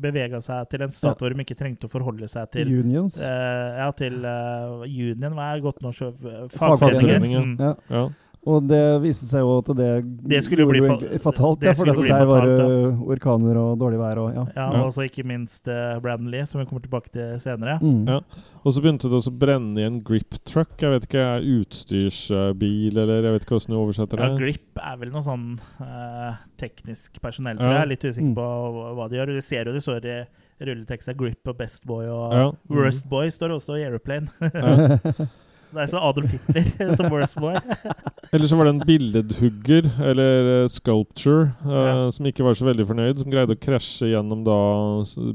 bevega 0.00 0.40
seg 0.40 0.68
til 0.70 0.82
en 0.86 0.90
stat 0.94 1.18
hvor 1.20 1.28
de 1.34 1.44
ikke 1.44 1.56
trengte 1.58 1.88
å 1.88 1.92
forholde 1.92 2.28
seg 2.28 2.50
til 2.52 2.68
Unions. 2.80 3.20
eh, 3.20 3.76
Ja, 3.80 3.90
til 3.92 4.24
uh, 4.24 4.80
union, 4.84 5.34
hva 5.36 5.54
er 5.56 5.60
godt 5.64 5.82
norsk? 5.82 6.16
Fagforeninger. 6.56 6.80
Fagforeninger. 6.80 7.44
Mm. 7.44 7.58
Ja. 7.60 7.74
Ja. 7.90 8.08
Og 8.48 8.62
det 8.70 9.02
viste 9.02 9.26
seg 9.28 9.42
jo 9.44 9.58
at 9.60 9.66
det, 9.76 9.88
Det 10.30 10.38
skulle 10.46 10.64
bli 10.64 10.78
jo 10.80 10.86
fa- 10.88 11.18
fatalt. 11.20 11.58
det 11.60 11.66
Ja, 11.68 11.72
for 11.76 11.84
det 11.84 11.94
bli 11.98 12.08
der 12.08 12.24
var 12.24 12.46
det 12.46 12.68
orkaner 13.12 13.58
og 13.60 13.74
dårlig 13.78 13.98
vær 14.00 14.16
og 14.22 14.30
ja. 14.34 14.44
Ja, 14.56 14.72
Ja. 14.72 14.84
og 14.86 14.94
så 14.96 15.04
ikke 15.04 15.26
minst 15.28 15.68
uh, 15.68 16.00
Branley, 16.00 16.46
som 16.46 16.58
vi 16.60 16.64
kommer 16.64 16.80
tilbake 16.80 17.10
til 17.12 17.36
senere. 17.38 17.78
Mm. 17.82 18.08
Ja. 18.08 18.20
Og 18.64 18.72
så 18.72 18.80
begynte 18.80 19.10
det 19.10 19.18
også 19.20 19.28
å 19.28 19.38
brenne 19.38 19.76
i 19.78 19.84
en 19.84 20.00
grip 20.00 20.38
truck. 20.48 20.72
Jeg 20.80 20.88
vet 20.90 21.04
ikke, 21.04 21.20
er 21.20 21.44
utstyrsbil, 21.60 22.96
eller 22.96 23.22
jeg 23.28 23.32
vet 23.34 23.42
ikke 23.44 23.58
hvordan 23.58 23.74
du 23.74 23.80
oversetter 23.82 24.16
det? 24.16 24.30
Ja. 24.30 24.38
Grip 24.40 24.78
er 24.88 24.96
vel 24.96 25.10
noe 25.12 25.22
sånn 25.22 25.46
uh, 25.80 26.36
teknisk 26.56 27.20
personell, 27.20 27.58
Ja. 27.60 27.64
tror 27.64 27.76
jeg. 27.80 27.88
Litt 27.92 28.04
usikker 28.08 28.30
Mm. 28.30 28.34
på 28.40 28.48
hva, 28.72 28.94
hva 28.96 29.08
de 29.10 29.16
gjør. 29.20 29.26
Du 29.36 29.40
ser 29.42 29.64
jo 29.68 29.72
det 29.76 29.82
står 29.84 30.04
i 30.08 30.18
rulleteksta 30.64 31.14
Grip 31.16 31.46
og 31.46 31.58
Best 31.58 31.84
Boy 31.86 32.06
og 32.06 32.32
Ja. 32.32 32.50
Worst 32.70 33.06
Boy 33.08 33.28
står 33.28 33.50
også 33.60 33.76
i 33.76 33.84
Aeroplane. 33.84 34.28
Ja. 34.40 35.26
Det 35.70 35.82
er 35.84 35.90
så 35.92 36.00
Adolf 36.02 36.32
Hitler 36.34 36.94
som 36.98 37.10
Worst 37.12 37.36
Boy. 37.38 37.54
Eller 38.34 38.46
så 38.50 38.56
var 38.58 38.66
det 38.68 38.74
en 38.74 38.82
billedhugger, 38.86 39.86
eller 40.02 40.50
eh, 40.64 40.68
sculpture, 40.70 41.48
eh, 41.66 41.72
Ja. 41.72 42.10
som 42.14 42.26
ikke 42.26 42.44
var 42.46 42.54
så 42.58 42.66
veldig 42.68 42.86
fornøyd, 42.88 43.18
som 43.22 43.30
greide 43.32 43.54
å 43.56 43.58
krasje 43.60 44.10
gjennom 44.12 44.44
da 44.46 44.58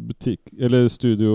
butikk 0.07 0.53
Eller 0.59 0.87
studio 0.91 1.33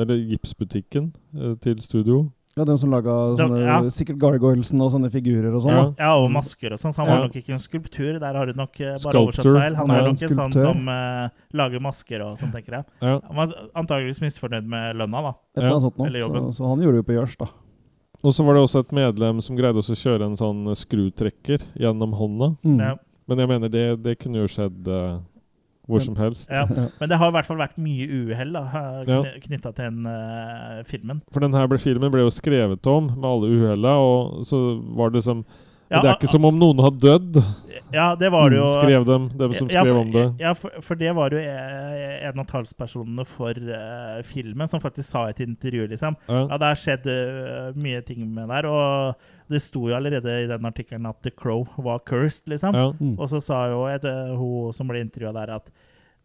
Eller 0.00 0.20
gipsbutikken 0.30 1.12
uh, 1.36 1.54
til 1.64 1.80
studio. 1.84 2.26
Ja, 2.58 2.64
den 2.66 2.76
som 2.82 2.90
laga 2.92 3.12
sånne, 3.38 3.60
ja. 3.62 3.76
sikkert 3.94 4.18
gargoylesen 4.20 4.80
og 4.82 4.90
sånne 4.92 5.08
figurer 5.14 5.54
og 5.54 5.62
sånn. 5.64 5.76
Ja. 5.76 5.84
Ja, 6.02 6.10
og 6.18 6.26
masker 6.34 6.74
og 6.74 6.80
sånn, 6.82 6.92
så 6.92 7.04
han 7.04 7.08
var 7.12 7.20
Ja. 7.20 7.28
nok 7.28 7.36
ikke 7.38 7.54
en 7.54 7.62
skulptur. 7.62 8.18
Der 8.20 8.36
har 8.36 8.50
du 8.50 8.52
nok 8.58 8.74
uh, 8.82 8.90
bare 8.90 8.98
Sculptor. 8.98 9.22
oversatt 9.22 9.48
feil. 9.62 9.78
Han 9.78 9.90
er 9.94 10.00
en 10.02 10.10
nok 10.10 10.24
en 10.26 10.36
sånn 10.40 10.56
som 10.58 10.90
uh, 10.90 11.28
lager 11.56 11.80
masker 11.80 12.26
og 12.26 12.36
sånn, 12.42 12.52
tenker 12.52 12.80
jeg. 12.80 12.84
Ja. 13.00 13.14
Han 13.30 13.38
var 13.38 13.54
antageligvis 13.78 14.20
misfornøyd 14.26 14.66
med 14.68 14.98
lønna, 14.98 15.22
da. 15.30 15.34
Eller 15.56 16.24
jobben. 16.26 16.50
Så, 16.50 16.58
så 16.58 16.72
han 16.74 16.82
gjorde 16.84 16.98
det 16.98 17.04
jo 17.04 17.08
på 17.12 17.16
gjørs, 17.20 17.38
da. 17.40 17.48
Og 18.20 18.34
så 18.36 18.44
var 18.44 18.56
det 18.56 18.62
også 18.66 18.82
et 18.84 18.92
medlem 18.92 19.40
som 19.44 19.56
greide 19.56 19.80
også 19.80 19.96
å 19.96 20.00
kjøre 20.00 20.28
en 20.28 20.36
sånn 20.38 20.66
skrutrekker 20.76 21.64
gjennom 21.80 22.12
hånda. 22.18 22.52
Mm. 22.66 22.80
Ja. 22.82 22.94
Men 23.30 23.42
jeg 23.42 23.50
mener, 23.52 23.72
det, 23.72 23.84
det 24.04 24.16
kunne 24.20 24.42
jo 24.42 24.50
skjedd 24.50 24.88
uh, 24.90 25.20
hvor 25.90 26.02
som 26.04 26.16
helst. 26.18 26.50
Ja. 26.50 26.66
Men 27.00 27.10
det 27.10 27.18
har 27.18 27.30
i 27.30 27.34
hvert 27.34 27.48
fall 27.48 27.60
vært 27.60 27.78
mye 27.80 28.06
uhell 28.06 28.58
eh, 28.60 29.40
knytta 29.46 29.72
til 29.72 29.86
den 29.86 30.06
uh, 30.06 30.82
filmen. 30.88 31.22
For 31.34 31.42
den 31.44 31.56
her 31.56 31.66
ble, 31.70 31.80
filmen 31.82 32.12
ble 32.12 32.26
jo 32.26 32.34
skrevet 32.34 32.90
om 32.90 33.10
med 33.16 33.26
alle 33.30 33.50
uhella, 33.50 33.96
og 33.98 34.46
så 34.48 34.60
var 34.98 35.14
det 35.14 35.24
som 35.26 35.44
Ja, 35.90 36.04
Det 36.04 36.06
er 36.06 36.18
ikke 36.20 36.30
som 36.30 36.44
om 36.46 36.54
noen 36.54 36.78
har 36.84 36.92
dødd, 36.94 37.40
Ja, 37.94 38.16
det 38.18 38.30
var 38.32 38.50
det 38.50 38.58
jo. 38.58 38.68
skrev 38.78 39.04
dem, 39.06 39.28
dem 39.38 39.54
som 39.54 39.68
Ja, 39.72 39.84
for, 39.84 40.00
om 40.00 40.12
det. 40.14 40.24
Ja, 40.42 40.54
for, 40.58 40.82
for 40.84 40.98
det 41.00 41.12
var 41.16 41.34
jo 41.34 41.40
eh, 41.42 42.28
en 42.28 42.40
av 42.42 42.48
talspersonene 42.50 43.26
for 43.28 43.56
uh, 43.56 44.20
filmen 44.26 44.70
som 44.70 44.82
faktisk 44.82 45.08
sa 45.10 45.26
i 45.28 45.34
et 45.34 45.42
intervju, 45.44 45.86
liksom. 45.90 46.16
Ja. 46.26 46.46
Ja, 46.46 46.58
det 46.60 46.70
har 46.72 46.80
skjedd 46.80 47.10
uh, 47.10 47.76
mye 47.78 48.02
ting 48.06 48.24
med 48.34 48.50
der, 48.50 48.68
og 48.70 49.50
det 49.50 49.62
sto 49.64 49.88
jo 49.88 49.96
allerede 49.96 50.36
i 50.44 50.48
den 50.50 50.66
artikkelen 50.66 51.08
at 51.10 51.22
The 51.24 51.32
Crow 51.34 51.66
var 51.82 52.02
cursed, 52.06 52.46
liksom. 52.50 52.76
Ja. 52.76 52.90
Mm. 53.00 53.16
Og 53.18 53.30
så 53.32 53.40
sa 53.42 53.64
jo 53.72 53.84
et, 53.90 54.06
eh, 54.06 54.34
hun 54.38 54.74
som 54.76 54.90
ble 54.90 55.02
intervjua 55.02 55.34
der, 55.40 55.56
at 55.58 55.70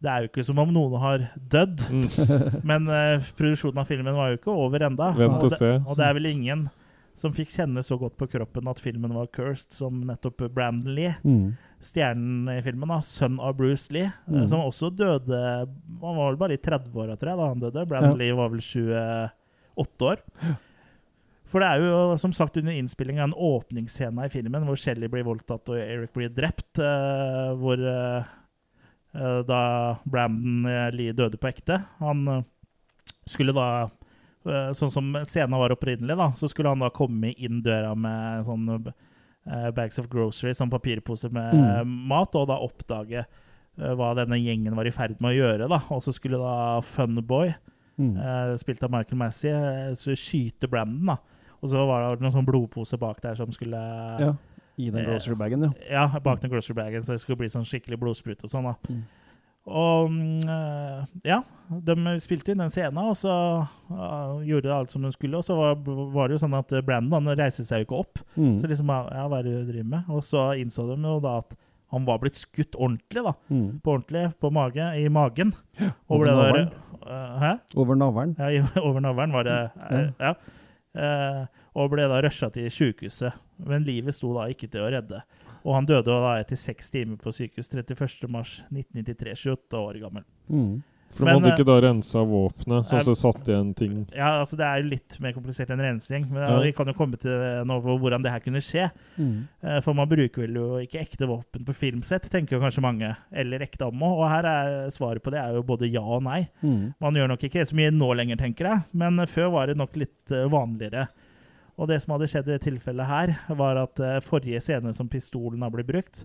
det 0.02 0.10
er 0.12 0.22
jo 0.22 0.28
ikke 0.30 0.44
som 0.44 0.58
om 0.60 0.72
noen 0.74 0.98
har 1.00 1.24
dødd. 1.50 1.86
Mm. 1.90 2.08
Men 2.70 2.90
uh, 2.90 3.30
produksjonen 3.38 3.80
av 3.82 3.88
filmen 3.90 4.14
var 4.14 4.30
jo 4.30 4.40
ikke 4.40 4.54
over 4.54 4.86
enda. 4.86 5.10
Vent 5.16 5.40
og 5.40 5.50
og, 5.50 5.56
se. 5.58 5.72
og 5.80 5.98
det 5.98 6.06
er 6.06 6.18
vel 6.18 6.30
ingen 6.30 6.66
som 7.16 7.32
fikk 7.32 7.48
kjenne 7.54 7.80
så 7.84 7.96
godt 7.98 8.16
på 8.20 8.26
kroppen 8.28 8.68
at 8.68 8.80
filmen 8.84 9.14
var 9.16 9.26
cursed, 9.32 9.72
som 9.72 10.02
nettopp 10.04 10.42
Brandon 10.52 10.92
Lee. 10.94 11.14
Mm. 11.24 11.54
Stjernen 11.80 12.50
i 12.52 12.60
filmen, 12.64 12.88
da, 12.92 12.98
sønn 13.04 13.38
av 13.40 13.56
Bruce 13.56 13.88
Lee, 13.94 14.10
eh, 14.10 14.32
Mm. 14.32 14.46
som 14.48 14.60
også 14.60 14.90
døde 14.96 15.40
Han 16.00 16.16
var 16.16 16.30
vel 16.30 16.36
bare 16.36 16.52
i 16.54 16.60
30-åra, 16.60 17.16
tror 17.16 17.30
jeg, 17.32 17.38
da 17.40 17.48
han 17.48 17.60
døde. 17.60 17.86
Brandon 17.88 18.10
Ja. 18.12 18.16
Lee 18.16 18.36
var 18.36 18.48
vel 18.52 18.60
28 18.60 20.06
år. 20.12 20.18
For 21.46 21.60
det 21.62 21.68
er 21.68 21.78
jo 21.80 22.16
som 22.18 22.32
sagt 22.32 22.56
under 22.58 22.72
innspillinga 22.74 23.22
en 23.24 23.32
åpningsscene 23.32 24.24
i 24.26 24.28
filmen 24.28 24.64
hvor 24.66 24.76
Shelly 24.76 25.06
blir 25.08 25.24
voldtatt 25.24 25.68
og 25.70 25.76
Eric 25.78 26.12
blir 26.12 26.28
drept. 26.34 26.76
Uh, 26.78 27.54
hvor 27.56 27.78
uh, 27.78 29.42
da 29.46 29.60
Brandon 30.04 30.66
Lee 30.92 31.12
døde 31.16 31.38
på 31.38 31.48
ekte. 31.48 31.78
Han 32.02 32.44
skulle 33.26 33.54
da 33.56 33.88
Sånn 34.74 34.90
som 34.92 35.12
scenen 35.26 35.58
var 35.58 35.70
opprinnelig, 35.74 36.16
da, 36.16 36.30
så 36.38 36.48
skulle 36.48 36.68
han 36.68 36.78
da 36.84 36.88
komme 36.94 37.32
inn 37.36 37.62
døra 37.62 37.94
med 37.96 38.44
sånn 38.46 38.92
eh, 39.46 39.70
bags 39.70 39.98
of 39.98 40.08
groceries, 40.08 40.58
sånn 40.58 40.70
papirposer 40.70 41.30
med 41.32 41.54
Mm. 41.54 41.64
eh, 41.80 41.84
mat, 41.84 42.34
og 42.34 42.48
da 42.48 42.56
oppdage 42.58 43.24
eh, 43.78 43.94
hva 43.94 44.14
denne 44.16 44.38
gjengen 44.40 44.74
var 44.74 44.86
i 44.86 44.90
ferd 44.90 45.20
med 45.20 45.34
å 45.34 45.36
gjøre. 45.36 45.68
da. 45.68 45.82
Og 45.90 46.00
så 46.02 46.12
skulle 46.14 46.38
da 46.38 46.80
Funboy, 46.80 47.54
Mm. 47.98 48.16
eh, 48.16 48.56
spilt 48.56 48.82
av 48.82 48.90
Michael 48.90 49.18
Massey, 49.18 49.50
eh, 49.50 49.94
skyte 49.94 50.68
Brandon. 50.68 51.06
da. 51.06 51.16
Og 51.62 51.70
så 51.70 51.86
var 51.86 52.14
det 52.16 52.20
noen 52.22 52.32
sånn 52.32 52.46
blodpose 52.46 52.98
bak 52.98 53.20
der 53.20 53.34
som 53.34 53.50
skulle 53.50 53.76
Ja. 54.20 54.34
I 54.78 54.90
den 54.90 55.06
Eh, 55.06 55.08
grocery-bagen, 55.08 55.62
ja. 55.62 55.72
Ja, 56.12 56.18
bak 56.20 56.40
den 56.40 56.50
grocery 56.50 56.74
bagen, 56.74 57.00
så 57.02 57.12
det 57.14 57.20
skulle 57.20 57.38
bli 57.38 57.46
sånn 57.48 57.64
skikkelig 57.64 57.96
blodsprut 57.98 58.44
og 58.44 58.50
sånn. 58.50 58.64
da. 58.64 58.74
Mm. 58.92 59.02
Og 59.66 60.10
mm, 60.12 60.48
eh, 60.48 61.04
ja, 61.26 61.40
de 61.82 61.94
spilte 62.22 62.52
inn 62.54 62.60
den 62.62 62.70
scenen, 62.70 63.00
og 63.02 63.16
så 63.18 63.32
uh, 63.90 64.36
gjorde 64.46 64.70
alt 64.70 64.92
som 64.94 65.02
de 65.02 65.10
skulle. 65.10 65.40
Og 65.40 65.46
så 65.46 65.56
var, 65.58 65.74
var 66.14 66.28
det 66.30 66.36
jo 66.36 66.42
sånn 66.44 66.54
at 66.54 66.70
Brandon 66.86 67.26
han 67.26 67.38
reiste 67.40 67.64
seg 67.66 67.82
jo 67.82 67.88
ikke 67.88 67.98
opp. 68.04 68.20
Mm. 68.38 68.52
Så 68.62 68.70
liksom, 68.70 68.92
ja, 68.94 69.24
hva 69.26 69.40
er 69.40 69.48
det 69.48 69.54
du 69.56 69.72
driver 69.72 69.88
med? 69.96 70.12
Og 70.14 70.22
så 70.26 70.44
innså 70.62 70.86
de 70.92 70.98
jo 71.02 71.16
da 71.24 71.38
at 71.42 71.56
han 71.94 72.06
var 72.06 72.18
blitt 72.22 72.38
skutt 72.38 72.74
ordentlig, 72.78 73.22
da. 73.26 73.32
Mm. 73.50 73.66
På 73.82 73.96
ordentlig, 73.96 74.24
på 74.42 74.52
mage, 74.54 74.86
i 75.02 75.08
magen. 75.10 75.52
Ja, 75.80 75.90
over 76.10 76.30
navlen. 76.30 76.70
Uh? 77.06 77.50
Over 77.78 77.98
navlen. 77.98 78.36
Ja, 78.38 78.48
i- 78.50 78.80
over 78.86 79.02
navlen 79.02 79.34
var 79.34 79.46
det. 79.50 79.58
Uh, 79.82 80.08
Ja. 80.22 80.34
Og 81.76 81.90
ble 81.92 82.06
da 82.08 82.22
rusha 82.24 82.48
til 82.54 82.70
sykehuset. 82.72 83.34
Men 83.68 83.84
livet 83.84 84.14
sto 84.16 84.30
da 84.32 84.46
ikke 84.48 84.68
til 84.72 84.80
å 84.86 84.88
redde. 84.94 85.18
Og 85.66 85.74
han 85.74 85.86
døde 85.88 86.06
da 86.06 86.36
etter 86.38 86.58
seks 86.60 86.92
timer 86.94 87.18
på 87.18 87.32
sykehus 87.34 87.72
31.3.1993, 87.74 89.34
28 89.34 89.80
år 89.80 89.98
gammel. 90.04 90.24
Mm. 90.48 90.76
For 91.16 91.24
Men, 91.24 91.38
de 91.38 91.38
hadde 91.38 91.48
eh, 91.48 91.54
ikke 91.56 91.66
da 91.68 91.76
rensa 91.80 92.22
våpenet, 92.28 92.88
så, 92.90 92.98
så 93.06 93.12
satt 93.16 93.46
igjen 93.48 93.68
ting 93.78 93.92
Ja, 94.10 94.40
altså 94.42 94.56
Det 94.58 94.66
er 94.66 94.80
jo 94.82 94.88
litt 94.90 95.14
mer 95.22 95.32
komplisert 95.36 95.70
enn 95.72 95.80
rensing. 95.80 96.26
Men 96.28 96.42
Ja. 96.42 96.56
vi 96.60 96.72
kan 96.76 96.90
jo 96.90 96.94
komme 96.98 97.16
til 97.20 97.30
nå 97.68 97.76
på 97.84 97.94
hvordan 98.02 98.24
det 98.24 98.32
her 98.34 98.42
kunne 98.44 98.60
skje. 98.64 98.88
Mm. 99.16 99.46
Eh, 99.62 99.78
For 99.86 99.96
man 99.96 100.10
bruker 100.10 100.44
vel 100.44 100.58
jo 100.58 100.66
ikke 100.82 101.00
ekte 101.04 101.28
våpen 101.30 101.64
på 101.64 101.76
filmsett, 101.78 102.26
tenker 102.32 102.58
jo 102.58 102.62
kanskje 102.64 102.84
mange. 102.84 103.12
Eller 103.32 103.64
ekte 103.64 103.86
ammo. 103.86 104.16
Og 104.18 104.26
her 104.28 104.50
er 104.50 104.90
svaret 104.94 105.22
på 105.24 105.32
det 105.32 105.40
er 105.40 105.54
jo 105.56 105.62
både 105.66 105.88
ja 105.88 106.02
og 106.04 106.26
nei. 106.26 106.42
Mm. 106.60 106.92
Man 107.00 107.14
gjør 107.16 107.32
nok 107.32 107.46
ikke 107.48 107.64
så 107.70 107.78
mye 107.78 107.94
nå 107.94 108.10
lenger, 108.18 108.42
tenker 108.42 108.68
jeg, 108.72 108.84
men 108.92 109.22
før 109.30 109.54
var 109.54 109.70
det 109.70 109.78
nok 109.78 109.96
litt 109.96 110.34
eh, 110.34 110.48
vanligere. 110.52 111.06
Og 111.78 111.88
det 111.90 111.98
som 112.02 112.14
hadde 112.14 112.28
skjedd 112.32 112.46
i 112.48 112.54
dette 112.54 112.70
tilfellet 112.70 113.06
her, 113.10 113.34
var 113.58 113.76
at 113.82 114.00
eh, 114.00 114.20
forrige 114.24 114.60
scene 114.64 114.94
som 114.96 115.08
pistolen 115.12 115.60
har 115.62 115.70
blitt 115.74 115.86
brukt, 115.90 116.22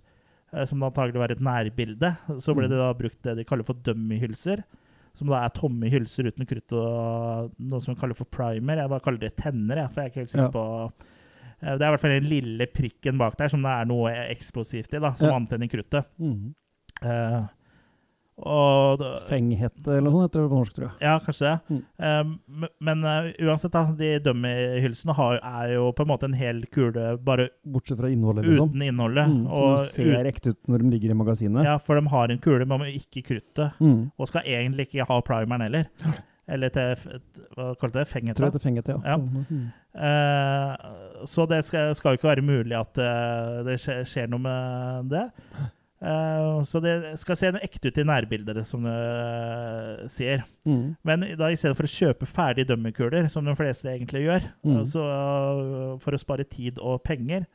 eh, 0.53 0.63
som 0.65 0.83
antagelig 0.87 1.19
var 1.19 1.31
et 1.35 1.41
nærbilde, 1.43 2.13
så 2.39 2.55
ble 2.55 2.69
det 2.71 2.79
da 2.79 2.93
brukt 2.95 3.19
det 3.27 3.35
de 3.41 3.43
kaller 3.47 3.67
for 3.67 3.75
dummy-hylser. 3.83 4.63
Som 5.13 5.27
da 5.27 5.41
er 5.43 5.51
tomme 5.51 5.89
hylser 5.91 6.29
uten 6.31 6.47
krutt 6.47 6.71
og 6.71 7.51
noe 7.59 7.81
som 7.83 7.91
vi 7.93 7.99
kaller 7.99 8.15
for 8.15 8.29
primer. 8.31 8.79
Jeg 8.79 8.87
bare 8.93 9.03
kaller 9.03 9.19
det 9.25 9.33
tenner, 9.35 9.81
jeg, 9.81 9.91
for 9.91 9.99
jeg 9.99 10.05
er 10.07 10.13
ikke 10.13 10.23
helt 10.23 10.35
sikker 10.37 10.53
på 10.55 10.67
Eh, 11.61 11.75
Det 11.77 11.83
er 11.85 11.91
i 11.91 11.93
hvert 11.93 12.01
fall 12.01 12.15
den 12.15 12.25
lille 12.25 12.65
prikken 12.73 13.19
bak 13.21 13.35
der 13.37 13.51
som 13.53 13.61
det 13.61 13.69
er 13.69 13.85
noe 13.85 14.09
eksplosivt 14.31 14.95
i, 14.95 14.99
da, 15.03 15.11
som 15.13 15.29
Ja. 15.29 15.35
antenner 15.37 15.67
kruttet. 15.69 16.07
Mm. 16.17 16.55
Og 18.41 19.03
Fenghette 19.27 19.91
eller 19.91 20.07
noe 20.07 20.13
sånt 20.15 20.29
heter 20.29 20.43
det 20.43 20.51
på 20.51 20.59
norsk, 20.59 20.75
tror 20.77 20.87
jeg. 20.87 20.95
ja, 21.05 21.13
kanskje 21.25 21.51
det. 21.51 21.75
Mm. 21.75 22.31
Um, 22.51 22.65
men 22.89 23.05
uh, 23.05 23.29
uansett, 23.47 23.73
da, 23.75 23.83
de 23.97 24.11
dummy-hylsene 24.25 25.15
er 25.37 25.75
jo 25.75 25.91
på 25.97 26.05
en 26.05 26.11
måte 26.11 26.29
en 26.29 26.37
hel 26.37 26.63
kule 26.73 27.15
bare 27.21 27.49
Bortsett 27.61 28.01
fra 28.01 28.09
innholdet, 28.11 28.47
liksom. 28.49 28.71
uten 28.73 28.87
innholdet. 28.87 29.29
Mm, 29.29 29.45
og 29.47 29.79
som 29.85 29.93
ser 29.93 30.31
ekte 30.31 30.55
ut 30.55 30.59
når 30.71 30.83
de 30.83 30.95
ligger 30.95 31.13
i 31.13 31.19
magasinet. 31.21 31.67
ja, 31.67 31.77
for 31.81 31.99
de 31.99 32.13
har 32.15 32.33
en 32.33 32.41
kule, 32.41 32.67
men 32.67 32.87
ikke 32.91 33.25
kruttet. 33.29 33.79
Mm. 33.79 34.11
Og 34.17 34.29
skal 34.29 34.47
egentlig 34.47 34.89
ikke 34.89 35.07
ha 35.09 35.21
primeren 35.25 35.67
heller. 35.67 35.89
Eller 36.51 36.71
til 36.73 37.19
Hva 37.55 37.71
kalte 37.79 38.01
det? 38.01 38.07
Fenghette? 38.11 38.39
Tror 38.39 38.49
jeg 38.49 38.55
heter 38.55 38.65
fenghette, 38.65 38.95
ja. 38.97 39.13
Ja. 39.13 39.69
Eh, 39.91 41.25
så 41.29 41.45
det 41.49 41.61
skal 41.67 41.91
jo 41.93 42.17
ikke 42.17 42.31
være 42.31 42.45
mulig 42.45 42.75
at 42.79 42.97
uh, 42.97 43.61
det 43.67 43.77
skjer, 43.81 44.03
skjer 44.07 44.31
noe 44.31 44.41
med 44.43 45.11
det. 45.13 45.27
Eh, 46.01 46.61
så 46.65 46.81
det 46.81 46.95
skal 47.21 47.37
se 47.37 47.51
ekte 47.61 47.91
ut 47.91 47.97
i 48.01 48.05
nærbilder, 48.09 48.63
som 48.65 48.81
du 48.87 50.07
sier. 50.09 50.43
Mm. 50.65 50.95
Men 51.05 51.25
da 51.37 51.49
i 51.51 51.57
stedet 51.59 51.77
for 51.77 51.85
å 51.85 51.93
kjøpe 51.93 52.25
ferdige 52.29 52.71
dummy-kuler, 52.71 53.29
som 53.29 53.45
de 53.45 53.55
fleste 53.57 53.89
egentlig 53.93 54.25
gjør, 54.25 54.47
Mm. 54.65 54.83
så 54.85 55.01
øh, 55.05 55.99
for 56.01 56.11
å 56.17 56.19
spare 56.21 56.43
tid 56.49 56.79
og 56.79 57.03
penger, 57.03 57.45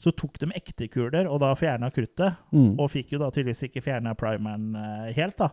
så 0.00 0.12
tok 0.16 0.38
de 0.40 0.46
ekte 0.56 0.88
kuler 0.88 1.26
og 1.28 1.40
da 1.42 1.52
fjerna 1.54 1.90
kruttet. 1.92 2.36
Mm. 2.52 2.78
Og 2.80 2.88
fikk 2.90 3.12
jo 3.12 3.18
da 3.20 3.28
tydeligvis 3.30 3.66
ikke 3.68 3.82
fjerna 3.84 4.14
primeren 4.16 4.74
eh, 4.76 5.12
helt, 5.12 5.36
da. 5.36 5.50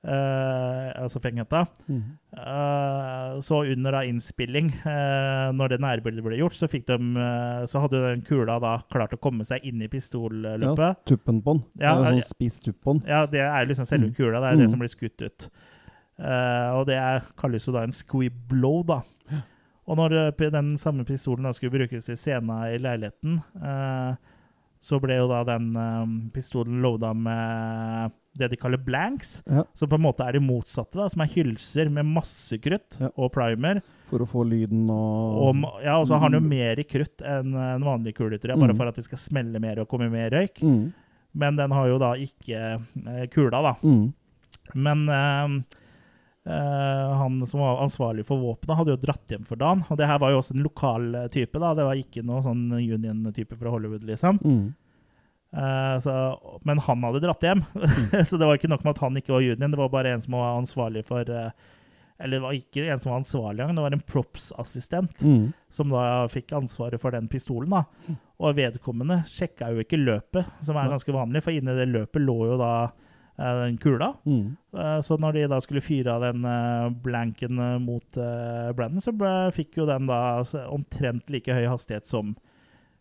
Eh, 0.00 1.02
altså 1.02 1.20
fenghetta. 1.20 1.66
Mm. 1.90 2.04
Uh, 2.32 3.40
så 3.44 3.58
under 3.68 3.92
da 3.92 4.00
innspilling, 4.08 4.70
uh, 4.86 5.50
når 5.52 5.74
det 5.74 5.78
nærbildet 5.84 6.24
ble 6.24 6.38
gjort, 6.40 6.56
så, 6.56 6.70
de, 6.72 6.96
så 7.68 7.82
hadde 7.84 8.00
den 8.06 8.22
kula 8.24 8.56
da 8.64 8.78
klart 8.92 9.12
å 9.12 9.20
komme 9.20 9.44
seg 9.44 9.66
inn 9.68 9.82
i 9.84 9.90
pistolløpet. 9.92 11.02
Tuppen 11.10 11.42
på 11.44 11.58
den. 11.58 11.62
Ja, 11.82 11.92
det 11.98 12.06
er 12.06 12.14
ja. 12.14 12.14
sånn 12.14 12.30
spiss 12.30 12.56
tupp 12.64 12.80
på 12.80 12.96
den. 12.96 13.04
Ja, 13.12 13.26
det 13.28 13.44
er 13.44 13.68
liksom 13.68 13.84
selve 13.88 14.08
Mm. 14.08 14.16
kula. 14.16 14.40
Det 14.40 14.48
er 14.48 14.56
det 14.56 14.66
Mm. 14.66 14.70
som 14.72 14.78
blir 14.80 14.94
skutt 14.94 15.20
ut. 15.22 15.50
Og 16.20 16.86
det 16.86 16.96
er, 16.96 17.20
kalles 17.36 17.66
jo 17.66 17.72
da 17.72 17.82
en 17.82 17.92
squib 17.92 18.32
blow, 18.48 18.82
da. 18.84 19.02
Og 19.86 19.96
når 19.96 20.36
den 20.38 20.76
samme 20.78 21.04
pistolen 21.04 21.44
da 21.44 21.52
skulle 21.52 21.72
brukes 21.76 22.08
i 22.08 22.16
scena 22.16 22.70
i 22.72 22.78
leiligheten, 22.78 23.40
så 24.80 25.00
ble 25.00 25.16
jo 25.16 25.28
da 25.28 25.44
den 25.44 26.30
pistolen 26.32 26.80
loada 26.80 27.12
med 27.14 28.12
det 28.38 28.48
de 28.50 28.56
kaller 28.56 28.78
blanks, 28.78 29.42
Ja. 29.46 29.64
som 29.74 29.88
på 29.88 29.94
en 29.98 30.02
måte 30.04 30.22
er 30.26 30.32
de 30.32 30.40
motsatte, 30.40 30.94
da, 30.94 31.08
som 31.08 31.20
er 31.22 31.26
hylser 31.32 31.90
med 31.90 32.06
masse 32.06 32.56
krutt 32.62 32.96
Ja. 33.00 33.08
og 33.16 33.32
primer. 33.32 33.82
For 34.08 34.18
å 34.22 34.26
få 34.28 34.44
lyden 34.48 34.88
og, 34.88 35.48
Og, 35.50 35.82
ja, 35.82 35.98
og 35.98 36.06
så 36.06 36.18
har 36.18 36.30
den 36.30 36.42
jo 36.42 36.48
mer 36.48 36.78
i 36.78 36.84
krutt 36.84 37.18
enn 37.26 37.54
en 37.54 37.82
vanlig 37.82 38.14
kule, 38.14 38.38
tror 38.38 38.50
jeg, 38.54 38.60
bare 38.60 38.72
Mm. 38.72 38.76
for 38.76 38.86
at 38.88 38.94
det 38.94 39.04
skal 39.04 39.18
smelle 39.18 39.60
mer 39.60 39.80
og 39.80 39.88
komme 39.88 40.10
mer 40.10 40.30
røyk. 40.30 40.62
mm. 40.62 40.92
Men 41.34 41.56
den 41.56 41.70
har 41.70 41.86
jo 41.88 41.98
da 41.98 42.14
ikke 42.14 42.80
eh, 43.06 43.26
kula, 43.26 43.50
da. 43.62 43.74
Mm. 43.84 44.12
Men 44.74 45.08
eh, 45.08 45.62
eh, 46.46 47.16
han 47.18 47.46
som 47.46 47.60
var 47.60 47.82
ansvarlig 47.84 48.24
for 48.26 48.38
våpenet, 48.38 48.76
hadde 48.76 48.94
jo 48.94 48.96
dratt 48.96 49.28
hjem 49.28 49.44
for 49.46 49.56
dagen. 49.56 49.84
Og 49.90 49.96
det 49.98 50.06
her 50.06 50.18
var 50.18 50.30
jo 50.32 50.38
også 50.40 50.54
en 50.56 50.62
lokal 50.64 51.14
eh, 51.14 51.28
type, 51.28 51.58
da. 51.60 51.74
Det 51.74 51.84
var 51.86 51.94
ikke 52.00 52.24
noe 52.24 52.42
sånn 52.42 52.70
Union-type 52.72 53.56
fra 53.58 53.70
Hollywood, 53.70 54.02
liksom. 54.02 54.40
Mm. 54.42 54.74
Eh, 55.50 55.98
så, 55.98 56.14
men 56.62 56.78
han 56.78 57.02
hadde 57.02 57.20
dratt 57.24 57.42
hjem, 57.42 57.64
så 58.28 58.38
det 58.38 58.46
var 58.46 58.54
ikke 58.58 58.70
nok 58.70 58.84
med 58.86 58.94
at 58.94 59.02
han 59.02 59.18
ikke 59.18 59.34
var 59.34 59.42
Union. 59.42 59.72
Det 59.72 59.80
var 59.80 59.92
bare 59.92 60.14
en 60.14 60.22
som 60.22 60.36
var 60.38 60.58
ansvarlig 60.60 61.02
for 61.08 61.26
uh, 61.26 61.50
Eller 62.20 62.36
det 62.36 62.44
var 62.44 62.58
ikke 62.58 62.84
en 62.86 63.00
som 63.02 63.10
var 63.10 63.18
ansvarlig 63.22 63.64
engang, 63.64 63.78
det 63.80 63.84
var 63.88 63.96
en 63.96 64.06
props-assistent 64.12 65.22
Mm. 65.26 65.52
som 65.72 65.90
da 65.90 66.28
fikk 66.30 66.52
ansvaret 66.52 67.00
for 67.00 67.10
den 67.10 67.26
pistolen. 67.28 67.70
da. 67.70 68.14
Og 68.38 68.56
vedkommende 68.56 69.22
sjekka 69.26 69.72
jo 69.72 69.82
ikke 69.82 69.98
løpet, 69.98 70.46
som 70.62 70.76
er 70.76 70.92
ganske 70.92 71.12
vanlig, 71.12 71.42
for 71.42 71.52
inni 71.56 71.74
det 71.76 71.88
løpet 71.90 72.22
lå 72.22 72.36
jo 72.52 72.58
da 72.60 72.74
uh, 72.92 73.64
den 73.64 73.78
kula. 73.80 74.12
Mm. 74.28 74.54
Så 75.02 75.16
når 75.18 75.32
de 75.34 75.46
da 75.50 75.58
skulle 75.64 75.82
fyre 75.82 76.12
av 76.14 76.22
den 76.28 76.44
blanken 77.02 77.58
mot 77.82 78.14
Brandon, 78.76 79.00
så 79.02 79.10
ble, 79.16 79.32
fikk 79.56 79.80
jo 79.80 79.86
den 79.88 80.06
da 80.06 80.44
omtrent 80.68 81.32
like 81.32 81.50
høy 81.56 81.66
hastighet 81.72 82.06
som. 82.06 82.36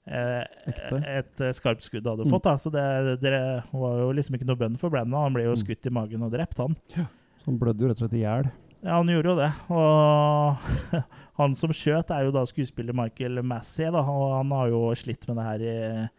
Et 0.09 1.41
eh, 1.45 1.51
skarpt 1.53 1.85
skudd 1.85 2.07
hadde 2.09 2.25
Mm. 2.25 2.31
fått. 2.33 2.43
da, 2.43 2.55
Så 2.57 2.71
det, 2.73 3.19
det 3.21 3.31
var 3.71 3.99
jo 4.01 4.11
liksom 4.17 4.35
ikke 4.35 4.47
noe 4.49 4.57
bønn 4.59 4.77
for 4.77 4.89
Brenna. 4.89 5.23
Han 5.23 5.33
ble 5.33 5.43
jo 5.45 5.53
Mm. 5.55 5.61
skutt 5.63 5.85
i 5.85 5.89
magen 5.93 6.23
og 6.23 6.31
drept, 6.33 6.57
han. 6.57 6.75
Så 6.89 7.45
han 7.45 7.59
blødde 7.59 7.79
jo 7.85 7.87
rett 7.91 8.01
og 8.01 8.09
slett 8.09 8.17
i 8.17 8.23
hjel. 8.25 8.51
Ja, 8.81 8.95
han 8.95 9.07
gjorde 9.11 9.29
jo 9.33 9.35
det. 9.35 9.51
Og 9.69 10.57
han 11.39 11.55
som 11.55 11.69
skjøt, 11.75 12.09
er 12.15 12.23
jo 12.25 12.31
da 12.31 12.45
skuespiller 12.47 12.93
Michael 12.95 13.41
Massey, 13.43 13.85
da, 13.91 14.01
og 14.01 14.37
han 14.37 14.49
har 14.55 14.69
jo 14.69 14.81
slitt 14.95 15.27
med 15.27 15.37
det 15.37 15.45
her 15.45 15.59
i 15.67 16.09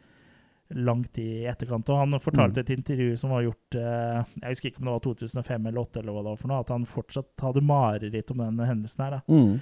lang 0.75 1.03
tid 1.11 1.41
i 1.43 1.47
etterkant. 1.51 1.89
Og 1.91 1.99
han 1.99 2.21
fortalte 2.21 2.61
mm. 2.61 2.65
et 2.67 2.71
intervju 2.77 3.17
som 3.19 3.31
var 3.35 3.43
gjort 3.43 3.75
eh, 3.81 4.21
Jeg 4.43 4.53
husker 4.55 4.69
ikke 4.71 4.79
om 4.85 4.87
det 4.91 4.93
var 4.95 5.05
2005 5.09 5.67
eller 5.67 5.83
2008, 5.83 5.99
eller 6.05 6.13
hva 6.15 6.23
det 6.23 6.31
var 6.31 6.37
for 6.45 6.53
noe, 6.53 6.61
at 6.61 6.69
han 6.77 6.85
fortsatt 6.87 7.43
hadde 7.43 7.65
mareritt 7.67 8.31
om 8.31 8.39
den 8.45 8.61
hendelsen 8.69 9.05
her. 9.05 9.11
da. 9.19 9.21
Mm. 9.27 9.61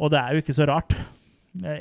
Og 0.00 0.10
det 0.10 0.18
er 0.18 0.32
jo 0.34 0.42
ikke 0.42 0.56
så 0.56 0.66
rart, 0.66 0.96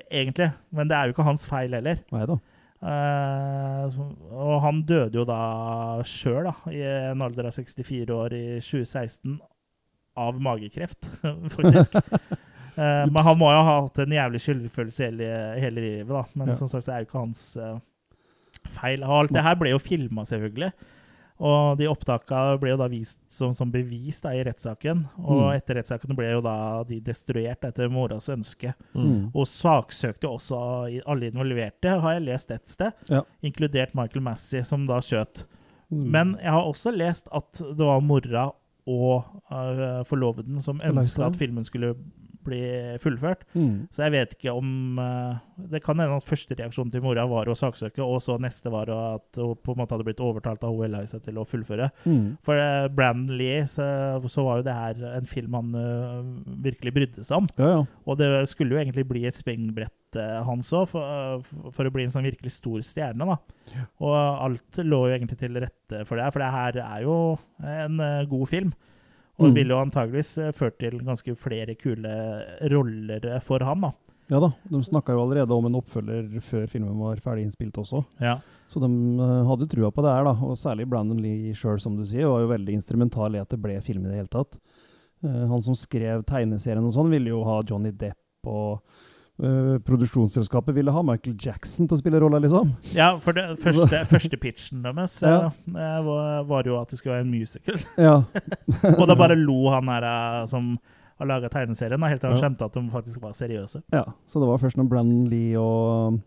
egentlig. 0.09 0.51
Men 0.71 0.87
det 0.89 0.95
er 0.97 1.05
jo 1.09 1.13
ikke 1.13 1.27
hans 1.27 1.45
feil 1.49 1.73
heller. 1.77 1.99
Nei 2.11 2.25
da. 2.29 2.37
Eh, 2.79 3.89
så- 3.91 4.15
og 4.31 4.61
han 4.63 4.81
døde 4.87 5.13
jo 5.19 5.25
da 5.27 5.39
sjøl, 6.07 6.47
i 6.71 6.79
en 7.11 7.21
alder 7.21 7.45
av 7.49 7.51
64 7.51 8.09
år 8.15 8.33
i 8.33 8.43
2016, 8.63 9.39
av 10.17 10.39
magekreft, 10.39 11.05
faktisk. 11.55 11.95
uh, 11.95 13.05
men 13.11 13.23
han 13.23 13.37
må 13.39 13.51
jo 13.53 13.61
ha 13.63 13.75
hatt 13.81 13.99
en 13.99 14.15
jævlig 14.15 14.39
skyldfølelse 14.43 15.05
hele, 15.11 15.27
hele 15.59 15.81
livet, 15.83 16.07
da. 16.09 16.23
Men 16.35 16.47
Ja. 16.49 16.55
som 16.55 16.67
sagt 16.67 16.83
så 16.87 16.93
er 16.95 17.03
jo 17.03 17.09
ikke 17.09 17.19
hans 17.25 17.43
uh, 17.57 17.79
feil. 18.79 19.03
Og 19.03 19.13
alt 19.25 19.31
det 19.35 19.43
her 19.43 19.55
ble 19.55 19.69
jo 19.71 19.79
filma, 19.79 20.23
selvfølgelig. 20.27 20.71
Og 21.39 21.77
de 21.79 21.87
opptaka 21.87 22.57
ble 22.59 22.73
jo 22.73 22.77
da 22.81 22.87
vist 22.91 23.19
som, 23.31 23.53
som 23.55 23.69
bevis 23.71 24.19
da, 24.21 24.33
i 24.35 24.41
rettssaken. 24.43 25.05
Og 25.23 25.39
Mm. 25.45 25.53
etter 25.55 25.75
rettssaken 25.79 26.15
ble 26.17 26.31
jo 26.33 26.41
da 26.43 26.83
de 26.83 26.99
destruert 26.99 27.63
etter 27.63 27.87
moras 27.89 28.27
ønske. 28.29 28.73
Mm. 28.93 29.29
Og 29.33 29.47
saksøkte 29.47 30.27
også 30.27 30.59
alle 31.07 31.31
involverte, 31.31 31.95
har 32.01 32.17
jeg 32.17 32.25
lest 32.27 32.51
et 32.51 32.67
sted. 32.67 32.91
Ja. 33.09 33.21
Inkludert 33.41 33.95
Michael 33.95 34.21
Massey, 34.25 34.61
som 34.67 34.85
da 34.85 34.99
skjøt. 34.99 35.45
Mm. 35.89 36.11
Men 36.11 36.35
jeg 36.43 36.51
har 36.51 36.67
også 36.67 36.91
lest 36.95 37.31
at 37.31 37.53
det 37.63 37.85
var 37.87 38.01
mora 38.03 38.49
og 38.89 39.23
uh, 39.51 40.03
forloveden 40.09 40.59
som 40.61 40.79
ønska 40.83 41.27
at 41.29 41.35
filmen 41.39 41.63
skulle 41.63 41.95
bli 42.45 42.61
fullført. 43.03 43.45
mm. 43.53 43.89
Så 43.93 44.05
jeg 44.05 44.13
vet 44.15 44.35
ikke 44.35 44.53
om 44.55 44.99
øh, 44.99 45.35
Det 45.71 45.81
kan 45.83 45.99
hende 45.99 46.15
at 46.15 46.27
første 46.27 46.55
reaksjon 46.55 46.91
til 46.91 47.03
mora 47.03 47.25
var 47.29 47.49
å 47.49 47.57
saksøke, 47.57 48.03
og 48.03 48.21
så 48.23 48.37
neste 48.41 48.71
var 48.73 48.91
at 48.93 49.39
hun 49.39 49.57
på 49.59 49.75
en 49.75 49.81
måte 49.81 49.95
hadde 49.95 50.07
blitt 50.07 50.23
overtalt 50.23 50.63
av 50.63 50.75
hun 50.75 50.87
Eliza 50.87 51.19
til 51.23 51.39
å 51.39 51.45
fullføre. 51.47 51.89
Mm. 52.05 52.37
For 52.45 52.59
uh, 52.59 52.87
Brandon 52.93 53.37
Lee, 53.37 53.65
så, 53.69 53.85
så 54.31 54.45
var 54.45 54.59
jo 54.59 54.67
det 54.69 54.77
her 54.77 55.05
en 55.17 55.29
film 55.29 55.57
han 55.57 55.75
uh, 55.75 56.23
virkelig 56.63 56.95
brydde 56.95 57.25
seg 57.27 57.43
om. 57.43 57.49
Ja, 57.59 57.71
ja. 57.77 57.81
Og 58.07 58.19
det 58.21 58.29
skulle 58.51 58.75
jo 58.75 58.81
egentlig 58.81 59.07
bli 59.09 59.25
et 59.27 59.37
springbrett 59.37 59.95
hans 60.17 60.71
òg, 60.73 60.87
for, 60.89 61.43
for 61.75 61.85
å 61.85 61.91
bli 61.93 62.07
en 62.07 62.13
sånn 62.13 62.25
virkelig 62.25 62.55
stor 62.55 62.81
stjerne. 62.85 63.27
da. 63.29 63.83
Og 64.01 64.15
alt 64.17 64.79
lå 64.81 65.03
jo 65.05 65.15
egentlig 65.15 65.37
til 65.37 65.59
rette 65.61 66.05
for 66.07 66.17
det, 66.17 66.29
for 66.33 66.43
det 66.43 66.53
her 66.53 66.79
er 66.85 67.03
jo 67.05 67.17
en 67.63 67.99
eh, 68.03 68.25
god 68.29 68.49
film. 68.49 68.73
Og 69.39 69.49
det 69.49 69.55
ville 69.61 69.73
jo 69.73 69.81
antageligvis 69.81 70.35
eh, 70.43 70.53
ført 70.55 70.77
til 70.81 70.99
ganske 71.07 71.35
flere 71.39 71.75
kule 71.79 72.13
roller 72.73 73.27
for 73.45 73.63
han. 73.65 73.87
da. 73.87 73.93
Ja 74.29 74.37
da, 74.43 74.51
de 74.69 74.79
snakka 74.85 75.15
jo 75.15 75.23
allerede 75.23 75.55
om 75.55 75.65
en 75.65 75.77
oppfølger 75.79 76.27
før 76.45 76.67
filmen 76.69 76.99
var 77.01 77.17
ferdig 77.23 77.47
innspilt 77.47 77.79
også. 77.81 78.03
Ja. 78.21 78.35
Så 78.69 78.81
de 78.83 78.89
eh, 79.25 79.47
hadde 79.47 79.67
trua 79.71 79.89
på 79.89 80.03
det 80.05 80.13
her, 80.13 80.27
da. 80.27 80.35
Og 80.45 80.59
særlig 80.61 80.85
Brandon 80.89 81.21
Lee 81.23 81.55
sjøl, 81.57 81.79
som 81.81 81.95
du 81.97 82.05
sier, 82.05 82.29
var 82.29 82.43
jo 82.43 82.51
veldig 82.51 82.75
instrumental 82.77 83.33
i 83.33 83.41
at 83.41 83.49
det 83.49 83.61
ble 83.63 83.79
film 83.85 84.05
i 84.05 84.11
det 84.11 84.19
hele 84.19 84.33
tatt. 84.35 84.59
Eh, 85.25 85.45
han 85.49 85.65
som 85.65 85.77
skrev 85.77 86.21
tegneserien 86.29 86.85
og 86.85 86.93
sånn, 86.93 87.09
ville 87.09 87.33
jo 87.33 87.41
ha 87.47 87.57
Johnny 87.65 87.89
Depp, 87.89 88.21
og 88.45 88.83
eh, 89.43 89.79
produksjonsselskapet 89.87 90.75
ville 90.75 90.91
ha 90.91 91.01
Michael 91.05 91.35
Jackson 91.39 91.87
til 91.87 91.97
å 91.97 91.99
spille 92.01 92.19
rolla, 92.21 92.39
liksom. 92.43 92.73
Ja, 92.95 93.11
for 93.23 93.33
det 93.37 93.45
første, 93.63 94.03
første 94.13 94.37
pitchen 94.41 94.83
deres 94.85 95.17
Ja. 95.23 95.49
eh, 95.67 95.99
var, 96.05 96.43
var 96.49 96.63
jo 96.69 96.77
at 96.81 96.89
det 96.93 96.99
skulle 97.01 97.17
være 97.19 97.27
en 97.27 97.33
musical. 97.33 97.79
Ja. 98.09 98.23
Og 98.99 99.05
da 99.09 99.15
bare 99.19 99.35
lo 99.39 99.69
han 99.73 99.87
her 99.91 100.03
eh, 100.09 100.45
som 100.51 100.75
har 101.19 101.27
laga 101.27 101.49
tegneserien, 101.51 101.99
helt 102.07 102.21
til 102.21 102.29
han 102.31 102.37
Ja. 102.37 102.43
skjønte 102.45 102.65
at 102.69 102.77
de 102.77 102.85
faktisk 102.93 103.21
var 103.21 103.33
seriøse. 103.35 103.81
ja. 103.91 104.05
Så 104.25 104.39
det 104.39 104.47
var 104.47 104.57
først 104.61 104.77
når 104.79 104.87
Brandon 104.91 105.25
Lee 105.27 105.57
og 105.59 106.13
um, 106.13 106.21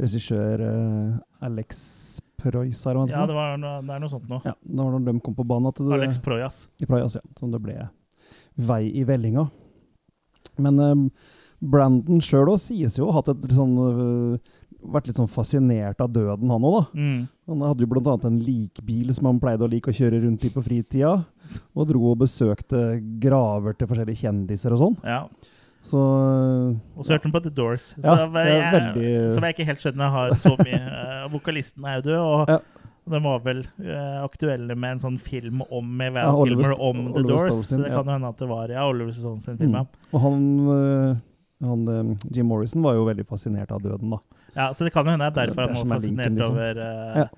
regissør 0.00 0.62
uh, 0.62 1.18
Alex 1.44 2.20
Proyas 2.38 2.84
her, 2.86 2.94
Ja, 3.10 3.26
det, 3.26 3.34
var 3.34 3.56
det 3.58 3.90
er 3.92 3.98
noe 4.00 4.08
sånt 4.08 4.28
noe. 4.30 4.38
ja, 4.46 4.54
det 4.62 4.78
var 4.78 4.92
når 4.94 5.04
de 5.10 5.20
kom 5.26 5.34
på 5.34 5.44
banen 5.44 5.68
at 5.72 5.80
det, 5.82 5.92
Alex 5.92 6.20
Proyas. 6.22 6.68
Proyas, 6.86 7.16
ja. 7.18 7.24
Som 7.36 7.50
det 7.52 7.60
ble 7.60 7.74
vei 8.56 8.84
i 8.94 9.02
vellinga. 9.06 9.44
Men 10.58 10.78
eh, 10.80 10.94
Brandon 11.60 12.20
sjøl 12.22 12.52
òg 12.52 12.60
sies 12.62 12.96
jo 12.98 13.08
å 13.08 13.14
ha 13.16 13.22
sånn 13.56 13.74
eh, 13.82 14.54
vært 14.94 15.08
litt 15.08 15.18
sånn 15.18 15.28
fascinert 15.30 16.00
av 16.00 16.12
døden, 16.14 16.50
han 16.54 16.62
òg, 16.64 16.76
da. 16.78 17.00
Mm. 17.00 17.20
Han 17.50 17.62
hadde 17.66 17.82
jo 17.82 17.88
annet 18.14 18.26
en 18.28 18.38
likbil 18.46 19.12
som 19.16 19.26
han 19.26 19.40
pleide 19.42 19.66
å 19.66 19.70
like 19.70 19.90
å 19.90 19.96
kjøre 19.96 20.20
rundt 20.22 20.44
i 20.46 20.50
på 20.54 20.62
fritida. 20.62 21.16
Og 21.74 21.88
dro 21.88 22.10
og 22.12 22.18
besøkte 22.20 23.00
graver 23.20 23.74
til 23.74 23.88
forskjellige 23.90 24.20
kjendiser 24.22 24.74
og 24.76 24.82
sånn. 24.84 24.98
Ja. 25.02 25.22
Så 25.88 25.98
Og 25.98 27.04
så 27.06 27.14
hørte 27.14 27.28
han 27.28 27.32
på 27.34 27.42
The 27.42 27.50
Doors. 27.54 27.92
Så 27.96 28.02
Ja, 28.04 28.16
jeg, 28.26 28.32
det 28.34 28.56
er 28.62 28.72
veldig- 28.78 29.32
som 29.34 29.44
jeg 29.46 29.54
ikke 29.56 29.66
helt 29.66 29.78
skjønner 29.82 30.10
har 30.10 30.30
så 30.36 30.54
mye 30.58 30.80
eh, 30.82 31.28
Vokalisten 31.32 31.84
er 31.86 31.96
jo 32.00 32.02
død, 32.10 32.18
og 32.18 32.48
Ja. 32.48 32.58
de 33.08 33.20
var 33.24 33.38
vel 33.40 33.60
uh, 33.80 34.24
aktuelle 34.24 34.76
med 34.76 34.90
en 34.92 34.98
sånn 35.00 35.18
film 35.18 35.62
om 35.70 35.96
med 35.96 36.12
Val 36.12 36.24
Ja, 36.24 36.32
St- 36.74 36.80
om 36.80 37.12
The 37.14 37.22
Doors. 37.22 37.64
Stone 37.64 37.64
så 37.64 37.82
det 37.84 37.90
kan 37.94 38.04
jo 38.04 38.12
hende 38.12 38.28
at 38.28 38.36
det 38.38 38.48
var 38.48 38.68
ja, 38.68 38.86
Oliver 38.86 39.12
Stone 39.12 39.40
sin 39.40 39.56
film. 39.56 39.72
mm. 39.72 39.86
Og 40.12 40.20
han, 40.20 40.42
eh, 40.68 41.16
han 41.60 41.88
eh, 41.88 42.16
Jim 42.30 42.46
Morrison 42.46 42.82
var 42.82 42.94
jo 42.94 43.04
veldig 43.08 43.26
fascinert 43.26 43.70
av 43.74 43.82
døden, 43.82 44.10
da. 44.10 44.18
Ja, 44.54 44.72
så 44.74 44.84
det 44.84 44.92
kan 44.94 45.06
jo 45.06 45.10
hende 45.16 45.30
det 45.30 45.42
er 45.42 45.46
derfor 45.52 45.62
er 45.66 45.74
han 45.74 45.88
var 45.88 45.98
fascinert 45.98 46.26
linken, 46.30 46.36
liksom. 46.38 46.54
over 46.54 46.82
uh, 46.82 47.16
Ja. 47.24 47.28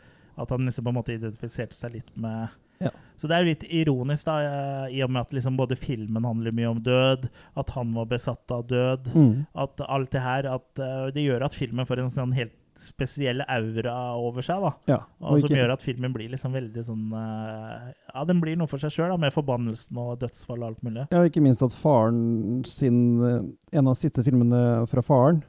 at 0.40 0.50
han 0.50 0.60
liksom 0.68 0.84
på 0.84 0.88
en 0.92 0.94
måte 1.00 1.14
identifiserte 1.16 1.74
seg 1.74 1.92
litt 1.98 2.10
med 2.16 2.48
Ja. 2.80 2.88
Så 3.20 3.28
det 3.28 3.36
er 3.36 3.42
jo 3.44 3.50
litt 3.50 3.64
ironisk, 3.68 4.24
da, 4.24 4.38
eh, 4.40 4.94
i 4.96 5.02
og 5.04 5.10
med 5.12 5.20
at 5.26 5.32
liksom 5.36 5.56
både 5.58 5.76
filmen 5.76 6.24
handler 6.24 6.52
mye 6.56 6.70
om 6.70 6.78
død, 6.80 7.26
at 7.60 7.70
han 7.76 7.90
var 7.92 8.06
besatt 8.08 8.50
av 8.56 8.66
død, 8.70 9.10
Mm. 9.14 9.46
at 9.54 9.80
alt 9.86 10.10
det 10.10 10.22
her 10.24 10.46
at 10.54 10.78
uh, 10.80 11.10
Det 11.12 11.20
gjør 11.26 11.44
at 11.44 11.54
filmen 11.54 11.84
får 11.86 11.98
en 12.00 12.08
sånn 12.08 12.32
helt 12.34 12.52
spesiell 12.80 13.42
aura 13.46 13.94
over 14.16 14.42
seg, 14.42 14.60
da. 14.64 14.70
Ja, 14.88 14.98
Og 15.20 15.40
som 15.44 15.52
gjør 15.54 15.72
at 15.74 15.82
filmen 15.84 16.12
blir 16.14 16.30
liksom 16.32 16.52
veldig 16.56 16.84
sånn 16.86 17.12
uh, 17.12 17.90
Ja, 18.14 18.24
den 18.28 18.40
blir 18.40 18.56
noe 18.56 18.66
for 18.70 18.78
seg 18.82 18.90
sjøl, 18.94 19.12
med 19.20 19.32
forbannelsen 19.34 19.96
og 20.00 20.18
dødsfall 20.22 20.62
og 20.62 20.68
alt 20.72 20.82
mulig. 20.86 21.06
Ja, 21.12 21.22
ikke 21.28 21.42
minst 21.44 21.62
at 21.62 21.76
faren 21.76 22.64
sin 22.68 23.00
eh, 23.22 23.78
En 23.78 23.88
av 23.92 23.94
siste 24.00 24.24
filmene 24.26 24.86
fra 24.90 25.02
faren, 25.04 25.42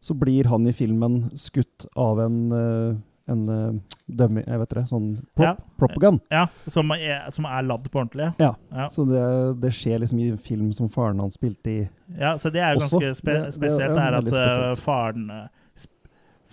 så 0.00 0.14
blir 0.14 0.46
han 0.46 0.66
i 0.68 0.72
filmen 0.76 1.26
skutt 1.36 1.86
av 1.96 2.20
en 2.26 2.40
uh, 2.52 2.96
en 3.28 3.48
uh, 3.50 3.72
dummy, 4.06 4.44
jeg 4.46 4.58
vet 4.60 4.70
det, 4.76 4.82
sånn 4.86 5.06
prop, 5.34 5.56
Ja. 5.58 5.64
propagand. 5.80 6.20
Ja, 6.30 6.44
som 6.70 6.92
er, 6.94 7.24
som 7.34 7.48
er 7.50 7.64
ladd 7.66 7.88
på 7.90 7.98
ordentlig. 7.98 8.28
Ja, 8.38 8.52
Ja. 8.70 8.86
så 8.88 9.02
det, 9.02 9.22
det 9.64 9.72
skjer 9.74 9.98
liksom 9.98 10.20
i 10.22 10.28
en 10.30 10.38
film 10.38 10.68
som 10.72 10.86
faren 10.88 11.18
hans 11.18 11.34
spilte 11.34 11.66
i. 11.72 11.88
Ja, 12.20 12.36
så 12.38 12.52
det 12.54 12.62
er 12.62 12.76
jo 12.76 12.84
Også. 12.84 13.00
ganske 13.00 13.14
spe 13.18 13.32
Det- 13.32 13.42
det- 13.48 13.54
spesielt. 13.56 13.94
Det 13.98 14.04
er 14.04 14.14
at 14.20 14.28
spesielt. 14.30 14.78
faren 14.84 15.26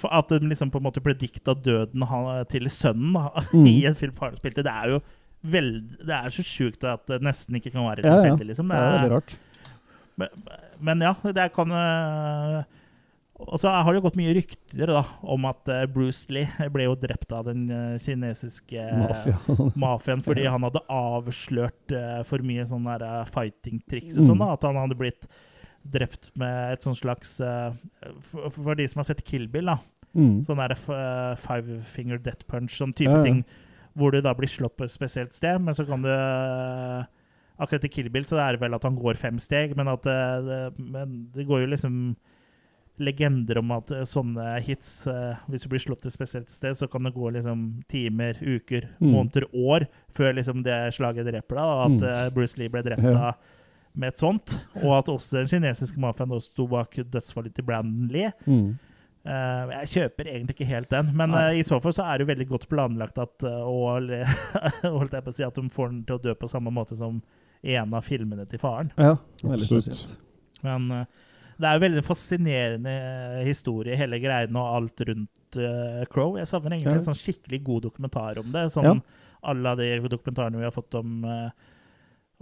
for 0.03 0.13
At 0.13 0.29
de 0.35 0.39
liksom 0.51 0.69
på 0.73 0.81
en 0.81 0.85
måte 0.89 1.01
predikta 1.03 1.55
døden 1.55 2.03
til 2.51 2.69
sønnen 2.69 3.15
da, 3.17 3.29
Mm. 3.55 3.65
i 3.71 3.77
en 3.89 3.95
film 3.99 4.13
faren 4.19 4.37
spilte. 4.39 4.63
Det 4.67 4.73
er 4.75 4.93
jo 4.97 5.01
veld, 5.43 5.97
Det 6.03 6.13
er 6.19 6.29
så 6.31 6.43
sjukt 6.47 6.83
at 6.87 7.07
det 7.09 7.21
nesten 7.25 7.55
ikke 7.59 7.71
kan 7.73 7.83
være 7.87 8.03
Ja, 8.05 8.13
ja. 8.15 8.21
tilfeldig, 8.29 8.51
liksom. 8.53 8.69
Det 8.71 8.77
er 8.79 8.93
veldig 8.99 9.11
rart. 9.17 9.33
Men, 10.15 10.29
men 10.79 11.01
ja, 11.01 11.13
det 11.33 11.47
kan 11.55 11.71
eh, 11.73 12.63
Og 13.43 13.57
så 13.59 13.71
har 13.73 13.89
det 13.91 13.97
jo 13.97 14.03
gått 14.05 14.15
mye 14.19 14.33
rykter 14.37 14.91
da, 14.93 15.01
om 15.25 15.47
at 15.49 15.67
eh, 15.73 15.87
Bruce 15.89 16.29
Lee 16.31 16.67
ble 16.71 16.85
jo 16.85 16.93
drept 17.01 17.33
av 17.33 17.47
den 17.49 17.63
eh, 17.73 17.95
kinesiske 17.99 18.83
Mafia. 19.01 19.39
mafiaen 19.83 20.21
fordi 20.23 20.45
Ja. 20.45 20.51
han 20.53 20.63
hadde 20.67 20.83
avslørt 20.93 21.91
eh, 21.97 22.21
for 22.29 22.45
mye 22.45 22.63
sånne 22.69 22.99
eh, 23.01 23.23
fighting-triks 23.33 24.19
og 24.19 24.27
sånn. 24.29 24.37
Mm. 24.37 24.45
da, 24.45 24.51
At 24.53 24.67
han 24.69 24.79
hadde 24.83 24.99
blitt 25.01 25.27
drept 25.83 26.29
med 26.39 26.77
et 26.77 26.85
sånt 26.85 27.01
slags 27.01 27.33
eh, 27.43 27.73
for, 28.29 28.47
for 28.53 28.77
de 28.79 28.85
som 28.87 29.01
har 29.01 29.09
sett 29.09 29.25
Kill 29.27 29.49
Bill, 29.51 29.65
da. 29.73 29.79
Mm. 30.15 30.43
Sånn 30.45 30.57
der 30.61 30.71
eh, 30.77 31.35
five 31.41 31.81
finger 31.89 32.17
death 32.21 32.45
punch, 32.47 32.75
sånn 32.77 32.93
type 32.93 33.09
Ja, 33.09 33.17
ja. 33.17 33.23
ting. 33.23 33.43
Hvor 33.97 34.11
du 34.11 34.21
da 34.21 34.33
blir 34.33 34.47
slått 34.49 34.75
på 34.77 34.83
et 34.85 34.91
spesielt 34.91 35.33
sted, 35.33 35.59
men 35.61 35.73
så 35.73 35.85
kan 35.85 36.01
du 36.01 36.09
uh, 36.09 37.03
Akkurat 37.61 37.83
i 37.85 37.89
Kill 37.89 38.09
Bill 38.09 38.23
så 38.25 38.39
er 38.41 38.53
det 38.55 38.61
vel 38.61 38.73
at 38.73 38.83
han 38.83 38.95
går 38.97 39.13
fem 39.15 39.37
steg, 39.39 39.75
men 39.77 39.87
at 39.87 40.05
uh, 40.09 40.41
det, 40.41 40.79
men 40.79 41.27
det 41.35 41.45
går 41.45 41.61
jo 41.61 41.67
liksom 41.75 42.15
legender 43.01 43.57
om 43.57 43.71
at 43.73 43.89
eh, 43.91 44.03
sånne 44.05 44.59
hits 44.61 45.07
Hvis 45.49 45.63
du 45.65 45.69
blir 45.71 45.81
slått 45.81 46.05
et 46.05 46.13
spesielt 46.13 46.49
sted, 46.53 46.75
så 46.77 46.85
kan 46.87 47.01
det 47.07 47.13
gå 47.15 47.31
liksom 47.33 47.81
timer, 47.89 48.37
uker, 48.37 48.85
Mm. 49.01 49.11
måneder, 49.15 49.45
år 49.53 49.87
før 50.13 50.33
liksom 50.37 50.61
det 50.63 50.93
slaget 50.93 51.25
dreper 51.25 51.55
deg. 51.57 51.63
Og 51.63 51.81
at 51.85 51.97
Mm. 52.29 52.33
Bruce 52.35 52.57
Lee 52.57 52.69
ble 52.69 52.83
drept 52.83 53.01
Ja. 53.01 53.29
av 53.29 53.35
med 53.95 54.07
et 54.09 54.17
sånt. 54.17 54.59
Og 54.75 54.93
at 54.97 55.05
også 55.09 55.31
den 55.41 55.47
kinesiske 55.47 55.97
mafiaen 55.97 56.39
sto 56.39 56.67
bak 56.67 56.91
dødsfallet 56.93 57.53
til 57.55 57.63
Brandon 57.65 58.07
Lee. 58.09 58.31
Mm. 58.45 58.77
Eh, 59.23 59.69
jeg 59.79 59.91
kjøper 59.93 60.27
egentlig 60.27 60.57
ikke 60.57 60.67
helt 60.67 60.89
den, 60.91 61.13
men 61.15 61.33
eh, 61.39 61.59
i 61.61 61.63
så 61.63 61.77
fall 61.83 61.93
så 61.95 62.03
er 62.03 62.17
det 62.19 62.25
jo 62.25 62.31
veldig 62.33 62.47
godt 62.49 62.65
planlagt 62.71 63.21
at 63.23 63.45
uh, 63.47 63.61
og, 63.63 64.09
holdt 64.97 65.15
jeg 65.15 65.23
på 65.23 65.31
å 65.31 65.37
si, 65.37 65.45
at 65.47 65.55
de 65.55 65.63
får 65.71 65.93
den 65.93 66.01
til 66.09 66.17
å 66.17 66.23
dø 66.25 66.33
på 66.35 66.49
samme 66.51 66.73
måte 66.75 66.97
som 66.99 67.21
i 67.63 67.77
en 67.79 67.93
av 67.95 68.03
filmene 68.03 68.43
til 68.51 68.59
faren. 68.59 68.91
Ja, 68.99 69.13
veldig 69.41 69.69
Absolutt. 69.69 69.87
spesielt. 69.87 70.17
Men 70.63 70.89
eh, 70.91 71.05
det 71.59 71.69
er 71.69 71.77
jo 71.77 71.83
veldig 71.85 72.03
fascinerende 72.03 72.95
historie, 73.47 73.95
hele 73.99 74.19
greien 74.19 74.59
og 74.59 74.71
alt 74.81 75.03
rundt 75.07 75.59
eh, 75.59 76.01
Crow. 76.11 76.35
Jeg 76.39 76.49
savner 76.51 76.75
egentlig 76.75 76.97
Ja. 76.97 76.99
en 76.99 77.07
sånn 77.07 77.19
skikkelig 77.19 77.61
god 77.63 77.85
dokumentar 77.87 78.41
om 78.41 78.51
det. 78.51 78.65
Sånn 78.73 78.89
Ja. 78.89 79.53
la 79.53 79.75
de 79.79 79.87
dokumentarene 80.11 80.59
vi 80.59 80.67
har 80.67 80.75
fått 80.75 80.95
om 80.99 81.23
eh, 81.23 81.49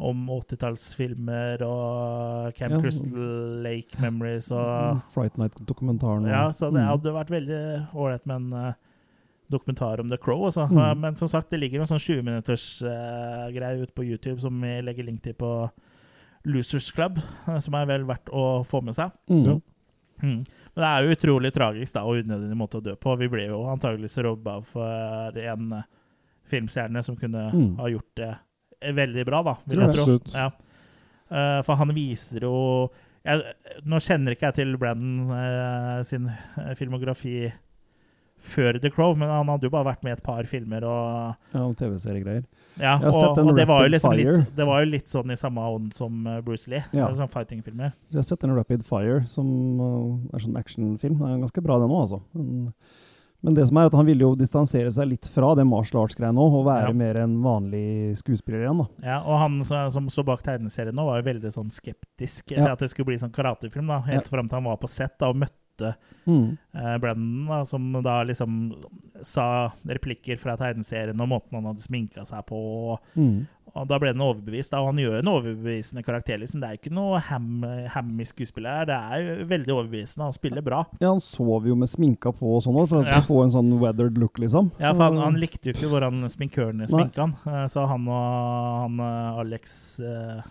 om 0.01 0.25
80-tallsfilmer 0.33 1.61
og 1.65 2.53
Camp 2.57 2.73
Ja. 2.73 2.79
Crystal 2.81 3.61
Lake 3.63 3.99
Memories 4.01 4.51
og 4.51 4.95
Mm, 4.97 5.01
Fright 5.13 5.37
Night-dokumentaren. 5.37 6.25
ja, 6.27 6.47
så 6.51 6.71
det 6.73 6.81
Mm. 6.81 6.87
hadde 6.87 7.13
vært 7.13 7.29
veldig 7.29 7.93
ålreit 7.93 8.25
med 8.25 8.35
en 8.35 8.53
eh, 8.53 8.73
dokumentar 9.51 9.99
om 9.99 10.09
The 10.09 10.17
Crow. 10.17 10.45
Også. 10.47 10.67
Mm. 10.69 10.77
Eh, 10.77 10.95
Men 10.95 11.15
som 11.15 11.27
sagt, 11.27 11.49
det 11.49 11.59
ligger 11.59 11.81
en 11.81 11.87
sånn 11.87 11.99
20-minutters 11.99 12.81
uh, 12.83 13.51
greie 13.51 13.81
ute 13.81 13.93
på 13.93 14.03
YouTube 14.05 14.39
som 14.41 14.57
vi 14.59 14.81
legger 14.81 15.03
link 15.05 15.21
til 15.23 15.33
på 15.33 15.69
Losers 16.45 16.91
Club, 16.91 17.19
eh, 17.47 17.59
som 17.59 17.73
er 17.75 17.85
vel 17.85 18.03
verdt 18.05 18.29
å 18.33 18.65
få 18.65 18.81
med 18.83 18.95
seg. 18.95 19.11
Mm. 19.29 19.45
Ja. 19.45 19.59
Mm. 20.23 20.43
Men 20.75 20.83
det 20.83 20.85
er 20.85 21.03
jo 21.03 21.15
utrolig 21.15 21.51
tragisk 21.53 21.93
da, 21.93 22.03
og 22.05 22.23
unødvendig 22.23 22.57
måte 22.57 22.77
å 22.79 22.83
dø 22.83 22.95
på. 22.95 23.17
Vi 23.17 23.27
ble 23.27 23.47
jo 23.47 23.63
antageligvis 23.65 24.17
robba 24.23 24.63
for 24.63 25.37
en 25.37 25.73
eh, 25.73 25.83
filmstjerne 26.49 27.03
som 27.03 27.15
kunne 27.15 27.51
Mm. 27.53 27.75
ha 27.77 27.87
gjort 27.89 28.15
det 28.15 28.29
eh, 28.29 28.35
veldig 28.81 29.25
bra, 29.27 29.41
da, 29.45 29.55
vil 29.69 29.83
jeg 29.85 29.97
tro. 29.97 30.19
Ja. 30.33 30.49
Uh, 31.31 31.59
for 31.63 31.79
han 31.79 31.93
viser 31.95 32.43
jo 32.43 32.55
jeg, 33.23 33.53
Nå 33.87 34.01
kjenner 34.03 34.33
ikke 34.35 34.49
jeg 34.49 34.57
til 34.57 34.73
Brandon 34.81 35.29
uh, 35.31 35.99
sin 36.03 36.25
eh, 36.27 36.73
filmografi 36.75 37.51
før 38.41 38.79
The 38.81 38.89
Crow, 38.89 39.13
men 39.13 39.29
han 39.29 39.51
hadde 39.53 39.67
jo 39.67 39.71
bare 39.71 39.85
vært 39.91 40.01
med 40.01 40.15
i 40.15 40.17
et 40.17 40.23
par 40.25 40.47
filmer. 40.49 40.81
og 40.81 41.53
Ja, 41.53 41.61
om 41.61 41.75
TV-seriegreier. 41.77 42.41
ja, 42.81 42.95
og, 42.97 43.37
og 43.37 43.51
det, 43.53 43.67
var 43.69 43.85
jo 43.85 43.91
liksom 43.93 44.15
litt, 44.17 44.49
det 44.57 44.65
var 44.65 44.81
jo 44.81 44.89
litt 44.89 45.13
sånn 45.13 45.29
i 45.29 45.37
samme 45.37 45.61
ånd 45.61 45.93
som 45.93 46.25
Bruce 46.41 46.71
Lee. 46.73 46.81
Ja. 46.97 47.11
Sånn 47.13 47.29
fighting-filmer. 47.29 47.93
Jeg 48.09 48.17
har 48.17 48.25
sett 48.25 48.41
en 48.47 48.55
Rapid 48.57 48.81
Fire, 48.89 49.21
som 49.29 49.45
uh, 49.77 50.33
er 50.33 50.41
sånn 50.41 50.57
actionfilm. 50.57 51.21
Den 51.21 51.35
er 51.35 51.43
ganske 51.45 51.61
bra, 51.61 51.77
den 51.83 51.93
òg, 51.93 52.01
altså. 52.07 52.23
Men, 52.33 52.73
men 53.43 53.53
det 53.57 53.67
som 53.67 53.77
er 53.77 53.85
at 53.89 53.93
han 53.93 54.05
ville 54.05 54.21
jo 54.21 54.35
distansere 54.35 54.91
seg 54.91 55.07
litt 55.09 55.27
fra 55.27 55.53
det 55.55 55.65
martial 55.65 56.03
arts-greia 56.05 56.31
nå, 56.33 56.45
og 56.59 56.65
være 56.65 56.87
Ja. 56.87 56.93
mer 56.93 57.17
en 57.17 57.41
vanlig 57.43 58.17
skuespiller 58.19 58.61
igjen, 58.65 58.77
da. 58.77 58.87
Ja, 59.03 59.19
og 59.25 59.39
han 59.39 59.63
som, 59.65 60.07
står 60.09 60.25
bak 60.25 60.43
tegneserien 60.43 60.93
nå, 60.95 61.05
var 61.05 61.21
jo 61.21 61.29
veldig 61.33 61.51
sånn 61.51 61.71
skeptisk 61.71 62.45
til 62.47 62.57
Ja. 62.57 62.71
at 62.73 62.79
det 62.79 62.89
skulle 62.89 63.05
bli 63.07 63.17
sånn 63.17 63.31
karatefilm. 63.33 63.87
da, 63.87 63.99
Helt 64.01 64.27
fram 64.29 64.47
til 64.47 64.55
han 64.57 64.63
var 64.65 64.77
på 64.77 64.89
sett 64.89 65.17
da, 65.19 65.29
og 65.29 65.35
møtte 65.35 65.95
Mm. 66.27 66.57
eh, 66.75 66.97
Brandon, 66.99 67.47
da, 67.47 67.63
som 67.63 67.91
da 68.03 68.23
liksom 68.23 68.75
sa 69.23 69.71
replikker 69.87 70.37
fra 70.37 70.55
tegneserien 70.55 71.19
og 71.19 71.27
måten 71.29 71.53
han 71.53 71.63
hadde 71.63 71.81
sminka 71.81 72.21
seg 72.23 72.45
på. 72.45 72.53
Og, 72.91 72.99
Mm. 73.17 73.47
Og 73.73 73.85
da 73.87 73.97
ble 74.01 74.11
den 74.11 74.19
overbevist. 74.25 74.73
Og 74.75 74.89
han 74.89 74.97
gjør 74.99 75.19
en 75.21 75.29
overbevisende 75.31 76.03
karakter. 76.03 76.37
liksom. 76.41 76.59
Det 76.59 76.67
er 76.69 76.77
ikke 76.79 76.91
noe 76.91 77.19
ham, 77.23 77.63
hammy 77.93 78.25
skuespiller 78.27 78.81
her. 78.81 78.85
Det 78.89 78.97
er 78.97 79.45
veldig 79.47 79.71
overbevisende. 79.77 80.25
Han 80.27 80.33
spiller 80.35 80.61
bra. 80.65 80.81
Ja, 80.99 81.09
han 81.13 81.21
sov 81.23 81.65
jo 81.69 81.75
med 81.79 81.87
sminka 81.87 82.33
på 82.35 82.57
og 82.57 82.63
sånn, 82.65 82.75
for 82.87 83.01
han 83.03 83.05
Ja. 83.13 83.21
få 83.21 83.43
en 83.45 83.49
sånn 83.55 83.79
weathered 83.79 84.17
look, 84.17 84.37
liksom. 84.39 84.71
Ja, 84.79 84.91
for 84.93 85.03
han, 85.03 85.17
han 85.17 85.39
likte 85.39 85.71
jo 85.71 85.73
ikke 85.73 85.89
hvordan 85.93 86.19
sminkørene 86.27 86.87
sminka 86.91 87.15
han. 87.21 87.35
Eh, 87.47 87.67
Så 87.71 87.87
han 87.87 88.07
og 88.07 88.81
han 88.83 88.99
eh, 88.99 89.39
Alex, 89.39 89.99
eh, 90.01 90.41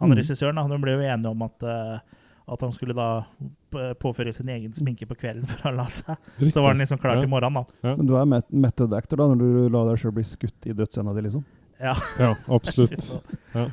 han 0.00 0.08
Mm. 0.10 0.16
regissøren, 0.16 0.54
da, 0.56 0.66
de 0.66 0.78
ble 0.82 0.92
jo 0.96 1.04
enige 1.04 1.30
om 1.30 1.42
at, 1.42 1.62
at 2.48 2.60
han 2.60 2.72
skulle 2.72 2.94
da 2.94 3.22
påføre 4.00 4.32
sin 4.34 4.48
egen 4.48 4.72
sminke 4.72 5.06
på 5.06 5.14
kvelden 5.14 5.44
for 5.46 5.68
å 5.70 5.76
la 5.76 5.84
seg. 5.84 6.16
Riktig. 6.40 6.52
Så 6.54 6.62
var 6.62 6.72
han 6.74 6.78
liksom 6.78 6.98
klar 6.98 7.14
Ja. 7.16 7.20
til 7.20 7.28
morgenen, 7.30 7.66
da. 7.82 7.94
Men 7.96 8.06
du 8.06 8.16
er 8.16 8.24
met 8.26 8.50
method 8.50 8.92
actor 8.94 9.16
da, 9.18 9.24
når 9.28 9.38
du 9.38 9.68
lar 9.68 9.86
deg 9.90 9.98
sjøl 10.00 10.12
bli 10.14 10.22
skutt 10.24 10.66
i 10.66 10.72
dødsscena 10.72 11.14
di, 11.14 11.20
liksom? 11.28 11.44
Ja. 11.82 11.94
Ja, 12.20 12.32
absolutt. 12.48 13.08
Ja. 13.56 13.68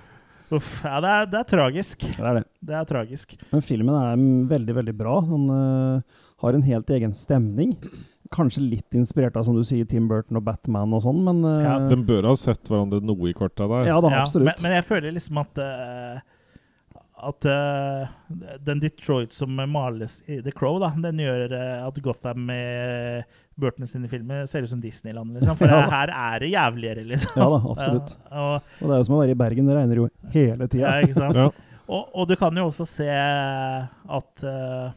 Uff. 0.50 0.80
Ja, 0.82 0.98
det 1.06 1.10
er, 1.14 1.28
det 1.30 1.38
er 1.44 1.50
tragisk. 1.52 2.02
Det 2.10 2.26
er 2.26 2.40
det. 2.40 2.46
Det 2.66 2.74
er 2.74 2.86
tragisk. 2.90 3.36
Men 3.52 3.62
filmen 3.62 3.94
er 3.94 4.24
veldig, 4.50 4.74
veldig 4.80 4.96
bra. 4.98 5.20
Han 5.28 5.44
uh, 5.54 6.24
har 6.42 6.58
en 6.58 6.64
helt 6.66 6.90
egen 6.96 7.14
stemning. 7.14 7.76
Kanskje 8.34 8.64
litt 8.66 8.98
inspirert 8.98 9.38
av, 9.38 9.46
som 9.46 9.54
du 9.54 9.62
sier, 9.66 9.86
Tim 9.90 10.08
Burton 10.10 10.40
og 10.42 10.48
Batman 10.48 10.96
og 10.98 11.04
sånn, 11.06 11.22
men 11.28 11.44
uh, 11.46 11.54
Ja, 11.62 11.76
De 11.92 12.00
bør 12.02 12.32
ha 12.32 12.34
sett 12.38 12.66
hverandre 12.66 12.98
noe 13.06 13.30
i 13.30 13.36
korta 13.38 13.70
der. 13.70 13.92
ja 13.92 14.00
da, 14.02 14.10
Ja, 14.16 14.24
absolutt. 14.26 14.50
men, 14.50 14.66
men 14.66 14.76
jeg 14.80 14.88
føler 14.90 15.14
liksom 15.20 15.38
at 15.44 15.62
eh, 15.62 16.20
at 17.28 17.46
uh, 17.50 18.08
den 18.64 18.80
Detroit 18.84 19.34
som 19.36 19.56
males 19.70 20.20
i 20.28 20.40
The 20.46 20.54
Crow, 20.56 20.78
da, 20.82 20.92
den 21.04 21.20
gjør 21.24 21.52
uh, 21.52 21.88
at 21.88 22.00
Gotham 22.06 22.46
med 22.48 23.24
Burton 23.60 23.88
sine 23.90 24.08
filmer 24.12 24.46
ser 24.48 24.64
ut 24.64 24.72
som 24.72 24.80
Disneyland, 24.84 25.34
liksom. 25.36 25.58
For 25.60 25.68
Ja. 25.74 25.82
her 25.92 26.14
er 26.16 26.40
det 26.46 26.52
jævligere, 26.54 27.04
liksom. 27.10 27.36
Ja 27.36 27.50
da, 27.52 27.60
absolutt. 27.74 28.14
Ja, 28.32 28.46
og, 28.46 28.72
Og 28.80 28.86
det 28.88 28.94
er 28.96 29.02
jo 29.02 29.08
som 29.10 29.18
å 29.18 29.24
være 29.24 29.36
i 29.36 29.42
Bergen, 29.44 29.68
det 29.70 29.76
regner 29.80 30.04
jo 30.04 30.08
hele 30.36 30.70
tida. 30.72 30.96
Ja. 31.40 31.50
Og, 31.90 32.10
og 32.14 32.28
du 32.30 32.36
kan 32.38 32.54
jo 32.54 32.68
også 32.70 32.86
se 32.86 33.08
at 33.10 34.44
eh, 34.46 34.92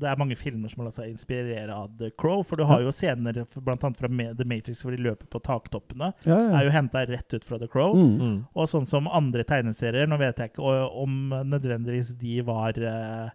det 0.00 0.08
er 0.10 0.18
mange 0.20 0.36
filmer 0.38 0.70
som 0.72 0.82
har 0.82 0.88
latt 0.90 0.98
seg 0.98 1.12
inspirere 1.12 1.74
av 1.74 1.92
The 2.00 2.10
Crow. 2.18 2.42
For 2.46 2.60
du 2.60 2.64
har 2.68 2.82
jo 2.84 2.92
scener 2.94 3.44
bl.a. 3.54 3.76
fra 3.78 4.10
The 4.10 4.46
Matrix 4.48 4.82
hvor 4.84 4.94
de 4.96 5.02
løper 5.04 5.30
på 5.30 5.40
taktoppene. 5.44 6.12
Ja, 6.26 6.38
er 6.58 6.66
jo 6.66 6.74
henta 6.74 7.04
rett 7.08 7.34
ut 7.36 7.46
fra 7.46 7.58
The 7.62 7.70
Crow. 7.70 7.94
Mm. 7.96 8.14
Mm. 8.20 8.36
Og 8.54 8.70
sånn 8.70 8.88
som 8.90 9.10
andre 9.10 9.46
tegneserier, 9.48 10.10
nå 10.10 10.18
vet 10.20 10.42
jeg 10.42 10.54
ikke 10.54 10.76
om 11.04 11.18
nødvendigvis 11.50 12.14
de 12.20 12.38
var 12.46 12.78
uh, 12.82 13.28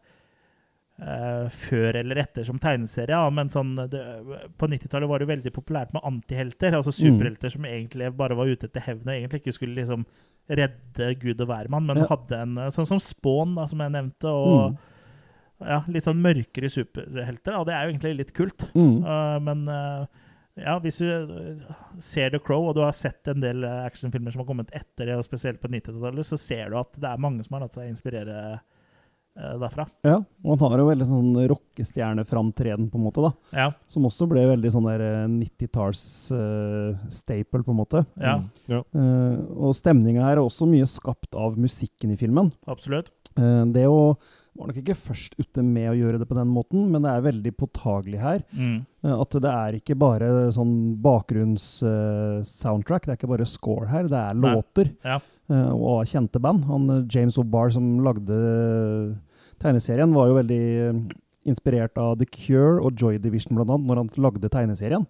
Uh, 0.99 1.45
før 1.55 1.95
eller 1.95 2.19
etter 2.19 2.43
som 2.43 2.57
tegneserie, 2.59 3.15
ja, 3.15 3.29
men 3.31 3.47
sånn, 3.47 3.69
det, 3.87 4.01
på 4.59 4.67
90-tallet 4.67 5.07
var 5.07 5.21
det 5.23 5.29
veldig 5.29 5.53
populært 5.55 5.93
med 5.95 6.03
antihelter, 6.03 6.75
altså 6.75 6.91
superhelter 6.91 7.53
som 7.53 7.63
egentlig 7.69 8.09
bare 8.19 8.35
var 8.35 8.51
ute 8.51 8.67
etter 8.67 8.83
hevn 8.83 9.07
og 9.07 9.13
egentlig 9.13 9.39
ikke 9.39 9.53
skulle 9.55 9.77
liksom 9.79 10.03
redde 10.51 11.07
Gud 11.21 11.39
og 11.39 11.47
hvermann, 11.53 11.87
men 11.87 12.01
Ja. 12.01 12.09
hadde 12.11 12.41
en 12.43 12.57
eh, 12.57 12.67
Sånn 12.75 12.89
som 12.89 12.99
Spawn, 12.99 13.55
da, 13.55 13.63
som 13.71 13.79
jeg 13.79 13.95
nevnte, 13.95 14.27
og 14.27 14.73
Mm. 14.73 14.77
Ja, 15.59 15.81
litt 15.91 16.05
sånn 16.07 16.21
mørkere 16.23 16.69
superhelter. 16.71 17.57
Og 17.59 17.65
det 17.67 17.73
er 17.75 17.81
jo 17.85 17.91
egentlig 17.93 18.15
litt 18.21 18.33
kult. 18.37 18.65
Mm. 18.73 19.03
Uh, 19.03 19.37
men 19.43 19.59
uh, 19.67 20.05
ja, 20.59 20.79
hvis 20.83 20.97
du 21.03 21.07
uh, 21.07 21.61
ser 22.03 22.29
The 22.33 22.39
Crow, 22.43 22.69
og 22.69 22.75
du 22.77 22.81
har 22.85 22.93
sett 22.97 23.27
en 23.31 23.43
del 23.43 23.63
actionfilmer 23.67 24.31
som 24.31 24.41
har 24.43 24.49
kommet 24.49 24.71
etter 24.75 25.05
det, 25.11 25.15
og 25.19 25.27
spesielt 25.27 25.61
på 25.63 25.71
90-tallet, 25.71 26.25
så 26.27 26.37
ser 26.39 26.69
du 26.71 26.75
at 26.79 26.91
det 26.99 27.09
er 27.11 27.21
mange 27.21 27.43
som 27.45 27.53
har 27.57 27.63
latt 27.67 27.75
seg 27.77 27.91
inspirere 27.91 28.35
uh, 28.57 29.55
derfra. 29.61 29.85
ja. 30.07 30.17
Og 30.43 30.55
han 30.55 30.71
har 30.71 30.79
jo 30.79 30.87
veldig 30.87 31.07
sånn 31.07 31.31
rockestjerneframtreden, 31.51 32.85
på 32.91 32.95
en 32.99 33.03
måte, 33.05 33.21
da. 33.23 33.31
Ja, 33.55 33.67
Som 33.91 34.05
også 34.07 34.23
ble 34.31 34.41
veldig 34.47 34.71
sånn 34.71 34.87
der 34.87 35.01
eh, 35.03 35.27
90-talls-staple, 36.29 37.63
på 37.65 37.71
en 37.73 37.79
måte. 37.81 38.05
ja 38.15 38.37
Mm. 38.39 38.45
Ja. 38.71 38.79
Eh, 38.95 39.35
og 39.59 39.75
stemninga 39.75 40.23
her 40.23 40.37
er 40.37 40.43
også 40.43 40.65
mye 40.69 40.87
skapt 40.87 41.35
av 41.35 41.57
musikken 41.59 42.11
i 42.13 42.17
filmen. 42.19 42.51
absolutt. 42.67 43.11
Eh, 43.35 43.65
det 43.73 43.87
å 43.87 44.17
var 44.57 44.67
nok 44.69 44.77
ikke 44.81 44.95
først 44.97 45.35
ute 45.39 45.61
med 45.63 45.89
å 45.91 45.95
gjøre 45.97 46.19
det 46.21 46.27
på 46.29 46.35
den 46.37 46.49
måten, 46.51 46.87
men 46.91 47.01
det 47.05 47.11
er 47.11 47.25
veldig 47.27 47.53
påtagelig 47.59 48.19
her. 48.21 48.39
Mm. 48.53 48.79
Eh, 49.05 49.13
At 49.15 49.31
det 49.45 49.51
er 49.51 49.71
ikke 49.79 49.95
bare 49.99 50.29
sånn 50.55 50.73
bakgrunns-soundtrack, 51.05 53.05
det 53.05 53.11
er 53.13 53.17
ikke 53.19 53.31
bare 53.31 53.45
score 53.49 53.87
her, 53.91 54.03
det 54.09 54.19
er 54.19 54.33
Nei. 54.37 54.53
låter. 54.55 54.87
Ja. 55.05 55.17
Uh, 55.49 55.73
Og 55.73 56.05
kjente 56.05 56.37
band. 56.41 56.65
Han 56.69 56.89
eh, 56.93 57.05
James 57.09 57.37
O'Barr 57.41 57.71
som 57.73 57.85
lagde 58.05 58.35
tegneserien, 59.59 60.13
var 60.13 60.27
jo 60.29 60.37
veldig 60.37 60.61
eh, 60.89 60.99
inspirert 61.49 61.97
av 61.97 62.19
The 62.19 62.27
Cure 62.29 62.77
og 62.83 62.93
Joy 62.99 63.17
Division 63.23 63.55
blant 63.57 63.71
annet, 63.73 63.87
når 63.89 63.97
han 64.03 64.09
lagde 64.21 64.49
tegneserien. 64.53 65.07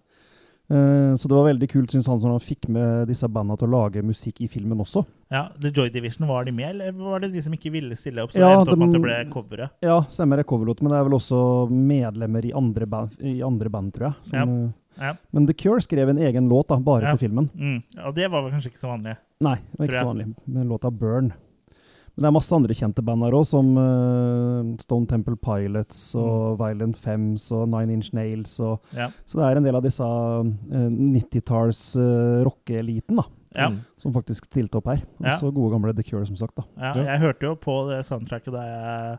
Eh, 0.70 1.16
Så 1.16 1.26
det 1.28 1.34
var 1.34 1.48
veldig 1.52 1.68
kult, 1.68 1.90
syns 1.90 2.06
han, 2.06 2.20
når 2.22 2.30
han 2.36 2.40
fikk 2.44 2.68
med 2.68 3.08
disse 3.08 3.26
banda 3.28 3.56
til 3.58 3.66
å 3.68 3.72
lage 3.72 4.02
musikk 4.06 4.40
i 4.40 4.46
filmen 4.48 4.78
også. 4.78 5.04
ja, 5.30 5.48
The 5.60 5.70
Joy 5.70 5.90
Division, 5.90 6.28
var 6.28 6.44
de 6.44 6.52
med, 6.52 6.70
eller 6.76 6.92
var 6.92 7.20
det 7.20 7.32
de 7.32 7.40
som 7.42 7.52
ikke 7.52 7.72
ville 7.72 7.96
stille 7.96 8.22
opp? 8.22 8.30
Så 8.32 8.38
Ja, 8.38 8.50
det 8.50 8.58
endte 8.60 8.72
opp 8.72 8.78
med 8.78 8.88
at 8.88 8.92
det 8.92 9.02
ble 9.02 9.32
coveret. 9.32 9.70
Ja, 9.82 10.00
stemmer 10.02 10.36
det 10.36 10.46
coverlåt, 10.46 10.80
men 10.82 10.92
det 10.92 10.98
er 11.00 11.04
vel 11.08 11.18
også 11.18 11.68
medlemmer 11.70 12.44
i 12.44 12.52
andre 12.52 12.86
band, 12.86 13.10
i 13.20 13.40
andre 13.42 13.68
band 13.68 13.92
tror 13.94 14.06
jeg. 14.12 14.14
Som, 14.30 14.38
Ja. 14.38 14.66
eh, 14.66 14.72
Ja. 15.00 15.14
Men 15.32 15.46
The 15.46 15.54
Cure 15.54 15.80
skrev 15.80 16.08
en 16.10 16.18
egen 16.18 16.48
låt 16.48 16.68
da, 16.68 16.76
bare 16.76 17.02
Ja. 17.02 17.10
for 17.16 17.18
filmen. 17.26 17.48
Mm. 17.56 17.82
Og 18.06 18.14
det 18.14 18.30
var 18.30 18.42
vel 18.42 18.50
kanskje 18.52 18.70
ikke 18.72 18.78
så 18.84 18.88
vanlig. 18.98 19.16
Nei, 19.40 19.54
det 19.56 19.78
var 19.78 19.86
ikke 19.86 20.02
så 20.02 20.14
vanlig. 20.14 20.34
Med 20.46 20.66
låta 20.66 20.90
Burn. 20.90 21.32
Men 22.16 22.24
det 22.24 22.28
er 22.28 22.34
masse 22.36 22.52
andre 22.56 22.74
kjente 22.76 23.02
band 23.06 23.22
her 23.24 23.32
òg, 23.38 23.46
som 23.48 23.68
uh, 23.78 24.76
Stone 24.82 25.06
Temple 25.08 25.36
Pilots 25.40 26.00
og 26.20 26.58
Violent 26.60 26.98
Femmes 27.00 27.46
og 27.56 27.68
Nine 27.72 27.94
Inch 27.98 28.10
Nails. 28.16 28.58
Og, 28.60 28.80
Mm. 28.92 28.98
Ja. 28.98 29.08
Så 29.26 29.38
det 29.38 29.46
er 29.46 29.56
en 29.60 29.64
del 29.64 29.76
av 29.78 29.82
disse 29.86 30.02
uh, 30.04 30.44
90-talls 31.00 31.82
uh, 31.96 32.42
rockeeliten 32.46 33.16
da, 33.20 33.24
Ja. 33.54 33.68
Mm. 33.70 33.80
som 33.98 34.12
faktisk 34.14 34.46
stilte 34.50 34.78
opp 34.78 34.86
her. 34.92 35.00
Ja. 35.20 35.36
Også 35.36 35.50
gode 35.54 35.72
gamle 35.74 35.94
The 35.96 36.02
Cure, 36.06 36.26
som 36.26 36.36
sagt. 36.36 36.54
da. 36.56 36.62
Ja, 36.78 36.92
Ja. 36.94 37.04
jeg 37.14 37.20
hørte 37.20 37.42
jo 37.48 37.54
på 37.56 37.88
det 37.90 38.04
soundtracket 38.06 38.52
da 38.54 38.62
jeg 38.66 39.18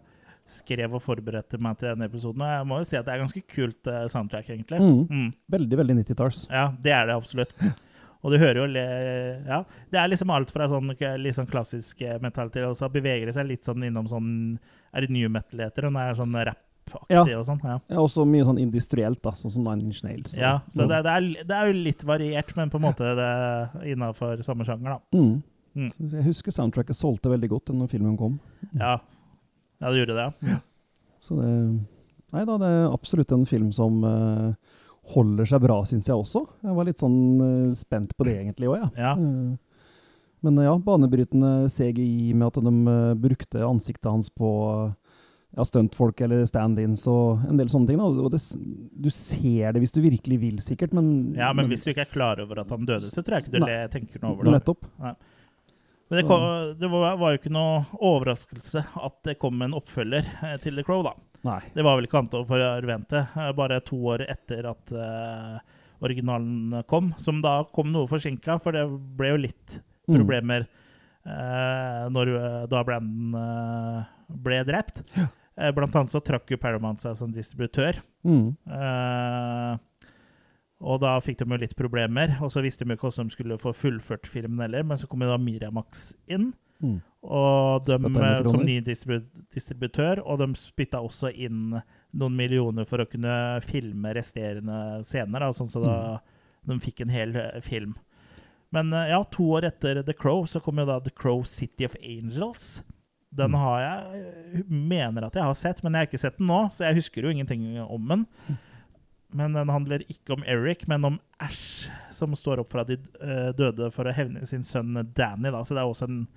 skrev 0.52 0.94
og 0.98 1.02
forberedte 1.02 1.60
meg 1.62 1.78
til 1.80 1.90
denne 1.94 2.06
episoden. 2.10 2.42
Og 2.42 2.48
jeg 2.52 2.68
må 2.68 2.78
jo 2.82 2.84
si 2.90 2.98
at 2.98 3.06
det 3.06 3.14
er 3.14 3.22
ganske 3.24 3.44
kult 3.48 3.88
eh, 3.88 4.08
soundtrack, 4.12 4.50
egentlig. 4.50 4.80
Mm. 4.82 5.08
Mm. 5.10 5.34
Veldig, 5.50 5.78
veldig 5.80 5.96
90-talls. 6.04 6.48
Ja, 6.52 6.66
det 6.82 6.92
er 6.92 7.06
det 7.08 7.16
absolutt. 7.16 7.54
Og 8.22 8.34
du 8.34 8.38
hører 8.38 8.62
jo 8.62 8.66
Ja, 8.72 9.64
det 9.92 10.00
er 10.00 10.10
liksom 10.12 10.32
alt 10.34 10.52
fra 10.54 10.68
sånn 10.70 10.92
litt 11.22 11.38
sånn 11.38 11.50
klassisk 11.50 12.02
eh, 12.06 12.20
metal 12.22 12.52
til 12.54 12.68
Og 12.70 12.76
så 12.78 12.90
beveger 12.92 13.30
det 13.30 13.36
seg 13.38 13.48
litt 13.50 13.66
sånn 13.66 13.84
innom 13.88 14.10
sånn 14.12 14.60
Er 14.94 15.06
det 15.06 15.14
new 15.14 15.30
metal-heter? 15.32 15.88
Og 15.88 15.96
det 15.98 16.04
er 16.06 16.20
sånn 16.20 16.36
rap-aktig 16.38 17.32
Ja. 17.32 17.38
og 17.40 17.46
sånn. 17.48 17.62
Ja. 17.64 17.78
Ja, 17.90 18.00
også 18.02 18.26
mye 18.28 18.46
sånn 18.46 18.60
industrielt, 18.62 19.22
da, 19.24 19.34
sånn 19.38 19.54
som 19.54 19.64
Nine 19.64 19.88
Inch 19.88 20.04
Nails. 20.04 20.36
ja, 20.38 20.60
så 20.74 20.88
det, 20.90 21.04
det, 21.06 21.14
er, 21.14 21.46
det 21.48 21.56
er 21.56 21.72
jo 21.72 21.78
litt 21.88 22.04
variert, 22.04 22.52
men 22.58 22.70
på 22.74 22.82
en 22.82 22.86
måte 22.90 23.14
det 23.16 23.32
innafor 23.94 24.44
samme 24.44 24.68
sjanger, 24.68 24.98
da. 24.98 25.18
Mm. 25.18 25.38
Mm. 25.72 25.92
Jeg 26.12 26.26
husker 26.26 26.52
soundtracket 26.52 26.98
solgte 27.00 27.32
veldig 27.32 27.48
godt 27.54 27.72
når 27.72 27.88
filmen 27.94 28.18
kom. 28.20 28.36
Ja, 28.76 28.98
ja 29.80 29.94
det 29.94 30.02
gjorde 30.02 30.18
det, 30.18 30.52
ja. 30.52 30.60
Så 31.24 31.40
det 31.40 31.54
Nei 32.32 32.46
da, 32.48 32.54
det 32.62 32.68
er 32.72 32.86
absolutt 32.88 33.32
en 33.36 33.42
film 33.48 33.72
som 33.76 33.98
eh, 34.08 34.52
holder 35.10 35.50
seg 35.50 35.64
bra, 35.64 35.82
syns 35.88 36.08
jeg 36.10 36.18
også. 36.18 36.46
Jeg 36.62 36.78
var 36.78 36.88
litt 36.88 37.02
sånn 37.02 37.20
eh, 37.42 37.76
spent 37.78 38.14
på 38.18 38.28
det 38.28 38.38
egentlig 38.44 38.70
òg, 38.70 38.78
jeg. 38.84 38.92
Ja. 39.02 39.14
Eh, 39.18 39.90
men 40.46 40.58
eh, 40.58 40.68
ja, 40.68 40.76
banebrytende 40.86 41.70
CGI 41.74 42.34
med 42.38 42.52
at 42.52 42.62
de 42.66 42.98
brukte 43.22 43.66
ansiktet 43.66 44.12
hans 44.12 44.32
på 44.34 44.52
ja, 45.58 45.66
stuntfolk 45.68 46.22
eller 46.24 46.46
stand-ins 46.48 47.04
og 47.12 47.44
en 47.50 47.60
del 47.60 47.72
sånne 47.72 47.92
ting. 47.92 48.00
Da. 48.00 48.08
Og 48.08 48.32
det, 48.34 48.42
du 49.04 49.12
ser 49.14 49.74
det 49.74 49.84
hvis 49.84 49.96
du 49.96 50.02
virkelig 50.06 50.40
vil, 50.46 50.64
sikkert, 50.64 50.96
men 50.98 51.34
ja, 51.38 51.52
men 51.58 51.70
hvis 51.72 51.86
du 51.86 51.92
ikke 51.94 52.06
er 52.08 52.14
klar 52.14 52.42
over 52.44 52.64
at 52.64 52.72
han 52.72 52.88
døde, 52.88 53.10
så 53.12 53.26
tror 53.26 53.40
jeg 53.40 53.48
ikke 53.48 53.58
du 53.58 53.64
Nei. 53.66 53.74
le, 53.74 53.92
tenker 53.94 54.24
noe 54.24 54.36
over 54.38 54.48
det. 54.48 54.56
Nettopp. 54.60 54.90
Men 56.12 56.20
det, 56.20 56.28
kom, 56.28 56.42
det 56.76 56.88
var, 56.92 57.14
var 57.20 57.34
jo 57.34 57.40
ikke 57.40 57.54
noe 57.56 57.84
overraskelse 58.04 58.82
at 59.00 59.20
det 59.28 59.38
kom 59.40 59.62
en 59.64 59.76
oppfølger 59.78 60.28
til 60.64 60.76
The 60.76 60.84
Crow, 60.84 61.06
da. 61.08 61.16
Nei. 61.48 61.60
Det 61.74 61.84
var 61.86 61.98
vel 61.98 62.06
ikke 62.06 62.20
annet 62.22 62.36
å 62.38 62.44
forvente. 62.46 63.24
eh, 63.36 63.52
Bare 63.58 63.80
to 63.86 63.98
år 64.14 64.26
etter 64.30 64.68
at 64.70 64.92
uh, 64.94 65.58
originalen 66.06 66.84
kom, 66.90 67.14
som 67.22 67.42
da 67.42 67.64
kom 67.74 67.92
noe 67.94 68.10
forsinka, 68.10 68.60
for 68.62 68.78
det 68.78 68.86
ble 69.18 69.36
jo 69.36 69.42
litt 69.48 69.80
Mm. 70.10 70.16
problemer 70.18 70.64
uh, 71.30 72.08
når, 72.10 72.32
da 72.68 72.80
Brandon 72.84 73.36
uh, 73.38 74.08
ble 74.28 74.64
drept. 74.66 75.04
Eh, 75.14 75.70
blant 75.78 75.94
annet 75.96 76.12
så 76.12 76.20
trakk 76.26 76.50
jo 76.50 76.58
Paramount 76.58 77.04
seg 77.06 77.14
som 77.20 77.30
distributør. 77.32 78.00
Mm. 78.26 78.48
Uh, 78.66 79.78
og 80.82 80.98
da 81.04 81.14
fikk 81.22 81.38
de 81.44 81.46
jo 81.54 81.60
litt 81.62 81.78
problemer, 81.78 82.34
og 82.42 82.50
så 82.52 82.64
visste 82.66 82.84
de 82.84 82.92
jo 82.92 82.98
ikke 82.98 83.12
hvordan 83.12 83.30
de 83.30 83.36
skulle 83.38 83.60
få 83.62 83.76
fullført 83.78 84.26
filmen 84.28 84.60
heller, 84.66 84.84
men 84.90 84.98
så 84.98 85.08
kom 85.08 85.22
jo 85.22 85.30
da 85.30 85.38
Miramax 85.38 86.16
inn. 86.34 86.50
Mm. 86.82 87.00
Og 87.24 87.86
de, 87.86 87.94
eh, 87.94 88.44
som 88.50 88.64
ny 88.66 88.80
distributør, 88.82 90.22
og 90.26 90.40
de 90.42 90.48
spytta 90.58 91.02
også 91.06 91.30
inn 91.36 91.76
noen 92.18 92.36
millioner 92.36 92.86
for 92.90 93.04
å 93.04 93.10
kunne 93.10 93.36
filme 93.66 94.14
resterende 94.18 95.04
scener, 95.06 95.40
da, 95.46 95.52
sånn 95.56 95.70
så 95.70 95.84
da 95.86 95.98
Mm. 96.66 96.80
de 96.80 96.80
fikk 96.86 97.02
en 97.02 97.10
hel 97.10 97.36
eh, 97.38 97.60
film. 97.62 97.96
Men 98.72 98.92
eh, 98.94 99.10
ja, 99.10 99.22
to 99.24 99.44
år 99.58 99.66
etter 99.70 100.02
The 100.06 100.14
Crow 100.14 100.44
så 100.46 100.62
kom 100.64 100.78
jo 100.82 100.86
da 100.86 101.00
The 101.00 101.12
Crow 101.12 101.44
City 101.44 101.86
of 101.86 101.96
Angels. 102.02 102.84
Den 103.34 103.52
Mm. 103.52 103.60
har 103.60 103.80
jeg 103.82 104.66
mener 104.70 105.26
at 105.26 105.34
jeg 105.34 105.44
har 105.44 105.54
sett, 105.56 105.84
men 105.84 105.94
jeg 105.94 106.00
har 106.02 106.08
ikke 106.08 106.20
sett 106.20 106.38
den 106.38 106.48
nå, 106.48 106.70
så 106.74 106.84
jeg 106.90 106.96
husker 106.96 107.22
jo 107.24 107.30
ingenting 107.30 107.80
om 107.80 108.08
den. 108.08 108.26
men 109.34 109.54
den 109.54 109.70
handler 109.70 110.00
ikke 110.10 110.34
om 110.34 110.44
Eric, 110.44 110.88
men 110.90 111.06
om 111.06 111.20
Ash, 111.40 111.90
som 112.12 112.34
står 112.36 112.60
opp 112.60 112.70
fra 112.74 112.84
de 112.84 112.98
eh, 113.22 113.52
døde 113.54 113.90
for 113.94 114.04
å 114.04 114.14
hevne 114.14 114.46
sin 114.46 114.62
sønn 114.64 114.94
Danny. 115.16 115.50
Da. 115.50 115.62
Så 115.64 115.70
det 115.74 115.78
er 115.80 115.88
også 115.88 116.04
en 116.10 116.28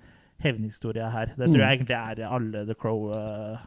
hevnhistorie 0.43 1.11
her. 1.11 1.25
Det 1.37 1.47
tror 1.47 1.53
Mm. 1.55 1.61
jeg 1.61 1.77
egentlig 1.79 1.95
er 2.21 2.27
alle 2.29 2.65
The 2.65 2.73
Crow. 2.73 3.09
uh, 3.11 3.57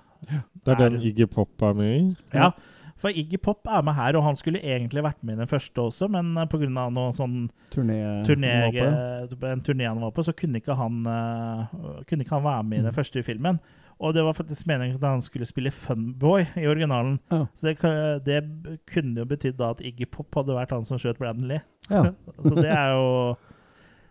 Det 0.64 0.74
er 0.74 0.88
den 0.88 1.00
Iggy 1.02 1.26
Pop 1.30 1.62
er 1.62 1.72
med 1.74 2.00
i. 2.00 2.16
ja. 2.34 2.50
For 2.98 3.08
Iggy 3.14 3.36
Pop 3.40 3.60
er 3.70 3.82
med 3.82 3.94
her, 3.94 4.16
og 4.16 4.24
han 4.24 4.34
skulle 4.36 4.58
egentlig 4.58 5.02
vært 5.04 5.22
med 5.22 5.34
i 5.36 5.38
den 5.38 5.46
første 5.46 5.78
også, 5.78 6.08
men 6.10 6.36
uh, 6.36 6.44
pga. 6.46 6.66
noe 6.66 7.12
sånn 7.12 7.48
Turné, 7.70 8.24
turné, 8.26 8.72
på. 8.72 9.46
en 9.46 9.60
turné 9.60 9.86
han 9.86 10.00
var 10.00 10.10
på, 10.10 10.24
så 10.24 10.32
kunne 10.34 10.58
ikke 10.58 10.74
han, 10.74 11.06
eh, 11.06 11.66
kunne 12.08 12.24
ikke 12.24 12.34
han 12.34 12.42
være 12.42 12.64
med 12.64 12.78
i 12.78 12.82
den 12.82 12.90
Mm. 12.90 12.94
første 12.96 13.22
filmen. 13.22 13.60
Og 14.00 14.14
det 14.14 14.22
var 14.24 14.32
faktisk 14.32 14.66
meningen 14.66 14.96
at 14.96 15.00
han 15.10 15.22
skulle 15.22 15.46
spille 15.46 15.70
Funboy 15.70 16.40
i 16.56 16.66
originalen. 16.66 17.20
Ja. 17.30 17.46
Så 17.54 17.62
det, 17.74 18.24
det 18.24 18.80
kunne 18.86 19.16
jo 19.18 19.24
betydd 19.24 19.56
da 19.58 19.70
at 19.70 19.80
Iggy 19.80 20.04
Pop 20.10 20.34
hadde 20.34 20.54
vært 20.54 20.70
han 20.70 20.84
som 20.84 20.98
skjøt 20.98 21.18
Brandon 21.18 21.48
Lee. 21.48 21.60
Ja. 21.90 22.02
Så 22.42 22.54
det 22.54 22.66
er 22.70 22.94
jo 22.94 23.36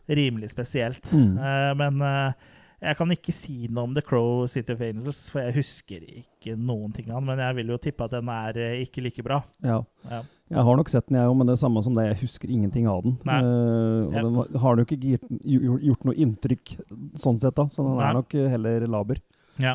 rimelig 0.10 0.50
spesielt. 0.54 1.04
Mm. 1.14 1.38
Eh, 1.38 1.74
men 1.80 2.02
eh, 2.02 2.34
jeg 2.82 2.98
kan 3.00 3.10
ikke 3.12 3.34
si 3.34 3.68
noe 3.74 3.84
om 3.88 3.94
The 3.96 4.02
Crow 4.06 4.46
City 4.48 4.74
of 4.74 4.82
Angels, 4.86 5.32
for 5.34 5.42
jeg 5.42 5.56
husker 5.58 6.04
ikke 6.22 6.56
noen 6.58 6.94
ting 6.94 7.10
av 7.10 7.18
den. 7.22 7.26
Men 7.32 7.40
jeg 7.42 7.56
vil 7.58 7.68
jo 7.74 7.78
tippe 7.82 8.06
at 8.06 8.12
den 8.14 8.30
er 8.30 8.58
eh, 8.62 8.82
ikke 8.86 9.02
like 9.04 9.24
bra. 9.26 9.44
ja. 9.64 9.84
Ja. 10.10 10.24
Jeg 10.48 10.64
har 10.64 10.78
nok 10.80 10.88
sett 10.88 11.10
den, 11.10 11.18
jeg 11.20 11.28
òg, 11.28 11.34
men 11.36 11.48
det 11.50 11.58
er 11.58 11.60
samme 11.60 11.82
som 11.84 11.94
det. 11.98 12.06
Jeg 12.08 12.22
husker 12.22 12.48
ingenting 12.48 12.86
av 12.88 13.02
den. 13.04 13.18
Nei. 13.28 13.40
Eh, 13.44 14.06
og 14.08 14.14
Ja. 14.16 14.22
den 14.24 14.60
har 14.64 14.78
nok 14.80 14.92
ikke 14.96 15.10
gjort, 15.18 15.82
gjort 15.84 16.06
noe 16.08 16.16
inntrykk 16.16 16.72
sånn 17.20 17.42
sett, 17.42 17.56
da. 17.58 17.66
Så 17.68 17.84
den 17.84 17.98
Nei. 17.98 18.06
er 18.08 18.14
nok 18.16 18.32
heller 18.54 18.86
laber. 18.88 19.20
Ja. 19.60 19.74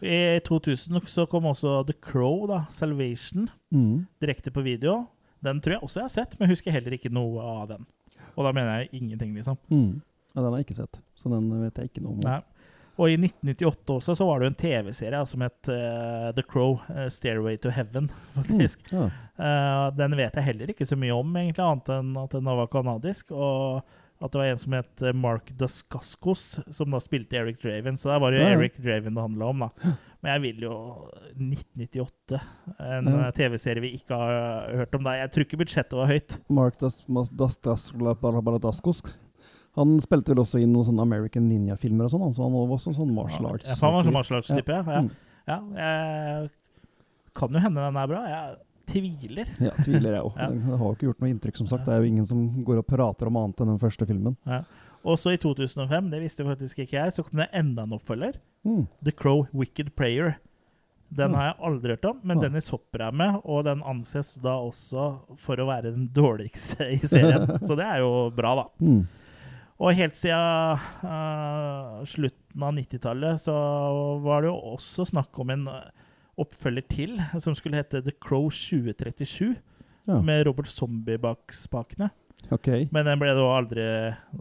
I 0.00 0.40
2000 0.40 1.04
så 1.12 1.26
kom 1.28 1.44
også 1.44 1.84
The 1.86 1.92
Crow, 2.00 2.46
da, 2.48 2.62
Salvation, 2.70 3.50
Mm. 3.70 4.06
direkte 4.18 4.50
på 4.50 4.62
video. 4.64 5.08
Den 5.42 5.60
tror 5.60 5.74
jeg 5.76 5.82
også 5.82 6.00
jeg 6.00 6.04
har 6.04 6.08
sett, 6.08 6.40
men 6.40 6.48
husker 6.48 6.70
heller 6.72 6.92
ikke 6.96 7.12
noe 7.12 7.42
av 7.44 7.68
den. 7.68 7.84
Og 8.34 8.46
da 8.46 8.52
mener 8.56 8.82
jeg 8.82 9.00
ingenting, 9.00 9.34
liksom. 9.36 9.58
Mm. 9.70 10.02
Ja, 10.34 10.42
den 10.42 10.50
har 10.50 10.58
jeg 10.58 10.66
ikke 10.68 10.80
sett, 10.82 11.00
så 11.14 11.30
den 11.30 11.46
vet 11.62 11.78
jeg 11.78 11.92
ikke 11.92 12.02
noe 12.04 12.16
om. 12.16 12.24
Nei. 12.26 12.40
Og 12.94 13.10
i 13.10 13.16
1998 13.18 13.90
også 13.96 14.14
så 14.14 14.26
var 14.28 14.38
det 14.38 14.46
jo 14.46 14.52
en 14.52 14.60
TV-serie 14.60 15.18
altså, 15.18 15.34
som 15.34 15.42
het 15.42 15.70
uh, 15.70 16.28
The 16.36 16.44
Crow, 16.46 16.76
uh, 16.92 17.08
Stairway 17.10 17.58
to 17.62 17.72
Heaven, 17.74 18.06
faktisk. 18.36 18.86
Mm. 18.92 19.00
Ja. 19.00 19.08
uh, 19.38 19.86
den 19.98 20.14
vet 20.18 20.38
jeg 20.38 20.46
heller 20.46 20.70
ikke 20.70 20.86
så 20.86 20.98
mye 20.98 21.16
om, 21.16 21.34
egentlig, 21.40 21.64
annet 21.64 21.90
enn 21.96 22.12
at 22.22 22.36
den 22.36 22.50
var 22.50 22.70
kanadisk. 22.70 23.34
Og 23.34 23.82
at 24.22 24.30
det 24.32 24.38
var 24.40 24.46
en 24.46 24.58
som 24.62 24.72
het 24.76 25.02
eh, 25.02 25.12
Mark 25.12 25.50
Duskaskos, 25.58 26.60
som 26.72 26.90
da 26.94 27.00
spilte 27.02 27.36
Eric 27.36 27.58
Draven. 27.60 27.96
Så 27.98 28.08
der 28.12 28.20
var 28.22 28.30
det 28.32 28.40
jo 28.40 28.46
Ja. 28.46 28.54
Eric 28.58 28.76
Draven 28.78 29.14
det 29.14 29.22
handla 29.24 29.46
om, 29.50 29.58
da. 29.66 29.68
Men 30.22 30.32
jeg 30.32 30.42
vil 30.42 30.62
jo 30.68 30.76
1998, 31.36 32.40
en 32.78 33.04
Ja. 33.10 33.26
eh, 33.26 33.30
TV-serie 33.32 33.80
vi 33.82 33.92
ikke 33.98 34.14
har 34.16 34.70
hørt 34.76 34.94
om 34.94 35.02
da. 35.04 35.16
Jeg 35.18 35.30
tror 35.34 35.44
ikke 35.44 35.58
budsjettet 35.64 35.92
var 35.98 36.06
høyt. 36.06 36.38
Mark 36.48 36.78
Baradaskos. 38.22 39.02
Han 39.74 39.96
spilte 40.00 40.30
vel 40.30 40.38
også 40.44 40.60
inn 40.62 40.72
noen 40.72 40.86
sånne 40.86 41.02
American 41.02 41.48
Ninja-filmer 41.50 42.04
og 42.06 42.10
sånn, 42.14 42.34
så 42.36 42.44
han 42.46 42.52
var 42.54 42.70
også 42.76 42.94
sånn 42.94 43.12
martial 43.12 43.48
arts. 43.50 43.68
Ja, 43.68 43.74
han 43.88 43.94
var 43.96 44.04
sånn 44.06 44.12
martial 44.14 44.38
arts-type, 44.38 44.68
ja. 44.70 44.82
Ja. 44.86 45.02
Ja. 45.48 45.58
Jeg 45.74 46.50
kan 47.34 47.50
jo 47.52 47.58
hende 47.58 47.82
den 47.82 47.96
er 47.98 48.06
bra. 48.06 48.20
Jeg 48.30 48.56
tviler. 48.86 49.48
Ja, 49.62 49.72
tviler 49.84 50.16
jeg 50.18 50.22
òg. 50.28 50.36
Ja. 50.44 50.48
Det 50.50 50.78
har 50.78 50.86
jo 50.86 50.94
ikke 50.96 51.08
gjort 51.10 51.20
noe 51.24 51.30
inntrykk, 51.34 51.56
som 51.62 51.68
sagt. 51.70 51.84
Det 51.88 51.94
er 51.94 52.02
jo 52.04 52.10
ingen 52.12 52.26
som 52.28 52.46
går 52.64 52.80
og 52.82 52.86
prater 52.90 53.30
om 53.30 53.36
annet 53.40 53.60
enn 53.64 53.72
den 53.74 53.82
første 53.82 54.06
filmen. 54.08 54.36
Og 55.04 55.18
så 55.20 55.34
i 55.34 55.40
2005, 55.40 56.10
det 56.12 56.22
visste 56.22 56.46
faktisk 56.46 56.78
ikke 56.84 56.96
jeg, 56.96 57.12
så 57.12 57.24
kom 57.26 57.42
det 57.42 57.50
enda 57.52 57.84
en 57.84 57.92
oppfølger. 57.98 58.38
Mm. 58.64 58.86
The 59.04 59.12
Crow 59.12 59.46
Wicked 59.52 59.94
Prayer. 59.98 60.36
Den 61.14 61.30
Ja. 61.30 61.36
har 61.36 61.44
jeg 61.50 61.58
aldri 61.68 61.90
hørt 61.94 62.06
om, 62.08 62.20
men 62.24 62.38
Ja. 62.40 62.48
Dennis 62.48 62.68
Hopper 62.72 63.02
er 63.08 63.12
med, 63.12 63.40
og 63.44 63.64
den 63.66 63.82
anses 63.86 64.34
da 64.42 64.56
også 64.58 65.20
for 65.38 65.56
å 65.60 65.66
være 65.68 65.92
den 65.94 66.08
dårligste 66.08 66.88
i 66.96 66.96
serien. 67.06 67.44
så 67.68 67.76
det 67.76 67.84
er 67.84 68.00
jo 68.00 68.30
bra, 68.34 68.54
da. 68.62 68.64
Mm. 68.80 69.04
Og 69.84 69.92
helt 69.98 70.14
siden 70.16 70.78
uh, 71.04 72.00
slutten 72.08 72.62
av 72.62 72.72
90-tallet 72.76 73.40
så 73.42 73.54
var 74.24 74.42
det 74.42 74.50
jo 74.52 74.56
også 74.74 75.04
snakk 75.10 75.38
om 75.42 75.50
en 75.50 75.64
eh, 75.68 76.03
oppfølger 76.38 76.88
til, 76.88 77.16
som 77.40 77.54
skulle 77.54 77.76
hete 77.76 78.02
The 78.02 78.12
Crow 78.20 78.50
2037, 78.50 79.54
Ja. 80.08 80.18
med 80.20 80.46
Robert 80.46 80.66
Zombie 80.68 81.16
bak 81.18 81.52
spakene. 81.52 82.10
Okay. 82.52 82.88
Men 82.92 83.06
den 83.06 83.18
ble 83.18 83.30
det 83.32 83.40
aldri 83.40 83.84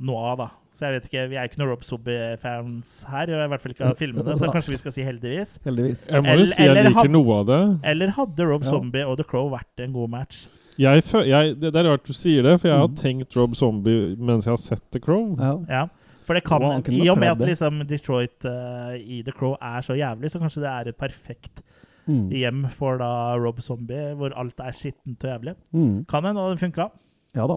noe 0.04 0.24
av, 0.34 0.38
da. 0.38 0.48
Så 0.76 0.88
jeg 0.90 0.96
vet 1.00 1.06
ikke, 1.08 1.30
Vi 1.30 1.36
er 1.38 1.48
ikke 1.48 1.58
noen 1.62 1.70
Rob 1.70 1.84
Zombie-fans 1.86 3.04
her, 3.08 3.30
og 3.32 3.46
i 3.46 3.48
hvert 3.48 3.62
fall 3.62 3.72
ikke 3.76 3.86
av 3.92 3.96
filmene, 4.00 4.36
så 4.40 4.50
kanskje 4.52 4.74
vi 4.74 4.80
skal 4.82 4.92
si 4.96 5.04
heldigvis. 5.06 5.54
Heldigvis. 5.64 6.08
Jeg 6.10 6.22
må 6.24 6.28
jo 6.28 6.34
Eller- 6.34 6.46
si 6.56 6.64
jeg 6.64 6.76
liker 6.84 6.94
hadde, 6.98 7.12
noe 7.14 7.40
av 7.40 7.46
det. 7.46 7.80
Eller 7.92 8.08
hadde 8.12 8.48
Rob 8.50 8.64
Ja. 8.64 8.70
Zombie 8.70 9.06
og 9.08 9.18
The 9.18 9.24
Crow 9.24 9.50
vært 9.50 9.80
en 9.86 9.94
god 9.94 10.10
match? 10.10 10.48
Jeg, 10.78 11.04
jeg, 11.06 11.60
det, 11.60 11.72
det 11.72 11.76
er 11.76 11.90
rart 11.92 12.04
du 12.04 12.14
sier 12.14 12.42
det, 12.44 12.60
for 12.60 12.68
jeg 12.68 12.78
har 12.78 12.88
Mm. 12.88 12.96
tenkt 12.98 13.36
Rob 13.38 13.56
Zombie 13.56 14.16
mens 14.18 14.46
jeg 14.46 14.52
har 14.52 14.58
sett 14.58 14.82
The 14.92 15.00
Crow. 15.00 15.38
Ja. 15.40 15.60
Ja. 15.70 15.88
For 16.26 16.34
det 16.34 16.44
kan, 16.44 16.62
wow, 16.62 16.82
I 16.90 17.10
og 17.10 17.18
med 17.20 17.28
at 17.30 17.38
liksom 17.38 17.86
Detroit 17.88 18.44
uh, 18.46 18.96
i 18.96 19.22
The 19.24 19.32
Crow 19.32 19.56
er 19.62 19.82
så 19.82 19.94
jævlig, 19.96 20.32
så 20.32 20.40
kanskje 20.40 20.62
det 20.64 20.70
er 20.72 20.88
et 20.90 20.98
perfekt 20.98 21.62
Mm. 22.08 22.30
hjem 22.36 22.66
for 22.76 22.98
da 23.00 23.36
Rob 23.40 23.60
Zombie, 23.64 24.14
hvor 24.20 24.34
alt 24.36 24.60
er 24.60 24.72
skittent 24.76 25.24
og 25.24 25.30
jævlig. 25.30 25.54
Mm. 25.72 26.06
Kan 26.10 26.26
hende 26.28 26.50
det 26.52 26.60
funka. 26.60 26.90
Ja 27.36 27.48
da. 27.48 27.56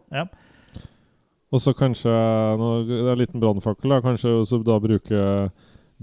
Og 1.52 1.60
så 1.62 1.73
kanskje 1.77 2.10
nå, 2.59 2.68
Det 2.89 3.01
er 3.01 3.12
en 3.12 3.18
liten 3.18 3.40
brannfakkel. 3.43 3.97
Kanskje 4.05 4.32
også 4.43 4.62
da 4.66 4.78
bruke 4.82 5.51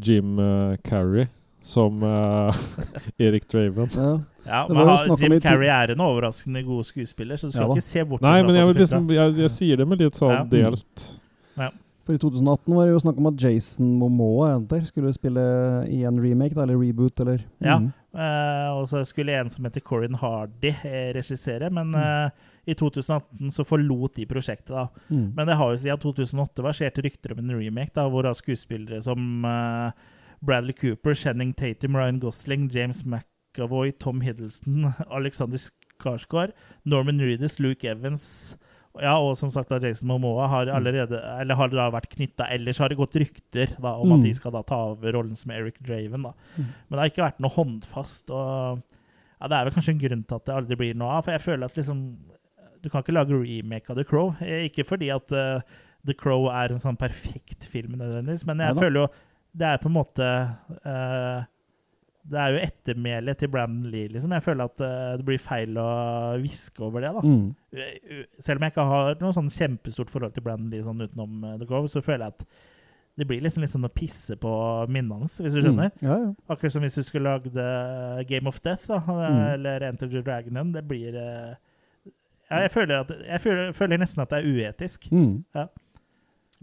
Jim 0.03 0.38
uh, 0.40 0.76
Carrey 0.88 1.28
som 1.64 2.02
uh, 2.03 2.52
Erik 3.24 3.45
Draven. 3.52 3.90
Ja. 3.95 4.20
Ja, 4.45 4.65
men 4.68 4.78
ha- 4.88 5.15
Jim 5.20 5.40
Carrey 5.40 5.70
er 5.72 5.94
en 5.94 6.02
overraskende 6.03 6.64
god 6.68 6.84
skuespiller, 6.84 7.38
så 7.40 7.48
du 7.48 7.52
skal 7.56 7.70
Ja 7.70 7.76
ikke 7.78 7.86
se 7.86 8.03
bort 8.03 8.22
Nei, 8.22 8.40
fra 8.41 8.48
men 8.48 8.56
jeg, 8.56 8.64
at 8.64 8.68
vil 8.68 8.76
det 8.82 8.90
funka. 8.90 8.99
liksom, 8.99 9.11
jeg, 9.15 9.38
jeg 9.45 9.52
sier 9.52 9.78
det 9.80 9.88
med 9.88 10.02
litt 10.03 10.18
sånn 10.20 10.34
Ja. 10.36 10.44
delt 10.52 11.06
For 12.03 12.11
i 12.11 12.20
2018 12.20 12.76
var 12.76 12.84
det 12.84 12.91
jo 12.91 12.99
snakk 12.99 13.18
om 13.22 13.28
at 13.30 13.38
Jason 13.40 13.94
Momoa 14.02 14.49
er 14.57 14.65
der, 14.68 14.82
skulle 14.90 15.14
spille 15.15 15.40
i 15.88 16.02
en 16.03 16.18
remake, 16.20 16.52
da, 16.57 16.65
eller 16.65 16.76
reboot, 16.82 17.22
eller 17.24 17.40
Ja. 17.64 17.78
Eh, 18.14 18.69
og 18.77 18.85
så 18.91 19.02
skulle 19.10 19.34
en 19.34 19.49
som 19.49 19.65
heter 19.65 19.81
Corin 19.81 20.18
Hardy 20.22 20.69
eh, 20.85 21.10
regissere, 21.15 21.72
men 21.73 21.95
eh, 21.98 22.49
i 22.69 22.76
2018 22.77 23.49
så 23.56 23.65
forlot 23.65 24.19
de 24.19 24.27
prosjektet. 24.30 24.73
da. 24.76 24.88
Mm. 25.10 25.31
Men 25.35 25.49
det 25.49 25.57
har 25.57 25.72
jo 25.72 25.80
siden 25.81 26.03
2008 26.03 26.65
versert 26.65 26.99
rykter 27.02 27.34
om 27.34 27.41
en 27.41 27.56
remake, 27.57 27.95
da, 27.98 28.06
hvor 28.10 28.27
da 28.27 28.35
skuespillere 28.38 29.02
som 29.03 29.48
uh, 29.48 29.90
Bradley 30.45 30.77
Cooper, 30.77 31.18
Shenning 31.18 31.56
Tatum, 31.57 31.98
Ryan 31.98 32.22
Gosling, 32.22 32.69
James 32.72 33.02
McAvoy, 33.03 33.91
Tom 33.91 34.22
Hiddleston, 34.22 34.94
Alexander 35.18 35.57
Skarsgård, 35.57 36.53
Norman 36.85 37.19
Reedus, 37.22 37.60
Luke 37.60 37.88
Evans 37.88 38.56
ja, 39.02 39.15
og 39.18 39.36
som 39.38 39.49
sagt 39.49 39.70
da 39.70 39.80
Jason 39.82 40.07
Momoa 40.07 40.48
har 40.48 40.65
Mm. 40.65 40.76
allerede 40.76 41.40
Eller 41.41 41.56
har 41.56 41.68
da 41.70 41.90
vært 41.91 42.10
knytta 42.10 42.45
Ellers 42.52 42.78
har 42.78 42.90
det 42.90 42.98
gått 42.98 43.15
rykter 43.15 43.74
da, 43.82 43.95
om 43.98 44.11
at 44.14 44.20
Mm. 44.20 44.24
de 44.24 44.34
skal 44.34 44.52
da 44.52 44.61
ta 44.61 44.76
over 44.91 45.11
rollen 45.14 45.36
som 45.36 45.52
Eric 45.52 45.80
Draven. 45.82 46.22
da. 46.24 46.34
Mm. 46.57 46.65
Men 46.90 46.91
det 46.91 46.99
har 46.99 47.10
ikke 47.10 47.32
vært 47.32 47.40
noe 47.40 47.49
håndfast. 47.56 48.30
og 48.30 48.82
ja, 49.41 49.48
Det 49.48 49.52
er 49.57 49.64
vel 49.65 49.74
kanskje 49.74 49.90
en 49.90 49.99
grunn 49.99 50.24
til 50.28 50.36
at 50.36 50.45
det 50.45 50.56
aldri 50.56 50.76
blir 50.78 50.95
noe 50.95 51.10
av. 51.10 51.24
For 51.26 51.32
jeg 51.32 51.41
føler 51.41 51.65
at 51.65 51.76
liksom 51.76 52.18
Du 52.84 52.90
kan 52.90 53.02
ikke 53.02 53.14
lage 53.14 53.32
remake 53.32 53.90
av 53.90 53.95
The 53.95 54.03
Crow. 54.03 54.36
Eh, 54.41 54.68
Ikke 54.70 54.84
fordi 54.86 55.10
at 55.10 55.32
uh, 55.32 55.61
The 56.06 56.14
Crow 56.14 56.49
er 56.49 56.70
en 56.72 56.80
sånn 56.80 56.98
perfekt 56.98 57.64
film, 57.72 57.94
nødvendigvis, 57.98 58.45
men 58.45 58.57
jeg 58.57 58.76
ja, 58.76 58.82
føler 58.82 58.99
jo 59.02 59.07
det 59.56 59.65
er 59.68 59.78
på 59.78 59.86
en 59.86 59.94
måte 59.94 60.57
eh, 60.86 61.44
Det 62.24 62.40
er 62.40 62.54
jo 62.56 62.60
ettermælet 62.64 63.38
til 63.41 63.50
Brandon 63.52 63.90
Lee, 63.91 64.08
liksom. 64.08 64.32
Jeg 64.32 64.44
føler 64.45 64.70
at 64.70 64.80
eh, 64.86 65.16
det 65.20 65.26
blir 65.28 65.41
feil 65.44 65.76
å 65.82 65.88
hviske 66.40 66.80
over 66.86 67.04
det, 67.04 67.10
da. 67.18 67.24
Mm. 67.28 67.50
Selv 68.40 68.62
om 68.62 68.64
jeg 68.64 68.72
ikke 68.72 68.86
har 68.94 69.18
noe 69.20 69.34
sånn 69.36 69.50
kjempestort 69.52 70.14
forhold 70.14 70.36
til 70.38 70.45
Brandon 70.45 70.70
Lee 70.72 70.86
sånn 70.86 71.04
utenom 71.04 71.44
eh, 71.50 71.58
The 71.60 71.68
Grove, 71.68 71.91
så 71.91 72.00
føler 72.06 72.30
jeg 72.30 72.38
at 72.38 72.45
det 73.20 73.28
blir 73.30 73.44
liksom, 73.44 73.62
liksom 73.62 73.84
å 73.86 73.91
pisse 73.94 74.38
på 74.41 74.54
minnene 74.88 75.20
hans, 75.20 75.36
hvis 75.44 75.54
du 75.54 75.60
skjønner. 75.66 75.91
Mm. 76.00 76.08
Ja, 76.08 76.16
ja. 76.24 76.32
Akkurat 76.56 76.74
som 76.74 76.82
hvis 76.88 76.95
du 76.98 77.04
skulle 77.06 77.30
lagd 77.36 77.60
eh, 77.60 78.24
Game 78.32 78.50
of 78.50 78.62
Death, 78.66 78.88
da, 78.90 79.02
Mm. 79.04 79.44
eller 79.58 79.86
Enter 79.91 80.08
the 80.10 80.24
Dragon. 80.26 80.72
Det 80.74 80.86
blir 80.88 81.20
ja, 81.20 82.58
jeg, 82.64 82.72
føler 82.72 83.04
at, 83.04 83.12
jeg 83.28 83.41
føler, 83.41 83.72
føler 83.76 84.00
nesten 84.02 84.22
at 84.24 84.32
det 84.32 84.40
er 84.40 84.50
uetisk. 84.50 85.12
Mm. 85.12 85.44
Ja. 85.56 85.68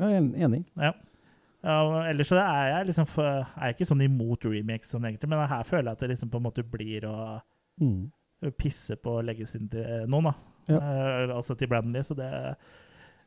Ja, 0.01 0.09
jeg 0.09 0.25
er 0.25 0.45
enig. 0.49 0.65
Ja. 0.81 0.93
Ja, 1.63 1.79
ellers 2.09 2.31
så 2.33 2.39
er 2.41 2.69
jeg 2.71 2.87
liksom 2.89 3.07
for, 3.11 3.27
er 3.45 3.67
jeg 3.69 3.75
ikke 3.77 3.89
sånn 3.91 4.05
imot 4.07 4.45
remakes 4.49 4.93
sånn 4.95 5.05
egentlig, 5.05 5.29
men 5.29 5.43
her 5.51 5.67
føler 5.69 5.91
jeg 5.91 5.99
at 5.99 6.05
det 6.07 6.09
liksom 6.15 6.31
på 6.33 6.41
en 6.41 6.47
måte 6.49 6.65
blir 6.65 7.05
å 7.09 7.17
Mm. 7.81 8.11
pisse 8.57 8.97
på 8.97 9.19
leggesen 9.25 9.69
til 9.73 10.07
noen, 10.09 10.31
da. 10.31 10.33
Ja. 10.69 10.79
Eh, 10.81 11.35
altså 11.37 11.57
til 11.57 11.69
Brandley, 11.69 12.03
så 12.05 12.15
det 12.17 12.29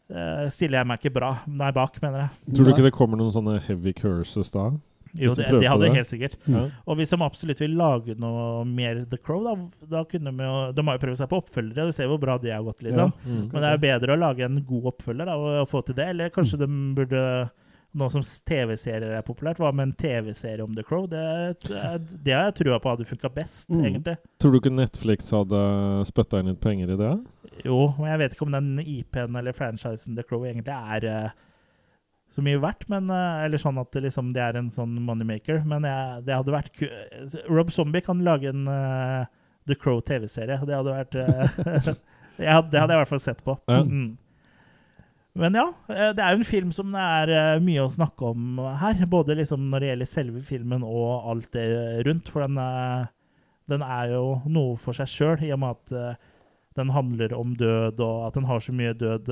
eh, 0.09 0.47
stiller 0.53 0.79
jeg 0.81 0.87
meg 0.89 0.99
ikke 1.01 1.13
bra 1.15 1.29
Nei, 1.47 1.71
bak, 1.75 1.99
mener 2.01 2.23
jeg. 2.25 2.55
Tror 2.55 2.65
du 2.67 2.71
ikke 2.73 2.85
det 2.87 2.93
kommer 2.95 3.17
noen 3.21 3.33
sånne 3.33 3.59
heavy 3.67 3.93
curses 3.97 4.51
da? 4.53 4.71
Jo, 5.13 5.35
det, 5.37 5.45
det 5.61 5.69
hadde 5.69 5.85
det. 5.85 5.93
helt 5.93 6.09
sikkert. 6.09 6.37
Mm. 6.47 6.55
Ja. 6.57 6.61
Og 6.89 6.97
hvis 6.97 7.11
de 7.13 7.19
absolutt 7.21 7.59
vil 7.61 7.75
lage 7.77 8.15
noe 8.17 8.63
mer 8.65 9.03
The 9.09 9.17
Crow, 9.21 9.43
da, 9.45 9.53
da 9.91 10.01
kunne 10.09 10.31
de 10.33 10.47
jo 10.47 10.55
De 10.73 10.85
har 10.87 10.97
jo 10.97 11.01
prøvd 11.03 11.19
seg 11.19 11.29
på 11.29 11.37
oppfølgere, 11.43 11.85
og 11.85 11.91
du 11.91 11.97
ser 11.99 12.09
hvor 12.09 12.21
bra 12.23 12.37
det 12.41 12.53
har 12.55 12.63
gått, 12.65 12.81
liksom. 12.81 13.13
Mm. 13.21 13.43
Men 13.51 13.59
det 13.61 13.67
er 13.69 13.75
jo 13.77 13.83
bedre 13.85 14.15
å 14.15 14.21
lage 14.23 14.47
en 14.47 14.57
god 14.65 14.87
oppfølger 14.95 15.29
da, 15.29 15.35
og, 15.37 15.51
og 15.61 15.69
få 15.69 15.83
til 15.85 15.97
det, 16.01 16.07
eller 16.15 16.33
kanskje 16.33 16.57
de 16.63 16.69
burde 16.97 17.21
nå 17.93 18.07
som 18.09 18.23
TV-serier 18.49 19.13
er 19.13 19.25
populært, 19.25 19.59
hva 19.61 19.69
med 19.75 19.89
en 19.89 19.95
TV-serie 19.99 20.63
om 20.65 20.73
The 20.73 20.83
Crow? 20.87 21.05
Det, 21.09 21.21
det 22.25 22.33
har 22.33 22.47
jeg 22.47 22.55
trua 22.63 22.79
på 22.81 22.89
hadde 22.89 23.05
funka 23.05 23.29
best, 23.35 23.69
Mm. 23.69 23.83
egentlig. 23.85 24.15
Tror 24.41 24.51
du 24.51 24.57
ikke 24.59 24.73
Netflix 24.73 25.29
hadde 25.33 25.59
spytta 26.09 26.39
inn 26.41 26.49
litt 26.49 26.61
penger 26.63 26.93
i 26.95 26.97
det? 26.97 27.11
Jo, 27.67 27.93
men 27.99 28.09
jeg 28.09 28.21
vet 28.23 28.33
ikke 28.35 28.47
om 28.47 28.55
den 28.55 28.71
IP-en 28.81 29.35
eller 29.37 29.53
franchisen 29.53 30.17
The 30.17 30.25
Crow 30.25 30.41
egentlig 30.45 30.73
er 30.73 31.05
uh, 31.05 31.29
så 32.33 32.41
mye 32.41 32.57
verdt, 32.57 32.87
men 32.89 33.11
uh, 33.13 33.43
Eller 33.45 33.61
sånn 33.61 33.77
at 33.77 33.91
det 33.93 34.01
liksom 34.07 34.33
det 34.33 34.41
er 34.41 34.57
en 34.57 34.71
sånn 34.73 34.95
moneymaker. 35.05 35.61
Men 35.69 35.85
jeg, 35.85 36.23
det 36.25 36.33
hadde 36.33 36.55
vært 36.55 36.73
ku 36.73 36.87
Rob 37.53 37.69
Zombie 37.69 38.01
kan 38.01 38.25
lage 38.25 38.49
en 38.49 38.65
uh, 38.65 39.29
The 39.69 39.77
Crow 39.77 40.01
TV-serie. 40.01 40.57
Det 40.65 40.75
hadde 40.75 40.97
vært 40.97 41.13
Det 42.41 42.49
hadde 42.49 42.73
jeg 42.73 42.89
i 42.89 42.97
hvert 43.03 43.11
fall 43.13 43.21
sett 43.21 43.43
på. 43.45 43.53
Ja. 43.69 43.83
Mm. 43.85 44.17
Men 45.35 45.55
ja, 45.57 45.65
eh, 45.89 46.11
det 46.13 46.21
er 46.21 46.35
jo 46.35 46.41
en 46.43 46.45
film 46.45 46.71
som 46.75 46.91
det 46.93 47.01
er 47.01 47.31
eh, 47.33 47.61
mye 47.65 47.81
å 47.87 47.89
snakke 47.89 48.27
om 48.35 48.59
her. 48.81 48.99
Både 49.09 49.33
liksom 49.39 49.63
når 49.71 49.81
det 49.81 49.87
gjelder 49.91 50.09
selve 50.11 50.41
filmen 50.45 50.83
og 50.85 51.29
alt 51.31 51.49
det 51.55 51.65
rundt. 52.05 52.29
For 52.29 52.45
den, 52.45 52.59
eh, 52.61 53.07
den 53.73 53.81
er 53.81 54.13
jo 54.13 54.25
noe 54.45 54.75
for 54.77 54.93
seg 54.97 55.09
sjøl, 55.09 55.41
i 55.47 55.53
og 55.55 55.63
med 55.63 55.77
at 55.79 56.19
den 56.77 56.89
handler 56.93 57.33
om 57.37 57.55
død, 57.57 57.99
og 58.01 58.27
at 58.27 58.37
den 58.37 58.45
har 58.49 58.61
så 58.65 58.73
mye 58.73 58.93
død 58.97 59.29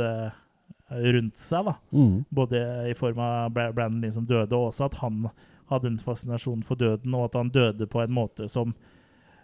rundt 0.91 1.37
seg. 1.41 1.65
da. 1.65 1.73
Mm. 1.91 2.25
Både 2.33 2.61
i 2.89 2.93
form 2.97 3.19
av 3.19 3.51
Bra- 3.55 3.71
Brandon 3.73 4.01
Lee 4.01 4.11
som 4.13 4.25
døde, 4.29 4.53
og 4.57 4.69
også 4.71 4.85
at 4.89 4.97
han 5.01 5.25
hadde 5.71 5.87
en 5.91 5.99
fascinasjon 6.01 6.63
for 6.67 6.75
døden, 6.79 7.13
og 7.15 7.29
at 7.29 7.37
han 7.39 7.49
døde 7.53 7.87
på 7.89 8.01
en 8.03 8.13
måte 8.13 8.49
som 8.51 8.73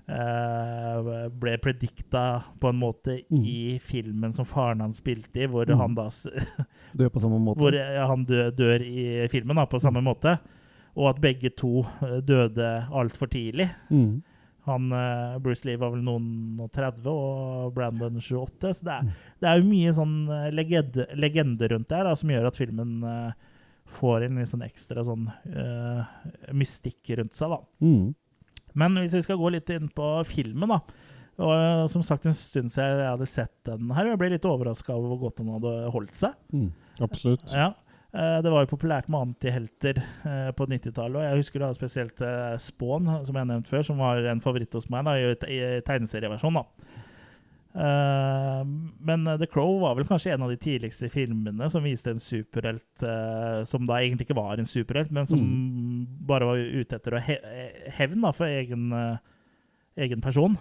eh, 0.07 1.27
ble 1.29 1.57
predikta 1.57 2.43
på 2.59 2.69
en 2.69 2.79
måte 2.79 3.17
Mm. 3.29 3.43
i 3.45 3.79
filmen 3.83 4.33
som 4.33 4.45
faren 4.45 4.79
hans 4.81 4.97
spilte 5.01 5.43
i, 5.43 5.47
hvor 5.47 5.65
Mm. 5.67 5.77
han 5.79 5.95
da 5.95 6.07
Dør 6.97 7.09
på 7.09 7.19
samme 7.19 7.39
måte. 7.43 7.59
hvor 7.59 8.07
han 8.07 8.25
dør, 8.25 8.51
dør 8.55 8.81
i 8.81 9.27
filmen 9.29 9.55
da, 9.55 9.65
på 9.65 9.79
samme 9.81 10.01
måte. 10.01 10.39
Og 10.95 11.09
at 11.09 11.21
begge 11.21 11.49
to 11.55 11.81
eh, 12.01 12.21
døde 12.21 12.87
altfor 12.91 13.27
tidlig. 13.29 13.69
Mm. 13.91 14.23
Han, 14.65 14.91
eh, 14.91 15.37
Bruce 15.39 15.63
Lee 15.65 15.77
var 15.77 15.91
vel 15.91 16.01
noen 16.03 16.57
og 16.59 16.71
30, 16.71 17.05
og 17.07 17.73
Brandon 17.75 18.17
28. 18.19 18.73
Så 18.73 18.83
det 18.83 18.93
er, 18.93 19.03
Mm. 19.03 19.11
det 19.39 19.47
er 19.49 19.59
jo 19.61 19.69
mye 19.69 19.93
sånn 19.93 20.53
legende, 20.53 21.05
legende 21.15 21.69
rundt 21.71 21.87
det 21.87 22.03
da, 22.03 22.15
som 22.15 22.29
gjør 22.29 22.47
at 22.47 22.57
filmen 22.57 23.33
får 23.85 24.23
en 24.25 24.35
litt 24.35 24.47
sånn 24.49 24.65
ekstra 24.67 25.03
sånn 25.05 25.29
mystikk 26.53 27.17
rundt 27.17 27.33
seg. 27.37 27.49
da. 27.49 27.59
Men 28.77 28.97
hvis 29.01 29.15
vi 29.17 29.23
skal 29.25 29.39
gå 29.41 29.49
litt 29.55 29.69
inn 29.73 29.89
på 29.93 30.09
filmen, 30.29 30.69
da. 30.75 30.79
Og 31.37 31.51
eh, 31.53 31.83
som 31.91 32.01
sagt 32.05 32.25
en 32.25 32.33
stund 32.37 32.71
siden 32.73 33.01
jeg 33.03 33.11
hadde 33.11 33.27
sett 33.29 33.53
den 33.69 33.91
her, 33.93 34.07
og 34.07 34.15
jeg 34.15 34.21
ble 34.23 34.31
litt 34.33 34.47
overraska 34.49 34.95
over 34.95 35.11
hvor 35.13 35.27
godt 35.27 35.41
den 35.43 35.51
hadde 35.53 35.73
holdt 35.93 36.15
seg. 36.17 36.37
Mm. 36.53 36.71
Absolutt. 37.05 37.45
Ja. 37.53 37.71
Eh, 38.13 38.37
Det 38.45 38.53
var 38.53 38.63
jo 38.65 38.71
populært 38.73 39.09
med 39.13 39.29
antihelter 39.31 39.99
eh, 40.01 40.49
på 40.57 40.65
90-tallet. 40.69 41.19
Og 41.19 41.27
jeg 41.27 41.41
husker 41.43 41.65
da 41.65 41.73
spesielt 41.77 42.23
Spawn, 42.63 43.11
som 43.27 43.37
jeg 43.37 43.45
nevnte 43.45 43.53
nevnt 43.53 43.73
før, 43.73 43.85
som 43.85 44.01
var 44.01 44.23
en 44.31 44.41
favoritt 44.45 44.73
hos 44.77 44.89
meg 44.93 45.05
da, 45.05 45.17
i 45.45 45.61
tegneserieversjon. 45.85 46.57
da. 46.61 47.03
Eh, 47.75 48.61
men 49.09 49.27
eh, 49.27 49.37
The 49.41 49.47
Crow 49.51 49.79
var 49.83 49.97
vel 49.97 50.07
kanskje 50.09 50.33
en 50.33 50.45
av 50.45 50.51
de 50.53 50.57
tidligste 50.61 51.09
filmene 51.13 51.67
som 51.69 51.85
viste 51.85 52.13
en 52.13 52.21
superhelt 52.21 53.03
eh, 53.05 53.63
som 53.69 53.85
da 53.89 53.99
egentlig 54.01 54.27
ikke 54.27 54.39
var 54.39 54.57
en 54.57 54.69
superhelt, 54.69 55.11
men 55.13 55.27
som 55.29 55.43
bare 56.29 56.47
var 56.49 56.61
ute 56.61 56.97
etter 56.97 57.17
å 57.17 57.23
hevn 57.99 58.23
da, 58.23 58.31
for 58.35 58.47
egen, 58.49 58.87
eh, 58.95 59.19
egen 60.07 60.23
person. 60.23 60.57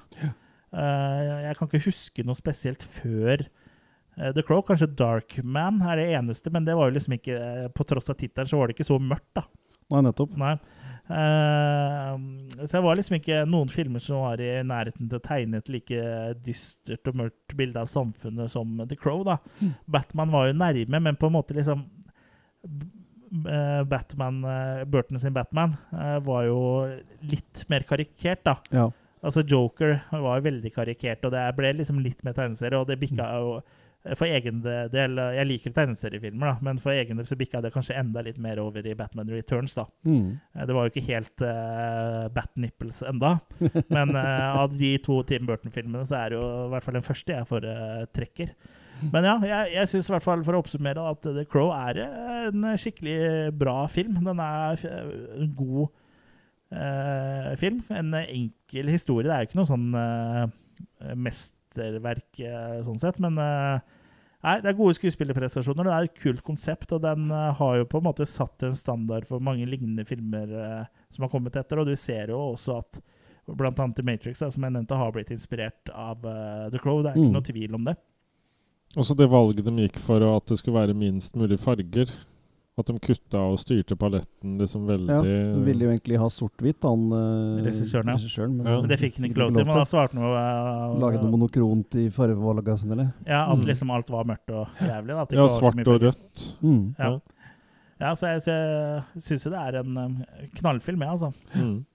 Eh, 0.76 1.22
jeg 1.46 1.56
kan 1.58 1.70
ikke 1.70 1.86
huske 1.86 2.26
noe 2.26 2.36
spesielt 2.36 2.84
før 2.98 3.46
eh, 3.46 4.32
The 4.36 4.42
Crow. 4.42 4.64
Kanskje 4.66 4.90
Dark 4.98 5.38
Man 5.44 5.80
er 5.86 6.02
det 6.02 6.10
eneste, 6.18 6.52
men 6.52 6.66
det 6.68 6.76
var 6.76 6.90
jo 6.90 6.96
liksom 6.98 7.16
ikke 7.16 7.36
eh, 7.38 7.68
På 7.72 7.86
tross 7.88 8.10
av 8.12 8.18
tittelen 8.20 8.50
så 8.50 8.60
var 8.60 8.68
det 8.68 8.76
ikke 8.76 8.90
så 8.90 8.98
mørkt, 9.00 9.30
da. 9.38 9.46
Nei, 9.94 10.02
nettopp. 10.08 10.34
Nei. 10.40 10.56
Eh, 11.06 12.12
så 12.66 12.72
det 12.72 12.82
var 12.82 12.98
liksom 12.98 13.18
ikke 13.20 13.44
noen 13.48 13.70
filmer 13.70 14.02
som 14.02 14.24
var 14.24 14.42
i 14.42 14.50
nærheten 14.66 15.08
til 15.10 15.20
å 15.20 15.22
tegne 15.22 15.60
et 15.62 15.70
like 15.70 16.02
dystert 16.42 17.12
og 17.12 17.20
mørkt 17.22 17.56
bilde 17.58 17.82
av 17.82 17.90
samfunnet 17.90 18.50
som 18.52 18.74
The 18.82 18.98
Crow. 18.98 19.22
da. 19.26 19.38
Batman 19.86 20.34
var 20.34 20.50
jo 20.50 20.58
nærme, 20.58 21.00
men 21.00 21.18
på 21.18 21.30
en 21.30 21.36
måte 21.38 21.56
liksom 21.56 21.86
eh, 23.46 23.82
Batman, 23.86 24.42
eh, 24.50 24.84
Burton 24.84 25.22
sin 25.22 25.36
Batman 25.36 25.76
var 26.26 26.46
jo 26.48 26.60
litt 27.22 27.66
mer 27.70 27.86
karikert, 27.88 28.44
da. 28.46 28.58
Ja. 28.74 28.90
Altså 29.26 29.42
Joker 29.42 29.96
var 30.12 30.38
jo 30.38 30.44
veldig 30.44 30.70
karikert, 30.74 31.24
og 31.26 31.32
det 31.34 31.42
ble 31.56 31.72
liksom 31.74 31.98
litt 32.04 32.20
mer 32.22 32.36
tegneserie. 32.36 32.78
Og 32.78 32.86
det 32.86 32.98
bikka 33.00 33.26
jo 33.40 33.56
for 34.14 34.28
egen 34.30 34.60
del 34.62 35.18
Jeg 35.34 35.46
liker 35.48 35.72
tegneseriefilmer, 35.74 36.52
da, 36.52 36.54
men 36.62 36.78
for 36.82 36.94
egen 36.94 37.18
del 37.18 37.26
så 37.28 37.36
bikka 37.38 37.60
det 37.64 37.72
kanskje 37.74 37.96
enda 37.98 38.22
litt 38.22 38.38
mer 38.42 38.60
over 38.62 38.86
i 38.86 38.94
Batman 38.94 39.30
Returns. 39.32 39.74
da. 39.74 39.86
Mm. 40.06 40.38
Eh, 40.54 40.66
Det 40.68 40.76
var 40.76 40.86
jo 40.86 40.92
ikke 40.92 41.06
helt 41.08 41.42
uh, 41.42 42.28
Bat 42.34 42.52
Nipples 42.62 43.02
enda, 43.06 43.38
men 43.96 44.14
uh, 44.14 44.62
av 44.62 44.76
de 44.76 44.92
to 45.02 45.20
Tim 45.26 45.46
Burton-filmene 45.48 46.06
så 46.06 46.20
er 46.20 46.30
det 46.30 46.38
jo 46.40 46.46
i 46.46 46.70
hvert 46.74 46.86
fall 46.86 46.98
den 46.98 47.06
første 47.06 47.36
jeg 47.36 47.48
foretrekker. 47.50 48.54
Men 49.12 49.26
ja, 49.28 49.34
jeg, 49.44 49.72
jeg 49.74 49.90
syns 49.90 50.08
i 50.08 50.14
hvert 50.14 50.24
fall, 50.24 50.44
for 50.46 50.56
å 50.56 50.62
oppsummere, 50.62 51.02
at 51.10 51.26
The 51.26 51.44
Crow 51.50 51.68
er 51.76 51.98
en 52.06 52.64
skikkelig 52.80 53.52
bra 53.58 53.82
film. 53.92 54.14
Den 54.24 54.40
er 54.40 54.86
en 54.86 55.50
god 55.58 55.90
uh, 56.72 57.50
film. 57.60 57.82
En 57.92 58.14
enkel 58.22 58.88
historie. 58.94 59.28
Det 59.28 59.34
er 59.34 59.44
jo 59.44 59.50
ikke 59.50 59.60
noe 59.60 59.68
sånn 59.68 59.90
mesterverk 61.26 62.40
sånn 62.86 63.02
sett, 63.02 63.20
men 63.20 63.36
Nei, 64.46 64.60
Det 64.62 64.70
er 64.70 64.76
gode 64.78 64.94
skuespillerprestasjoner, 64.94 65.88
det 65.88 65.92
er 65.96 66.06
et 66.06 66.18
kult 66.22 66.42
konsept, 66.46 66.92
og 66.94 67.00
den 67.02 67.30
eh, 67.34 67.52
har 67.58 67.76
jo 67.80 67.86
på 67.90 67.98
en 67.98 68.06
måte 68.06 68.26
satt 68.30 68.62
en 68.62 68.76
standard 68.78 69.26
for 69.26 69.42
mange 69.42 69.66
lignende 69.66 70.04
filmer 70.06 70.52
eh, 70.54 70.84
som 71.10 71.26
har 71.26 71.32
kommet 71.32 71.56
etter. 71.58 71.80
Og 71.82 71.88
du 71.90 71.96
ser 71.98 72.30
jo 72.30 72.38
også 72.52 72.76
at 72.78 73.00
blant 73.58 73.78
annet 73.82 73.98
The 73.98 74.04
Matrix, 74.06 74.38
som 74.42 74.62
jeg 74.62 74.74
nevnte, 74.74 74.94
har 74.98 75.10
blitt 75.14 75.32
inspirert 75.34 75.90
av 75.94 76.22
eh, 76.30 76.68
The 76.70 76.78
Crow. 76.82 77.02
Det 77.02 77.10
er 77.12 77.18
ikke 77.18 77.26
Mm. 77.32 77.34
noe 77.40 77.48
tvil 77.50 77.74
om 77.74 77.84
det. 77.90 77.96
Også 78.96 79.16
det 79.18 79.28
valget 79.28 79.64
de 79.66 79.74
gikk 79.82 79.98
for 79.98 80.22
at 80.22 80.46
det 80.46 80.58
skulle 80.60 80.78
være 80.78 80.94
minst 80.96 81.34
mulig 81.36 81.58
farger. 81.60 82.06
At 82.78 82.90
de 82.90 82.98
kutta 83.00 83.40
og 83.40 83.54
styrte 83.62 83.96
paletten 83.96 84.58
liksom 84.60 84.82
veldig 84.84 85.08
Ja, 85.14 85.20
De 85.24 85.62
ville 85.64 85.86
jo 85.86 85.92
egentlig 85.94 86.18
ha 86.20 86.26
sort-hvitt, 86.28 86.82
han 86.84 87.06
eh, 87.16 87.62
Regissøren, 87.64 88.10
ja. 88.12 88.16
regissøren, 88.18 88.56
men, 88.58 88.66
Ja. 88.68 88.80
Men 88.82 88.90
det 88.90 88.98
fikk 89.00 89.16
han 89.16 89.28
ikke 89.30 89.40
lov 89.40 89.54
til. 89.54 89.64
Men 89.64 89.78
da 89.80 89.84
svarte 89.88 90.18
noe 90.18 90.34
eh, 90.36 90.98
Laget 91.00 91.22
noe 91.24 91.32
monokront 91.32 91.96
i 91.96 92.10
fargevalget 92.12 92.84
eller? 92.84 93.14
Ja, 93.24 93.46
at 93.50 93.56
Mm. 93.58 93.64
liksom 93.70 93.90
alt 93.96 94.10
var 94.12 94.24
mørkt 94.28 94.50
og 94.52 94.68
jævlig. 94.76 95.08
Da, 95.14 95.22
at 95.22 95.28
det 95.32 95.36
Ja, 95.38 95.42
var 95.46 95.48
så 95.48 95.60
svart 95.62 95.74
mye 95.80 95.86
og 95.88 95.92
farger. 95.94 96.12
rødt. 96.12 96.46
Mm. 96.62 96.94
Ja. 96.98 97.10
Ja. 97.10 97.18
Ja, 97.98 98.10
så 98.14 98.26
jeg, 98.28 98.40
så 98.44 98.52
jeg 98.52 99.22
syns 99.24 99.44
jo 99.46 99.50
det 99.56 99.60
er 99.64 99.80
en 99.80 99.96
eh, 99.96 100.48
knallfilm, 100.60 101.00
jeg, 101.00 101.08
altså. 101.16 101.32
Mm. 101.56 101.86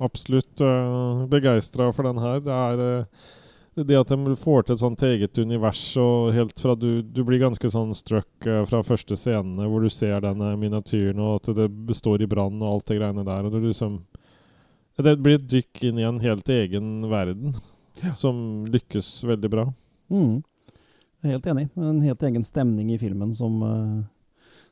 Absolutt 0.00 0.60
uh, 0.62 1.26
begeistra 1.30 1.92
for 1.94 2.06
den 2.06 2.18
her. 2.22 2.38
Det 2.42 2.54
er 2.54 2.82
eh, 2.82 3.04
det 3.86 3.98
at 3.98 4.10
de 4.10 4.34
får 4.36 4.66
til 4.66 4.74
et 4.74 4.80
sånt 4.80 5.02
eget 5.06 5.38
univers, 5.38 5.82
og 6.00 6.32
helt 6.34 6.60
fra 6.60 6.74
du 6.74 7.02
Du 7.02 7.22
blir 7.24 7.40
ganske 7.42 7.70
sånn 7.70 7.94
struck 7.94 8.46
eh, 8.46 8.64
fra 8.66 8.82
første 8.82 9.16
scenene 9.16 9.68
hvor 9.68 9.84
du 9.84 9.90
ser 9.92 10.20
denne 10.24 10.54
miniatyren, 10.58 11.20
og 11.20 11.40
at 11.40 11.54
det 11.56 11.68
består 11.88 12.22
i 12.22 12.30
brann 12.30 12.60
og 12.62 12.72
alt 12.72 12.90
det 12.90 12.98
greiene 12.98 13.26
der. 13.26 13.46
Og 13.46 13.52
du 13.52 13.60
liksom 13.68 14.00
Det 14.98 15.14
blir 15.22 15.38
et 15.38 15.46
dykk 15.48 15.82
inn 15.86 15.98
i 15.98 16.06
en 16.08 16.18
helt 16.18 16.48
egen 16.48 17.08
verden 17.10 17.54
som 18.14 18.66
lykkes 18.66 19.24
veldig 19.24 19.50
bra. 19.50 19.66
Mm. 20.10 20.42
Jeg 21.22 21.28
er 21.28 21.34
helt 21.36 21.46
enig. 21.50 21.68
En 21.76 22.00
helt 22.02 22.22
egen 22.22 22.44
stemning 22.46 22.92
i 22.94 22.98
filmen 22.98 23.34
som, 23.34 23.62
uh, 23.62 24.02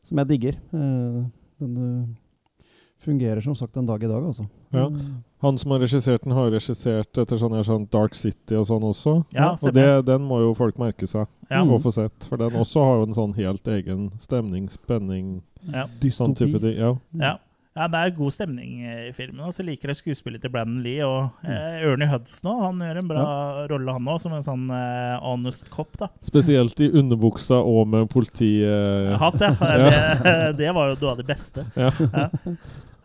som 0.07 0.19
jeg 0.19 0.31
digger. 0.31 0.59
Uh, 0.74 1.27
den 1.62 1.78
uh, 1.78 2.66
fungerer 3.03 3.43
som 3.43 3.57
sagt 3.59 3.77
en 3.77 3.87
dag 3.87 4.03
i 4.03 4.11
dag, 4.11 4.23
altså. 4.23 4.47
Ja. 4.73 4.87
Mm. 4.89 5.23
Han 5.45 5.59
som 5.59 5.71
har 5.71 5.79
regissert 5.85 6.25
den, 6.25 6.33
har 6.33 6.51
regissert 6.51 7.19
etter 7.21 7.39
sånn, 7.39 7.55
sånn 7.65 7.85
Dark 7.93 8.15
City 8.17 8.57
og 8.57 8.65
sånn 8.67 8.87
også. 8.89 9.19
Ja, 9.37 9.51
og 9.53 9.75
det, 9.77 10.07
den 10.09 10.25
må 10.27 10.41
jo 10.41 10.55
folk 10.57 10.79
merke 10.81 11.07
seg 11.07 11.27
Ja. 11.51 11.61
Og 11.63 11.83
få 11.85 11.93
sett. 11.95 12.25
For 12.27 12.37
den 12.41 12.57
også 12.59 12.83
har 12.83 12.97
jo 12.97 13.03
en 13.07 13.15
sånn 13.15 13.35
helt 13.37 13.69
egen 13.69 14.11
stemning, 14.19 14.69
spenning, 14.73 15.43
Ja. 15.73 15.87
sånn 16.11 16.35
type 16.35 16.59
ting. 16.59 16.77
Ja. 17.15 17.37
Ja. 17.77 17.82
ja, 17.82 17.89
det 17.93 18.01
er 18.01 18.15
god 18.16 18.32
stemning 18.35 18.78
i 18.82 19.12
filmen. 19.16 19.43
Og 19.47 19.53
så 19.53 19.62
liker 19.66 19.93
jeg 19.93 20.01
skuespillet 20.01 20.40
til 20.43 20.51
Brandon 20.55 20.81
Lee 20.85 21.05
og 21.05 21.36
eh, 21.44 21.82
Ernie 21.85 22.09
Hudson 22.11 22.48
nå, 22.48 22.55
Han 22.65 22.81
gjør 22.82 23.01
en 23.03 23.11
bra 23.11 23.27
rolle, 23.70 23.97
han 23.98 24.09
òg, 24.15 24.20
som 24.24 24.35
en 24.36 24.44
sånn 24.47 24.65
eh, 24.73 25.16
honest 25.23 25.69
cop. 25.74 25.93
da. 26.01 26.09
Spesielt 26.24 26.81
i 26.81 26.89
underbuksa 26.97 27.61
og 27.61 27.93
med 27.93 28.09
politi... 28.12 28.55
eh, 28.65 29.12
Hatt, 29.20 29.39
ja. 29.44 29.53
Det, 29.86 30.40
det 30.65 30.73
var 30.74 30.94
jo 30.94 30.98
noe 31.05 31.12
av 31.15 31.20
det 31.23 31.28
beste. 31.28 31.69
ja. 31.77 31.93
Ja. 32.11 32.31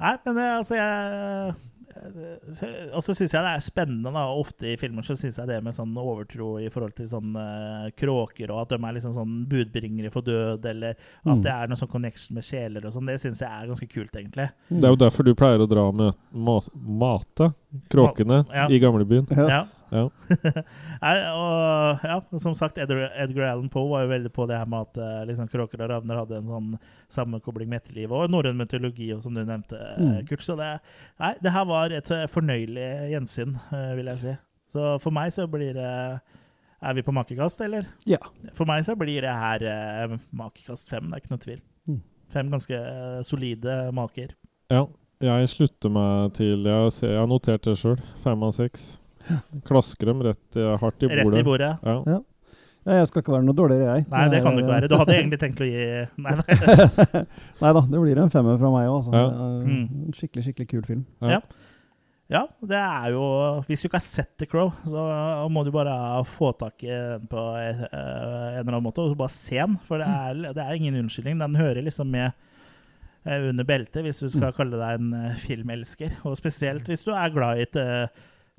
Nei, 0.02 0.16
men 0.26 0.34
det, 0.40 0.46
altså 0.58 0.74
jeg 0.80 1.52
Og 2.96 3.04
så 3.04 3.14
syns 3.16 3.34
jeg 3.34 3.44
det 3.46 3.52
er 3.56 3.64
spennende. 3.64 4.12
da 4.14 4.24
Ofte 4.34 4.72
i 4.74 4.78
filmer 4.80 5.04
så 5.08 5.16
syns 5.20 5.38
jeg 5.40 5.48
det 5.50 5.60
med 5.64 5.74
sånn 5.76 5.94
overtro 5.98 6.54
i 6.62 6.70
forhold 6.74 6.96
til 6.98 7.08
sånn 7.12 7.36
eh, 7.36 7.90
kråker, 7.98 8.52
og 8.54 8.62
at 8.64 8.70
de 8.76 8.80
er 8.80 8.96
liksom 8.98 9.14
sånn 9.16 9.36
budbringere 9.52 10.12
for 10.14 10.22
død, 10.28 10.66
eller 10.66 10.96
at 10.96 11.32
Mm. 11.32 11.42
det 11.44 11.52
er 11.52 11.68
noe 11.68 11.78
sånn 11.78 11.90
connection 11.92 12.36
med 12.36 12.44
sjeler 12.44 12.86
og 12.86 12.94
sånn, 12.94 13.06
det 13.08 13.20
syns 13.22 13.40
jeg 13.42 13.50
er 13.50 13.68
ganske 13.68 13.88
kult, 13.90 14.12
egentlig. 14.16 14.50
Det 14.70 14.84
er 14.84 14.90
jo 14.96 14.96
derfor 14.96 15.24
du 15.24 15.34
pleier 15.36 15.60
å 15.64 15.70
dra 15.70 15.92
med 15.92 16.16
ma 16.34 16.60
mate 16.76 17.54
kråkene 17.90 18.46
Ja. 18.54 18.68
i 18.68 18.80
gamlebyen. 18.80 19.28
Ja. 19.36 19.48
Ja. 19.48 19.66
Ja. 19.92 20.06
Nei, 21.04 21.14
og 21.36 22.04
ja, 22.08 22.18
som 22.40 22.54
sagt, 22.56 22.78
Edgar, 22.80 23.10
Edgar 23.20 23.50
Allan 23.52 23.70
Poe 23.74 23.90
var 23.92 24.06
jo 24.06 24.12
veldig 24.14 24.32
på 24.34 24.46
det 24.48 24.58
her 24.62 24.70
med 24.72 24.86
at 24.88 25.00
eh, 25.04 25.24
liksom, 25.28 25.50
kråker 25.52 25.82
og 25.84 25.90
ravner 25.92 26.22
hadde 26.22 26.38
en 26.40 26.48
sånn 26.52 26.70
sammenkobling 27.12 27.68
med 27.72 27.82
etterlivet, 27.82 28.14
og 28.16 28.32
norrøn 28.32 28.56
mytologi, 28.60 29.10
og 29.16 29.20
som 29.26 29.36
du 29.36 29.42
nevnte, 29.44 29.76
eh, 29.80 29.98
Mm. 30.02 30.14
Kurt. 30.30 30.44
Så 30.46 30.56
det, 30.60 30.70
nei, 31.20 31.34
det 31.44 31.52
her 31.54 31.66
var 31.68 31.92
et 31.94 32.12
eh, 32.16 32.24
fornøyelig 32.32 32.88
gjensyn, 33.12 33.58
vil 34.00 34.10
jeg 34.14 34.22
si. 34.24 34.36
Så 34.72 34.94
for 35.04 35.12
meg 35.12 35.34
så 35.36 35.44
blir 35.52 35.74
det 35.76 35.90
Er 36.82 36.96
vi 36.98 37.04
på 37.06 37.12
makekast, 37.14 37.60
eller? 37.62 37.86
Ja. 38.10 38.18
For 38.58 38.66
meg 38.66 38.82
så 38.88 38.96
blir 38.98 39.22
det 39.22 39.30
her 39.30 39.62
eh, 39.70 40.16
makekast 40.34 40.90
fem, 40.90 41.12
det 41.12 41.20
er 41.20 41.22
ikke 41.26 41.34
noe 41.36 41.44
tvil. 41.44 41.60
Mm. 41.92 42.00
Fem 42.34 42.50
ganske 42.56 42.80
eh, 42.80 43.20
solide 43.28 43.76
maker. 43.94 44.34
ja. 44.72 44.88
Jeg 45.22 45.50
slutter 45.52 45.92
meg 45.94 46.32
til 46.34 46.64
Jeg, 46.66 46.92
ser, 46.96 47.12
jeg 47.12 47.20
har 47.22 47.28
notert 47.30 47.62
det 47.68 47.76
sjøl. 47.78 48.00
Fem 48.24 48.42
av 48.42 48.56
seks. 48.58 48.88
Klasker 49.68 50.12
dem 50.12 50.22
rett 50.26 50.58
uh, 50.60 50.74
hardt 50.82 51.04
i 51.04 51.10
Rett 51.12 51.24
bordet. 51.26 51.40
i 51.42 51.48
bordet. 51.48 51.72
Ja. 51.86 51.96
Ja. 52.16 52.20
Ja, 52.82 52.96
jeg 52.98 53.08
skal 53.12 53.22
ikke 53.22 53.34
være 53.36 53.46
noe 53.46 53.54
dårligere, 53.54 53.96
jeg. 54.00 54.06
Nei, 54.10 54.22
det 54.34 54.40
kan 54.42 54.56
du 54.58 54.64
ikke 54.64 54.72
være. 54.74 54.88
Du 54.90 54.96
hadde 54.98 55.14
egentlig 55.20 55.38
tenkt 55.44 55.60
å 55.62 55.68
gi 55.70 55.84
Nei, 56.18 56.32
nei. 56.40 56.56
Nei 57.62 57.74
da, 57.78 57.84
det 57.92 58.00
blir 58.02 58.22
en 58.24 58.32
femmer 58.34 58.56
fra 58.58 58.72
meg 58.74 58.88
òg. 58.90 58.96
Altså. 59.02 59.12
Ja. 59.14 59.28
Eh, 59.28 59.68
Mm. 59.68 59.84
En 60.08 60.16
skikkelig, 60.18 60.46
skikkelig 60.48 60.70
kul 60.72 60.88
film. 60.88 61.04
Ja. 61.22 61.36
Ja. 61.38 61.42
Ja, 62.32 62.46
det 62.64 62.78
er 62.80 63.10
jo 63.12 63.24
Hvis 63.68 63.82
du 63.84 63.90
ikke 63.90 64.00
har 64.00 64.06
sett 64.06 64.30
The 64.40 64.46
Crow, 64.48 64.70
så 64.88 65.02
må 65.52 65.66
du 65.68 65.72
bare 65.76 65.94
få 66.32 66.54
tak 66.56 66.80
i 66.88 66.88
den 66.90 67.26
på 67.30 67.42
eh, 67.60 67.82
en 67.92 68.62
eller 68.64 68.72
annen 68.72 68.86
måte, 68.86 69.04
og 69.04 69.12
så 69.12 69.20
bare 69.20 69.34
se 69.36 69.58
den. 69.60 69.76
For 69.86 70.00
det 70.00 70.08
er, 70.08 70.40
det 70.56 70.64
er 70.64 70.78
ingen 70.80 70.96
unnskyldning. 71.04 71.42
Den 71.44 71.60
hører 71.60 71.84
liksom 71.84 72.08
med 72.14 72.32
eh, 73.28 73.50
under 73.52 73.68
beltet, 73.68 74.02
hvis 74.08 74.24
du 74.24 74.30
skal 74.32 74.56
kalle 74.58 74.80
deg 74.80 75.02
en 75.04 75.12
eh, 75.20 75.36
filmelsker. 75.44 76.18
Og 76.24 76.40
spesielt 76.40 76.88
hvis 76.90 77.04
du 77.04 77.12
er 77.14 77.36
glad 77.36 77.60
i 77.60 77.68
et 77.68 77.78
eh, 77.84 78.08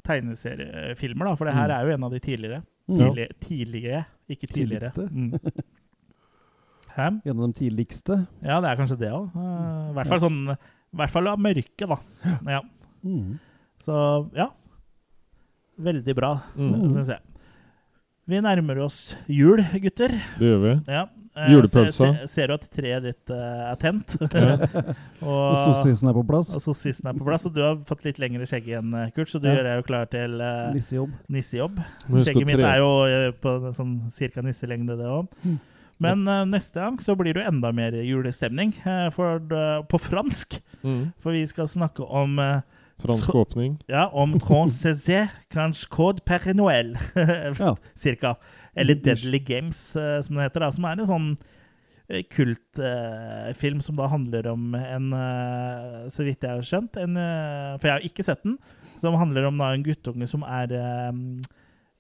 tegneseriefilmer, 0.04 1.24
da, 1.28 1.34
for 1.38 1.44
det 1.46 1.54
her 1.54 1.68
Mm. 1.68 1.74
er 1.76 1.82
jo 1.86 1.92
en 1.94 2.04
av 2.04 2.10
de 2.10 2.18
tidligere. 2.20 2.62
Tidlig, 2.88 3.28
tidlige, 3.40 4.04
ikke 4.28 4.46
tidligere. 4.50 4.90
Tidligste. 4.92 5.10
Mm. 5.10 5.32
En 7.24 7.38
av 7.40 7.46
de 7.46 7.52
tidligste. 7.56 8.16
Ja, 8.44 8.58
det 8.60 8.68
er 8.70 8.76
kanskje 8.76 8.98
det 9.00 9.08
òg. 9.16 9.30
I 9.32 9.92
hvert 9.96 10.08
fall 10.10 10.20
sånn 10.20 10.40
I 10.52 10.96
hvert 11.00 11.10
fall 11.14 11.28
av 11.30 11.38
mørke, 11.40 11.86
da. 11.88 11.96
Ja. 12.52 12.58
Mm. 13.02 13.38
Så 13.80 13.94
ja. 14.36 14.50
Veldig 15.80 16.14
bra, 16.14 16.34
Mm. 16.56 16.92
syns 16.92 17.08
jeg. 17.08 17.18
Vi 18.28 18.40
nærmer 18.40 18.78
oss 18.84 19.16
jul, 19.26 19.56
gutter. 19.80 20.08
Det 20.38 20.46
gjør 20.50 20.60
vi. 20.62 20.74
Ja. 20.92 21.06
Eh, 21.34 21.48
Julepølsa. 21.48 21.92
Se, 21.92 22.08
se, 22.26 22.26
ser 22.28 22.50
du 22.50 22.54
at 22.58 22.64
treet 22.74 23.04
ditt 23.06 23.30
eh, 23.32 23.60
er 23.70 23.78
tent? 23.80 24.16
Og 25.22 25.30
og 25.32 25.58
sossisen 25.62 26.10
er 26.10 26.16
på 26.18 26.24
plass. 26.28 26.50
og 26.56 26.60
sossisen 26.64 27.08
er 27.08 27.16
på 27.16 27.24
plass. 27.24 27.46
Og 27.48 27.54
du 27.56 27.62
har 27.64 27.78
fått 27.88 28.04
litt 28.04 28.18
lengre 28.20 28.44
skjegg 28.48 28.68
igjen, 28.68 28.92
eh, 28.98 29.10
Kurt, 29.16 29.30
så 29.32 29.40
du 29.40 29.48
Ja. 29.48 29.54
gjør 29.56 29.68
deg 29.70 29.78
jo 29.80 29.86
klar 29.88 30.10
til 30.12 30.34
uh, 30.42 30.72
Nissejobb. 30.74 31.14
nissejobb. 31.32 31.78
Skjegget 32.10 32.50
mitt 32.50 32.60
er 32.68 32.82
jo 32.82 32.90
på 33.40 33.54
sånn 33.78 33.94
cirka 34.12 34.44
nisselengde, 34.44 34.98
det 35.00 35.08
òg. 35.08 35.30
Mm. 35.46 35.56
Men 36.02 36.26
uh, 36.28 36.42
neste 36.44 36.80
gang 36.82 36.96
så 37.00 37.14
blir 37.16 37.32
det 37.36 37.44
jo 37.44 37.48
enda 37.48 37.70
mer 37.72 37.94
julestemning 38.02 38.74
uh, 38.84 39.08
for, 39.14 39.38
uh, 39.54 39.80
på 39.88 40.00
fransk. 40.02 40.58
Mm. 40.82 41.12
For 41.22 41.32
vi 41.32 41.46
skal 41.48 41.70
snakke 41.70 42.04
om 42.04 42.36
Fransk 43.02 43.32
åpning. 43.34 43.78
Ja, 43.90 44.04
om 44.12 44.36
Transcezé, 44.42 45.24
kanskje 45.50 45.88
Code 45.90 46.20
Père 46.28 46.52
Noël, 46.54 46.92
cirka. 47.98 48.36
Eller 48.76 48.94
Deadly 48.96 49.38
Games, 49.44 49.80
eh, 49.96 50.20
som 50.24 50.36
det 50.36 50.48
heter. 50.48 50.64
da, 50.64 50.70
Som 50.72 50.86
er 50.88 50.96
en 50.96 51.10
sånn 51.10 51.30
eh, 52.08 52.22
kultfilm 52.32 53.82
som 53.84 53.98
da 53.98 54.08
handler 54.08 54.48
om 54.52 54.74
en, 54.78 55.10
eh, 55.12 55.98
så 56.12 56.24
vidt 56.24 56.46
jeg 56.46 56.56
har 56.56 56.68
skjønt 56.68 56.96
en, 57.02 57.16
eh, 57.16 57.74
For 57.78 57.88
jeg 57.88 57.96
har 57.98 58.08
ikke 58.08 58.24
sett 58.24 58.42
den. 58.46 58.58
Som 59.02 59.18
handler 59.18 59.48
om 59.48 59.58
da 59.58 59.72
en 59.72 59.84
guttunge 59.84 60.28
som 60.30 60.44
er 60.46 60.72
eh, 60.72 61.12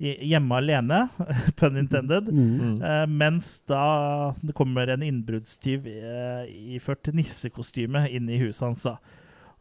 hjemme 0.02 0.58
alene, 0.58 1.08
pun 1.58 1.76
intended. 1.78 2.28
Mm. 2.32 2.82
Eh, 2.82 3.06
mens 3.06 3.60
da 3.68 4.34
det 4.42 4.54
kommer 4.58 4.90
en 4.90 5.04
innbruddstyv 5.06 5.86
uh, 5.86 6.44
iført 6.74 7.12
nissekostyme 7.14 8.06
inn 8.10 8.30
i 8.30 8.40
huset 8.42 8.66
hans. 8.66 8.86
da. 8.88 8.96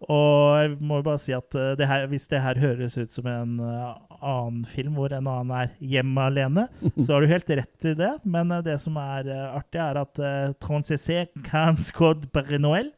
Og 0.10 0.58
jeg 0.58 0.78
må 0.82 1.02
jo 1.02 1.06
bare 1.12 1.22
si 1.22 1.36
at 1.36 1.58
uh, 1.58 1.74
det 1.78 1.90
her, 1.90 2.08
hvis 2.10 2.26
det 2.32 2.42
her 2.42 2.62
høres 2.62 2.98
ut 2.98 3.14
som 3.14 3.28
en 3.30 3.60
eh, 3.62 4.11
annen 4.22 4.64
film 4.70 4.96
hvor 4.98 5.12
en 5.14 5.28
annen 5.28 5.52
er 5.58 5.70
hjemme 5.94 6.24
alene, 6.30 6.68
så 7.04 7.14
har 7.16 7.22
du 7.26 7.28
helt 7.32 7.50
rett 7.60 7.86
i 7.90 7.94
det. 8.00 8.12
Men 8.24 8.52
eh, 8.56 8.62
det 8.66 8.78
som 8.84 8.98
er 9.02 9.28
eh, 9.30 9.56
artig, 9.58 9.80
er 9.84 10.00
at 10.02 10.22
uh, 10.22 10.54
Transcessé 10.64 11.28
Can 11.48 11.78
Squad 11.82 12.28
Père 12.34 12.60
Noël, 12.62 12.92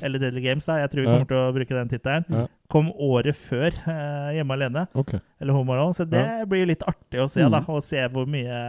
eller 0.00 0.22
Deadly 0.22 0.40
Games, 0.44 0.66
da, 0.70 0.76
jeg 0.84 0.90
tror 0.92 1.02
vi 1.02 1.08
kommer 1.10 1.26
til 1.30 1.38
å 1.40 1.52
bruke 1.56 1.74
den 1.74 1.88
tittelen, 1.90 2.44
kom 2.70 2.92
året 3.02 3.34
før 3.34 3.74
uh, 3.88 4.30
Hjemme 4.36 4.54
alene. 4.54 4.84
okay. 4.94 5.18
Eller 5.42 5.56
Home 5.56 5.74
Alone. 5.74 5.96
Så 5.98 6.06
det 6.06 6.24
blir 6.48 6.68
litt 6.70 6.84
artig 6.86 7.18
å 7.24 7.26
se, 7.28 7.42
Mm. 7.42 7.50
da. 7.56 7.64
å 7.66 7.80
se 7.82 8.04
hvor 8.14 8.28
mye 8.30 8.60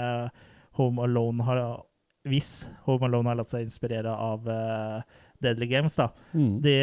Home 0.79 1.03
Alone 1.05 1.43
har 1.45 1.59
Hvis 2.25 2.67
Home 2.87 3.05
Alone 3.05 3.29
har 3.29 3.37
latt 3.39 3.49
seg 3.53 3.63
inspirere 3.65 4.09
av 4.13 4.47
eh, 4.49 5.01
Deadly 5.41 5.67
Games, 5.71 5.95
da. 5.97 6.09
Mm. 6.33 6.53
De 6.63 6.75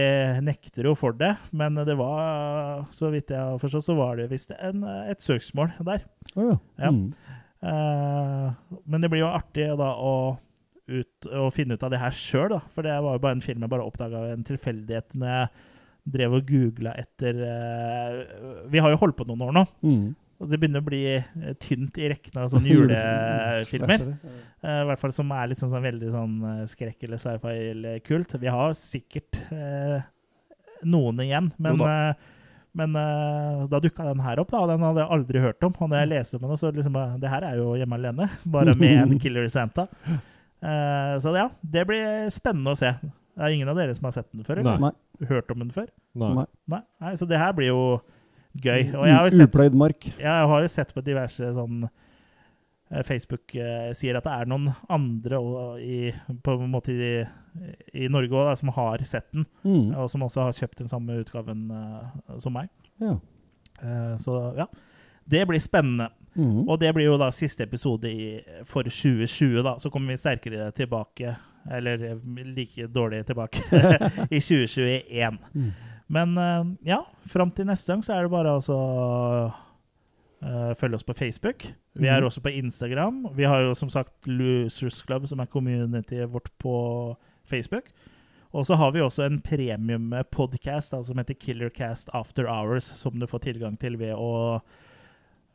nekter 0.45 0.89
jo 0.91 0.95
for 0.99 1.17
det, 1.17 1.35
men 1.57 1.79
det 1.87 1.97
var, 1.99 2.87
så 2.95 3.13
vidt 3.15 3.33
jeg 3.35 3.41
har 3.41 3.61
forstått, 3.63 3.87
så 3.87 3.97
var 3.99 4.19
det 4.19 4.31
visst 4.33 4.53
et 4.55 5.25
søksmål 5.25 5.77
der. 5.87 6.05
Oh, 6.35 6.53
ja. 6.53 6.59
Ja. 6.89 6.93
Mm. 6.95 7.13
Uh, 7.59 8.79
men 8.87 9.03
det 9.03 9.11
blir 9.11 9.25
jo 9.25 9.33
artig 9.33 9.67
da 9.81 9.89
å, 9.99 10.13
ut, 10.87 11.27
å 11.27 11.49
finne 11.55 11.75
ut 11.75 11.83
av 11.83 11.91
det 11.95 12.03
her 12.03 12.15
sjøl, 12.15 12.53
da. 12.55 12.61
For 12.75 12.87
det 12.87 12.95
var 13.05 13.19
jo 13.19 13.25
bare 13.25 13.39
en 13.39 13.45
film 13.45 13.65
jeg 13.65 13.73
bare 13.73 13.87
oppdaga 13.87 14.23
ved 14.27 14.37
en 14.37 14.47
tilfeldighet 14.47 15.19
når 15.19 15.35
jeg 15.35 15.51
drev 16.09 16.39
og 16.39 16.47
googla 16.49 16.95
etter 16.97 17.43
uh, 17.43 18.63
Vi 18.73 18.81
har 18.81 18.95
jo 18.95 19.01
holdt 19.03 19.19
på 19.19 19.27
noen 19.29 19.49
år 19.49 19.57
nå. 19.59 19.65
Mm. 19.85 20.07
Og 20.39 20.47
det 20.53 20.59
begynner 20.63 20.83
å 20.85 20.87
bli 20.87 21.01
eh, 21.17 21.55
tynt 21.59 21.97
i 21.99 22.09
rekken 22.13 22.37
av 22.39 22.51
sånne 22.53 22.71
julefilmer. 22.75 24.05
Eh, 24.63 24.81
I 24.85 24.87
hvert 24.87 25.01
fall 25.03 25.15
som 25.17 25.33
er 25.35 25.51
litt 25.51 25.59
sånn, 25.59 25.73
sånn 25.73 25.83
veldig 25.87 26.11
sånn 26.15 26.37
eh, 26.53 26.65
skrekk 26.71 27.07
eller 27.09 27.23
sci-fi 27.23 27.55
eller 27.73 27.99
kult. 28.07 28.37
Vi 28.39 28.51
har 28.55 28.75
sikkert 28.79 29.41
eh, 29.55 29.99
noen 30.87 31.19
igjen, 31.25 31.51
men, 31.59 31.83
eh, 31.83 32.13
men 32.79 32.95
eh, 33.01 33.65
da 33.73 33.81
dukka 33.83 34.07
den 34.07 34.23
her 34.23 34.39
opp, 34.45 34.53
da. 34.55 34.63
Den 34.71 34.85
hadde 34.87 35.03
jeg 35.03 35.15
aldri 35.19 35.43
hørt 35.43 35.67
om. 35.67 35.75
Og 35.75 35.91
når 35.91 36.05
jeg 36.05 36.13
leste 36.13 36.39
om 36.39 36.47
den, 36.47 36.61
så 36.61 36.71
liksom 36.75 36.99
Det 37.19 37.33
her 37.33 37.47
er 37.51 37.59
jo 37.59 37.73
Hjemme 37.81 37.99
alene, 37.99 38.29
bare 38.47 38.77
med 38.79 39.01
en 39.09 39.19
Killer 39.23 39.49
Santa. 39.51 39.89
Eh, 40.07 41.15
så 41.23 41.35
ja, 41.35 41.49
det 41.63 41.83
blir 41.89 42.29
spennende 42.35 42.77
å 42.77 42.79
se. 42.79 42.93
Det 43.03 43.43
er 43.47 43.55
ingen 43.55 43.71
av 43.71 43.79
dere 43.79 43.95
som 43.95 44.07
har 44.07 44.15
sett 44.15 44.31
den 44.35 44.47
før? 44.47 44.63
eller? 44.63 44.79
Nei. 44.87 45.27
Hørt 45.29 45.51
om 45.51 45.59
den 45.63 45.75
før? 45.75 45.91
Nei. 46.19 46.47
Nei, 46.71 46.81
Nei, 47.03 47.13
så 47.19 47.27
det 47.27 47.39
her 47.43 47.51
blir 47.59 47.73
jo 47.73 47.83
gøy. 48.57 48.95
Og 48.95 49.07
jeg 49.07 49.15
har 49.17 49.27
jo 49.29 49.37
sett 49.37 49.49
Upløyd 49.51 49.75
mark. 49.75 50.07
jeg 50.19 50.47
har 50.53 50.63
jo 50.65 50.69
sett 50.73 50.95
på 50.95 51.05
diverse 51.05 51.51
sånn 51.55 51.83
eh, 52.91 53.03
Facebook 53.05 53.55
eh, 53.57 53.91
sier 53.95 54.17
at 54.19 54.25
det 54.25 54.33
er 54.33 54.49
noen 54.51 54.71
andre 54.89 55.39
og 55.39 55.81
i, 55.81 56.13
på 56.43 56.57
en 56.59 56.71
måte 56.73 56.93
i, 56.97 57.13
i 57.95 58.09
Norge 58.09 58.33
også, 58.33 58.47
da, 58.49 58.57
som 58.57 58.69
har 58.77 59.05
sett 59.05 59.29
den, 59.35 59.47
Mm. 59.65 59.95
og 59.99 60.11
som 60.11 60.23
også 60.23 60.47
har 60.49 60.53
kjøpt 60.53 60.79
den 60.85 60.89
samme 60.89 61.19
utgaven 61.21 61.71
uh, 61.71 62.39
som 62.39 62.53
meg. 62.57 62.69
Ja. 63.03 63.17
Eh, 63.83 64.15
så 64.19 64.55
ja, 64.57 64.67
det 65.29 65.47
blir 65.49 65.61
spennende. 65.61 66.09
Mm. 66.39 66.69
Og 66.69 66.79
det 66.79 66.93
blir 66.95 67.09
jo 67.09 67.17
da 67.19 67.31
siste 67.35 67.65
episode 67.67 68.07
i, 68.11 68.41
for 68.65 68.87
2020, 68.87 69.63
da. 69.67 69.73
Så 69.83 69.91
kommer 69.91 70.13
vi 70.15 70.21
sterkere 70.21 70.69
tilbake, 70.77 71.33
eller 71.75 72.21
like 72.55 72.87
dårlig 72.95 73.25
tilbake, 73.27 73.59
i 74.31 74.39
2021. 74.39 75.39
Mm. 75.55 75.73
Men 76.09 76.37
eh, 76.39 76.65
ja, 76.89 77.03
fram 77.29 77.51
til 77.53 77.67
neste 77.69 77.93
gang 77.93 78.03
så 78.07 78.15
er 78.17 78.23
det 78.25 78.31
bare 78.33 78.55
å 78.57 78.63
uh, 80.43 80.73
følge 80.79 80.95
oss 80.97 81.05
på 81.05 81.15
Facebook. 81.19 81.67
Vi 81.99 82.07
er 82.09 82.21
Mhm. 82.21 82.27
også 82.31 82.41
på 82.45 82.53
Instagram. 82.55 83.27
Vi 83.37 83.45
har 83.45 83.61
jo 83.67 83.75
som 83.75 83.91
sagt 83.91 84.27
Losers 84.27 85.03
Club, 85.03 85.27
som 85.27 85.41
er 85.41 85.47
communityet 85.47 86.31
vårt 86.31 86.49
på 86.59 87.17
Facebook. 87.45 87.91
Og 88.55 88.65
så 88.65 88.77
har 88.77 88.93
vi 88.93 89.01
også 89.01 89.27
en 89.27 89.41
premium-podkast 89.45 90.95
som 91.05 91.19
heter 91.19 91.35
Killercast 91.35 92.09
After 92.15 92.47
Hours, 92.49 92.85
som 92.97 93.19
du 93.19 93.27
får 93.27 93.41
tilgang 93.41 93.77
til 93.79 93.97
ved 94.01 94.15
å 94.17 94.63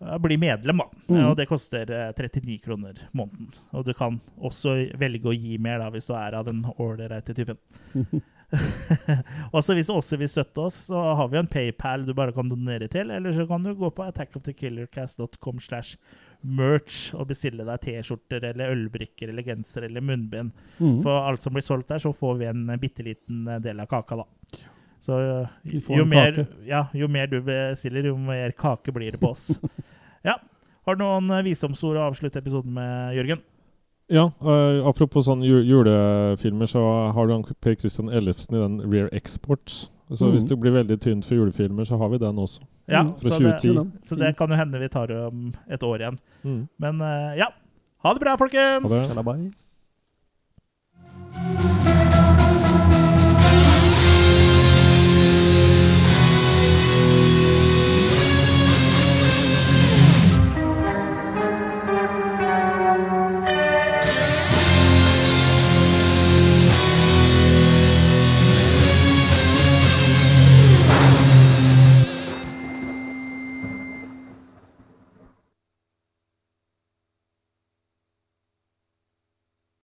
eh, 0.01 0.17
bli 0.21 0.37
medlem. 0.37 0.77
da. 0.77 0.85
Eh, 1.15 1.29
Og 1.31 1.35
det 1.37 1.47
koster 1.49 1.89
eh, 1.89 2.11
39 2.13 2.59
kroner 2.61 2.93
måneden. 3.13 3.49
Og 3.73 3.85
du 3.85 3.93
kan 3.93 4.19
også 4.37 4.91
velge 4.99 5.25
å 5.25 5.33
gi 5.33 5.57
mer 5.57 5.79
da, 5.79 5.89
hvis 5.89 6.05
du 6.07 6.13
er 6.13 6.33
av 6.37 6.45
den 6.45 6.65
ålreite 6.77 7.33
typen. 7.33 7.57
også 9.57 9.75
hvis 9.77 9.89
du 9.89 9.95
også 9.95 10.17
vil 10.21 10.29
støtte 10.29 10.65
oss, 10.67 10.77
så 10.89 10.99
har 11.19 11.31
vi 11.31 11.39
en 11.39 11.49
PayPal 11.49 12.05
du 12.07 12.13
bare 12.17 12.35
kan 12.35 12.49
donere 12.49 12.89
til. 12.91 13.11
Eller 13.13 13.33
så 13.35 13.47
kan 13.49 13.65
du 13.65 13.73
gå 13.77 13.89
på 13.93 14.05
attackofthekillercast.com 14.05 15.61
slash 15.63 15.97
merch 16.43 17.13
og 17.15 17.29
bestille 17.31 17.63
deg 17.67 17.81
T-skjorter 17.85 18.49
eller 18.49 18.73
ølbrikker 18.75 19.31
eller 19.31 19.45
genser 19.47 19.87
eller 19.87 20.03
munnbind. 20.03 20.51
Mm. 20.77 21.01
For 21.05 21.29
alt 21.29 21.45
som 21.45 21.55
blir 21.55 21.65
solgt 21.65 21.91
der, 21.93 22.03
så 22.03 22.13
får 22.15 22.39
vi 22.41 22.49
en 22.51 22.65
bitte 22.81 23.05
liten 23.05 23.47
del 23.63 23.83
av 23.83 23.89
kaka, 23.91 24.23
da. 24.23 24.61
Så 25.03 25.17
jo 25.67 26.05
mer, 26.07 26.45
ja, 26.63 26.85
jo 26.95 27.09
mer 27.11 27.27
du 27.27 27.41
bestiller, 27.43 28.05
jo 28.07 28.15
mer 28.15 28.53
kake 28.55 28.93
blir 28.95 29.11
det 29.11 29.19
på 29.19 29.33
oss. 29.33 29.49
ja. 30.29 30.37
Har 30.83 30.95
du 30.95 31.03
noen 31.03 31.31
eh, 31.31 31.43
visdomsord 31.47 31.99
å 31.99 32.05
avslutte 32.09 32.39
episoden 32.39 32.71
med, 32.75 33.15
Jørgen? 33.17 33.41
Ja, 34.11 34.27
uh, 34.43 34.83
apropos 34.87 35.25
sånne 35.25 35.47
julefilmer, 35.47 36.67
så 36.69 36.83
har 37.15 37.29
du 37.29 37.53
Per 37.63 37.75
Christian 37.79 38.11
Ellefsen 38.11 38.57
i 38.57 38.61
den 38.61 38.91
Rear 38.91 39.09
Exports. 39.15 39.87
Så 40.13 40.27
mm. 40.27 40.33
hvis 40.35 40.47
det 40.49 40.59
blir 40.59 40.75
veldig 40.75 40.99
tynt 41.01 41.25
for 41.25 41.39
julefilmer, 41.39 41.87
så 41.87 41.97
har 41.97 42.11
vi 42.11 42.19
den 42.21 42.39
også. 42.39 42.61
Ja, 42.85 43.03
mm. 43.03 43.13
så, 43.21 43.39
det, 43.39 43.89
så, 44.03 44.15
det, 44.15 44.35
kan 44.37 44.51
jo 44.51 44.59
hende 44.59 44.79
vi 44.79 44.89
tar 44.91 45.11
om 45.27 45.53
et 45.71 45.83
år 45.83 46.03
igjen. 46.03 46.19
Mm. 46.43 46.67
Men 46.77 47.01
uh, 47.01 47.37
ja. 47.39 47.47
Ha 48.03 48.13
det 48.13 48.19
bra, 48.19 48.35
folkens! 48.35 48.83
Ha 49.15 49.23
det. 49.23 49.53